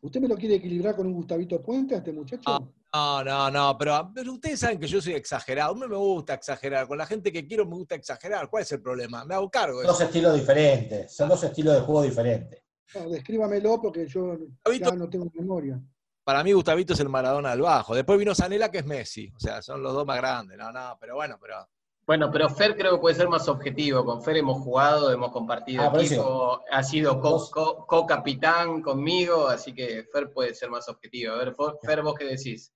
¿Usted 0.00 0.20
me 0.20 0.28
lo 0.28 0.36
quiere 0.36 0.56
equilibrar 0.56 0.96
con 0.96 1.06
un 1.06 1.12
Gustavito 1.12 1.62
Puente 1.62 1.94
a 1.94 1.98
este 1.98 2.12
muchacho? 2.12 2.42
Ah. 2.46 2.60
No, 2.94 3.24
no, 3.24 3.50
no, 3.50 3.78
pero, 3.78 4.10
pero 4.14 4.32
ustedes 4.34 4.60
saben 4.60 4.78
que 4.78 4.86
yo 4.86 5.00
soy 5.00 5.14
exagerado. 5.14 5.72
A 5.72 5.74
mí 5.74 5.80
me 5.88 5.96
gusta 5.96 6.34
exagerar. 6.34 6.86
Con 6.86 6.98
la 6.98 7.06
gente 7.06 7.32
que 7.32 7.46
quiero 7.46 7.64
me 7.64 7.74
gusta 7.76 7.94
exagerar. 7.94 8.50
¿Cuál 8.50 8.64
es 8.64 8.72
el 8.72 8.82
problema? 8.82 9.24
Me 9.24 9.34
hago 9.34 9.48
cargo 9.50 9.80
de 9.80 9.86
Dos 9.86 9.96
eso. 9.96 10.04
estilos 10.04 10.34
diferentes, 10.34 11.10
son 11.16 11.30
dos 11.30 11.42
estilos 11.42 11.74
de 11.74 11.80
juego 11.80 12.02
diferentes. 12.02 12.61
No, 12.94 13.08
descríbamelo 13.08 13.80
porque 13.80 14.06
yo 14.06 14.36
Gustavito- 14.64 14.90
ya 14.90 14.96
no 14.96 15.08
tengo 15.08 15.30
memoria. 15.34 15.80
Para 16.24 16.44
mí 16.44 16.52
Gustavito 16.52 16.92
es 16.92 17.00
el 17.00 17.08
Maradona 17.08 17.50
del 17.50 17.62
bajo. 17.62 17.94
Después 17.94 18.18
vino 18.18 18.34
Sanela, 18.34 18.70
que 18.70 18.78
es 18.78 18.86
Messi. 18.86 19.32
O 19.34 19.40
sea, 19.40 19.60
son 19.62 19.82
los 19.82 19.92
dos 19.92 20.06
más 20.06 20.18
grandes. 20.18 20.56
No, 20.56 20.70
no, 20.70 20.96
pero 21.00 21.16
bueno, 21.16 21.36
pero... 21.40 21.56
Bueno, 22.04 22.30
pero 22.32 22.48
Fer 22.50 22.76
creo 22.76 22.92
que 22.96 23.00
puede 23.00 23.14
ser 23.14 23.28
más 23.28 23.48
objetivo. 23.48 24.04
Con 24.04 24.22
Fer 24.22 24.36
hemos 24.36 24.60
jugado, 24.62 25.10
hemos 25.12 25.30
compartido 25.32 25.82
Ah, 25.82 25.92
equipo, 26.00 26.60
ha 26.70 26.82
sido 26.82 27.20
co- 27.20 27.30
Vos- 27.30 27.50
co- 27.50 27.86
co-capitán 27.86 28.82
conmigo, 28.82 29.46
así 29.48 29.72
que 29.72 30.04
Fer 30.12 30.30
puede 30.32 30.54
ser 30.54 30.68
más 30.70 30.88
objetivo. 30.88 31.34
A 31.34 31.38
ver, 31.38 31.54
Fer, 31.82 32.02
¿vos 32.02 32.14
qué 32.16 32.24
decís? 32.24 32.72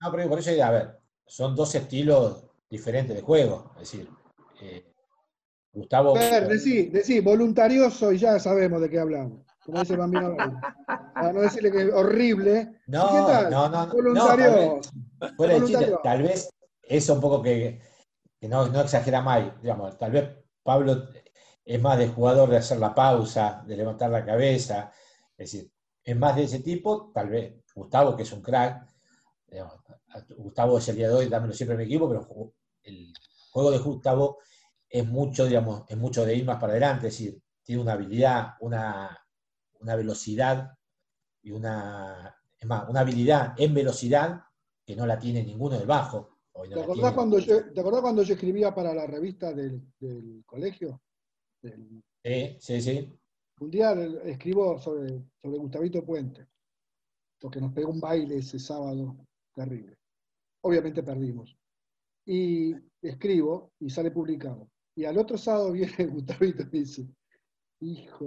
No, 0.00 0.10
pero 0.10 0.28
por 0.30 0.38
eso, 0.38 0.50
a 0.64 0.70
ver, 0.70 0.98
son 1.26 1.54
dos 1.54 1.74
estilos 1.74 2.46
diferentes 2.70 3.14
de 3.14 3.22
juego. 3.22 3.70
Es 3.80 3.92
decir, 3.92 4.08
eh, 4.62 4.84
Gustavo. 5.72 6.16
Fer, 6.16 6.48
decí, 6.48 6.86
decí, 6.86 7.20
voluntarioso 7.20 8.12
y 8.12 8.18
ya 8.18 8.38
sabemos 8.38 8.80
de 8.80 8.88
qué 8.90 8.98
hablamos. 8.98 9.46
Como 9.70 9.82
dice 9.82 9.96
bambino. 9.96 10.36
Para 11.14 11.32
no 11.32 11.40
decirle 11.42 11.70
que 11.70 11.82
es 11.82 11.94
horrible. 11.94 12.80
No, 12.86 13.04
¿Y 13.04 13.10
qué 13.10 13.32
tal? 13.32 13.50
no, 13.50 13.68
no, 13.68 13.86
no, 13.86 13.92
Voluntarioso. 13.92 14.80
Fuera 15.36 15.54
de 15.54 15.60
Voluntario. 15.60 16.00
tal 16.02 16.22
vez 16.22 16.50
eso 16.82 17.14
un 17.14 17.20
poco 17.20 17.40
que, 17.42 17.80
que 18.40 18.48
no, 18.48 18.66
no 18.66 18.80
exagera 18.80 19.22
mal, 19.22 19.56
digamos, 19.62 19.96
tal 19.96 20.10
vez 20.10 20.28
Pablo 20.62 21.08
es 21.64 21.80
más 21.80 21.98
de 21.98 22.08
jugador 22.08 22.50
de 22.50 22.56
hacer 22.56 22.78
la 22.78 22.94
pausa, 22.94 23.62
de 23.64 23.76
levantar 23.76 24.10
la 24.10 24.24
cabeza, 24.24 24.90
es 25.36 25.52
decir, 25.52 25.72
es 26.02 26.16
más 26.16 26.34
de 26.34 26.44
ese 26.44 26.60
tipo, 26.60 27.12
tal 27.14 27.28
vez 27.28 27.62
Gustavo, 27.74 28.16
que 28.16 28.24
es 28.24 28.32
un 28.32 28.42
crack, 28.42 28.88
digamos, 29.46 29.74
Gustavo 30.36 30.78
es 30.78 30.88
el 30.88 30.96
día 30.96 31.08
de 31.08 31.14
hoy, 31.14 31.28
dámelo 31.28 31.52
siempre 31.52 31.74
en 31.74 31.78
mi 31.78 31.84
equipo, 31.84 32.08
pero 32.08 32.26
el 32.82 33.12
juego 33.52 33.70
de 33.70 33.78
Gustavo 33.78 34.38
es 34.88 35.06
mucho, 35.06 35.46
digamos, 35.46 35.84
es 35.88 35.96
mucho 35.96 36.24
de 36.24 36.34
ir 36.34 36.44
más 36.44 36.58
para 36.58 36.72
adelante, 36.72 37.06
es 37.06 37.12
decir, 37.14 37.40
tiene 37.62 37.82
una 37.82 37.92
habilidad, 37.92 38.54
una, 38.60 39.16
una 39.80 39.96
velocidad 39.96 40.76
y 41.42 41.50
una, 41.52 42.34
es 42.58 42.66
más, 42.66 42.88
una 42.88 43.00
habilidad 43.00 43.54
en 43.58 43.74
velocidad 43.74 44.42
que 44.86 44.94
no 44.96 45.06
la 45.06 45.18
tiene 45.18 45.42
ninguno 45.42 45.78
del 45.78 45.86
bajo. 45.86 46.38
Hoy 46.52 46.68
no 46.68 46.76
¿Te 46.76 46.82
acordás, 46.82 47.02
tiene. 47.02 47.14
cuando 47.14 47.38
yo, 47.38 47.72
¿Te 47.72 47.80
acordás 47.80 48.00
cuando 48.02 48.22
yo 48.22 48.34
escribía 48.34 48.74
para 48.74 48.94
la 48.94 49.06
revista 49.06 49.52
del, 49.52 49.82
del 49.98 50.42
colegio? 50.46 51.00
Del- 51.62 52.02
Sí, 52.22 52.56
sí, 52.60 52.82
sí. 52.82 53.18
un 53.60 53.70
día 53.70 53.92
escribo 54.24 54.78
sobre, 54.78 55.24
sobre 55.40 55.58
Gustavito 55.58 56.04
Puente, 56.04 56.46
porque 57.40 57.60
nos 57.62 57.72
pegó 57.72 57.90
un 57.90 58.00
baile 58.00 58.36
ese 58.36 58.58
sábado 58.58 59.16
terrible. 59.54 59.96
Obviamente 60.62 61.02
perdimos. 61.02 61.56
Y 62.26 62.74
escribo 63.00 63.72
y 63.80 63.88
sale 63.88 64.10
publicado. 64.10 64.70
Y 64.94 65.06
al 65.06 65.16
otro 65.16 65.38
sábado 65.38 65.72
viene 65.72 66.04
Gustavito 66.06 66.62
y 66.64 66.80
dice, 66.80 67.08
hijo, 67.80 68.26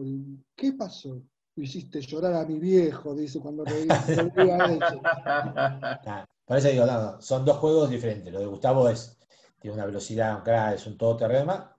¿qué 0.56 0.74
pasó? 0.74 1.22
Hiciste 1.56 2.02
llorar 2.02 2.34
a 2.34 2.46
mi 2.46 2.60
viejo, 2.60 3.14
dice 3.14 3.40
cuando 3.40 3.64
eso. 3.66 5.02
Nah, 6.06 6.26
por 6.46 6.58
eso 6.58 6.68
digo, 6.70 6.86
no, 6.86 7.02
no, 7.02 7.22
son 7.22 7.46
dos 7.46 7.58
juegos 7.58 7.90
diferentes. 7.90 8.34
Lo 8.34 8.40
de 8.40 8.46
Gustavo 8.48 8.90
es, 8.90 9.18
tiene 9.60 9.76
una 9.76 9.86
velocidad, 9.86 10.36
un 10.38 10.42
crack, 10.42 10.76
es 10.76 10.88
un 10.88 10.98
todoterreno. 10.98 11.70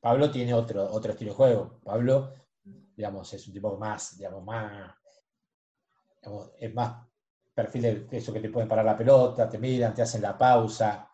Pablo 0.00 0.30
tiene 0.30 0.54
otro, 0.54 0.90
otro 0.90 1.12
estilo 1.12 1.32
de 1.32 1.36
juego. 1.36 1.80
Pablo, 1.84 2.32
digamos, 2.96 3.32
es 3.34 3.46
un 3.48 3.52
tipo 3.52 3.76
más, 3.76 4.16
digamos, 4.16 4.42
más, 4.44 4.94
es 6.58 6.74
más 6.74 7.06
perfil 7.54 8.08
de 8.08 8.16
eso 8.16 8.32
que 8.32 8.40
te 8.40 8.48
pueden 8.48 8.68
parar 8.68 8.84
la 8.84 8.96
pelota, 8.96 9.48
te 9.48 9.58
miran, 9.58 9.92
te 9.94 10.02
hacen 10.02 10.22
la 10.22 10.38
pausa. 10.38 11.10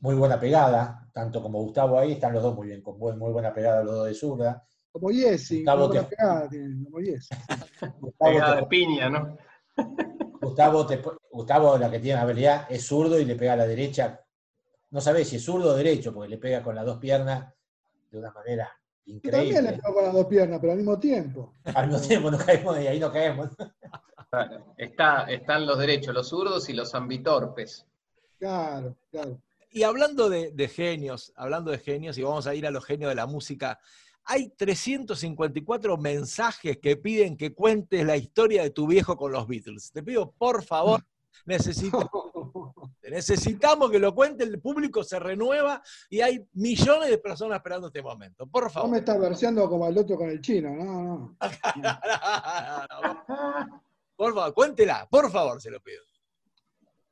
Muy 0.00 0.14
buena 0.14 0.38
pegada, 0.40 1.08
tanto 1.12 1.42
como 1.42 1.60
Gustavo 1.62 1.98
ahí, 1.98 2.12
están 2.12 2.32
los 2.32 2.42
dos 2.42 2.54
muy 2.54 2.66
bien, 2.68 2.82
con 2.82 2.98
buen- 2.98 3.18
muy 3.18 3.30
buena 3.32 3.52
pegada 3.52 3.82
los 3.84 3.94
dos 3.94 4.06
de 4.06 4.14
zurda. 4.14 4.66
Como 4.92 5.08
Jessy, 5.10 5.58
Gustavo 5.58 5.88
como 5.88 5.94
la 5.94 6.08
te- 6.08 6.58
como 6.84 6.98
Jessy. 6.98 7.34
Gustavo 8.00 8.38
te- 8.52 8.56
de 8.56 8.66
piña, 8.66 9.08
¿no? 9.08 9.36
Gustavo, 10.40 10.86
te- 10.86 11.02
Gustavo, 11.30 11.78
la 11.78 11.90
que 11.90 12.00
tiene 12.00 12.20
habilidad, 12.20 12.66
es 12.70 12.84
zurdo 12.86 13.18
y 13.18 13.24
le 13.24 13.36
pega 13.36 13.52
a 13.52 13.56
la 13.56 13.66
derecha. 13.66 14.20
No 14.90 15.00
sabés 15.00 15.28
si 15.28 15.36
es 15.36 15.44
zurdo 15.44 15.70
o 15.70 15.74
derecho, 15.76 16.12
porque 16.12 16.28
le 16.30 16.38
pega 16.38 16.62
con 16.62 16.74
las 16.74 16.84
dos 16.84 16.98
piernas 16.98 17.52
de 18.10 18.18
una 18.18 18.32
manera 18.32 18.68
Yo 19.06 19.20
también 19.30 19.44
le 19.44 19.48
increíble. 19.60 19.72
pego 19.82 19.94
con 19.94 20.04
las 20.04 20.12
dos 20.12 20.26
piernas, 20.26 20.58
pero 20.60 20.72
al 20.72 20.78
mismo 20.78 20.98
tiempo. 20.98 21.54
Al 21.74 21.86
mismo 21.88 22.02
tiempo 22.06 22.30
no 22.32 22.38
caemos 22.38 22.80
y 22.80 22.86
ahí 22.88 22.98
no 22.98 23.12
caemos. 23.12 23.50
Está, 24.76 25.24
están 25.30 25.66
los 25.66 25.78
derechos, 25.78 26.14
los 26.14 26.28
zurdos 26.28 26.68
y 26.68 26.72
los 26.72 26.94
ambitorpes. 26.94 27.86
Claro, 28.38 28.96
claro. 29.10 29.40
Y 29.70 29.82
hablando 29.84 30.28
de, 30.28 30.50
de 30.52 30.68
genios, 30.68 31.32
hablando 31.36 31.70
de 31.70 31.78
genios, 31.78 32.18
y 32.18 32.22
vamos 32.22 32.46
a 32.48 32.54
ir 32.54 32.66
a 32.66 32.70
los 32.72 32.84
genios 32.84 33.08
de 33.10 33.14
la 33.14 33.26
música, 33.26 33.78
hay 34.30 34.48
354 34.50 35.96
mensajes 35.96 36.78
que 36.78 36.96
piden 36.96 37.36
que 37.36 37.52
cuentes 37.52 38.06
la 38.06 38.16
historia 38.16 38.62
de 38.62 38.70
tu 38.70 38.86
viejo 38.86 39.16
con 39.16 39.32
los 39.32 39.48
Beatles. 39.48 39.90
Te 39.90 40.04
pido, 40.04 40.30
por 40.38 40.62
favor, 40.62 41.04
necesito, 41.46 42.08
necesitamos 43.02 43.90
que 43.90 43.98
lo 43.98 44.14
cuente, 44.14 44.44
el 44.44 44.60
público 44.60 45.02
se 45.02 45.18
renueva 45.18 45.82
y 46.08 46.20
hay 46.20 46.46
millones 46.52 47.10
de 47.10 47.18
personas 47.18 47.56
esperando 47.56 47.88
este 47.88 48.02
momento. 48.02 48.46
Por 48.46 48.64
No 48.64 48.70
favor. 48.70 48.90
me 48.90 48.98
estás 48.98 49.18
verseando 49.20 49.68
como 49.68 49.88
el 49.88 49.98
otro 49.98 50.16
con 50.16 50.30
el 50.30 50.40
chino, 50.40 50.70
no, 50.76 51.02
no. 51.02 51.36
Por 54.16 54.34
favor, 54.34 54.54
cuéntela, 54.54 55.08
por 55.10 55.30
favor, 55.32 55.60
se 55.62 55.70
lo 55.70 55.80
pido. 55.80 56.02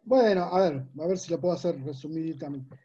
Bueno, 0.02 0.44
a 0.44 0.60
ver, 0.60 0.84
a 1.00 1.06
ver 1.06 1.18
si 1.18 1.30
lo 1.32 1.40
puedo 1.40 1.54
hacer 1.54 1.82
resumidamente. 1.82 2.78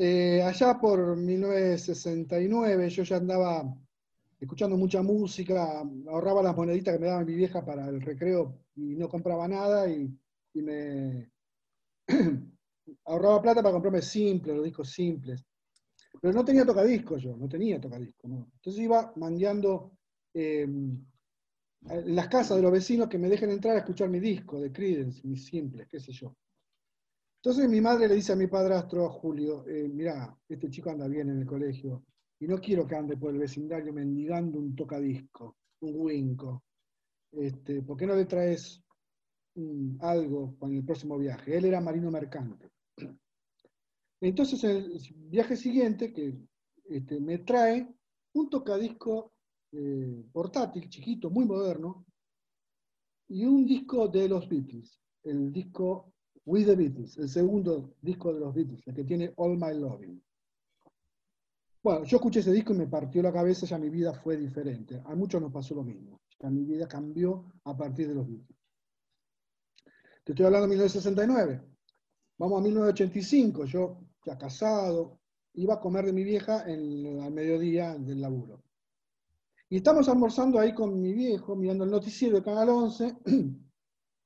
Eh, 0.00 0.40
allá 0.44 0.78
por 0.78 1.16
1969 1.16 2.88
yo 2.88 3.02
ya 3.02 3.16
andaba 3.16 3.64
escuchando 4.38 4.76
mucha 4.76 5.02
música, 5.02 5.82
ahorraba 6.06 6.40
las 6.40 6.56
moneditas 6.56 6.94
que 6.94 7.00
me 7.00 7.08
daba 7.08 7.24
mi 7.24 7.34
vieja 7.34 7.64
para 7.64 7.88
el 7.88 8.00
recreo 8.00 8.60
y 8.76 8.94
no 8.94 9.08
compraba 9.08 9.48
nada 9.48 9.90
y, 9.90 10.16
me 10.54 11.32
ahorraba 13.06 13.42
plata 13.42 13.60
para 13.60 13.72
comprarme 13.72 14.00
simples, 14.00 14.54
los 14.54 14.64
discos 14.64 14.88
simples. 14.88 15.44
Pero 16.20 16.32
no 16.32 16.44
tenía 16.44 16.64
tocadiscos 16.64 17.20
yo, 17.20 17.36
no 17.36 17.48
tenía 17.48 17.80
tocadiscos. 17.80 18.30
Entonces 18.30 18.80
iba 18.80 19.12
mangueando 19.16 19.98
eh, 20.32 20.62
en 20.62 21.06
las 22.14 22.28
casas 22.28 22.56
de 22.56 22.62
los 22.62 22.70
vecinos 22.70 23.08
que 23.08 23.18
me 23.18 23.28
dejen 23.28 23.50
entrar 23.50 23.74
a 23.74 23.80
escuchar 23.80 24.08
mi 24.08 24.20
disco 24.20 24.60
de 24.60 24.70
Creedence, 24.70 25.26
mis 25.26 25.44
simples, 25.46 25.88
qué 25.88 25.98
sé 25.98 26.12
yo. 26.12 26.36
Entonces 27.40 27.68
mi 27.68 27.80
madre 27.80 28.08
le 28.08 28.16
dice 28.16 28.32
a 28.32 28.36
mi 28.36 28.48
padrastro, 28.48 29.08
Julio, 29.10 29.64
eh, 29.66 29.88
mirá, 29.88 30.36
este 30.48 30.68
chico 30.70 30.90
anda 30.90 31.06
bien 31.06 31.30
en 31.30 31.38
el 31.38 31.46
colegio 31.46 32.04
y 32.40 32.48
no 32.48 32.58
quiero 32.58 32.84
que 32.84 32.96
ande 32.96 33.16
por 33.16 33.32
el 33.32 33.38
vecindario 33.38 33.92
mendigando 33.92 34.58
un 34.58 34.74
tocadisco, 34.74 35.56
un 35.80 35.94
winco. 35.96 36.64
Este, 37.30 37.82
¿Por 37.82 37.96
qué 37.96 38.06
no 38.06 38.16
le 38.16 38.24
traes 38.24 38.82
algo 40.00 40.56
para 40.56 40.72
el 40.72 40.84
próximo 40.84 41.16
viaje? 41.16 41.56
Él 41.56 41.66
era 41.66 41.80
marino 41.80 42.10
mercante. 42.10 42.70
Entonces 44.20 44.64
el 44.64 44.98
viaje 45.14 45.56
siguiente 45.56 46.12
que 46.12 46.36
este, 46.86 47.20
me 47.20 47.38
trae 47.38 47.86
un 48.32 48.50
tocadisco 48.50 49.32
eh, 49.70 50.24
portátil, 50.32 50.88
chiquito, 50.88 51.30
muy 51.30 51.44
moderno, 51.44 52.04
y 53.28 53.44
un 53.44 53.64
disco 53.64 54.08
de 54.08 54.28
los 54.28 54.48
Beatles, 54.48 54.98
el 55.22 55.52
disco 55.52 56.14
With 56.48 56.64
the 56.64 56.76
Beatles, 56.76 57.18
el 57.18 57.28
segundo 57.28 57.96
disco 58.00 58.32
de 58.32 58.40
los 58.40 58.54
Beatles, 58.54 58.80
el 58.86 58.94
que 58.94 59.04
tiene 59.04 59.34
All 59.36 59.58
My 59.58 59.78
Loving. 59.78 60.18
Bueno, 61.82 62.04
yo 62.04 62.16
escuché 62.16 62.40
ese 62.40 62.52
disco 62.52 62.72
y 62.72 62.78
me 62.78 62.86
partió 62.86 63.20
la 63.20 63.30
cabeza, 63.30 63.66
ya 63.66 63.76
mi 63.76 63.90
vida 63.90 64.14
fue 64.14 64.38
diferente. 64.38 65.02
A 65.04 65.14
muchos 65.14 65.42
nos 65.42 65.52
pasó 65.52 65.74
lo 65.74 65.84
mismo. 65.84 66.22
Ya 66.40 66.48
mi 66.48 66.64
vida 66.64 66.88
cambió 66.88 67.52
a 67.64 67.76
partir 67.76 68.08
de 68.08 68.14
los 68.14 68.26
Beatles. 68.26 68.58
Te 70.24 70.32
estoy 70.32 70.46
hablando 70.46 70.68
de 70.68 70.70
1969. 70.70 71.62
Vamos 72.38 72.60
a 72.60 72.62
1985, 72.62 73.66
yo 73.66 74.00
ya 74.24 74.38
casado, 74.38 75.20
iba 75.52 75.74
a 75.74 75.80
comer 75.80 76.06
de 76.06 76.14
mi 76.14 76.24
vieja 76.24 76.64
en, 76.66 77.20
al 77.20 77.30
mediodía 77.30 77.94
del 77.98 78.22
laburo. 78.22 78.64
Y 79.68 79.76
estamos 79.76 80.08
almorzando 80.08 80.58
ahí 80.58 80.72
con 80.72 80.98
mi 80.98 81.12
viejo, 81.12 81.54
mirando 81.54 81.84
el 81.84 81.90
noticiero 81.90 82.36
de 82.36 82.42
Canal 82.42 82.70
11, 82.70 83.16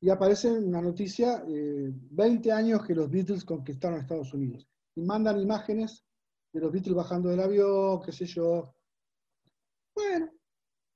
y 0.02 0.10
aparece 0.10 0.50
una 0.50 0.82
noticia, 0.82 1.44
eh, 1.46 1.92
20 2.10 2.50
años 2.50 2.84
que 2.84 2.92
los 2.92 3.08
Beatles 3.08 3.44
conquistaron 3.44 4.00
Estados 4.00 4.34
Unidos. 4.34 4.68
Y 4.96 5.02
mandan 5.02 5.40
imágenes 5.40 6.04
de 6.52 6.60
los 6.60 6.72
Beatles 6.72 6.96
bajando 6.96 7.28
del 7.28 7.38
avión, 7.38 8.02
qué 8.02 8.10
sé 8.10 8.26
yo. 8.26 8.74
Bueno, 9.94 10.28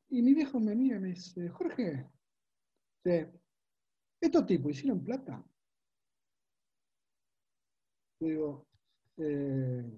y 0.09 0.23
mi 0.23 0.35
viejo 0.35 0.59
me 0.59 0.75
mira 0.75 0.97
y 0.97 1.01
me 1.01 1.09
dice, 1.11 1.49
Jorge, 1.51 2.11
¿estos 4.21 4.45
tipos 4.45 4.73
hicieron 4.73 5.05
plata? 5.05 5.41
Digo, 8.19 8.67
eh, 9.19 9.89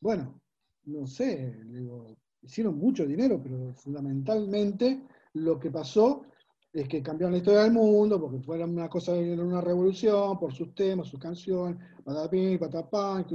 bueno, 0.00 0.40
no 0.84 1.06
sé, 1.06 1.62
digo, 1.66 2.16
hicieron 2.40 2.78
mucho 2.78 3.06
dinero, 3.06 3.38
pero 3.42 3.74
fundamentalmente 3.74 5.02
lo 5.34 5.60
que 5.60 5.70
pasó 5.70 6.24
es 6.72 6.88
que 6.88 7.02
cambiaron 7.02 7.32
la 7.32 7.38
historia 7.38 7.62
del 7.62 7.72
mundo, 7.72 8.20
porque 8.20 8.40
fue 8.40 8.62
una 8.62 8.88
cosa, 8.88 9.12
una 9.12 9.60
revolución, 9.60 10.38
por 10.38 10.52
sus 10.54 10.74
temas, 10.74 11.08
sus 11.08 11.18
canciones, 11.18 11.78
patapín, 12.04 12.58
patapán, 12.58 13.26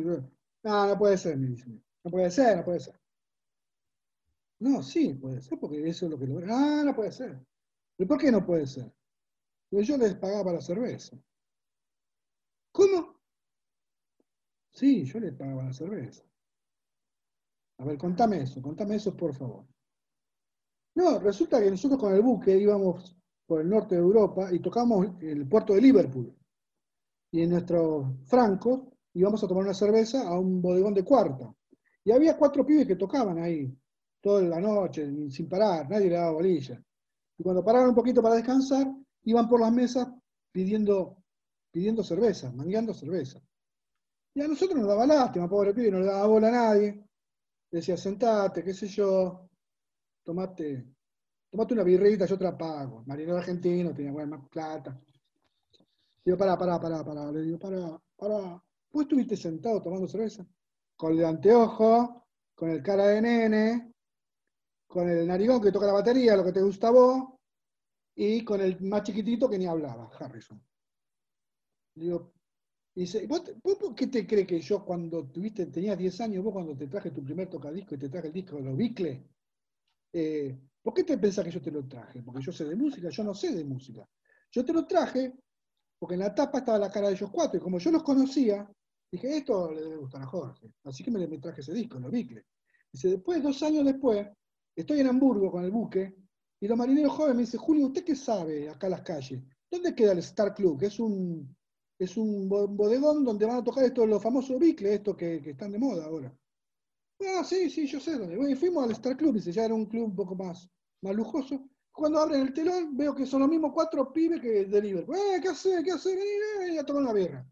no, 0.64 0.88
no 0.88 0.98
puede 0.98 1.18
ser, 1.18 1.38
me 1.38 1.48
dicen. 1.48 1.84
No 2.04 2.12
puede 2.12 2.32
ser, 2.32 2.58
no 2.58 2.64
puede 2.64 2.80
ser. 2.80 3.00
No, 4.60 4.82
sí, 4.82 5.14
puede 5.16 5.42
ser, 5.42 5.60
porque 5.60 5.88
eso 5.88 6.06
es 6.06 6.12
lo 6.12 6.18
que 6.18 6.28
lograron. 6.28 6.56
Ah, 6.56 6.84
no 6.86 6.96
puede 6.96 7.12
ser. 7.12 7.38
¿Pero 7.98 8.08
por 8.08 8.18
qué 8.18 8.32
no 8.32 8.46
puede 8.46 8.66
ser? 8.66 8.92
Porque 9.70 9.86
yo 9.86 9.98
les 9.98 10.16
pagaba 10.16 10.54
la 10.54 10.62
cerveza. 10.62 11.18
¿Cómo? 12.72 13.20
Sí, 14.72 15.04
yo 15.06 15.20
le 15.20 15.32
pagaba 15.34 15.66
la 15.66 15.74
cerveza. 15.74 16.24
A 17.80 17.86
ver, 17.86 17.98
contame 17.98 18.42
eso, 18.42 18.62
contame 18.62 18.96
eso, 18.96 19.16
por 19.16 19.34
favor. 19.34 19.66
No, 20.96 21.20
resulta 21.20 21.62
que 21.62 21.72
nosotros 21.72 22.00
con 22.00 22.14
el 22.14 22.22
buque 22.22 22.58
íbamos 22.58 23.18
por 23.46 23.62
el 23.62 23.70
norte 23.70 23.96
de 23.96 24.02
Europa 24.02 24.50
y 24.52 24.60
tocamos 24.60 25.08
el 25.22 25.48
puerto 25.48 25.74
de 25.74 25.82
Liverpool. 25.82 26.34
Y 27.32 27.42
en 27.42 27.50
nuestros 27.50 28.06
francos 28.26 28.82
íbamos 29.14 29.44
a 29.44 29.48
tomar 29.48 29.64
una 29.64 29.74
cerveza 29.74 30.28
a 30.28 30.40
un 30.40 30.62
bodegón 30.62 30.94
de 30.94 31.04
cuarta. 31.04 31.54
Y 32.06 32.12
había 32.12 32.38
cuatro 32.38 32.66
pibes 32.66 32.88
que 32.88 32.96
tocaban 32.96 33.40
ahí, 33.40 33.74
toda 34.22 34.42
la 34.44 34.60
noche, 34.60 35.30
sin 35.30 35.48
parar, 35.48 35.90
nadie 35.90 36.10
le 36.10 36.16
daba 36.16 36.32
bolilla. 36.32 36.82
Y 37.38 37.44
cuando 37.44 37.64
paraban 37.64 37.90
un 37.90 37.96
poquito 37.96 38.22
para 38.22 38.36
descansar, 38.36 38.88
iban 39.24 39.48
por 39.48 39.60
las 39.60 39.72
mesas 39.72 40.08
pidiendo, 40.52 41.18
pidiendo 41.72 42.04
cerveza, 42.04 42.52
mangueando 42.52 42.94
cerveza. 42.94 43.42
Y 44.36 44.42
a 44.42 44.48
nosotros 44.48 44.80
nos 44.80 44.88
daba 44.88 45.06
lástima, 45.06 45.50
pobre 45.50 45.74
pibe, 45.74 45.92
no 45.92 46.00
le 46.00 46.06
daba 46.08 46.28
bola 46.28 46.48
a 46.48 46.52
nadie. 46.52 47.04
Decía, 47.72 47.98
sentate, 47.98 48.64
qué 48.64 48.74
sé 48.74 48.88
yo, 48.88 49.50
tomate, 50.24 50.86
tomate 51.54 51.74
una 51.76 51.84
birrita, 51.84 52.26
yo 52.26 52.38
te 52.38 52.44
la 52.44 52.58
pago. 52.58 53.04
Marinero 53.06 53.38
argentino, 53.38 53.94
tenía 53.94 54.12
buena 54.12 54.38
más 54.38 54.50
plata. 54.50 55.00
Digo, 56.26 56.38
pará, 56.42 56.54
pará, 56.62 56.76
pará, 56.84 57.00
pará. 57.08 57.24
Le 57.32 57.42
digo, 57.48 57.58
pará, 57.66 57.82
pará. 58.22 58.40
¿Vos 58.92 59.04
estuviste 59.04 59.36
sentado 59.38 59.82
tomando 59.82 60.08
cerveza? 60.08 60.46
Con 60.96 61.14
el 61.14 61.26
anteojo, 61.26 62.26
con 62.56 62.70
el 62.70 62.82
cara 62.84 63.08
de 63.08 63.22
nene, 63.22 63.94
con 64.88 65.10
el 65.10 65.28
narigón 65.28 65.62
que 65.62 65.72
toca 65.72 65.88
la 65.88 65.94
batería, 66.02 66.36
lo 66.38 66.46
que 66.46 66.54
te 66.54 66.62
gusta 66.62 66.90
a 66.90 66.92
vos, 66.92 67.24
y 68.16 68.44
con 68.46 68.62
el 68.62 68.80
más 68.82 69.04
chiquitito 69.04 69.50
que 69.50 69.60
ni 69.60 69.68
hablaba, 69.68 70.10
Harrison. 70.20 70.62
Digo, 71.96 72.34
dice, 72.96 73.28
¿vos, 73.28 73.44
te- 73.46 73.54
vos 73.64 73.78
por 73.78 73.96
qué 73.96 74.08
te 74.08 74.28
crees 74.28 74.48
que 74.48 74.62
yo 74.62 74.86
cuando 74.86 75.26
tuviste, 75.28 75.68
tenías 75.68 75.98
10 75.98 76.20
años, 76.22 76.44
vos 76.44 76.54
cuando 76.54 76.76
te 76.78 76.88
traje 76.88 77.12
tu 77.12 77.24
primer 77.24 77.50
tocadisco 77.50 77.96
y 77.96 78.00
te 78.00 78.10
traje 78.10 78.28
el 78.28 78.34
disco 78.34 78.58
de 78.58 78.64
los 78.64 78.78
Bicles, 78.78 79.22
eh, 80.14 80.58
¿por 80.82 80.94
qué 80.94 81.04
te 81.04 81.18
pensás 81.18 81.44
que 81.46 81.52
yo 81.52 81.62
te 81.62 81.72
lo 81.72 81.88
traje? 81.88 82.22
Porque 82.24 82.42
yo 82.42 82.52
sé 82.52 82.66
de 82.66 82.76
música, 82.76 83.10
yo 83.10 83.24
no 83.24 83.34
sé 83.36 83.54
de 83.54 83.64
música. 83.66 84.08
Yo 84.52 84.64
te 84.66 84.74
lo 84.74 84.86
traje 84.86 85.34
porque 86.00 86.16
en 86.16 86.22
la 86.22 86.36
tapa 86.36 86.60
estaba 86.60 86.78
la 86.80 86.92
cara 86.92 87.08
de 87.08 87.14
ellos 87.14 87.30
cuatro, 87.32 87.58
y 87.60 87.64
como 87.64 87.80
yo 87.80 87.92
los 87.92 88.04
conocía, 88.04 88.70
dije, 89.12 89.38
esto 89.38 89.72
le 89.72 89.82
debe 89.82 89.98
gustar 89.98 90.22
a 90.22 90.26
Jorge. 90.26 90.72
Así 90.84 91.04
que 91.04 91.12
me, 91.12 91.26
traje 91.40 91.62
ese 91.62 91.74
disco, 91.74 92.00
los 92.00 92.12
Bicles. 92.12 92.46
Dice, 92.92 93.10
después, 93.10 93.42
dos 93.42 93.62
años 93.64 93.86
después, 93.86 94.28
estoy 94.76 95.00
en 95.00 95.08
Hamburgo 95.08 95.52
con 95.52 95.64
el 95.64 95.72
buque, 95.72 96.16
y 96.60 96.68
los 96.68 96.78
marineros 96.78 97.14
jóvenes 97.14 97.36
me 97.36 97.42
dicen, 97.44 97.60
Julio, 97.60 97.88
¿usted 97.88 98.04
qué 98.04 98.16
sabe 98.16 98.70
acá 98.70 98.88
en 98.88 98.92
las 98.92 99.02
calles? 99.02 99.42
¿Dónde 99.70 99.96
queda 99.96 100.12
el 100.14 100.20
Star 100.20 100.54
Club? 100.54 100.80
Que 100.80 100.88
es 100.88 101.00
un, 101.00 101.56
es 102.00 102.18
un 102.18 102.48
bo- 102.50 102.68
bodegón 102.68 103.24
donde 103.24 103.46
van 103.46 103.58
a 103.58 103.64
tocar 103.64 103.84
estos 103.86 104.08
los 104.08 104.22
famosos 104.22 104.60
Bicles, 104.60 104.94
estos 104.94 105.16
que, 105.16 105.42
que 105.42 105.52
están 105.52 105.72
de 105.72 105.80
moda 105.80 106.06
ahora. 106.06 106.34
Ah, 107.28 107.44
sí, 107.44 107.70
sí, 107.70 107.88
yo 107.88 108.00
sé 108.00 108.18
dónde. 108.18 108.36
Bueno, 108.36 108.52
y 108.52 108.56
fuimos 108.56 108.84
al 108.84 108.92
Star 108.92 109.18
Club, 109.18 109.36
dice, 109.36 109.52
ya 109.52 109.66
era 109.66 109.74
un 109.74 109.86
club 109.86 110.06
un 110.06 110.16
poco 110.16 110.36
más, 110.36 110.70
más 111.02 111.16
lujoso. 111.16 111.70
Cuando 111.92 112.20
abren 112.20 112.42
el 112.42 112.54
telón, 112.54 112.98
veo 112.98 113.14
que 113.14 113.26
son 113.26 113.42
los 113.42 113.50
mismos 113.50 113.72
cuatro 113.74 114.12
pibes 114.12 114.42
que 114.42 114.66
de 114.66 114.82
Liverpool. 114.82 115.16
Eh, 115.16 115.40
¿qué 115.42 115.50
hace? 115.50 115.84
¿Qué 115.84 115.92
hace? 115.92 116.16
Vení, 116.60 116.78
a 116.78 116.86
tomar 116.86 117.04
una 117.04 117.14
birra. 117.14 117.46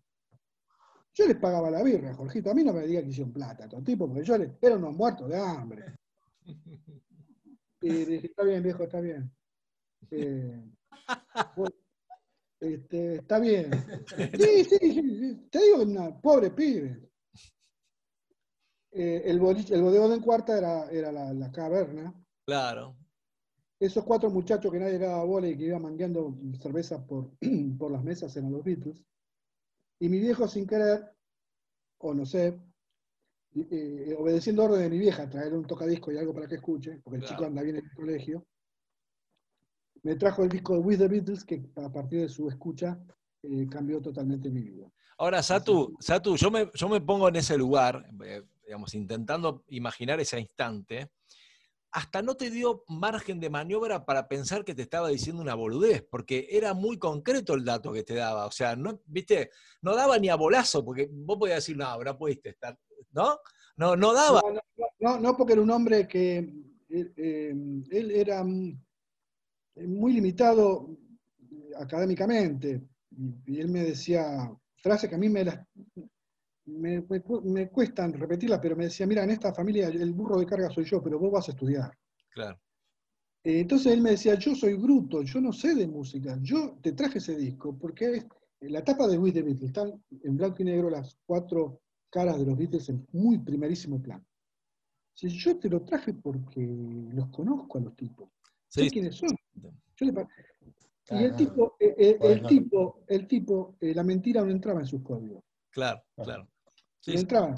Yo 1.13 1.27
les 1.27 1.37
pagaba 1.37 1.69
la 1.69 1.83
birra, 1.83 2.13
Jorgito. 2.13 2.49
A 2.49 2.53
mí 2.53 2.63
no 2.63 2.73
me 2.73 2.87
diga 2.87 3.01
que 3.01 3.09
hicieron 3.09 3.33
plata, 3.33 3.67
todo 3.67 3.83
tipo, 3.83 4.07
porque 4.07 4.23
yo 4.23 4.37
les, 4.37 4.51
eran 4.61 4.79
unos 4.79 4.95
muertos 4.95 5.29
de 5.29 5.37
hambre. 5.37 5.95
Y 7.83 8.05
dije, 8.05 8.27
está 8.27 8.43
bien, 8.43 8.61
viejo, 8.61 8.83
está 8.83 9.01
bien. 9.01 9.31
Eh, 10.11 10.61
este, 12.59 13.15
está 13.15 13.39
bien. 13.39 13.71
Sí, 14.37 14.63
sí, 14.65 14.77
sí, 14.79 15.19
sí. 15.19 15.47
Te 15.49 15.59
digo 15.59 15.77
que 15.79 15.83
una 15.83 16.21
pobre 16.21 16.51
pibe. 16.51 17.10
Eh, 18.91 19.23
el, 19.25 19.39
boliche, 19.39 19.73
el 19.73 19.81
bodegón 19.81 20.11
en 20.13 20.21
cuarta 20.21 20.57
era, 20.57 20.89
era 20.89 21.11
la, 21.11 21.33
la 21.33 21.51
caverna. 21.51 22.13
Claro. 22.45 22.97
Esos 23.79 24.03
cuatro 24.03 24.29
muchachos 24.29 24.71
que 24.71 24.79
nadie 24.79 24.99
le 24.99 25.05
daba 25.05 25.23
bola 25.23 25.47
y 25.47 25.57
que 25.57 25.65
iban 25.65 25.81
mangueando 25.81 26.35
cerveza 26.61 27.05
por, 27.05 27.31
por 27.79 27.91
las 27.91 28.03
mesas 28.03 28.35
eran 28.35 28.51
los 28.51 28.63
Beatles. 28.63 29.03
Y 29.99 30.09
mi 30.09 30.19
viejo 30.19 30.47
sin 30.47 30.67
querer, 30.67 31.15
o 31.99 32.13
no 32.13 32.25
sé, 32.25 32.59
eh, 33.55 34.15
obedeciendo 34.17 34.63
orden 34.63 34.81
de 34.81 34.89
mi 34.89 34.97
vieja, 34.99 35.29
traer 35.29 35.53
un 35.53 35.65
tocadisco 35.65 36.11
y 36.11 36.17
algo 36.17 36.33
para 36.33 36.47
que 36.47 36.55
escuche, 36.55 36.99
porque 37.03 37.17
el 37.17 37.21
Claro. 37.21 37.35
chico 37.35 37.45
anda 37.45 37.61
bien 37.61 37.77
en 37.77 37.85
el 37.85 37.93
colegio, 37.93 38.45
me 40.03 40.15
trajo 40.15 40.43
el 40.43 40.49
disco 40.49 40.73
de 40.73 40.79
With 40.79 40.97
the 40.97 41.07
Beatles, 41.07 41.43
que 41.45 41.63
a 41.75 41.91
partir 41.91 42.21
de 42.21 42.29
su 42.29 42.49
escucha 42.49 42.99
eh, 43.43 43.67
cambió 43.69 44.01
totalmente 44.01 44.49
mi 44.49 44.61
vida. 44.63 44.91
Ahora, 45.17 45.43
Satu, 45.43 45.95
Satu 45.99 46.35
yo, 46.35 46.49
me, 46.49 46.71
yo 46.73 46.89
me 46.89 46.99
pongo 47.01 47.27
en 47.29 47.35
ese 47.35 47.55
lugar, 47.57 48.09
digamos, 48.71 48.93
intentando 48.95 49.65
imaginar 49.67 50.21
ese 50.21 50.39
instante. 50.39 51.11
Hasta 51.91 52.21
no 52.21 52.35
te 52.35 52.49
dio 52.49 52.85
margen 52.87 53.41
de 53.41 53.49
maniobra 53.49 54.05
para 54.05 54.29
pensar 54.29 54.63
que 54.63 54.73
te 54.73 54.83
estaba 54.83 55.09
diciendo 55.09 55.41
una 55.41 55.55
boludez, 55.55 56.07
porque 56.09 56.47
era 56.49 56.73
muy 56.73 56.97
concreto 56.97 57.53
el 57.53 57.65
dato 57.65 57.91
que 57.91 58.03
te 58.03 58.15
daba. 58.15 58.45
O 58.45 58.51
sea, 58.51 58.77
no, 58.77 59.01
viste, 59.07 59.49
no 59.81 59.93
daba 59.93 60.17
ni 60.17 60.29
a 60.29 60.35
bolazo, 60.35 60.85
porque 60.85 61.09
vos 61.11 61.37
podías 61.37 61.57
decir, 61.57 61.75
no, 61.75 62.01
no 62.01 62.17
pudiste 62.17 62.51
estar, 62.51 62.79
¿no? 63.11 63.39
No, 63.75 63.97
no 63.97 64.13
daba. 64.13 64.41
No, 65.01 65.19
no, 65.19 65.35
porque 65.35 65.51
era 65.51 65.61
un 65.61 65.71
hombre 65.71 66.07
que 66.07 66.37
eh, 66.37 67.11
eh, 67.17 67.53
él 67.91 68.11
era 68.11 68.41
mm, 68.41 68.81
muy 69.85 70.13
limitado 70.13 70.97
académicamente. 71.77 72.81
Y 73.45 73.59
él 73.59 73.67
me 73.67 73.83
decía 73.83 74.49
frases 74.77 75.09
que 75.09 75.15
a 75.15 75.19
mí 75.19 75.27
me, 75.27 75.43
las, 75.43 75.59
me, 76.71 77.01
me 77.01 77.21
cu- 77.21 77.41
me 77.41 77.69
cuestan 77.69 78.13
repetirlas, 78.13 78.59
pero 78.59 78.75
me 78.75 78.85
decía, 78.85 79.05
mira, 79.07 79.23
en 79.23 79.31
esta 79.31 79.53
familia 79.53 79.87
el 79.87 80.13
burro 80.13 80.39
de 80.39 80.45
carga 80.45 80.69
soy 80.69 80.85
yo, 80.85 81.01
pero 81.01 81.19
vos 81.19 81.31
vas 81.31 81.47
a 81.49 81.51
estudiar. 81.51 81.91
Claro. 82.29 82.59
Eh, 83.43 83.61
Entonces 83.61 83.93
él 83.93 84.01
me 84.01 84.11
decía, 84.11 84.35
yo 84.35 84.55
soy 84.55 84.75
bruto, 84.75 85.23
yo 85.23 85.41
no 85.41 85.51
sé 85.51 85.73
de 85.75 85.87
música, 85.87 86.37
yo 86.41 86.77
te 86.81 86.93
traje 86.93 87.17
ese 87.17 87.35
disco, 87.35 87.77
porque 87.77 88.05
es, 88.15 88.25
la 88.61 88.83
tapa 88.83 89.07
de 89.07 89.17
With 89.17 89.33
the 89.33 89.41
Beatles, 89.41 89.69
están 89.69 90.03
en 90.23 90.37
blanco 90.37 90.61
y 90.61 90.65
negro 90.65 90.89
las 90.89 91.17
cuatro 91.25 91.81
caras 92.09 92.37
de 92.37 92.45
los 92.45 92.57
Beatles 92.57 92.89
en 92.89 93.05
muy 93.13 93.39
primerísimo 93.39 94.01
plano. 94.01 94.23
Si 95.13 95.27
yo 95.29 95.57
te 95.57 95.69
lo 95.69 95.81
traje 95.81 96.13
porque 96.13 96.61
los 97.13 97.29
conozco 97.29 97.77
a 97.77 97.81
los 97.81 97.95
tipos, 97.95 98.29
sé 98.67 98.83
Sí, 98.83 98.89
quiénes 98.91 99.15
son. 99.15 99.35
Yo 99.97 100.05
le 100.05 100.13
pa- 100.13 100.27
y 101.09 101.23
el 101.23 101.35
tipo, 101.35 101.75
eh, 101.79 101.95
eh, 101.97 102.15
Podés 102.17 102.37
el 102.37 102.47
tipo, 102.47 102.99
el 103.07 103.27
tipo, 103.27 103.75
eh, 103.81 103.93
la 103.93 104.03
mentira 104.03 104.41
no 104.43 104.51
entraba 104.51 104.79
en 104.79 104.85
sus 104.85 105.01
códigos. 105.01 105.43
claro, 105.71 106.01
claro. 106.15 106.47
Sí, 107.01 107.11
no 107.11 107.17
sí. 107.17 107.21
entraba. 107.23 107.55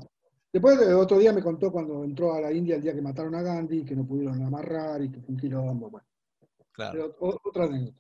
Después 0.52 0.80
eh, 0.82 0.94
otro 0.94 1.18
día 1.18 1.34
me 1.34 1.42
contó 1.42 1.72
cuando 1.72 2.04
entró 2.04 2.34
a 2.34 2.42
la 2.42 2.52
India 2.52 2.76
el 2.76 2.82
día 2.82 2.94
que 2.94 3.02
mataron 3.02 3.36
a 3.36 3.42
Gandhi, 3.42 3.84
que 3.86 3.96
no 3.96 4.06
pudieron 4.06 4.42
amarrar 4.44 5.02
y 5.02 5.12
que 5.12 5.20
fue 5.20 5.34
un 5.36 5.40
quilombo. 5.42 5.90
Bueno, 5.90 6.08
claro. 6.72 6.92
pero 6.94 7.16
o- 7.20 7.40
otra 7.44 7.66
anécdota. 7.66 7.98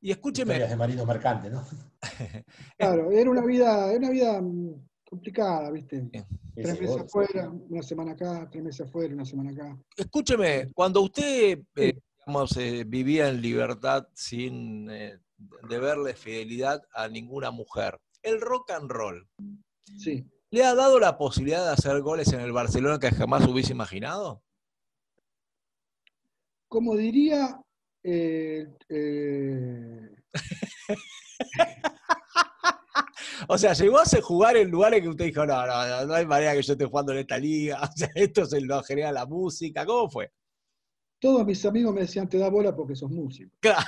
Y 0.00 0.10
escúcheme, 0.10 0.52
Historias 0.52 0.70
de 0.70 0.76
marino 0.76 1.06
mercante, 1.06 1.50
¿no? 1.50 1.64
Claro, 2.78 3.10
era 3.10 3.30
una 3.30 3.44
vida, 3.44 3.90
era 3.90 3.98
una 3.98 4.10
vida 4.10 4.40
mm, 4.42 4.86
complicada, 5.08 5.70
¿viste? 5.70 6.08
Tres 6.10 6.26
Ese 6.56 6.80
meses 6.82 7.00
afuera, 7.02 7.50
una 7.50 7.82
semana 7.82 8.12
acá, 8.12 8.48
tres 8.50 8.62
meses 8.62 8.86
afuera, 8.86 9.14
una 9.14 9.24
semana 9.24 9.50
acá. 9.50 9.78
escúcheme, 9.96 10.70
cuando 10.74 11.00
usted, 11.00 11.58
eh, 11.76 11.94
digamos, 12.18 12.56
eh, 12.58 12.84
vivía 12.86 13.28
en 13.30 13.40
libertad 13.40 14.06
sin 14.14 14.88
eh, 14.90 15.18
deberle 15.68 16.14
fidelidad 16.14 16.82
a 16.92 17.08
ninguna 17.08 17.50
mujer, 17.50 17.98
el 18.22 18.40
rock 18.40 18.70
and 18.72 18.90
roll, 18.90 19.26
Sí. 19.98 20.24
¿le 20.50 20.64
ha 20.64 20.74
dado 20.74 21.00
la 21.00 21.18
posibilidad 21.18 21.64
de 21.64 21.72
hacer 21.72 22.00
goles 22.00 22.32
en 22.32 22.40
el 22.40 22.52
Barcelona 22.52 22.98
que 22.98 23.10
jamás 23.10 23.46
hubiese 23.46 23.72
imaginado? 23.72 24.42
Como 26.68 26.96
diría 26.96 27.60
eh, 28.02 28.66
eh, 28.88 30.10
O 33.48 33.58
sea, 33.58 33.72
llegó 33.72 33.98
a 33.98 34.02
hacer 34.02 34.20
jugar 34.20 34.56
en 34.56 34.70
lugares 34.70 35.02
que 35.02 35.08
usted 35.08 35.24
dijo, 35.26 35.44
no, 35.44 35.66
no, 35.66 35.86
no, 35.86 36.06
no 36.06 36.14
hay 36.14 36.24
manera 36.24 36.54
que 36.54 36.62
yo 36.62 36.72
esté 36.72 36.84
jugando 36.84 37.12
en 37.12 37.18
esta 37.18 37.36
liga, 37.36 37.80
o 37.92 37.96
sea, 37.96 38.08
esto 38.14 38.46
se 38.46 38.60
lo 38.60 38.82
genera 38.82 39.12
la 39.12 39.26
música, 39.26 39.84
¿cómo 39.84 40.08
fue? 40.08 40.32
todos 41.24 41.46
mis 41.46 41.64
amigos 41.64 41.94
me 41.94 42.02
decían, 42.02 42.28
te 42.28 42.36
da 42.36 42.50
bola 42.50 42.76
porque 42.76 42.94
sos 42.94 43.10
músico. 43.10 43.50
Claro. 43.58 43.80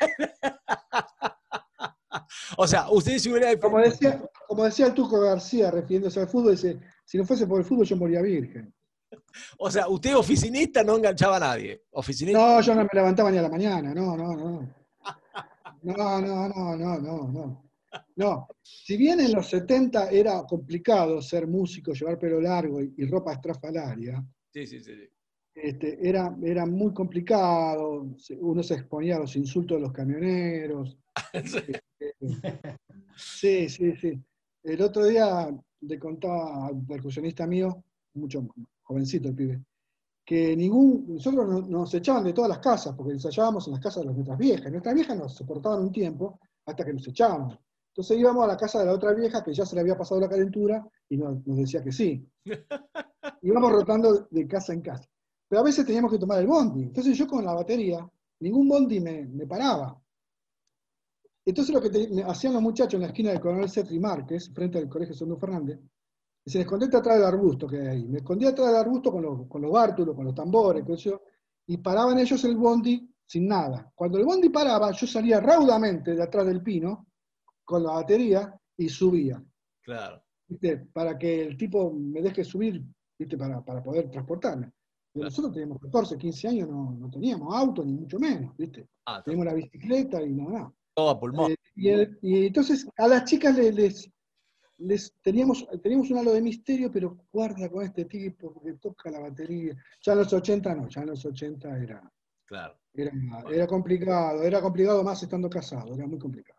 o 2.56 2.66
sea, 2.66 2.90
usted 2.90 3.18
si 3.18 3.30
hubiera... 3.30 3.60
Como 3.60 3.78
decía, 3.78 4.22
como 4.58 4.66
decía 4.66 4.86
el 4.86 4.94
Tuco 4.94 5.20
García, 5.20 5.70
refiriéndose 5.70 6.18
al 6.18 6.26
fútbol, 6.26 6.50
dice, 6.50 6.80
si 7.04 7.16
no 7.16 7.24
fuese 7.24 7.46
por 7.46 7.60
el 7.60 7.64
fútbol 7.64 7.86
yo 7.86 7.96
moría 7.96 8.20
virgen. 8.20 8.74
O 9.56 9.70
sea, 9.70 9.86
usted 9.86 10.16
oficinista 10.16 10.82
no 10.82 10.96
enganchaba 10.96 11.36
a 11.36 11.38
nadie. 11.38 11.84
Oficinista. 11.92 12.40
No, 12.40 12.60
yo 12.60 12.74
no 12.74 12.82
me 12.82 12.88
levantaba 12.92 13.30
ni 13.30 13.38
a 13.38 13.42
la 13.42 13.50
mañana, 13.50 13.94
no, 13.94 14.16
no, 14.16 14.34
no. 14.36 14.74
No, 15.82 16.20
no, 16.20 16.48
no, 16.48 16.76
no, 16.76 16.98
no, 16.98 17.28
no. 17.28 17.70
No, 18.16 18.48
si 18.60 18.96
bien 18.96 19.20
en 19.20 19.32
los 19.32 19.48
70 19.48 20.10
era 20.10 20.42
complicado 20.42 21.22
ser 21.22 21.46
músico, 21.46 21.92
llevar 21.92 22.18
pelo 22.18 22.40
largo 22.40 22.82
y, 22.82 22.92
y 22.96 23.06
ropa 23.06 23.34
estrafalaria, 23.34 24.26
Sí, 24.52 24.66
sí, 24.66 24.80
sí. 24.80 24.92
sí. 24.92 25.08
este, 25.54 25.98
era, 26.02 26.36
era 26.42 26.66
muy 26.66 26.92
complicado, 26.92 28.08
uno 28.40 28.62
se 28.64 28.74
exponía 28.74 29.18
a 29.18 29.20
los 29.20 29.36
insultos 29.36 29.76
de 29.76 29.82
los 29.82 29.92
camioneros. 29.92 30.98
Este, 31.32 31.82
sí, 33.16 33.68
sí, 33.68 33.96
sí. 33.96 34.22
El 34.68 34.82
otro 34.82 35.06
día 35.06 35.48
le 35.80 35.98
contaba 35.98 36.66
al 36.66 36.84
percusionista 36.84 37.46
mío, 37.46 37.82
mucho 38.12 38.46
jovencito 38.82 39.28
el 39.28 39.34
pibe, 39.34 39.62
que 40.26 40.54
ningún, 40.54 41.06
nosotros 41.08 41.66
nos, 41.66 41.94
echaban 41.94 42.24
de 42.24 42.34
todas 42.34 42.50
las 42.50 42.58
casas, 42.58 42.94
porque 42.94 43.14
ensayábamos 43.14 43.66
en 43.66 43.72
las 43.72 43.80
casas 43.80 44.04
de 44.04 44.12
nuestras 44.12 44.36
viejas. 44.36 44.70
Nuestras 44.70 44.94
viejas 44.94 45.16
nos 45.16 45.34
soportaban 45.34 45.80
un 45.80 45.90
tiempo 45.90 46.38
hasta 46.66 46.84
que 46.84 46.92
nos 46.92 47.08
echaban. 47.08 47.58
Entonces 47.92 48.18
íbamos 48.18 48.44
a 48.44 48.48
la 48.48 48.58
casa 48.58 48.80
de 48.80 48.84
la 48.84 48.92
otra 48.92 49.14
vieja 49.14 49.42
que 49.42 49.54
ya 49.54 49.64
se 49.64 49.74
le 49.74 49.80
había 49.80 49.96
pasado 49.96 50.20
la 50.20 50.28
calentura 50.28 50.86
y 51.08 51.16
nos, 51.16 51.46
nos 51.46 51.56
decía 51.56 51.82
que 51.82 51.90
sí. 51.90 52.28
Íbamos 53.40 53.72
rotando 53.72 54.28
de 54.30 54.46
casa 54.46 54.74
en 54.74 54.82
casa. 54.82 55.08
Pero 55.48 55.62
a 55.62 55.64
veces 55.64 55.86
teníamos 55.86 56.12
que 56.12 56.18
tomar 56.18 56.40
el 56.40 56.46
bondi. 56.46 56.82
Entonces 56.82 57.16
yo 57.16 57.26
con 57.26 57.42
la 57.42 57.54
batería, 57.54 58.06
ningún 58.40 58.68
bondi 58.68 59.00
me, 59.00 59.24
me 59.24 59.46
paraba. 59.46 59.98
Entonces 61.48 61.74
lo 61.74 61.80
que 61.80 61.90
te- 61.90 62.22
hacían 62.24 62.52
los 62.52 62.62
muchachos 62.62 62.94
en 62.94 63.00
la 63.00 63.06
esquina 63.06 63.30
del 63.30 63.40
Coronel 63.40 63.70
Cetri 63.70 63.98
Márquez, 63.98 64.50
frente 64.52 64.78
al 64.78 64.88
Colegio 64.88 65.14
Segundo 65.14 65.38
Fernández, 65.38 65.80
se 66.44 66.60
escondía 66.60 66.88
atrás 66.98 67.16
del 67.16 67.26
arbusto 67.26 67.66
que 67.66 67.78
hay 67.80 67.86
ahí. 67.88 68.04
Me 68.06 68.18
escondía 68.18 68.50
atrás 68.50 68.68
del 68.68 68.76
arbusto 68.76 69.10
con 69.12 69.22
los, 69.22 69.46
con 69.48 69.62
los 69.62 69.70
bártulos, 69.72 70.14
con 70.14 70.24
los 70.26 70.34
tambores, 70.34 70.84
y 71.66 71.76
paraban 71.78 72.18
ellos 72.18 72.42
el 72.44 72.56
bondi 72.56 73.08
sin 73.26 73.46
nada. 73.46 73.90
Cuando 73.94 74.18
el 74.18 74.24
bondi 74.24 74.48
paraba, 74.48 74.90
yo 74.92 75.06
salía 75.06 75.40
raudamente 75.40 76.14
de 76.14 76.22
atrás 76.22 76.46
del 76.46 76.62
pino 76.62 77.06
con 77.64 77.82
la 77.82 77.92
batería 77.92 78.54
y 78.76 78.88
subía. 78.88 79.42
Claro. 79.82 80.22
¿viste? 80.46 80.78
Para 80.92 81.18
que 81.18 81.42
el 81.44 81.56
tipo 81.56 81.92
me 81.92 82.22
deje 82.22 82.44
subir, 82.44 82.82
¿viste? 83.18 83.36
Para, 83.36 83.62
para 83.62 83.82
poder 83.82 84.10
transportarme. 84.10 84.70
Pero 85.12 85.24
nosotros 85.24 85.52
teníamos 85.52 85.78
14, 85.80 86.16
15 86.16 86.48
años, 86.48 86.68
no, 86.68 86.92
no 86.92 87.10
teníamos 87.10 87.54
auto, 87.54 87.84
ni 87.84 87.92
mucho 87.92 88.18
menos, 88.18 88.56
¿viste? 88.56 88.88
Ah, 89.06 89.22
Teníamos 89.22 89.46
la 89.46 89.54
bicicleta 89.54 90.22
y 90.22 90.32
nada 90.32 90.50
más. 90.50 90.72
Todo 90.98 91.10
a 91.10 91.20
pulmón. 91.20 91.52
Eh, 91.52 91.56
y, 91.76 91.88
el- 91.90 92.18
y 92.22 92.46
entonces 92.46 92.86
a 92.96 93.06
las 93.06 93.24
chicas 93.24 93.56
les, 93.56 93.72
les, 93.74 94.10
les- 94.78 95.14
teníamos, 95.22 95.64
teníamos 95.80 96.10
un 96.10 96.18
halo 96.18 96.32
de 96.32 96.42
misterio, 96.42 96.90
pero 96.90 97.16
guarda 97.32 97.68
con 97.70 97.84
este 97.84 98.04
tipo 98.06 98.52
porque 98.52 98.72
toca 98.74 99.10
la 99.10 99.20
batería. 99.20 99.76
Ya 100.02 100.12
en 100.12 100.18
los 100.18 100.32
80 100.32 100.74
no, 100.74 100.88
ya 100.88 101.02
en 101.02 101.06
los 101.08 101.24
80 101.24 101.78
era, 101.78 102.02
Claro. 102.44 102.76
era, 102.94 103.12
era 103.52 103.66
complicado, 103.68 104.42
era 104.42 104.60
complicado 104.60 105.04
más 105.04 105.22
estando 105.22 105.48
casado, 105.48 105.94
era 105.94 106.06
muy 106.06 106.18
complicado. 106.18 106.58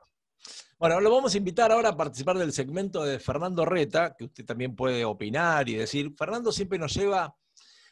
Bueno, 0.80 1.02
lo 1.02 1.12
vamos 1.12 1.34
a 1.36 1.38
invitar 1.38 1.70
ahora 1.74 1.90
a 1.90 1.98
participar 1.98 2.38
del 2.38 2.54
segmento 2.54 3.04
de 3.04 3.20
Fernando 3.20 3.66
Reta, 3.66 4.16
que 4.18 4.24
usted 4.24 4.46
también 4.46 4.74
puede 4.74 5.04
opinar 5.04 5.68
y 5.68 5.76
decir. 5.76 6.14
Fernando 6.18 6.54
siempre 6.54 6.80
nos 6.80 6.96
lleva. 6.96 7.36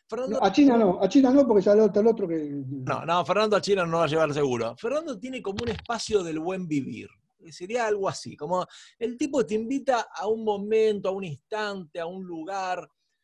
Fernando, 0.09 0.39
No, 0.39 0.45
a 0.45 0.51
China 0.51 0.77
no, 0.77 0.99
a 1.01 1.09
China 1.09 1.31
no, 1.31 1.47
porque 1.47 1.63
ya 1.63 1.73
está 1.73 1.99
el 1.99 2.07
otro 2.07 2.27
que. 2.27 2.63
no, 2.65 3.05
no, 3.05 3.25
Fernando 3.25 3.55
a 3.57 3.61
China 3.61 3.85
no 3.85 3.97
va 3.97 4.05
a 4.05 4.07
llevar 4.07 4.33
seguro. 4.33 4.75
Fernando 4.77 5.19
tiene 5.19 5.41
como 5.41 5.63
un 5.63 5.69
espacio 5.69 6.23
del 6.23 6.39
buen 6.39 6.67
vivir. 6.67 7.09
Sería 7.51 7.87
algo 7.87 8.09
así, 8.09 8.35
como 8.35 8.65
el 8.99 9.17
tipo 9.17 9.45
te 9.45 9.55
invita 9.55 10.07
a 10.13 10.27
un 10.27 10.43
momento, 10.43 11.09
a 11.09 11.11
un 11.11 11.23
instante, 11.23 11.99
a 11.99 12.05
un 12.05 12.25
lugar, 12.25 12.79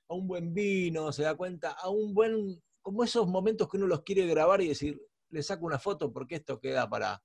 a 0.08 0.14
un 0.14 0.28
buen 0.28 0.54
vino, 0.54 1.12
se 1.12 1.24
da 1.24 1.36
cuenta, 1.36 1.72
a 1.72 1.90
un 1.90 2.14
buen, 2.14 2.62
como 2.82 3.04
esos 3.04 3.28
momentos 3.28 3.68
que 3.68 3.78
uno 3.78 3.88
los 3.88 4.04
quiere 4.04 4.26
grabar 4.28 4.62
y 4.62 4.70
decir, 4.70 5.02
le 5.30 5.44
saco 5.44 5.66
una 5.66 5.80
foto 5.80 6.14
porque 6.14 6.36
esto 6.36 6.60
queda 6.60 6.88
para, 6.90 7.22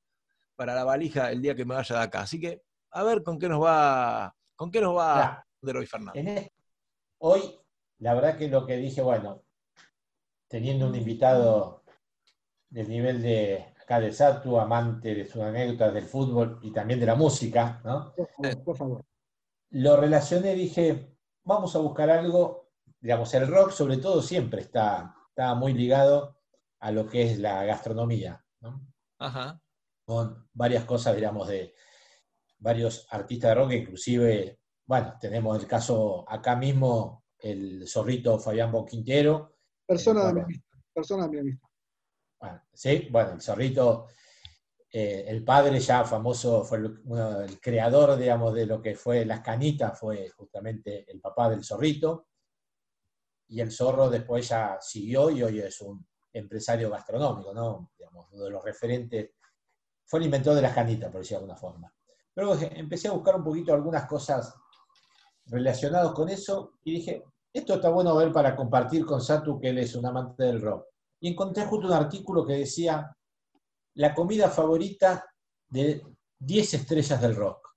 para 0.57 0.75
la 0.75 0.83
valija 0.83 1.31
el 1.31 1.41
día 1.41 1.55
que 1.55 1.65
me 1.65 1.75
vaya 1.75 1.97
de 1.97 2.03
acá. 2.03 2.23
Así 2.23 2.41
que, 2.41 2.63
a 2.91 3.05
ver 3.05 3.23
con 3.23 3.39
qué 3.39 3.49
nos 3.49 3.63
va, 3.63 4.35
con 4.57 4.71
qué 4.71 4.81
nos 4.81 4.97
va 4.97 5.45
responder 5.61 5.77
hoy 5.77 5.87
Fernando. 5.87 6.51
hoy, 7.19 7.41
la 7.99 8.15
verdad 8.15 8.37
que 8.37 8.49
lo 8.49 8.65
que 8.67 8.77
dije, 8.77 9.03
bueno, 9.03 9.43
teniendo 10.49 10.87
un 10.87 10.95
invitado 10.95 11.85
del 12.70 12.89
nivel 12.89 13.23
de 13.23 13.75
acá 13.81 14.01
de 14.01 14.12
Satu, 14.12 14.59
amante 14.59 15.15
de 15.15 15.27
sus 15.27 15.43
anécdotas 15.43 15.95
del 15.95 16.05
fútbol 16.05 16.59
y 16.62 16.73
también 16.73 17.01
de 17.01 17.07
la 17.07 17.15
música, 17.15 17.81
¿no? 17.85 18.12
Por 18.15 18.29
favor, 18.29 18.65
por 18.65 18.77
favor. 18.77 19.05
lo 19.70 19.97
relacioné, 19.97 20.55
dije, 20.55 21.16
vamos 21.45 21.75
a 21.75 21.79
buscar 21.79 22.11
algo, 22.11 22.70
digamos, 23.01 23.33
el 23.35 23.47
rock 23.47 23.70
sobre 23.70 23.99
todo 23.99 24.20
siempre 24.23 24.62
está, 24.62 25.15
está 25.29 25.55
muy 25.55 25.73
ligado 25.73 26.37
a 26.81 26.91
lo 26.91 27.07
que 27.07 27.23
es 27.23 27.39
la 27.39 27.65
gastronomía, 27.65 28.45
¿no? 28.61 28.87
Ajá. 29.19 29.61
con 30.05 30.49
varias 30.53 30.85
cosas, 30.85 31.16
digamos, 31.16 31.49
de 31.49 31.75
varios 32.59 33.07
artistas 33.11 33.51
de 33.51 33.55
rock, 33.55 33.73
inclusive, 33.73 34.61
bueno, 34.87 35.15
tenemos 35.20 35.59
el 35.61 35.66
caso 35.66 36.25
acá 36.29 36.57
mismo, 36.57 37.25
el 37.39 37.87
zorrito 37.87 38.39
Fabián 38.39 38.73
Boquintero, 38.73 39.58
Persona 39.89 40.27
de 40.27 40.35
mi 40.35 40.40
amistad. 40.43 40.78
Persona 40.94 41.23
de 41.24 41.31
mi 41.31 41.39
amistad. 41.39 41.69
Bueno, 42.40 42.62
sí, 42.73 43.09
bueno, 43.10 43.32
el 43.32 43.40
zorrito, 43.40 44.06
eh, 44.93 45.24
el 45.27 45.43
padre 45.44 45.81
ya 45.81 46.05
famoso, 46.05 46.62
fue 46.65 46.78
el, 46.78 47.01
uno- 47.05 47.40
el 47.40 47.59
creador, 47.60 48.16
digamos, 48.16 48.55
de 48.55 48.66
lo 48.66 48.81
que 48.81 48.94
fue 48.94 49.24
las 49.24 49.40
canitas, 49.40 49.98
fue 49.98 50.28
justamente 50.28 51.10
el 51.10 51.20
papá 51.20 51.48
del 51.51 51.65
zorrito. 51.65 52.28
Y 53.48 53.60
el 53.60 53.73
zorro 53.73 54.10
después 54.10 54.47
ya 54.48 54.78
siguió 54.81 55.31
y 55.31 55.43
hoy 55.43 55.60
es 55.60 55.81
un 55.81 56.06
empresario 56.35 56.90
gastronómico, 56.90 57.55
¿no? 57.55 57.90
Digamos, 57.98 58.28
uno 58.32 58.44
de 58.44 58.51
los 58.51 58.62
referentes. 58.62 59.31
Fue 60.05 60.20
el 60.20 60.27
inventor 60.27 60.55
de 60.55 60.62
las 60.62 60.74
canitas, 60.74 61.10
por 61.10 61.20
decirlo 61.23 61.47
de 61.47 61.52
alguna 61.52 61.59
forma. 61.59 61.94
Pero 62.35 62.55
empecé 62.60 63.09
a 63.09 63.12
buscar 63.12 63.36
un 63.36 63.44
poquito 63.44 63.73
algunas 63.73 64.06
cosas 64.06 64.55
relacionadas 65.47 66.12
con 66.12 66.28
eso 66.28 66.74
y 66.85 66.93
dije, 66.97 67.24
esto 67.53 67.75
está 67.75 67.91
bueno 67.91 68.15
ver 68.16 68.33
para 68.33 68.55
compartir 68.55 69.05
con 69.05 69.20
Satu, 69.20 69.59
que 69.59 69.70
él 69.70 69.79
es 69.79 69.95
un 69.95 70.07
amante 70.07 70.45
del 70.45 70.61
rock 70.61 70.87
y 71.20 71.29
encontré 71.29 71.65
justo 71.65 71.87
un 71.87 71.93
artículo 71.93 72.47
que 72.47 72.55
decía 72.55 73.15
la 73.95 74.15
comida 74.15 74.49
favorita 74.49 75.25
de 75.69 76.03
10 76.39 76.75
estrellas 76.75 77.20
del 77.20 77.35
rock. 77.35 77.69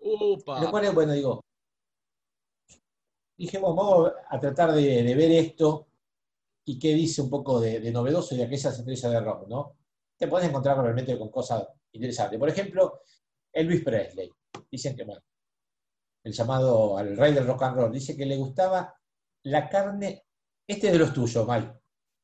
Upa. 0.00 0.60
Lo 0.60 0.70
cual 0.70 0.84
es, 0.84 0.94
bueno, 0.94 1.12
digo, 1.12 1.40
dije, 3.36 3.58
bueno, 3.58 3.76
vamos 3.76 4.12
a 4.28 4.40
tratar 4.40 4.72
de, 4.72 5.02
de 5.02 5.14
ver 5.14 5.30
esto 5.30 5.86
y 6.66 6.78
qué 6.78 6.94
dice 6.94 7.22
un 7.22 7.30
poco 7.30 7.60
de, 7.60 7.80
de 7.80 7.92
novedoso 7.92 8.34
de 8.34 8.44
aquellas 8.44 8.78
estrellas 8.78 9.12
del 9.12 9.24
rock, 9.24 9.48
¿no? 9.48 9.76
Te 10.16 10.28
puedes 10.28 10.48
encontrar 10.48 10.78
realmente 10.78 11.18
con 11.18 11.30
cosas 11.30 11.66
interesantes. 11.92 12.38
Por 12.38 12.48
ejemplo, 12.48 13.00
Elvis 13.52 13.82
Presley. 13.82 14.30
Dicen 14.70 14.96
que, 14.96 15.04
bueno, 15.04 15.22
el 16.24 16.32
llamado 16.32 16.96
al 16.98 17.16
rey 17.16 17.32
del 17.34 17.46
rock 17.46 17.62
and 17.62 17.76
roll, 17.76 17.92
dice 17.92 18.16
que 18.16 18.24
le 18.26 18.36
gustaba 18.36 18.94
la 19.44 19.68
carne, 19.68 20.24
este 20.66 20.86
es 20.88 20.92
de 20.94 20.98
los 20.98 21.12
tuyos, 21.12 21.46
Mike, 21.46 21.70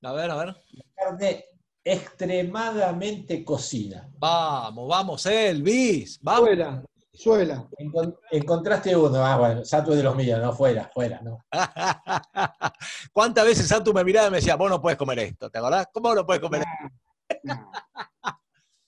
A 0.03 0.13
ver, 0.13 0.31
a 0.31 0.37
ver. 0.37 0.57
carne 0.95 1.45
extremadamente 1.85 3.45
cocida. 3.45 4.09
Vamos, 4.19 4.89
vamos, 4.89 5.27
Elvis. 5.27 6.19
Vamos. 6.23 6.45
Suela, 6.49 6.83
suela. 7.13 7.69
Encon- 7.79 8.19
encontraste 8.31 8.97
uno, 8.97 9.25
ah, 9.25 9.37
bueno, 9.37 9.65
Sato 9.65 9.91
es 9.93 9.99
de 9.99 10.03
los 10.05 10.17
míos, 10.17 10.41
no, 10.41 10.53
fuera, 10.55 10.91
fuera, 10.95 11.21
no. 11.23 11.45
¿Cuántas 13.13 13.45
veces 13.45 13.67
Santu 13.69 13.93
me 13.93 14.05
miraba 14.05 14.29
y 14.29 14.31
me 14.31 14.37
decía, 14.39 14.57
vos 14.57 14.71
no 14.71 14.81
puedes 14.81 14.99
comer 14.99 15.19
esto? 15.21 15.51
¿Te 15.51 15.59
acordás? 15.59 15.89
¿Cómo 15.93 16.15
no 16.15 16.25
puedes 16.27 16.41
comer 16.43 16.63
esto? 17.29 17.55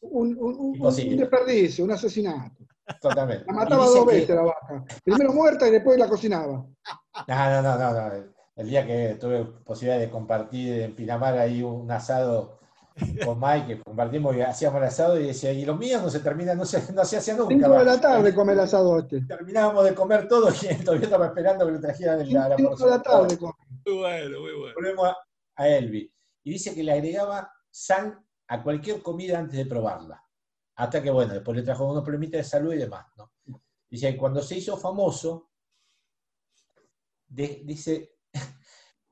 Un, 0.00 0.36
un- 0.38 0.76
un 0.80 1.16
desperdicio, 1.16 1.84
un 1.84 1.92
asesinato. 1.92 2.64
Totalmente. 3.00 3.44
La 3.46 3.52
mataba 3.52 3.86
dos 3.86 4.06
que- 4.06 4.14
veces 4.14 4.36
la 4.36 4.42
vaca. 4.42 4.84
Primero 5.04 5.32
muerta 5.34 5.68
y 5.68 5.70
después 5.70 5.98
la 5.98 6.08
cocinaba. 6.08 6.66
No, 7.26 7.26
no, 7.26 7.62
no, 7.62 7.78
no, 7.78 7.92
no. 7.92 8.24
El 8.56 8.68
día 8.68 8.86
que 8.86 9.16
tuve 9.20 9.44
posibilidad 9.64 9.98
de 9.98 10.10
compartir 10.10 10.82
en 10.82 10.94
Pinamar 10.94 11.38
ahí 11.38 11.62
un 11.62 11.90
asado 11.90 12.60
con 13.24 13.40
Mike, 13.40 13.66
que 13.78 13.82
compartimos 13.82 14.36
y 14.36 14.42
hacíamos 14.42 14.78
el 14.82 14.88
asado 14.88 15.18
y 15.18 15.28
decía, 15.28 15.50
y 15.50 15.64
los 15.64 15.78
míos 15.78 16.02
no 16.02 16.10
se 16.10 16.20
terminan, 16.20 16.58
no 16.58 16.66
se, 16.66 16.92
no 16.92 17.02
se 17.06 17.16
hacía 17.16 17.34
nunca. 17.34 17.54
Cinco 17.54 17.70
de 17.78 17.84
la 17.86 17.98
tarde 17.98 18.34
come 18.34 18.52
el 18.52 18.60
asado 18.60 18.98
este. 18.98 19.22
Terminábamos 19.22 19.84
de 19.84 19.94
comer 19.94 20.28
todo 20.28 20.50
y 20.50 20.74
todavía 20.84 21.04
estaba 21.06 21.26
esperando 21.26 21.64
que 21.64 21.72
le 21.72 21.78
trajeran 21.78 22.20
el, 22.20 22.30
la, 22.30 22.50
la 22.50 22.56
Cinco 22.56 22.76
de 22.76 22.90
la 22.90 23.00
tarde 23.02 23.38
come. 23.38 23.52
Muy 23.86 23.96
bueno, 23.98 24.40
muy 24.40 24.52
bueno. 24.58 24.74
Volvemos 24.74 25.08
a, 25.08 25.16
a 25.56 25.68
Elvis. 25.68 26.10
Y 26.44 26.50
dice 26.52 26.74
que 26.74 26.82
le 26.82 26.92
agregaba 26.92 27.50
sal 27.70 28.18
a 28.48 28.62
cualquier 28.62 29.00
comida 29.00 29.38
antes 29.38 29.56
de 29.56 29.64
probarla. 29.64 30.22
Hasta 30.82 31.00
que, 31.00 31.10
bueno, 31.12 31.32
después 31.34 31.56
le 31.56 31.62
trajo 31.62 31.84
unos 31.88 32.02
problemitas 32.02 32.38
de 32.38 32.44
salud 32.44 32.74
y 32.74 32.78
demás, 32.78 33.06
¿no? 33.16 33.32
Dice 33.88 34.10
que 34.12 34.16
cuando 34.18 34.42
se 34.42 34.56
hizo 34.56 34.76
famoso, 34.76 35.50
de- 37.28 37.62
dice 37.64 38.16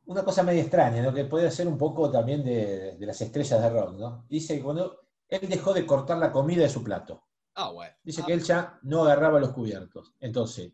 una 0.07 0.25
cosa 0.25 0.43
medio 0.43 0.63
extraña, 0.63 1.01
¿no? 1.01 1.15
Que 1.15 1.27
puede 1.27 1.49
ser 1.51 1.69
un 1.69 1.79
poco 1.79 2.11
también 2.11 2.43
de, 2.45 2.97
de 2.99 3.07
las 3.07 3.21
estrellas 3.21 3.63
de 3.63 3.71
rock, 3.71 3.95
¿no? 3.97 4.27
Dice 4.29 4.57
que 4.57 4.63
cuando 4.65 5.01
él 5.29 5.49
dejó 5.49 5.73
de 5.73 5.87
cortar 5.87 6.19
la 6.19 6.33
comida 6.33 6.63
de 6.63 6.69
su 6.69 6.83
plato. 6.83 7.23
Ah, 7.55 7.71
bueno. 7.71 7.95
Dice 8.03 8.25
que 8.25 8.33
él 8.33 8.43
ya 8.43 8.81
no 8.83 9.03
agarraba 9.05 9.39
los 9.39 9.51
cubiertos. 9.53 10.15
Entonces, 10.19 10.73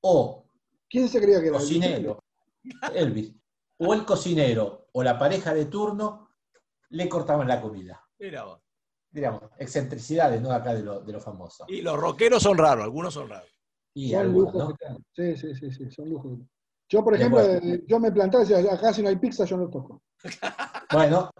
o 0.00 0.46
¿Quién 0.88 1.08
se 1.10 1.20
creía 1.20 1.40
que 1.40 1.48
era? 1.48 1.58
cocinero, 1.58 2.24
Elvis, 2.94 3.34
o 3.78 3.92
el 3.92 4.06
cocinero 4.06 4.88
o 4.92 5.02
la 5.02 5.18
pareja 5.18 5.52
de 5.52 5.66
turno 5.66 6.30
le 6.88 7.06
cortaban 7.06 7.48
la 7.48 7.60
comida. 7.60 8.02
Mira 8.18 8.44
vos. 8.44 8.62
Digamos, 9.16 9.44
excentricidades, 9.58 10.42
¿no? 10.42 10.50
Acá 10.52 10.74
de 10.74 10.82
lo, 10.82 11.00
de 11.00 11.10
lo 11.10 11.20
famoso. 11.20 11.64
Y 11.68 11.80
los 11.80 11.98
rockeros 11.98 12.42
son 12.42 12.58
raros, 12.58 12.84
algunos 12.84 13.14
son 13.14 13.30
raros. 13.30 13.48
Y 13.94 14.10
Son 14.10 14.20
algunos, 14.20 14.52
lujos 14.52 14.76
¿no? 14.90 14.98
Sí, 15.14 15.36
sí, 15.38 15.54
sí, 15.54 15.70
sí, 15.72 15.90
son 15.90 16.10
lujos. 16.10 16.38
Yo, 16.86 17.02
por 17.02 17.14
ejemplo, 17.14 17.40
bueno. 17.42 17.74
eh, 17.74 17.82
yo 17.88 17.98
me 17.98 18.12
plantaba 18.12 18.44
y 18.44 18.46
decía, 18.46 18.74
acá 18.74 18.92
si 18.92 19.02
no 19.02 19.08
hay 19.08 19.16
pizza 19.16 19.46
yo 19.46 19.56
no 19.56 19.70
toco. 19.70 20.02
Bueno, 20.92 21.30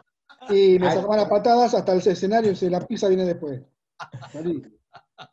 Y 0.48 0.78
me 0.78 0.90
sacaban 0.90 1.18
las 1.18 1.28
patadas 1.28 1.74
hasta 1.74 1.92
el 1.92 1.98
escenario 1.98 2.48
y 2.50 2.54
dice, 2.54 2.70
la 2.70 2.80
pizza 2.80 3.08
viene 3.08 3.26
después. 3.26 3.60
Salí. 4.32 4.62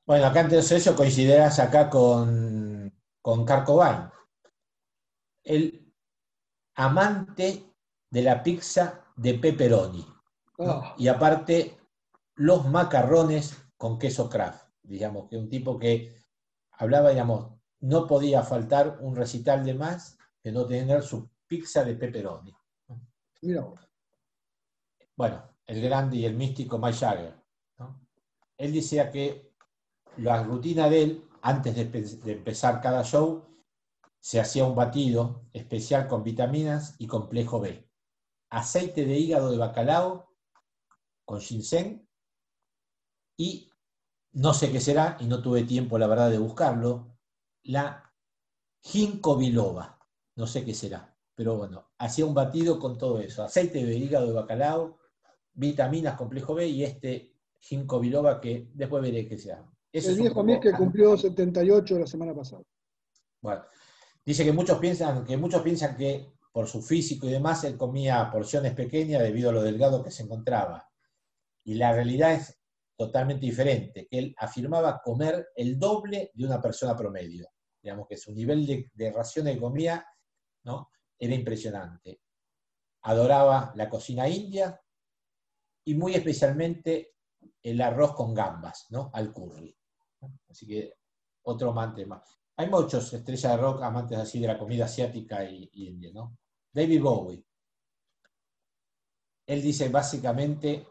bueno, 0.05 0.25
acá 0.25 0.41
entonces 0.41 0.71
eso 0.73 0.95
coincidirás 0.97 1.59
acá 1.59 1.89
con 1.89 2.93
con 3.21 3.45
Carcobain. 3.45 4.09
El 5.45 5.93
amante 6.75 7.63
de 8.11 8.21
la 8.21 8.43
pizza 8.43 9.05
de 9.15 9.35
pepperoni. 9.35 10.05
Ah, 10.59 10.93
Y 10.97 11.07
aparte, 11.07 11.77
los 12.35 12.67
macarrones 12.67 13.57
con 13.77 13.99
queso 13.99 14.29
Kraft. 14.29 14.69
Digamos 14.81 15.29
que 15.29 15.37
un 15.37 15.49
tipo 15.49 15.77
que 15.77 16.17
hablaba, 16.71 17.11
digamos, 17.11 17.53
no 17.81 18.07
podía 18.07 18.43
faltar 18.43 18.97
un 19.01 19.15
recital 19.15 19.63
de 19.65 19.73
más 19.73 20.17
que 20.41 20.51
no 20.51 20.65
tener 20.65 21.03
su 21.03 21.29
pizza 21.47 21.83
de 21.83 21.95
pepperoni. 21.95 22.53
mira. 23.41 23.67
Bueno, 25.15 25.43
el 25.65 25.81
grande 25.81 26.17
y 26.17 26.25
el 26.25 26.35
místico 26.35 26.77
Mike 26.77 26.97
Jagger. 26.97 27.35
¿no? 27.77 28.07
Él 28.57 28.73
decía 28.73 29.11
que 29.11 29.53
la 30.17 30.43
rutina 30.43 30.89
de 30.89 31.03
él, 31.03 31.29
antes 31.41 31.75
de, 31.75 31.85
de 31.85 32.31
empezar 32.31 32.81
cada 32.81 33.03
show, 33.03 33.45
se 34.19 34.39
hacía 34.39 34.65
un 34.65 34.75
batido 34.75 35.45
especial 35.51 36.07
con 36.07 36.23
vitaminas 36.23 36.95
y 36.97 37.07
complejo 37.07 37.59
B. 37.59 37.87
Aceite 38.49 39.05
de 39.05 39.17
hígado 39.17 39.51
de 39.51 39.57
bacalao 39.57 40.29
con 41.25 41.41
ginseng 41.41 42.07
y 43.37 43.69
no 44.33 44.53
sé 44.53 44.71
qué 44.71 44.79
será, 44.79 45.17
y 45.19 45.25
no 45.25 45.41
tuve 45.41 45.63
tiempo, 45.63 45.97
la 45.97 46.07
verdad, 46.07 46.31
de 46.31 46.37
buscarlo, 46.37 47.17
la 47.63 48.11
ginkgo 48.81 49.37
biloba. 49.37 49.99
No 50.35 50.47
sé 50.47 50.65
qué 50.65 50.73
será, 50.73 51.15
pero 51.35 51.55
bueno, 51.55 51.91
hacía 51.97 52.25
un 52.25 52.33
batido 52.33 52.79
con 52.79 52.97
todo 52.97 53.19
eso. 53.19 53.43
Aceite 53.43 53.85
de 53.85 53.95
hígado 53.95 54.27
de 54.27 54.33
bacalao, 54.33 54.97
vitaminas, 55.53 56.15
complejo 56.15 56.55
B 56.55 56.67
y 56.67 56.83
este 56.83 57.33
ginkgo 57.59 57.99
biloba 57.99 58.41
que 58.41 58.69
después 58.73 59.03
veré 59.03 59.27
qué. 59.27 59.35
Eso 59.35 60.09
El 60.09 60.17
viejo 60.17 60.43
Mir 60.43 60.59
que 60.59 60.71
cumplió 60.73 61.15
78 61.15 61.99
la 61.99 62.07
semana 62.07 62.33
pasada. 62.33 62.63
Bueno, 63.41 63.63
dice 64.25 64.43
que 64.43 64.51
muchos 64.51 64.79
piensan 64.79 65.23
que 65.23 65.37
muchos 65.37 65.61
piensan 65.61 65.95
que 65.95 66.33
por 66.51 66.67
su 66.67 66.81
físico 66.81 67.27
y 67.27 67.31
demás 67.31 67.63
él 67.63 67.77
comía 67.77 68.29
porciones 68.31 68.73
pequeñas 68.73 69.21
debido 69.21 69.49
a 69.49 69.53
lo 69.53 69.61
delgado 69.61 70.03
que 70.03 70.11
se 70.11 70.23
encontraba. 70.23 70.89
Y 71.63 71.75
la 71.75 71.93
realidad 71.93 72.33
es 72.33 72.62
totalmente 72.95 73.45
diferente, 73.45 74.07
que 74.07 74.17
él 74.17 74.35
afirmaba 74.37 75.01
comer 75.01 75.49
el 75.55 75.79
doble 75.79 76.31
de 76.33 76.45
una 76.45 76.61
persona 76.61 76.95
promedio. 76.95 77.47
Digamos 77.81 78.07
que 78.07 78.17
su 78.17 78.31
nivel 78.31 78.65
de, 78.65 78.91
de 78.93 79.11
raciones 79.11 79.55
que 79.55 79.61
comía 79.61 80.05
¿no? 80.63 80.89
era 81.17 81.33
impresionante. 81.33 82.21
Adoraba 83.01 83.73
la 83.75 83.89
cocina 83.89 84.29
india 84.29 84.79
y 85.85 85.95
muy 85.95 86.13
especialmente 86.15 87.15
el 87.61 87.81
arroz 87.81 88.13
con 88.13 88.33
gambas, 88.33 88.87
¿no? 88.89 89.09
Al 89.13 89.33
curry. 89.33 89.75
Así 90.49 90.65
que 90.65 90.93
otro 91.43 91.71
amante 91.71 92.05
más. 92.05 92.39
Hay 92.55 92.69
muchos 92.69 93.11
estrellas 93.13 93.51
de 93.51 93.57
rock 93.57 93.81
amantes 93.81 94.17
así 94.17 94.39
de 94.39 94.47
la 94.47 94.57
comida 94.57 94.85
asiática 94.85 95.43
y, 95.43 95.69
y 95.73 95.87
india, 95.87 96.11
¿no? 96.13 96.37
David 96.71 97.01
Bowie. 97.01 97.45
Él 99.45 99.61
dice 99.61 99.89
básicamente 99.89 100.87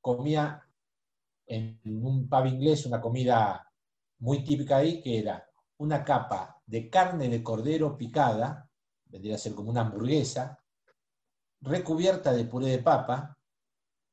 comía 0.00 0.69
en 1.50 1.80
un 1.84 2.28
pub 2.28 2.46
inglés 2.46 2.86
una 2.86 3.00
comida 3.00 3.66
muy 4.20 4.44
típica 4.44 4.76
ahí 4.76 5.02
que 5.02 5.18
era 5.18 5.44
una 5.78 6.04
capa 6.04 6.60
de 6.64 6.88
carne 6.88 7.28
de 7.28 7.42
cordero 7.42 7.96
picada, 7.96 8.70
vendría 9.06 9.34
a 9.34 9.38
ser 9.38 9.54
como 9.54 9.70
una 9.70 9.80
hamburguesa, 9.80 10.62
recubierta 11.62 12.32
de 12.32 12.44
puré 12.44 12.66
de 12.68 12.78
papa 12.78 13.36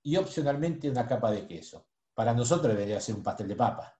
y 0.03 0.15
opcionalmente 0.17 0.89
una 0.89 1.05
capa 1.07 1.31
de 1.31 1.45
queso. 1.47 1.85
Para 2.13 2.33
nosotros 2.33 2.73
debería 2.73 2.99
ser 2.99 3.15
un 3.15 3.23
pastel 3.23 3.47
de 3.49 3.55
papa. 3.55 3.93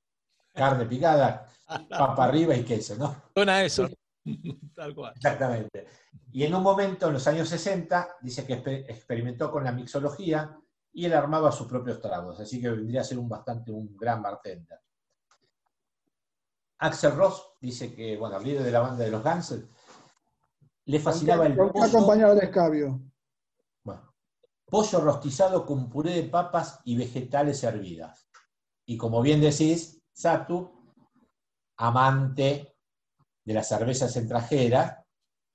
Carne 0.54 0.86
picada, 0.86 1.46
papa 1.90 2.24
arriba 2.26 2.56
y 2.56 2.64
queso, 2.64 2.96
¿no? 2.96 3.24
Suena 3.36 3.64
eso. 3.64 3.88
Tal 4.76 4.96
cual. 4.96 5.14
Exactamente. 5.16 5.86
Y 6.32 6.44
en 6.44 6.56
un 6.56 6.64
momento, 6.64 7.08
en 7.08 7.14
los 7.14 7.28
años 7.28 7.48
60, 7.50 8.18
dice 8.22 8.46
que 8.46 8.64
exper- 8.64 8.86
experimentó 8.90 9.52
con 9.52 9.64
la 9.64 9.72
mixología 9.72 10.58
y 10.98 11.06
él 11.06 11.14
armaba 11.14 11.52
sus 11.52 11.68
propios 11.68 12.02
tragos, 12.02 12.40
así 12.40 12.60
que 12.60 12.72
vendría 12.72 13.02
a 13.02 13.04
ser 13.04 13.20
un 13.20 13.30
bastante 13.30 13.72
un 13.72 13.96
gran 13.96 14.20
bartender. 14.20 14.82
Axel 16.80 17.16
Ross 17.16 17.54
dice 17.62 17.94
que, 17.94 18.18
bueno, 18.18 18.38
el 18.38 18.44
líder 18.44 18.64
de 18.64 18.72
la 18.72 18.80
banda 18.80 19.06
de 19.06 19.12
los 19.12 19.24
Guns, 19.24 19.60
le 20.86 21.00
fascinaba 21.00 21.46
el 21.46 21.56
pollo, 21.56 21.84
acompañado 21.84 22.34
de 22.34 22.46
escabio. 22.46 23.00
bueno, 23.84 24.12
pollo 24.66 25.00
rostizado 25.02 25.68
con 25.68 25.88
puré 25.88 26.14
de 26.14 26.24
papas 26.24 26.80
y 26.84 26.98
vegetales 26.98 27.64
hervidas. 27.64 28.28
Y 28.88 28.98
como 28.98 29.22
bien 29.22 29.40
decís, 29.40 30.02
Satu, 30.12 30.96
amante 31.76 32.76
de 33.46 33.54
las 33.54 33.68
cervezas 33.68 34.18
extranjeras, 34.18 34.98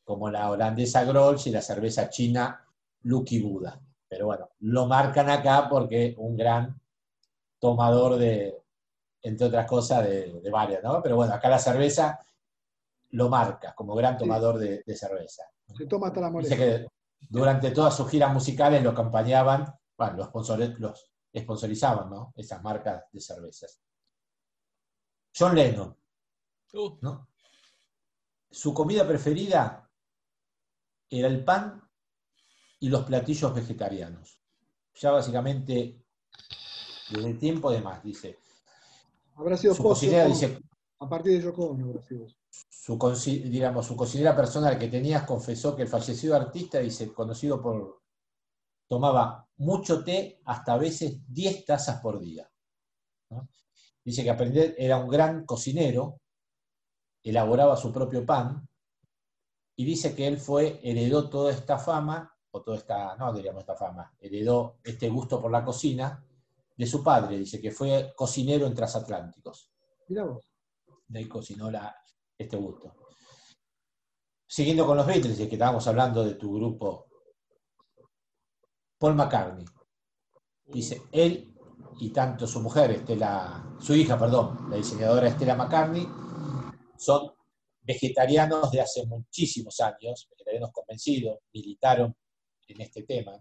como 0.05 0.31
la 0.31 0.49
holandesa 0.49 1.03
Grolsch 1.03 1.49
y 1.49 1.51
la 1.51 1.63
cerveza 1.63 2.09
china 2.11 2.65
Lucky 3.01 3.43
Buda. 3.43 3.81
Pero 4.13 4.27
bueno, 4.27 4.51
lo 4.59 4.85
marcan 4.85 5.31
acá 5.31 5.71
porque 5.71 6.15
un 6.19 6.37
gran 6.37 6.79
tomador 7.59 8.19
de, 8.19 8.63
entre 9.23 9.47
otras 9.47 9.67
cosas, 9.67 10.05
de, 10.05 10.39
de 10.39 10.51
varias, 10.51 10.83
¿no? 10.83 11.01
Pero 11.03 11.17
bueno, 11.17 11.33
acá 11.33 11.49
la 11.49 11.59
cerveza 11.59 12.19
lo 13.13 13.31
marca 13.31 13.75
como 13.75 13.95
gran 13.95 14.19
tomador 14.19 14.59
de, 14.59 14.83
de 14.85 14.95
cerveza. 14.97 15.45
Se 15.75 15.87
toma 15.87 16.09
hasta 16.09 16.21
la 16.21 16.31
Dice 16.31 16.59
que 16.59 16.87
durante 17.21 17.71
todas 17.71 17.97
sus 17.97 18.11
giras 18.11 18.31
musicales 18.35 18.83
lo 18.83 18.91
acompañaban, 18.91 19.65
bueno, 19.97 20.19
los, 20.19 20.29
sponsor- 20.29 20.77
los 20.79 21.11
sponsorizaban, 21.35 22.11
¿no? 22.11 22.35
Esas 22.37 22.63
marcas 22.63 23.05
de 23.11 23.21
cervezas. 23.21 23.81
John 25.35 25.55
Lennon, 25.55 25.97
Uh, 26.75 26.99
¿no? 27.01 27.29
Su 28.51 28.75
comida 28.75 29.07
preferida 29.09 29.91
era 31.09 31.29
el 31.29 31.43
pan 31.45 31.82
y 32.83 32.89
los 32.89 33.05
platillos 33.05 33.55
vegetarianos. 33.55 34.41
Ya 34.97 35.13
básicamente, 35.13 36.05
desde 37.11 37.35
tiempo 37.35 37.71
de 37.71 37.81
más, 37.81 38.03
dice. 38.03 38.41
Habrá 39.37 39.57
sido 39.57 39.75
Su 39.75 39.85
cocinera 39.85 40.27
dice, 40.27 40.59
A 40.99 41.09
partir 41.09 41.35
de 41.35 41.43
Yoko 41.43 41.67
Ono 41.67 41.87
habrá 41.87 42.03
sido 42.03 42.27
su, 42.51 42.99
digamos, 43.45 43.87
su 43.87 43.97
cocinera 43.97 44.35
personal 44.35 44.77
que 44.79 44.89
tenías 44.89 45.25
confesó 45.25 45.77
que 45.77 45.83
el 45.83 45.89
fallecido 45.89 46.35
artista, 46.35 46.81
dice, 46.81 47.13
conocido 47.13 47.63
por, 47.63 48.03
tomaba 48.89 49.49
mucho 49.59 50.03
té, 50.03 50.41
hasta 50.45 50.75
a 50.75 50.79
veces 50.79 51.21
10 51.29 51.65
tazas 51.65 52.01
por 52.01 52.19
día. 52.19 52.51
¿no? 53.31 53.49
Dice 54.05 54.25
que 54.25 54.31
aprender 54.31 54.75
era 54.77 54.99
un 54.99 55.09
gran 55.09 55.47
cocinero, 55.47 56.21
elaboraba 57.23 57.77
su 57.77 57.93
propio 57.93 58.27
pan, 58.27 58.69
y 59.77 59.85
dice 59.85 60.17
que 60.17 60.27
él 60.27 60.39
fue, 60.39 60.81
heredó 60.83 61.31
toda 61.31 61.53
esta 61.53 61.79
fama, 61.79 62.32
o 62.53 62.63
toda 62.63 62.77
esta, 62.77 63.17
no 63.17 63.33
diríamos 63.33 63.61
esta 63.61 63.75
fama, 63.75 64.15
heredó 64.21 64.77
este 64.85 65.09
gusto 65.09 65.41
por 65.41 65.51
la 65.51 65.65
cocina 65.65 66.25
de 66.77 66.87
su 66.87 67.03
padre, 67.03 67.39
dice 67.39 67.61
que 67.61 67.71
fue 67.71 68.13
cocinero 68.15 68.67
en 68.67 68.75
transatlánticos 68.75 69.71
Mirá 70.09 70.25
vos. 70.25 70.45
de 71.09 71.19
ahí 71.19 71.29
cocinó 71.29 71.71
la, 71.71 71.95
este 72.37 72.57
gusto. 72.57 72.95
Siguiendo 74.47 74.87
con 74.87 74.97
los 74.99 75.07
Beatles, 75.07 75.39
que 75.39 75.45
estábamos 75.45 75.87
hablando 75.87 76.23
de 76.25 76.35
tu 76.35 76.55
grupo, 76.55 77.07
Paul 78.99 79.15
McCartney. 79.15 79.65
Dice, 80.67 81.03
él 81.11 81.55
y 81.99 82.11
tanto 82.11 82.47
su 82.47 82.61
mujer, 82.61 82.91
Estela, 82.91 83.77
su 83.81 83.95
hija, 83.95 84.19
perdón, 84.19 84.69
la 84.71 84.77
diseñadora 84.77 85.29
Estela 85.29 85.55
McCartney, 85.55 86.07
son 86.99 87.33
vegetarianos 87.81 88.71
de 88.71 88.81
hace 88.81 89.07
muchísimos 89.07 89.81
años, 89.81 90.29
vegetarianos 90.31 90.71
convencidos, 90.73 91.39
militaron 91.53 92.15
en 92.69 92.81
este 92.81 93.03
tema. 93.03 93.33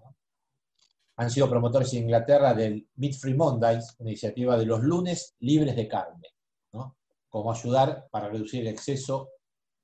Han 1.18 1.30
sido 1.30 1.50
promotores 1.50 1.94
en 1.94 2.04
Inglaterra 2.04 2.54
del 2.54 2.88
Meat 2.96 3.14
Free 3.16 3.36
Mondays, 3.36 3.96
una 4.00 4.10
iniciativa 4.10 4.58
de 4.58 4.66
los 4.66 4.82
lunes 4.82 5.36
libres 5.40 5.76
de 5.76 5.88
carne. 5.88 6.30
¿no? 6.74 6.98
como 7.32 7.52
ayudar 7.52 8.08
para 8.12 8.30
reducir 8.30 8.62
el 8.62 8.68
exceso 8.68 9.30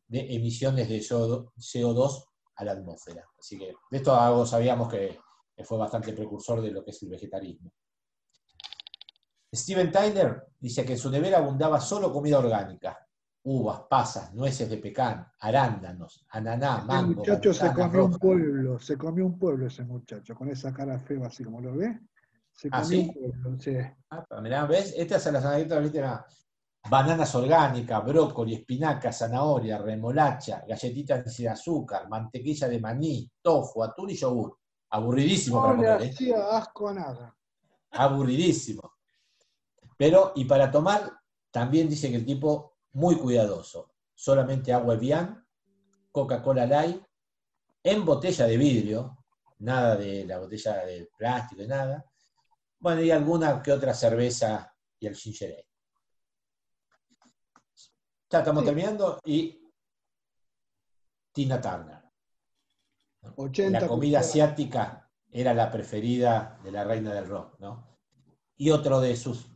de 0.07 0.35
emisiones 0.35 0.89
de 0.89 0.99
CO2 0.99 2.25
a 2.55 2.65
la 2.65 2.73
atmósfera. 2.73 3.25
Así 3.39 3.57
que 3.57 3.73
de 3.89 3.97
esto 3.97 4.45
sabíamos 4.45 4.89
que 4.89 5.17
fue 5.63 5.77
bastante 5.77 6.11
precursor 6.11 6.61
de 6.61 6.71
lo 6.71 6.83
que 6.83 6.91
es 6.91 7.01
el 7.03 7.09
vegetarismo. 7.09 7.71
Steven 9.53 9.91
Tyler 9.91 10.43
dice 10.59 10.85
que 10.85 10.93
en 10.93 10.99
su 10.99 11.09
nevera 11.09 11.37
abundaba 11.37 11.79
solo 11.79 12.11
comida 12.11 12.37
orgánica, 12.37 13.06
uvas, 13.43 13.81
pasas, 13.89 14.33
nueces 14.33 14.69
de 14.69 14.77
pecan, 14.77 15.25
arándanos, 15.39 16.25
ananá, 16.29 16.79
El 16.81 16.85
mango, 16.85 17.13
muchacho 17.15 17.53
se 17.53 17.73
comió 17.73 18.05
un 18.05 18.17
pueblo, 18.19 18.79
se 18.79 18.97
comió 18.97 19.25
un 19.25 19.39
pueblo 19.39 19.67
ese 19.67 19.83
muchacho, 19.83 20.35
con 20.35 20.49
esa 20.49 20.73
cara 20.73 20.99
fea 20.99 21.25
así 21.27 21.43
como 21.43 21.61
lo 21.61 21.75
ve. 21.75 21.99
Se 22.51 22.69
¿Ah, 22.71 22.81
comió 22.81 22.85
sí? 22.85 22.97
un 22.99 23.13
pueblo, 23.13 23.59
sí. 23.59 23.75
Ah, 24.09 24.41
mirá, 24.41 24.65
¿ves? 24.65 24.93
Estas 24.97 25.23
son 25.23 25.33
las 25.33 25.45
anécdotas, 25.45 25.83
¿viste? 25.83 26.03
Bananas 26.89 27.35
orgánicas, 27.35 28.03
brócoli, 28.05 28.55
espinaca, 28.55 29.11
zanahoria, 29.11 29.77
remolacha, 29.77 30.63
galletitas 30.67 31.33
sin 31.33 31.49
azúcar, 31.49 32.07
mantequilla 32.09 32.67
de 32.69 32.79
maní, 32.79 33.29
tofu, 33.41 33.83
atún 33.83 34.09
y 34.11 34.15
yogur. 34.15 34.57
Aburridísimo 34.89 35.61
para 35.61 35.73
No 35.75 35.81
le 35.81 35.87
comer, 35.89 36.01
¿eh? 36.01 36.09
hacía 36.13 36.57
asco 36.57 36.87
a 36.89 36.93
nada. 36.93 37.35
Aburridísimo. 37.91 38.93
Pero, 39.97 40.31
y 40.35 40.45
para 40.45 40.71
tomar, 40.71 41.11
también 41.51 41.89
dice 41.89 42.09
que 42.09 42.15
el 42.17 42.25
tipo 42.25 42.76
muy 42.97 43.15
cuidadoso. 43.15 43.91
solamente 44.15 44.73
agua 44.73 44.95
Evian, 44.95 45.45
Coca-Cola 46.11 46.65
Light, 46.65 46.99
en 47.83 48.03
botella 48.03 48.47
de 48.47 48.57
vidrio, 48.57 49.23
nada 49.59 49.95
de 49.95 50.25
la 50.25 50.39
botella 50.39 50.83
de 50.83 51.07
plástico 51.15 51.61
y 51.61 51.67
nada. 51.67 52.03
Bueno, 52.79 53.01
y 53.03 53.11
alguna 53.11 53.61
que 53.61 53.71
otra 53.71 53.93
cerveza 53.93 54.73
y 54.99 55.05
el 55.05 55.15
ginger 55.15 55.51
ale. 55.51 55.67
Ya 58.31 58.39
estamos 58.39 58.63
Sí. 58.63 58.65
terminando 58.65 59.19
y 59.23 59.61
Tina 61.31 61.61
Turner. 61.61 62.01
80 63.35 63.79
La 63.79 63.87
comida 63.87 64.19
asiática 64.21 65.07
era 65.29 65.53
la 65.53 65.69
preferida 65.71 66.59
de 66.63 66.71
la 66.71 66.83
reina 66.83 67.13
del 67.13 67.27
rock, 67.27 67.59
¿no? 67.59 67.99
Y 68.55 68.71
otro 68.71 68.99
de 68.99 69.15
sus 69.15 69.51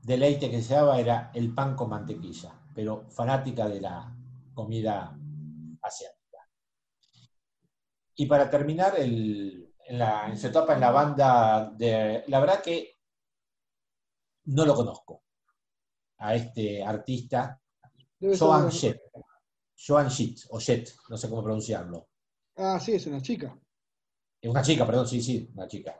deleites 0.00 0.48
que 0.48 0.62
se 0.62 0.74
daba 0.74 1.00
era 1.00 1.32
el 1.34 1.52
pan 1.52 1.74
con 1.74 1.90
mantequilla, 1.90 2.60
pero 2.74 3.06
fanática 3.10 3.68
de 3.68 3.80
la 3.80 4.14
comida 4.54 5.16
asiática. 5.82 6.38
Y 8.16 8.26
para 8.26 8.50
terminar, 8.50 8.98
el- 8.98 9.72
en, 9.86 9.98
la- 9.98 10.28
en 10.28 10.36
su 10.38 10.46
etapa 10.48 10.74
en 10.74 10.80
la 10.80 10.90
banda, 10.90 11.70
de, 11.76 12.24
la 12.28 12.40
verdad 12.40 12.62
que 12.62 12.96
no 14.46 14.64
lo 14.64 14.74
conozco, 14.74 15.22
a 16.18 16.34
este 16.34 16.84
artista, 16.84 17.60
Joan 18.38 18.70
Jett, 18.70 19.00
Joan 19.86 20.10
Jett, 20.10 20.38
o 20.50 20.60
Jett, 20.60 20.90
no 21.10 21.16
sé 21.18 21.28
cómo 21.30 21.42
pronunciarlo. 21.44 22.08
Ah, 22.56 22.80
sí, 22.80 22.92
es 22.94 23.06
una 23.06 23.22
chica. 23.22 23.56
Es 24.40 24.48
una 24.48 24.62
chica, 24.62 24.86
perdón, 24.86 25.08
sí, 25.08 25.20
sí, 25.20 25.50
una 25.56 25.66
chica. 25.66 25.98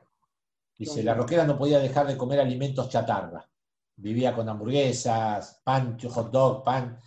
Dice, 0.78 1.02
la 1.02 1.14
rockera 1.14 1.44
no 1.46 1.58
podía 1.58 1.78
dejar 1.80 2.06
de 2.06 2.16
comer 2.16 2.40
alimentos 2.40 2.88
chatarra. 2.88 3.48
Vivía 3.96 4.34
con 4.34 4.48
hamburguesas, 4.48 5.60
pan, 5.64 5.98
hot 6.00 6.30
dog, 6.30 6.64
pan. 6.64 6.98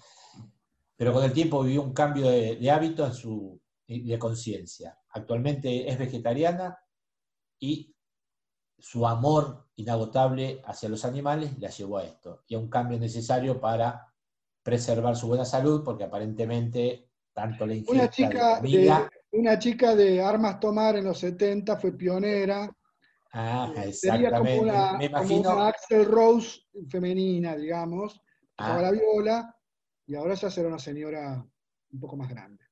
Pero 0.96 1.14
con 1.14 1.24
el 1.24 1.34
tiempo 1.34 1.64
vivió 1.64 1.82
un 1.82 1.94
cambio 1.94 2.30
de, 2.30 2.56
de 2.56 2.72
hábito 2.72 3.06
en 3.06 3.14
su, 3.14 3.62
de 3.88 4.20
conciencia. 4.20 4.98
Actualmente 5.10 5.90
es 5.90 5.98
vegetariana 5.98 6.78
y 7.60 7.96
su 8.78 9.08
amor 9.08 9.68
inagotable 9.76 10.62
hacia 10.66 10.90
los 10.90 11.06
animales 11.06 11.58
la 11.60 11.70
llevó 11.70 11.98
a 11.98 12.04
esto. 12.04 12.44
Y 12.48 12.56
a 12.56 12.60
un 12.60 12.70
cambio 12.70 13.00
necesario 13.00 13.60
para 13.60 14.14
preservar 14.62 15.16
su 15.16 15.28
buena 15.28 15.46
salud, 15.46 15.84
porque 15.84 16.04
aparentemente 16.04 17.10
tanto 17.34 17.66
la 17.66 17.76
ingesta 17.76 17.94
Una 17.94 18.04
de 18.04 18.10
chica 18.10 18.58
comida... 18.58 19.10
de, 19.32 19.38
una 19.40 19.60
chica 19.60 19.96
de 19.96 20.22
armas 20.22 20.60
tomar 20.60 20.96
en 20.98 21.06
los 21.06 21.20
70 21.20 21.78
fue 21.78 21.92
pionera. 21.94 22.70
Ah, 23.34 23.72
Eh, 23.76 23.94
Sería 23.94 24.32
como 24.32 24.50
exactamente. 24.50 24.60
una, 24.62 24.92
Me 24.98 25.10
como 25.12 25.24
imagino... 25.24 25.54
una 25.54 25.68
Axel 25.68 26.06
Rose 26.06 26.62
femenina, 26.90 27.56
digamos. 27.56 28.22
Tocaba 28.56 28.80
Ah. 28.80 28.82
la 28.84 28.92
viola 28.92 29.56
y 30.06 30.16
ahora 30.16 30.34
ya 30.36 30.50
será 30.50 30.68
una 30.70 30.80
señora 30.80 31.46
un 31.92 32.00
poco 32.00 32.16
más 32.18 32.30
grande. 32.30 32.64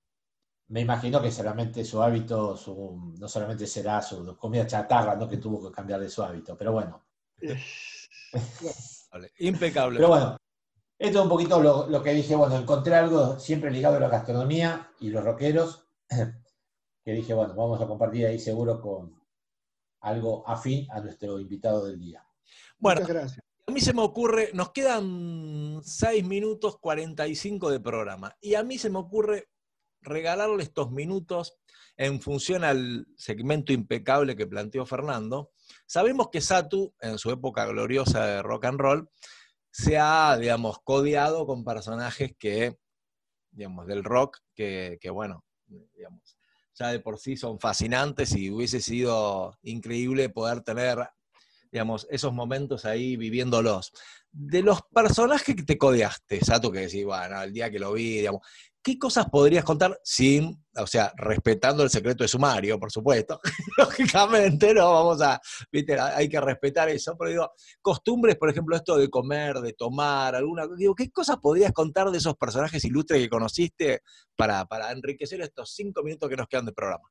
Me 0.67 0.81
imagino 0.81 1.21
que 1.21 1.31
solamente 1.31 1.85
su 1.85 2.01
hábito, 2.01 2.57
su- 2.57 3.13
no 3.19 3.27
solamente 3.27 3.67
será 3.67 4.01
su 4.01 4.35
comida 4.37 4.65
chatarra, 4.65 5.15
¿no? 5.15 5.27
que 5.29 5.37
tuvo 5.37 5.67
que 5.69 5.75
cambiar 5.75 5.99
de 5.99 6.09
su 6.09 6.23
hábito, 6.23 6.57
pero 6.57 6.71
bueno. 6.71 7.05
Eh, 7.41 7.55
Vale, 9.11 9.31
Impecable. 9.39 9.97
Pero 9.97 10.07
bueno, 10.09 10.37
esto 10.97 11.19
es 11.19 11.23
un 11.23 11.29
poquito 11.29 11.61
lo, 11.61 11.87
lo 11.87 12.01
que 12.01 12.13
dije, 12.13 12.35
bueno, 12.35 12.55
encontré 12.57 12.95
algo 12.95 13.39
siempre 13.39 13.69
ligado 13.69 13.97
a 13.97 13.99
la 13.99 14.09
gastronomía 14.09 14.89
y 14.99 15.09
los 15.09 15.23
rockeros, 15.23 15.87
que 17.03 17.11
dije, 17.11 17.33
bueno, 17.33 17.53
vamos 17.53 17.79
a 17.81 17.87
compartir 17.87 18.25
ahí 18.25 18.39
seguro 18.39 18.81
con 18.81 19.21
algo 20.01 20.47
afín 20.47 20.87
a 20.91 20.99
nuestro 20.99 21.39
invitado 21.39 21.85
del 21.85 21.99
día. 21.99 22.25
Bueno, 22.77 23.01
Muchas 23.01 23.15
gracias. 23.15 23.45
a 23.67 23.71
mí 23.71 23.81
se 23.81 23.93
me 23.93 24.01
ocurre, 24.01 24.51
nos 24.53 24.71
quedan 24.71 25.81
6 25.83 26.25
minutos 26.25 26.77
45 26.79 27.71
de 27.71 27.79
programa, 27.79 28.35
y 28.41 28.55
a 28.55 28.63
mí 28.63 28.77
se 28.77 28.89
me 28.89 28.99
ocurre 28.99 29.49
regalarle 30.01 30.63
estos 30.63 30.91
minutos 30.91 31.57
en 31.97 32.21
función 32.21 32.63
al 32.63 33.07
segmento 33.17 33.73
impecable 33.73 34.35
que 34.35 34.47
planteó 34.47 34.85
Fernando. 34.85 35.51
Sabemos 35.85 36.29
que 36.31 36.41
Satu, 36.41 36.93
en 36.99 37.17
su 37.17 37.31
época 37.31 37.65
gloriosa 37.65 38.25
de 38.25 38.41
rock 38.43 38.65
and 38.65 38.79
roll, 38.79 39.09
se 39.71 39.97
ha, 39.97 40.37
digamos, 40.37 40.79
codeado 40.83 41.45
con 41.45 41.63
personajes 41.63 42.35
que, 42.37 42.77
digamos, 43.51 43.87
del 43.87 44.03
rock, 44.03 44.39
que, 44.53 44.97
que, 45.01 45.09
bueno, 45.09 45.43
digamos, 45.67 46.34
ya 46.75 46.89
de 46.89 46.99
por 46.99 47.19
sí 47.19 47.37
son 47.37 47.59
fascinantes 47.59 48.35
y 48.35 48.51
hubiese 48.51 48.81
sido 48.81 49.57
increíble 49.63 50.29
poder 50.29 50.61
tener, 50.61 51.07
digamos, 51.71 52.05
esos 52.09 52.33
momentos 52.33 52.85
ahí 52.85 53.15
viviéndolos. 53.15 53.91
De 54.31 54.61
los 54.61 54.81
personajes 54.93 55.55
que 55.55 55.63
te 55.63 55.77
codeaste, 55.77 56.43
Sato, 56.43 56.71
que 56.71 56.81
decís, 56.81 57.05
bueno, 57.05 57.41
el 57.41 57.53
día 57.53 57.71
que 57.71 57.79
lo 57.79 57.93
vi, 57.93 58.17
digamos, 58.17 58.41
¿qué 58.85 58.99
cosas 58.99 59.27
podrías 59.31 59.65
contar 59.65 59.99
sin, 60.03 60.63
o 60.75 60.85
sea, 60.85 61.11
respetando 61.17 61.81
el 61.81 61.89
secreto 61.89 62.23
de 62.23 62.27
sumario, 62.27 62.79
por 62.79 62.91
supuesto? 62.91 63.41
Lógicamente, 63.79 64.75
no, 64.75 64.93
vamos 64.93 65.21
a, 65.23 65.41
viste, 65.71 65.99
hay 65.99 66.29
que 66.29 66.39
respetar 66.39 66.87
eso, 66.89 67.17
pero 67.17 67.31
digo, 67.31 67.51
costumbres, 67.81 68.35
por 68.35 68.47
ejemplo, 68.51 68.75
esto 68.75 68.95
de 68.95 69.09
comer, 69.09 69.55
de 69.55 69.73
tomar, 69.73 70.35
alguna, 70.35 70.67
digo, 70.77 70.93
¿qué 70.93 71.09
cosas 71.09 71.37
podrías 71.37 71.73
contar 71.73 72.11
de 72.11 72.19
esos 72.19 72.35
personajes 72.35 72.85
ilustres 72.85 73.21
que 73.21 73.29
conociste 73.29 74.01
para, 74.35 74.65
para 74.65 74.91
enriquecer 74.91 75.41
estos 75.41 75.73
cinco 75.73 76.03
minutos 76.03 76.29
que 76.29 76.37
nos 76.37 76.47
quedan 76.47 76.67
de 76.67 76.73
programa? 76.73 77.09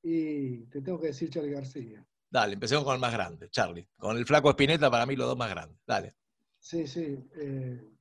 Y 0.00 0.66
te 0.66 0.80
tengo 0.80 1.00
que 1.00 1.08
decir 1.08 1.28
Charlie 1.28 1.50
García. 1.50 2.06
Dale, 2.30 2.54
empecemos 2.54 2.84
con 2.84 2.94
el 2.94 3.00
más 3.00 3.12
grande, 3.12 3.50
Charlie. 3.50 3.88
Con 3.96 4.16
el 4.16 4.24
flaco 4.24 4.50
Espineta, 4.50 4.88
para 4.92 5.06
mí 5.06 5.16
los 5.16 5.26
dos 5.26 5.36
más 5.36 5.50
grandes. 5.50 5.80
Dale. 5.84 6.14
Sí, 6.60 6.86
sí. 6.86 7.18
eh, 7.34 7.97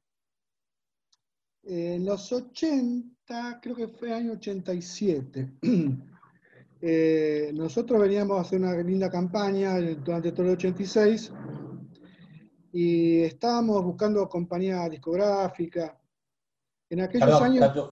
en 1.70 2.06
los 2.06 2.32
80, 2.32 3.60
creo 3.62 3.76
que 3.76 3.88
fue 3.90 4.14
año 4.14 4.34
87, 4.34 5.54
eh, 6.82 7.52
nosotros 7.54 8.00
veníamos 8.02 8.38
a 8.38 8.42
hacer 8.42 8.60
una 8.62 8.74
linda 8.78 9.10
campaña 9.10 9.78
durante 9.80 10.32
todo 10.32 10.46
el 10.46 10.54
86 10.54 11.32
y 12.72 13.22
estábamos 13.22 13.84
buscando 13.84 14.28
compañía 14.30 14.88
discográfica. 14.90 16.00
En 16.90 17.02
aquellos 17.02 17.26
Perdón, 17.26 17.44
años, 17.44 17.92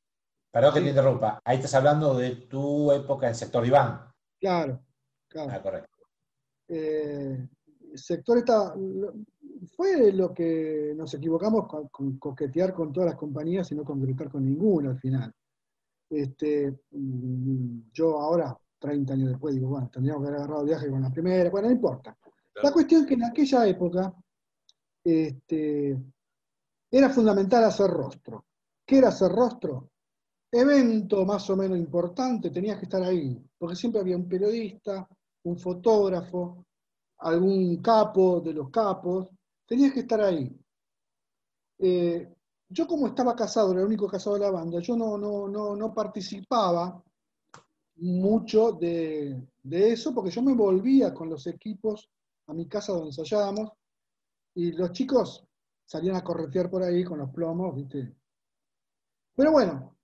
perdón 0.51 0.73
que 0.73 0.79
Sí. 0.79 0.83
te 0.85 0.89
interrumpa. 0.91 1.39
Ahí 1.43 1.57
estás 1.57 1.73
hablando 1.73 2.17
de 2.17 2.35
tu 2.47 2.91
época 2.93 3.25
en 3.25 3.31
el 3.31 3.35
sector 3.35 3.65
Iván. 3.65 4.09
claro, 4.39 4.81
claro. 5.27 5.51
Ah, 5.53 5.61
correcto. 5.61 5.89
eh, 6.69 7.47
el 7.91 7.97
sector 7.99 8.37
está, 8.37 8.73
fue 9.65 10.11
lo 10.11 10.33
que 10.33 10.93
nos 10.95 11.13
equivocamos 11.13 11.67
con, 11.67 11.87
con 11.89 12.17
coquetear 12.17 12.73
con 12.73 12.91
todas 12.91 13.09
las 13.09 13.19
compañías 13.19 13.71
y 13.71 13.75
no 13.75 13.83
concretar 13.83 14.29
con 14.29 14.45
ninguna 14.45 14.91
al 14.91 14.99
final. 14.99 15.33
Este, 16.09 16.79
mm, 16.91 17.91
yo 17.91 18.19
ahora, 18.19 18.57
30 18.79 19.13
años 19.13 19.29
después, 19.29 19.55
digo, 19.55 19.69
bueno, 19.69 19.89
tendríamos 19.91 20.23
que 20.23 20.27
haber 20.29 20.39
agarrado 20.39 20.65
viaje 20.65 20.89
con 20.89 21.01
la 21.01 21.09
primera, 21.09 21.49
bueno, 21.49 21.67
no 21.67 21.73
importa. 21.73 22.17
La 22.61 22.71
cuestión 22.71 23.01
es 23.01 23.07
que 23.07 23.13
en 23.15 23.23
aquella 23.23 23.67
época 23.67 24.13
este, 25.03 25.97
era 26.91 27.09
fundamental 27.09 27.63
hacer 27.63 27.89
rostro. 27.89 28.45
¿Qué 28.85 28.99
era 28.99 29.09
hacer 29.09 29.31
rostro? 29.31 29.89
Evento 30.51 31.25
más 31.25 31.49
o 31.49 31.57
menos 31.57 31.77
importante, 31.77 32.49
tenías 32.49 32.77
que 32.77 32.85
estar 32.85 33.03
ahí, 33.03 33.43
porque 33.57 33.75
siempre 33.75 33.99
había 33.99 34.15
un 34.15 34.29
periodista, 34.29 35.07
un 35.43 35.57
fotógrafo, 35.57 36.65
algún 37.19 37.77
capo 37.81 38.39
de 38.39 38.53
los 38.53 38.69
capos, 38.69 39.29
tenías 39.65 39.93
que 39.93 40.01
estar 40.01 40.21
ahí. 40.21 40.55
Eh, 41.79 42.33
yo 42.69 42.87
como 42.87 43.07
estaba 43.07 43.35
casado, 43.35 43.71
era 43.71 43.81
el 43.81 43.87
único 43.87 44.07
casado 44.07 44.35
de 44.35 44.41
la 44.41 44.51
banda, 44.51 44.79
yo 44.79 44.95
no, 44.95 45.17
no, 45.17 45.47
no, 45.47 45.75
no 45.75 45.93
participaba 45.93 47.03
mucho 47.97 48.73
de, 48.73 49.41
de 49.63 49.91
eso, 49.91 50.13
porque 50.13 50.31
yo 50.31 50.41
me 50.41 50.53
volvía 50.53 51.13
con 51.13 51.29
los 51.29 51.47
equipos 51.47 52.09
a 52.47 52.53
mi 52.53 52.67
casa 52.67 52.93
donde 52.93 53.07
ensayábamos, 53.07 53.71
y 54.53 54.71
los 54.71 54.91
chicos 54.91 55.45
salían 55.85 56.15
a 56.15 56.23
corretear 56.23 56.69
por 56.69 56.83
ahí 56.83 57.03
con 57.03 57.19
los 57.19 57.29
plomos, 57.29 57.75
¿viste? 57.75 58.15
Pero 59.35 59.51
bueno, 59.51 59.95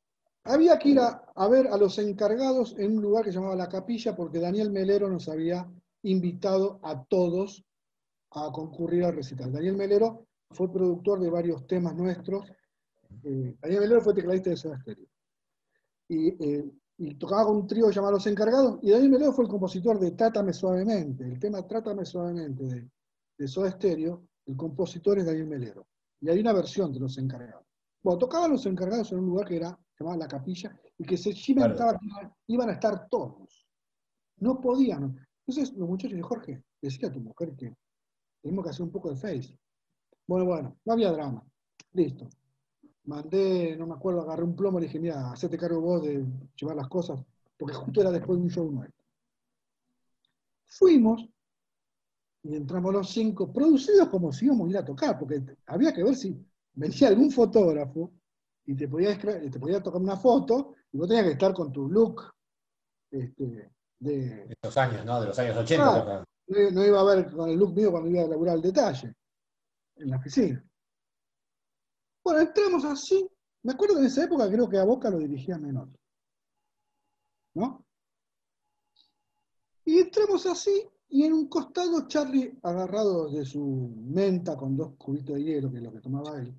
había 0.44 0.78
que 0.78 0.90
ir 0.90 1.00
a, 1.00 1.26
a 1.36 1.48
ver 1.48 1.68
a 1.68 1.78
los 1.78 1.98
encargados 2.00 2.76
en 2.78 2.98
un 2.98 3.02
lugar 3.02 3.24
que 3.24 3.32
se 3.32 3.38
llamaba 3.38 3.56
La 3.56 3.70
Capilla, 3.70 4.16
porque 4.16 4.40
Daniel 4.40 4.72
Melero 4.72 5.10
nos 5.10 5.30
había 5.30 5.70
invitado 6.04 6.80
a 6.84 7.04
todos 7.04 7.64
a 8.32 8.52
concurrir 8.52 9.04
al 9.04 9.16
recital. 9.16 9.52
Daniel 9.52 9.76
Melero 9.76 10.26
fue 10.52 10.72
productor 10.72 11.20
de 11.20 11.30
varios 11.30 11.66
temas 11.68 11.96
nuestros. 11.96 12.52
Eh, 13.24 13.56
Daniel 13.62 13.82
Melero 13.82 14.02
fue 14.02 14.14
tecladista 14.14 14.50
de 14.52 14.58
Soda 14.58 14.80
Stereo. 14.80 15.08
Y, 16.08 16.28
eh, 16.44 16.72
y 16.98 17.16
tocaba 17.16 17.46
con 17.46 17.58
un 17.58 17.68
trío 17.68 17.90
llamado 17.90 18.14
Los 18.14 18.28
Encargados, 18.28 18.80
y 18.82 18.92
Daniel 18.92 19.10
Melero 19.12 19.34
fue 19.34 19.46
el 19.46 19.50
compositor 19.50 20.00
de 20.00 20.12
Trátame 20.12 20.54
Suavemente, 20.54 21.24
el 21.24 21.40
tema 21.40 21.66
Trátame 21.66 22.06
Suavemente 22.06 22.90
de, 23.38 23.48
Soda 23.48 23.72
Stereo, 23.72 24.28
el 24.46 24.56
compositor 24.56 25.18
es 25.18 25.26
Daniel 25.26 25.48
Melero. 25.48 25.88
Y 26.20 26.30
hay 26.30 26.40
una 26.40 26.54
versión 26.54 26.94
de 26.94 27.00
Los 27.00 27.18
Encargados. 27.18 27.66
Bueno, 28.04 28.20
tocaban 28.20 28.52
Los 28.52 28.66
Encargados 28.66 29.12
en 29.12 29.20
un 29.20 29.26
lugar 29.26 29.48
que 29.48 29.56
era 29.58 29.78
llamado 30.00 30.20
La 30.20 30.28
Capilla, 30.28 30.80
y 30.98 31.04
que 31.04 31.18
se 31.18 31.34
cimentaba 31.34 31.98
que 31.98 32.06
iban- 32.48 32.70
a 32.70 32.74
estar 32.74 33.08
todos. 33.10 33.66
No 34.38 34.60
podían. 34.62 35.18
Entonces 35.48 35.76
los 35.76 35.90
muchachos 35.90 36.20
Jorge, 36.22 36.64
decía 36.82 37.08
a 37.08 37.12
tu 37.12 37.20
mujer 37.20 37.56
que 37.56 37.74
tenemos 38.42 38.64
que 38.64 38.70
hacer 38.72 38.84
un 38.84 38.92
poco 38.92 39.10
de 39.10 39.16
face. 39.16 39.58
Bueno, 40.28 40.46
bueno, 40.46 40.78
no 40.86 40.94
había 40.94 41.12
drama. 41.12 41.44
Listo. 41.94 42.30
mandé, 43.06 43.76
no 43.76 43.88
me 43.88 43.96
acuerdo, 43.96 44.22
agarré 44.22 44.44
un 44.44 44.56
plomo 44.56 44.80
y 44.80 44.82
le 44.82 44.88
dije, 44.88 45.00
mira, 45.00 45.32
hacete 45.32 45.58
cargo 45.58 45.82
vos 45.82 46.04
de 46.04 46.26
llevar 46.56 46.76
las 46.76 46.88
cosas, 46.88 47.20
porque 47.58 47.74
justo 47.76 48.02
era 48.02 48.12
después 48.12 48.38
de 48.40 48.46
un 48.46 48.50
show 48.50 48.72
nuestro. 48.72 49.04
Fuimos 50.66 51.28
y 52.44 52.56
entramos 52.56 52.94
los 52.94 53.10
cinco, 53.10 53.52
producidos 53.52 54.08
como 54.10 54.32
si 54.32 54.46
íbamos 54.46 54.68
a 54.68 54.72
ir 54.72 54.78
a 54.78 54.86
tocar, 54.86 55.20
porque 55.20 55.44
había 55.68 55.94
que 55.94 56.04
ver 56.04 56.16
si 56.16 56.36
venía 56.74 57.10
algún 57.10 57.32
fotógrafo 57.32 58.12
y 58.66 58.76
te 58.76 58.88
podía, 58.88 59.18
te 59.18 59.60
podía 59.60 59.84
tocar 59.84 60.02
una 60.02 60.18
foto 60.18 60.76
y 60.92 60.98
vos 60.98 61.08
tenías 61.08 61.26
que 61.26 61.34
estar 61.34 61.54
con 61.54 61.72
tu 61.72 61.90
look 61.90 62.34
este, 63.12 63.72
de, 64.00 64.46
De 64.46 64.58
esos 64.62 64.78
años, 64.78 65.06
¿no? 65.06 65.20
De 65.20 65.28
los 65.28 65.38
años 65.38 65.58
80. 65.58 66.04
Claro. 66.04 66.24
No, 66.52 66.72
no 66.72 66.86
iba 66.86 67.00
a 67.00 67.04
ver 67.04 67.32
con 67.32 67.50
el 67.50 67.58
look 67.58 67.74
mío 67.74 67.92
cuando 67.92 68.10
iba 68.10 68.24
a 68.24 68.28
laburar 68.28 68.56
al 68.56 68.62
detalle, 68.62 69.16
en 69.96 70.10
la 70.10 70.18
oficina. 70.18 70.64
Bueno, 72.24 72.42
entramos 72.42 72.86
así. 72.86 73.28
Me 73.64 73.74
acuerdo 73.74 73.96
que 73.96 74.02
en 74.02 74.08
esa 74.08 74.24
época 74.24 74.50
creo 74.50 74.70
que 74.70 74.78
a 74.78 74.84
Boca 74.84 75.10
lo 75.10 75.20
dirigía 75.20 75.58
Menor. 75.58 75.90
¿No? 77.54 77.86
Y 79.86 80.00
entramos 80.00 80.46
así, 80.46 80.88
y 81.10 81.24
en 81.24 81.34
un 81.34 81.48
costado 81.48 82.08
Charlie, 82.08 82.58
agarrado 82.64 83.30
de 83.30 83.46
su 83.46 83.94
menta 83.98 84.56
con 84.56 84.78
dos 84.78 84.96
cubitos 84.98 85.36
de 85.36 85.44
hielo, 85.44 85.72
que 85.72 85.78
es 85.78 85.84
lo 85.84 85.92
que 85.92 86.00
tomaba 86.00 86.38
él. 86.40 86.56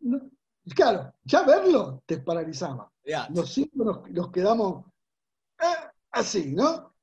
No- 0.00 0.30
claro, 0.74 1.14
ya 1.24 1.42
verlo 1.42 2.02
te 2.06 2.18
paralizaba 2.18 2.90
los 3.30 3.52
cinco 3.52 3.84
nos, 3.84 4.10
nos 4.10 4.30
quedamos 4.30 4.84
así, 6.12 6.52
¿no? 6.52 6.94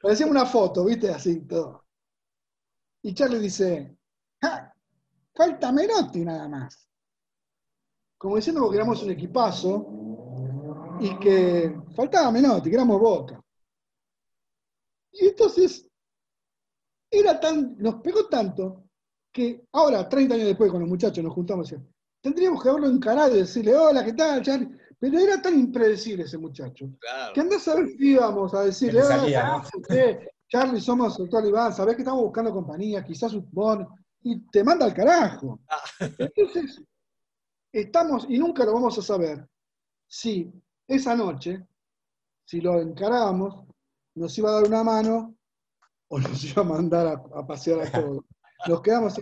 Parecía 0.00 0.26
una 0.26 0.46
foto, 0.46 0.84
¿viste? 0.84 1.10
Así 1.10 1.40
todo. 1.46 1.84
Y 3.02 3.14
Charlie 3.14 3.38
dice, 3.38 3.96
"Ah, 4.42 4.72
falta 5.34 5.72
Menotti 5.72 6.24
nada 6.24 6.48
más. 6.48 6.88
Como 8.18 8.36
diciendo 8.36 8.68
que 8.70 8.76
éramos 8.76 9.02
un 9.02 9.10
equipazo 9.10 9.86
y 11.00 11.18
que 11.18 11.76
faltaba 11.94 12.30
Menotti, 12.30 12.70
que 12.70 12.76
éramos 12.76 13.00
Boca. 13.00 13.40
Y 15.12 15.26
entonces, 15.26 15.88
era 17.10 17.38
tan, 17.40 17.76
nos 17.78 17.96
pegó 17.96 18.26
tanto 18.28 18.84
que 19.32 19.66
ahora, 19.72 20.08
30 20.08 20.34
años 20.34 20.46
después, 20.48 20.70
con 20.70 20.80
los 20.80 20.88
muchachos 20.88 21.22
nos 21.22 21.34
juntamos 21.34 21.72
tendríamos 22.20 22.62
que 22.62 22.68
haberlo 22.68 22.88
encarado 22.88 23.36
y 23.36 23.40
decirle, 23.40 23.74
hola, 23.76 24.04
¿qué 24.04 24.12
tal, 24.12 24.42
Charlie? 24.42 24.68
Pero 24.98 25.18
era 25.18 25.40
tan 25.42 25.58
impredecible 25.58 26.24
ese 26.24 26.38
muchacho, 26.38 26.88
claro. 26.98 27.34
que 27.34 27.40
andás 27.40 27.68
a 27.68 27.74
ver 27.74 27.88
si 27.88 28.12
íbamos 28.12 28.54
a 28.54 28.62
decirle, 28.62 29.00
te 29.00 29.06
"Ah, 29.06 29.18
salía, 29.18 29.46
ah, 29.46 29.58
¿no? 29.72 29.80
usted, 29.80 30.28
Charlie, 30.48 30.80
somos 30.80 31.18
doctor 31.18 31.44
Iván, 31.46 31.74
sabés 31.74 31.96
que 31.96 32.02
estamos 32.02 32.22
buscando 32.22 32.52
compañía, 32.52 33.04
quizás 33.04 33.34
un 33.34 33.48
bono, 33.52 33.94
y 34.22 34.40
te 34.50 34.64
manda 34.64 34.86
al 34.86 34.94
carajo. 34.94 35.60
Ah. 35.68 36.08
Entonces, 36.18 36.82
estamos, 37.72 38.26
y 38.28 38.38
nunca 38.38 38.64
lo 38.64 38.72
vamos 38.74 38.98
a 38.98 39.02
saber, 39.02 39.46
si 40.08 40.50
esa 40.88 41.14
noche, 41.14 41.66
si 42.44 42.60
lo 42.60 42.80
encarábamos, 42.80 43.66
nos 44.14 44.36
iba 44.38 44.48
a 44.50 44.54
dar 44.54 44.64
una 44.64 44.82
mano 44.82 45.34
o 46.08 46.18
nos 46.18 46.42
iba 46.44 46.62
a 46.62 46.64
mandar 46.64 47.06
a, 47.06 47.38
a 47.38 47.46
pasear 47.46 47.80
a 47.80 47.92
todos. 47.92 48.24
Nos 48.68 48.80
quedamos 48.80 49.14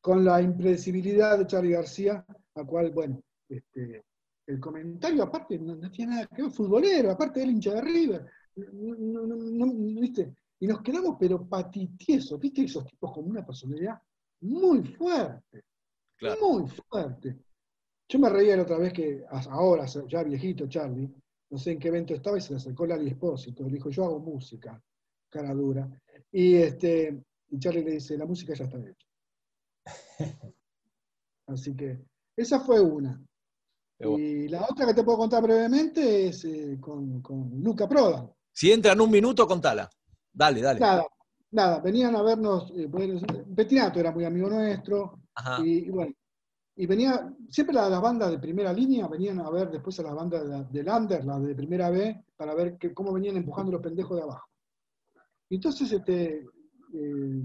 con 0.00 0.24
la 0.24 0.40
impredecibilidad 0.40 1.38
de 1.38 1.46
Charlie 1.46 1.72
García, 1.72 2.24
a 2.54 2.64
cual, 2.64 2.90
bueno, 2.92 3.20
este, 3.48 4.02
el 4.50 4.60
comentario 4.60 5.22
aparte 5.22 5.58
no, 5.58 5.74
no 5.76 5.90
tiene 5.90 6.12
nada 6.14 6.26
que 6.26 6.42
ver, 6.42 6.50
futbolero, 6.50 7.10
aparte 7.10 7.40
del 7.40 7.50
hincha 7.50 7.74
de 7.74 7.80
River, 7.80 8.26
no- 8.56 9.72
¿viste? 10.00 10.34
Y 10.58 10.66
nos 10.66 10.82
quedamos 10.82 11.16
pero 11.18 11.46
patitiesos, 11.48 12.38
¿viste? 12.38 12.62
Esos 12.62 12.84
tipos 12.84 13.12
con 13.12 13.26
una 13.28 13.44
personalidad 13.44 14.00
muy 14.42 14.82
fuerte, 14.84 15.64
Claro. 16.16 16.40
muy 16.58 16.68
fuerte. 16.68 17.38
Yo 18.08 18.18
me 18.18 18.28
reía 18.28 18.56
la 18.56 18.62
otra 18.64 18.78
vez 18.78 18.92
que, 18.92 19.24
ahora, 19.30 19.86
ya 19.86 20.22
viejito 20.24 20.66
Charlie, 20.68 21.08
no 21.50 21.58
sé 21.58 21.72
en 21.72 21.78
qué 21.78 21.88
evento 21.88 22.12
estaba 22.14 22.38
y 22.38 22.40
se 22.40 22.50
le 22.50 22.56
acercó 22.56 22.86
Lali 22.86 23.08
Espósito, 23.08 23.64
le 23.64 23.70
dijo, 23.74 23.88
yo 23.90 24.04
hago 24.04 24.18
música, 24.20 24.82
cara 25.28 25.54
dura. 25.54 25.88
Y, 26.32 26.56
este, 26.56 27.22
y 27.50 27.58
Charlie 27.58 27.84
le 27.84 27.92
dice, 27.92 28.18
la 28.18 28.26
música 28.26 28.54
ya 28.54 28.64
está 28.64 28.78
hecha. 28.78 29.06
Así 31.46 31.74
que 31.76 32.00
esa 32.36 32.60
fue 32.60 32.80
una. 32.80 33.20
Y 34.02 34.48
la 34.48 34.62
otra 34.68 34.86
que 34.86 34.94
te 34.94 35.02
puedo 35.04 35.18
contar 35.18 35.42
brevemente 35.42 36.28
es 36.28 36.44
eh, 36.46 36.78
con, 36.80 37.20
con 37.20 37.50
Luca 37.62 37.86
Prodan. 37.88 38.30
Si 38.52 38.72
entra 38.72 38.92
en 38.92 39.00
un 39.00 39.10
minuto, 39.10 39.46
contala. 39.46 39.88
Dale, 40.32 40.62
dale. 40.62 40.80
Nada, 40.80 41.04
nada, 41.50 41.80
venían 41.80 42.16
a 42.16 42.22
vernos, 42.22 42.72
eh, 42.76 42.88
Petinato 43.54 44.00
era 44.00 44.10
muy 44.12 44.24
amigo 44.24 44.48
nuestro, 44.48 45.18
Ajá. 45.34 45.62
y, 45.64 45.86
y 45.86 45.90
bueno, 45.90 46.12
y 46.76 46.86
venía, 46.86 47.30
siempre 47.50 47.74
la- 47.74 47.90
las 47.90 48.00
bandas 48.00 48.30
de 48.30 48.38
primera 48.38 48.72
línea 48.72 49.06
venían 49.06 49.40
a 49.40 49.50
ver 49.50 49.70
después 49.70 49.98
a 50.00 50.04
las 50.04 50.14
bandas 50.14 50.48
de 50.48 50.64
del 50.82 50.88
under, 50.88 51.22
las 51.24 51.42
de 51.42 51.54
primera 51.54 51.90
B, 51.90 52.24
para 52.36 52.54
ver 52.54 52.78
que- 52.78 52.94
cómo 52.94 53.12
venían 53.12 53.36
empujando 53.36 53.72
los 53.72 53.82
pendejos 53.82 54.16
de 54.16 54.22
abajo. 54.22 54.46
Entonces, 55.50 55.92
este, 55.92 56.46
eh, 56.94 57.42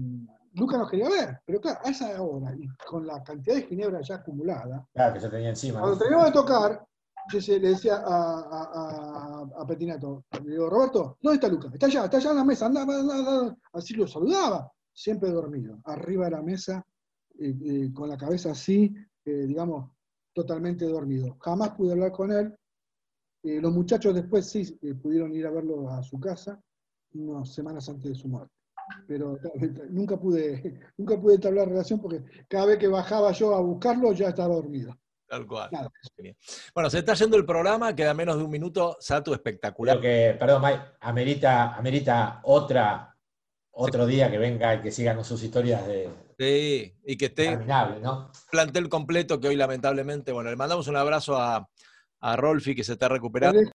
Luca 0.56 0.78
nos 0.78 0.90
quería 0.90 1.08
ver, 1.08 1.38
pero 1.44 1.60
claro, 1.60 1.80
a 1.84 1.90
esa 1.90 2.20
hora, 2.22 2.54
y 2.58 2.66
con 2.88 3.06
la 3.06 3.22
cantidad 3.22 3.56
de 3.56 3.62
ginebra 3.64 4.00
ya 4.00 4.16
acumulada, 4.16 4.86
Claro, 4.94 5.14
que 5.14 5.20
se 5.20 5.28
tenía 5.28 5.50
encima. 5.50 5.80
cuando 5.80 5.98
terminamos 5.98 6.26
de 6.28 6.32
tocar, 6.32 6.86
yo 7.30 7.38
le 7.58 7.68
decía 7.68 7.96
a, 7.96 8.40
a- 8.40 8.70
a- 8.74 9.62
a 9.62 9.66
Petinato, 9.66 10.24
le 10.44 10.50
digo, 10.52 10.70
Roberto, 10.70 11.18
¿dónde 11.20 11.34
está 11.36 11.48
Luca? 11.48 11.68
Está 11.72 11.86
allá, 11.86 12.04
está 12.04 12.16
allá 12.16 12.30
en 12.30 12.36
la 12.36 12.44
mesa, 12.44 12.66
anda, 12.66 12.82
anda, 12.82 13.00
anda, 13.00 13.14
anda". 13.16 13.56
Así 13.74 13.94
lo 13.94 14.06
saludaba, 14.06 14.72
siempre 14.94 15.30
dormido, 15.30 15.78
arriba 15.84 16.24
de 16.26 16.30
la 16.30 16.42
mesa, 16.42 16.82
eh, 17.38 17.54
eh, 17.64 17.92
con 17.92 18.08
la 18.08 18.16
cabeza 18.16 18.52
así, 18.52 18.94
eh, 19.26 19.30
digamos, 19.46 19.90
totalmente 20.32 20.86
dormido. 20.86 21.36
Jamás 21.40 21.70
pude 21.72 21.92
hablar 21.92 22.12
con 22.12 22.32
él. 22.32 22.56
Los 23.42 23.72
muchachos 23.72 24.14
después 24.14 24.46
sí 24.46 24.64
pudieron 25.02 25.32
ir 25.34 25.46
a 25.46 25.50
verlo 25.50 25.88
a 25.90 26.02
su 26.02 26.18
casa, 26.18 26.60
unas 27.14 27.52
semanas 27.52 27.88
antes 27.88 28.10
de 28.12 28.14
su 28.16 28.28
muerte. 28.28 28.52
Pero 29.06 29.38
nunca 29.90 30.16
pude, 30.16 30.80
nunca 30.96 31.20
pude 31.20 31.34
entablar 31.34 31.68
relación 31.68 32.00
porque 32.00 32.22
cada 32.48 32.66
vez 32.66 32.78
que 32.78 32.88
bajaba 32.88 33.32
yo 33.32 33.54
a 33.54 33.60
buscarlo 33.60 34.12
ya 34.12 34.28
estaba 34.28 34.54
dormido. 34.54 34.96
Tal 35.28 35.46
cual. 35.46 35.70
Bueno, 36.74 36.88
se 36.88 36.98
está 37.00 37.14
yendo 37.14 37.36
el 37.36 37.44
programa, 37.44 37.96
queda 37.96 38.14
menos 38.14 38.36
de 38.36 38.44
un 38.44 38.50
minuto. 38.50 38.96
Sato 39.00 39.34
espectacular. 39.34 39.98
Creo 39.98 40.32
que, 40.32 40.38
perdón, 40.38 40.62
Mike, 40.62 40.82
amerita, 41.00 41.74
amerita 41.74 42.40
otra, 42.44 43.16
otro 43.72 44.06
día 44.06 44.30
que 44.30 44.38
venga 44.38 44.76
y 44.76 44.82
que 44.82 44.92
sigan 44.92 45.24
sus 45.24 45.42
historias 45.42 45.84
de 45.86 46.08
Sí, 46.38 46.94
y 47.04 47.16
que 47.16 47.26
esté 47.26 47.56
¿no? 47.56 48.30
plantel 48.50 48.90
completo, 48.90 49.40
que 49.40 49.48
hoy 49.48 49.56
lamentablemente, 49.56 50.32
bueno, 50.32 50.50
le 50.50 50.56
mandamos 50.56 50.86
un 50.86 50.96
abrazo 50.96 51.36
a, 51.36 51.66
a 52.20 52.36
Rolfi, 52.36 52.74
que 52.74 52.84
se 52.84 52.92
está 52.92 53.08
recuperando. 53.08 53.70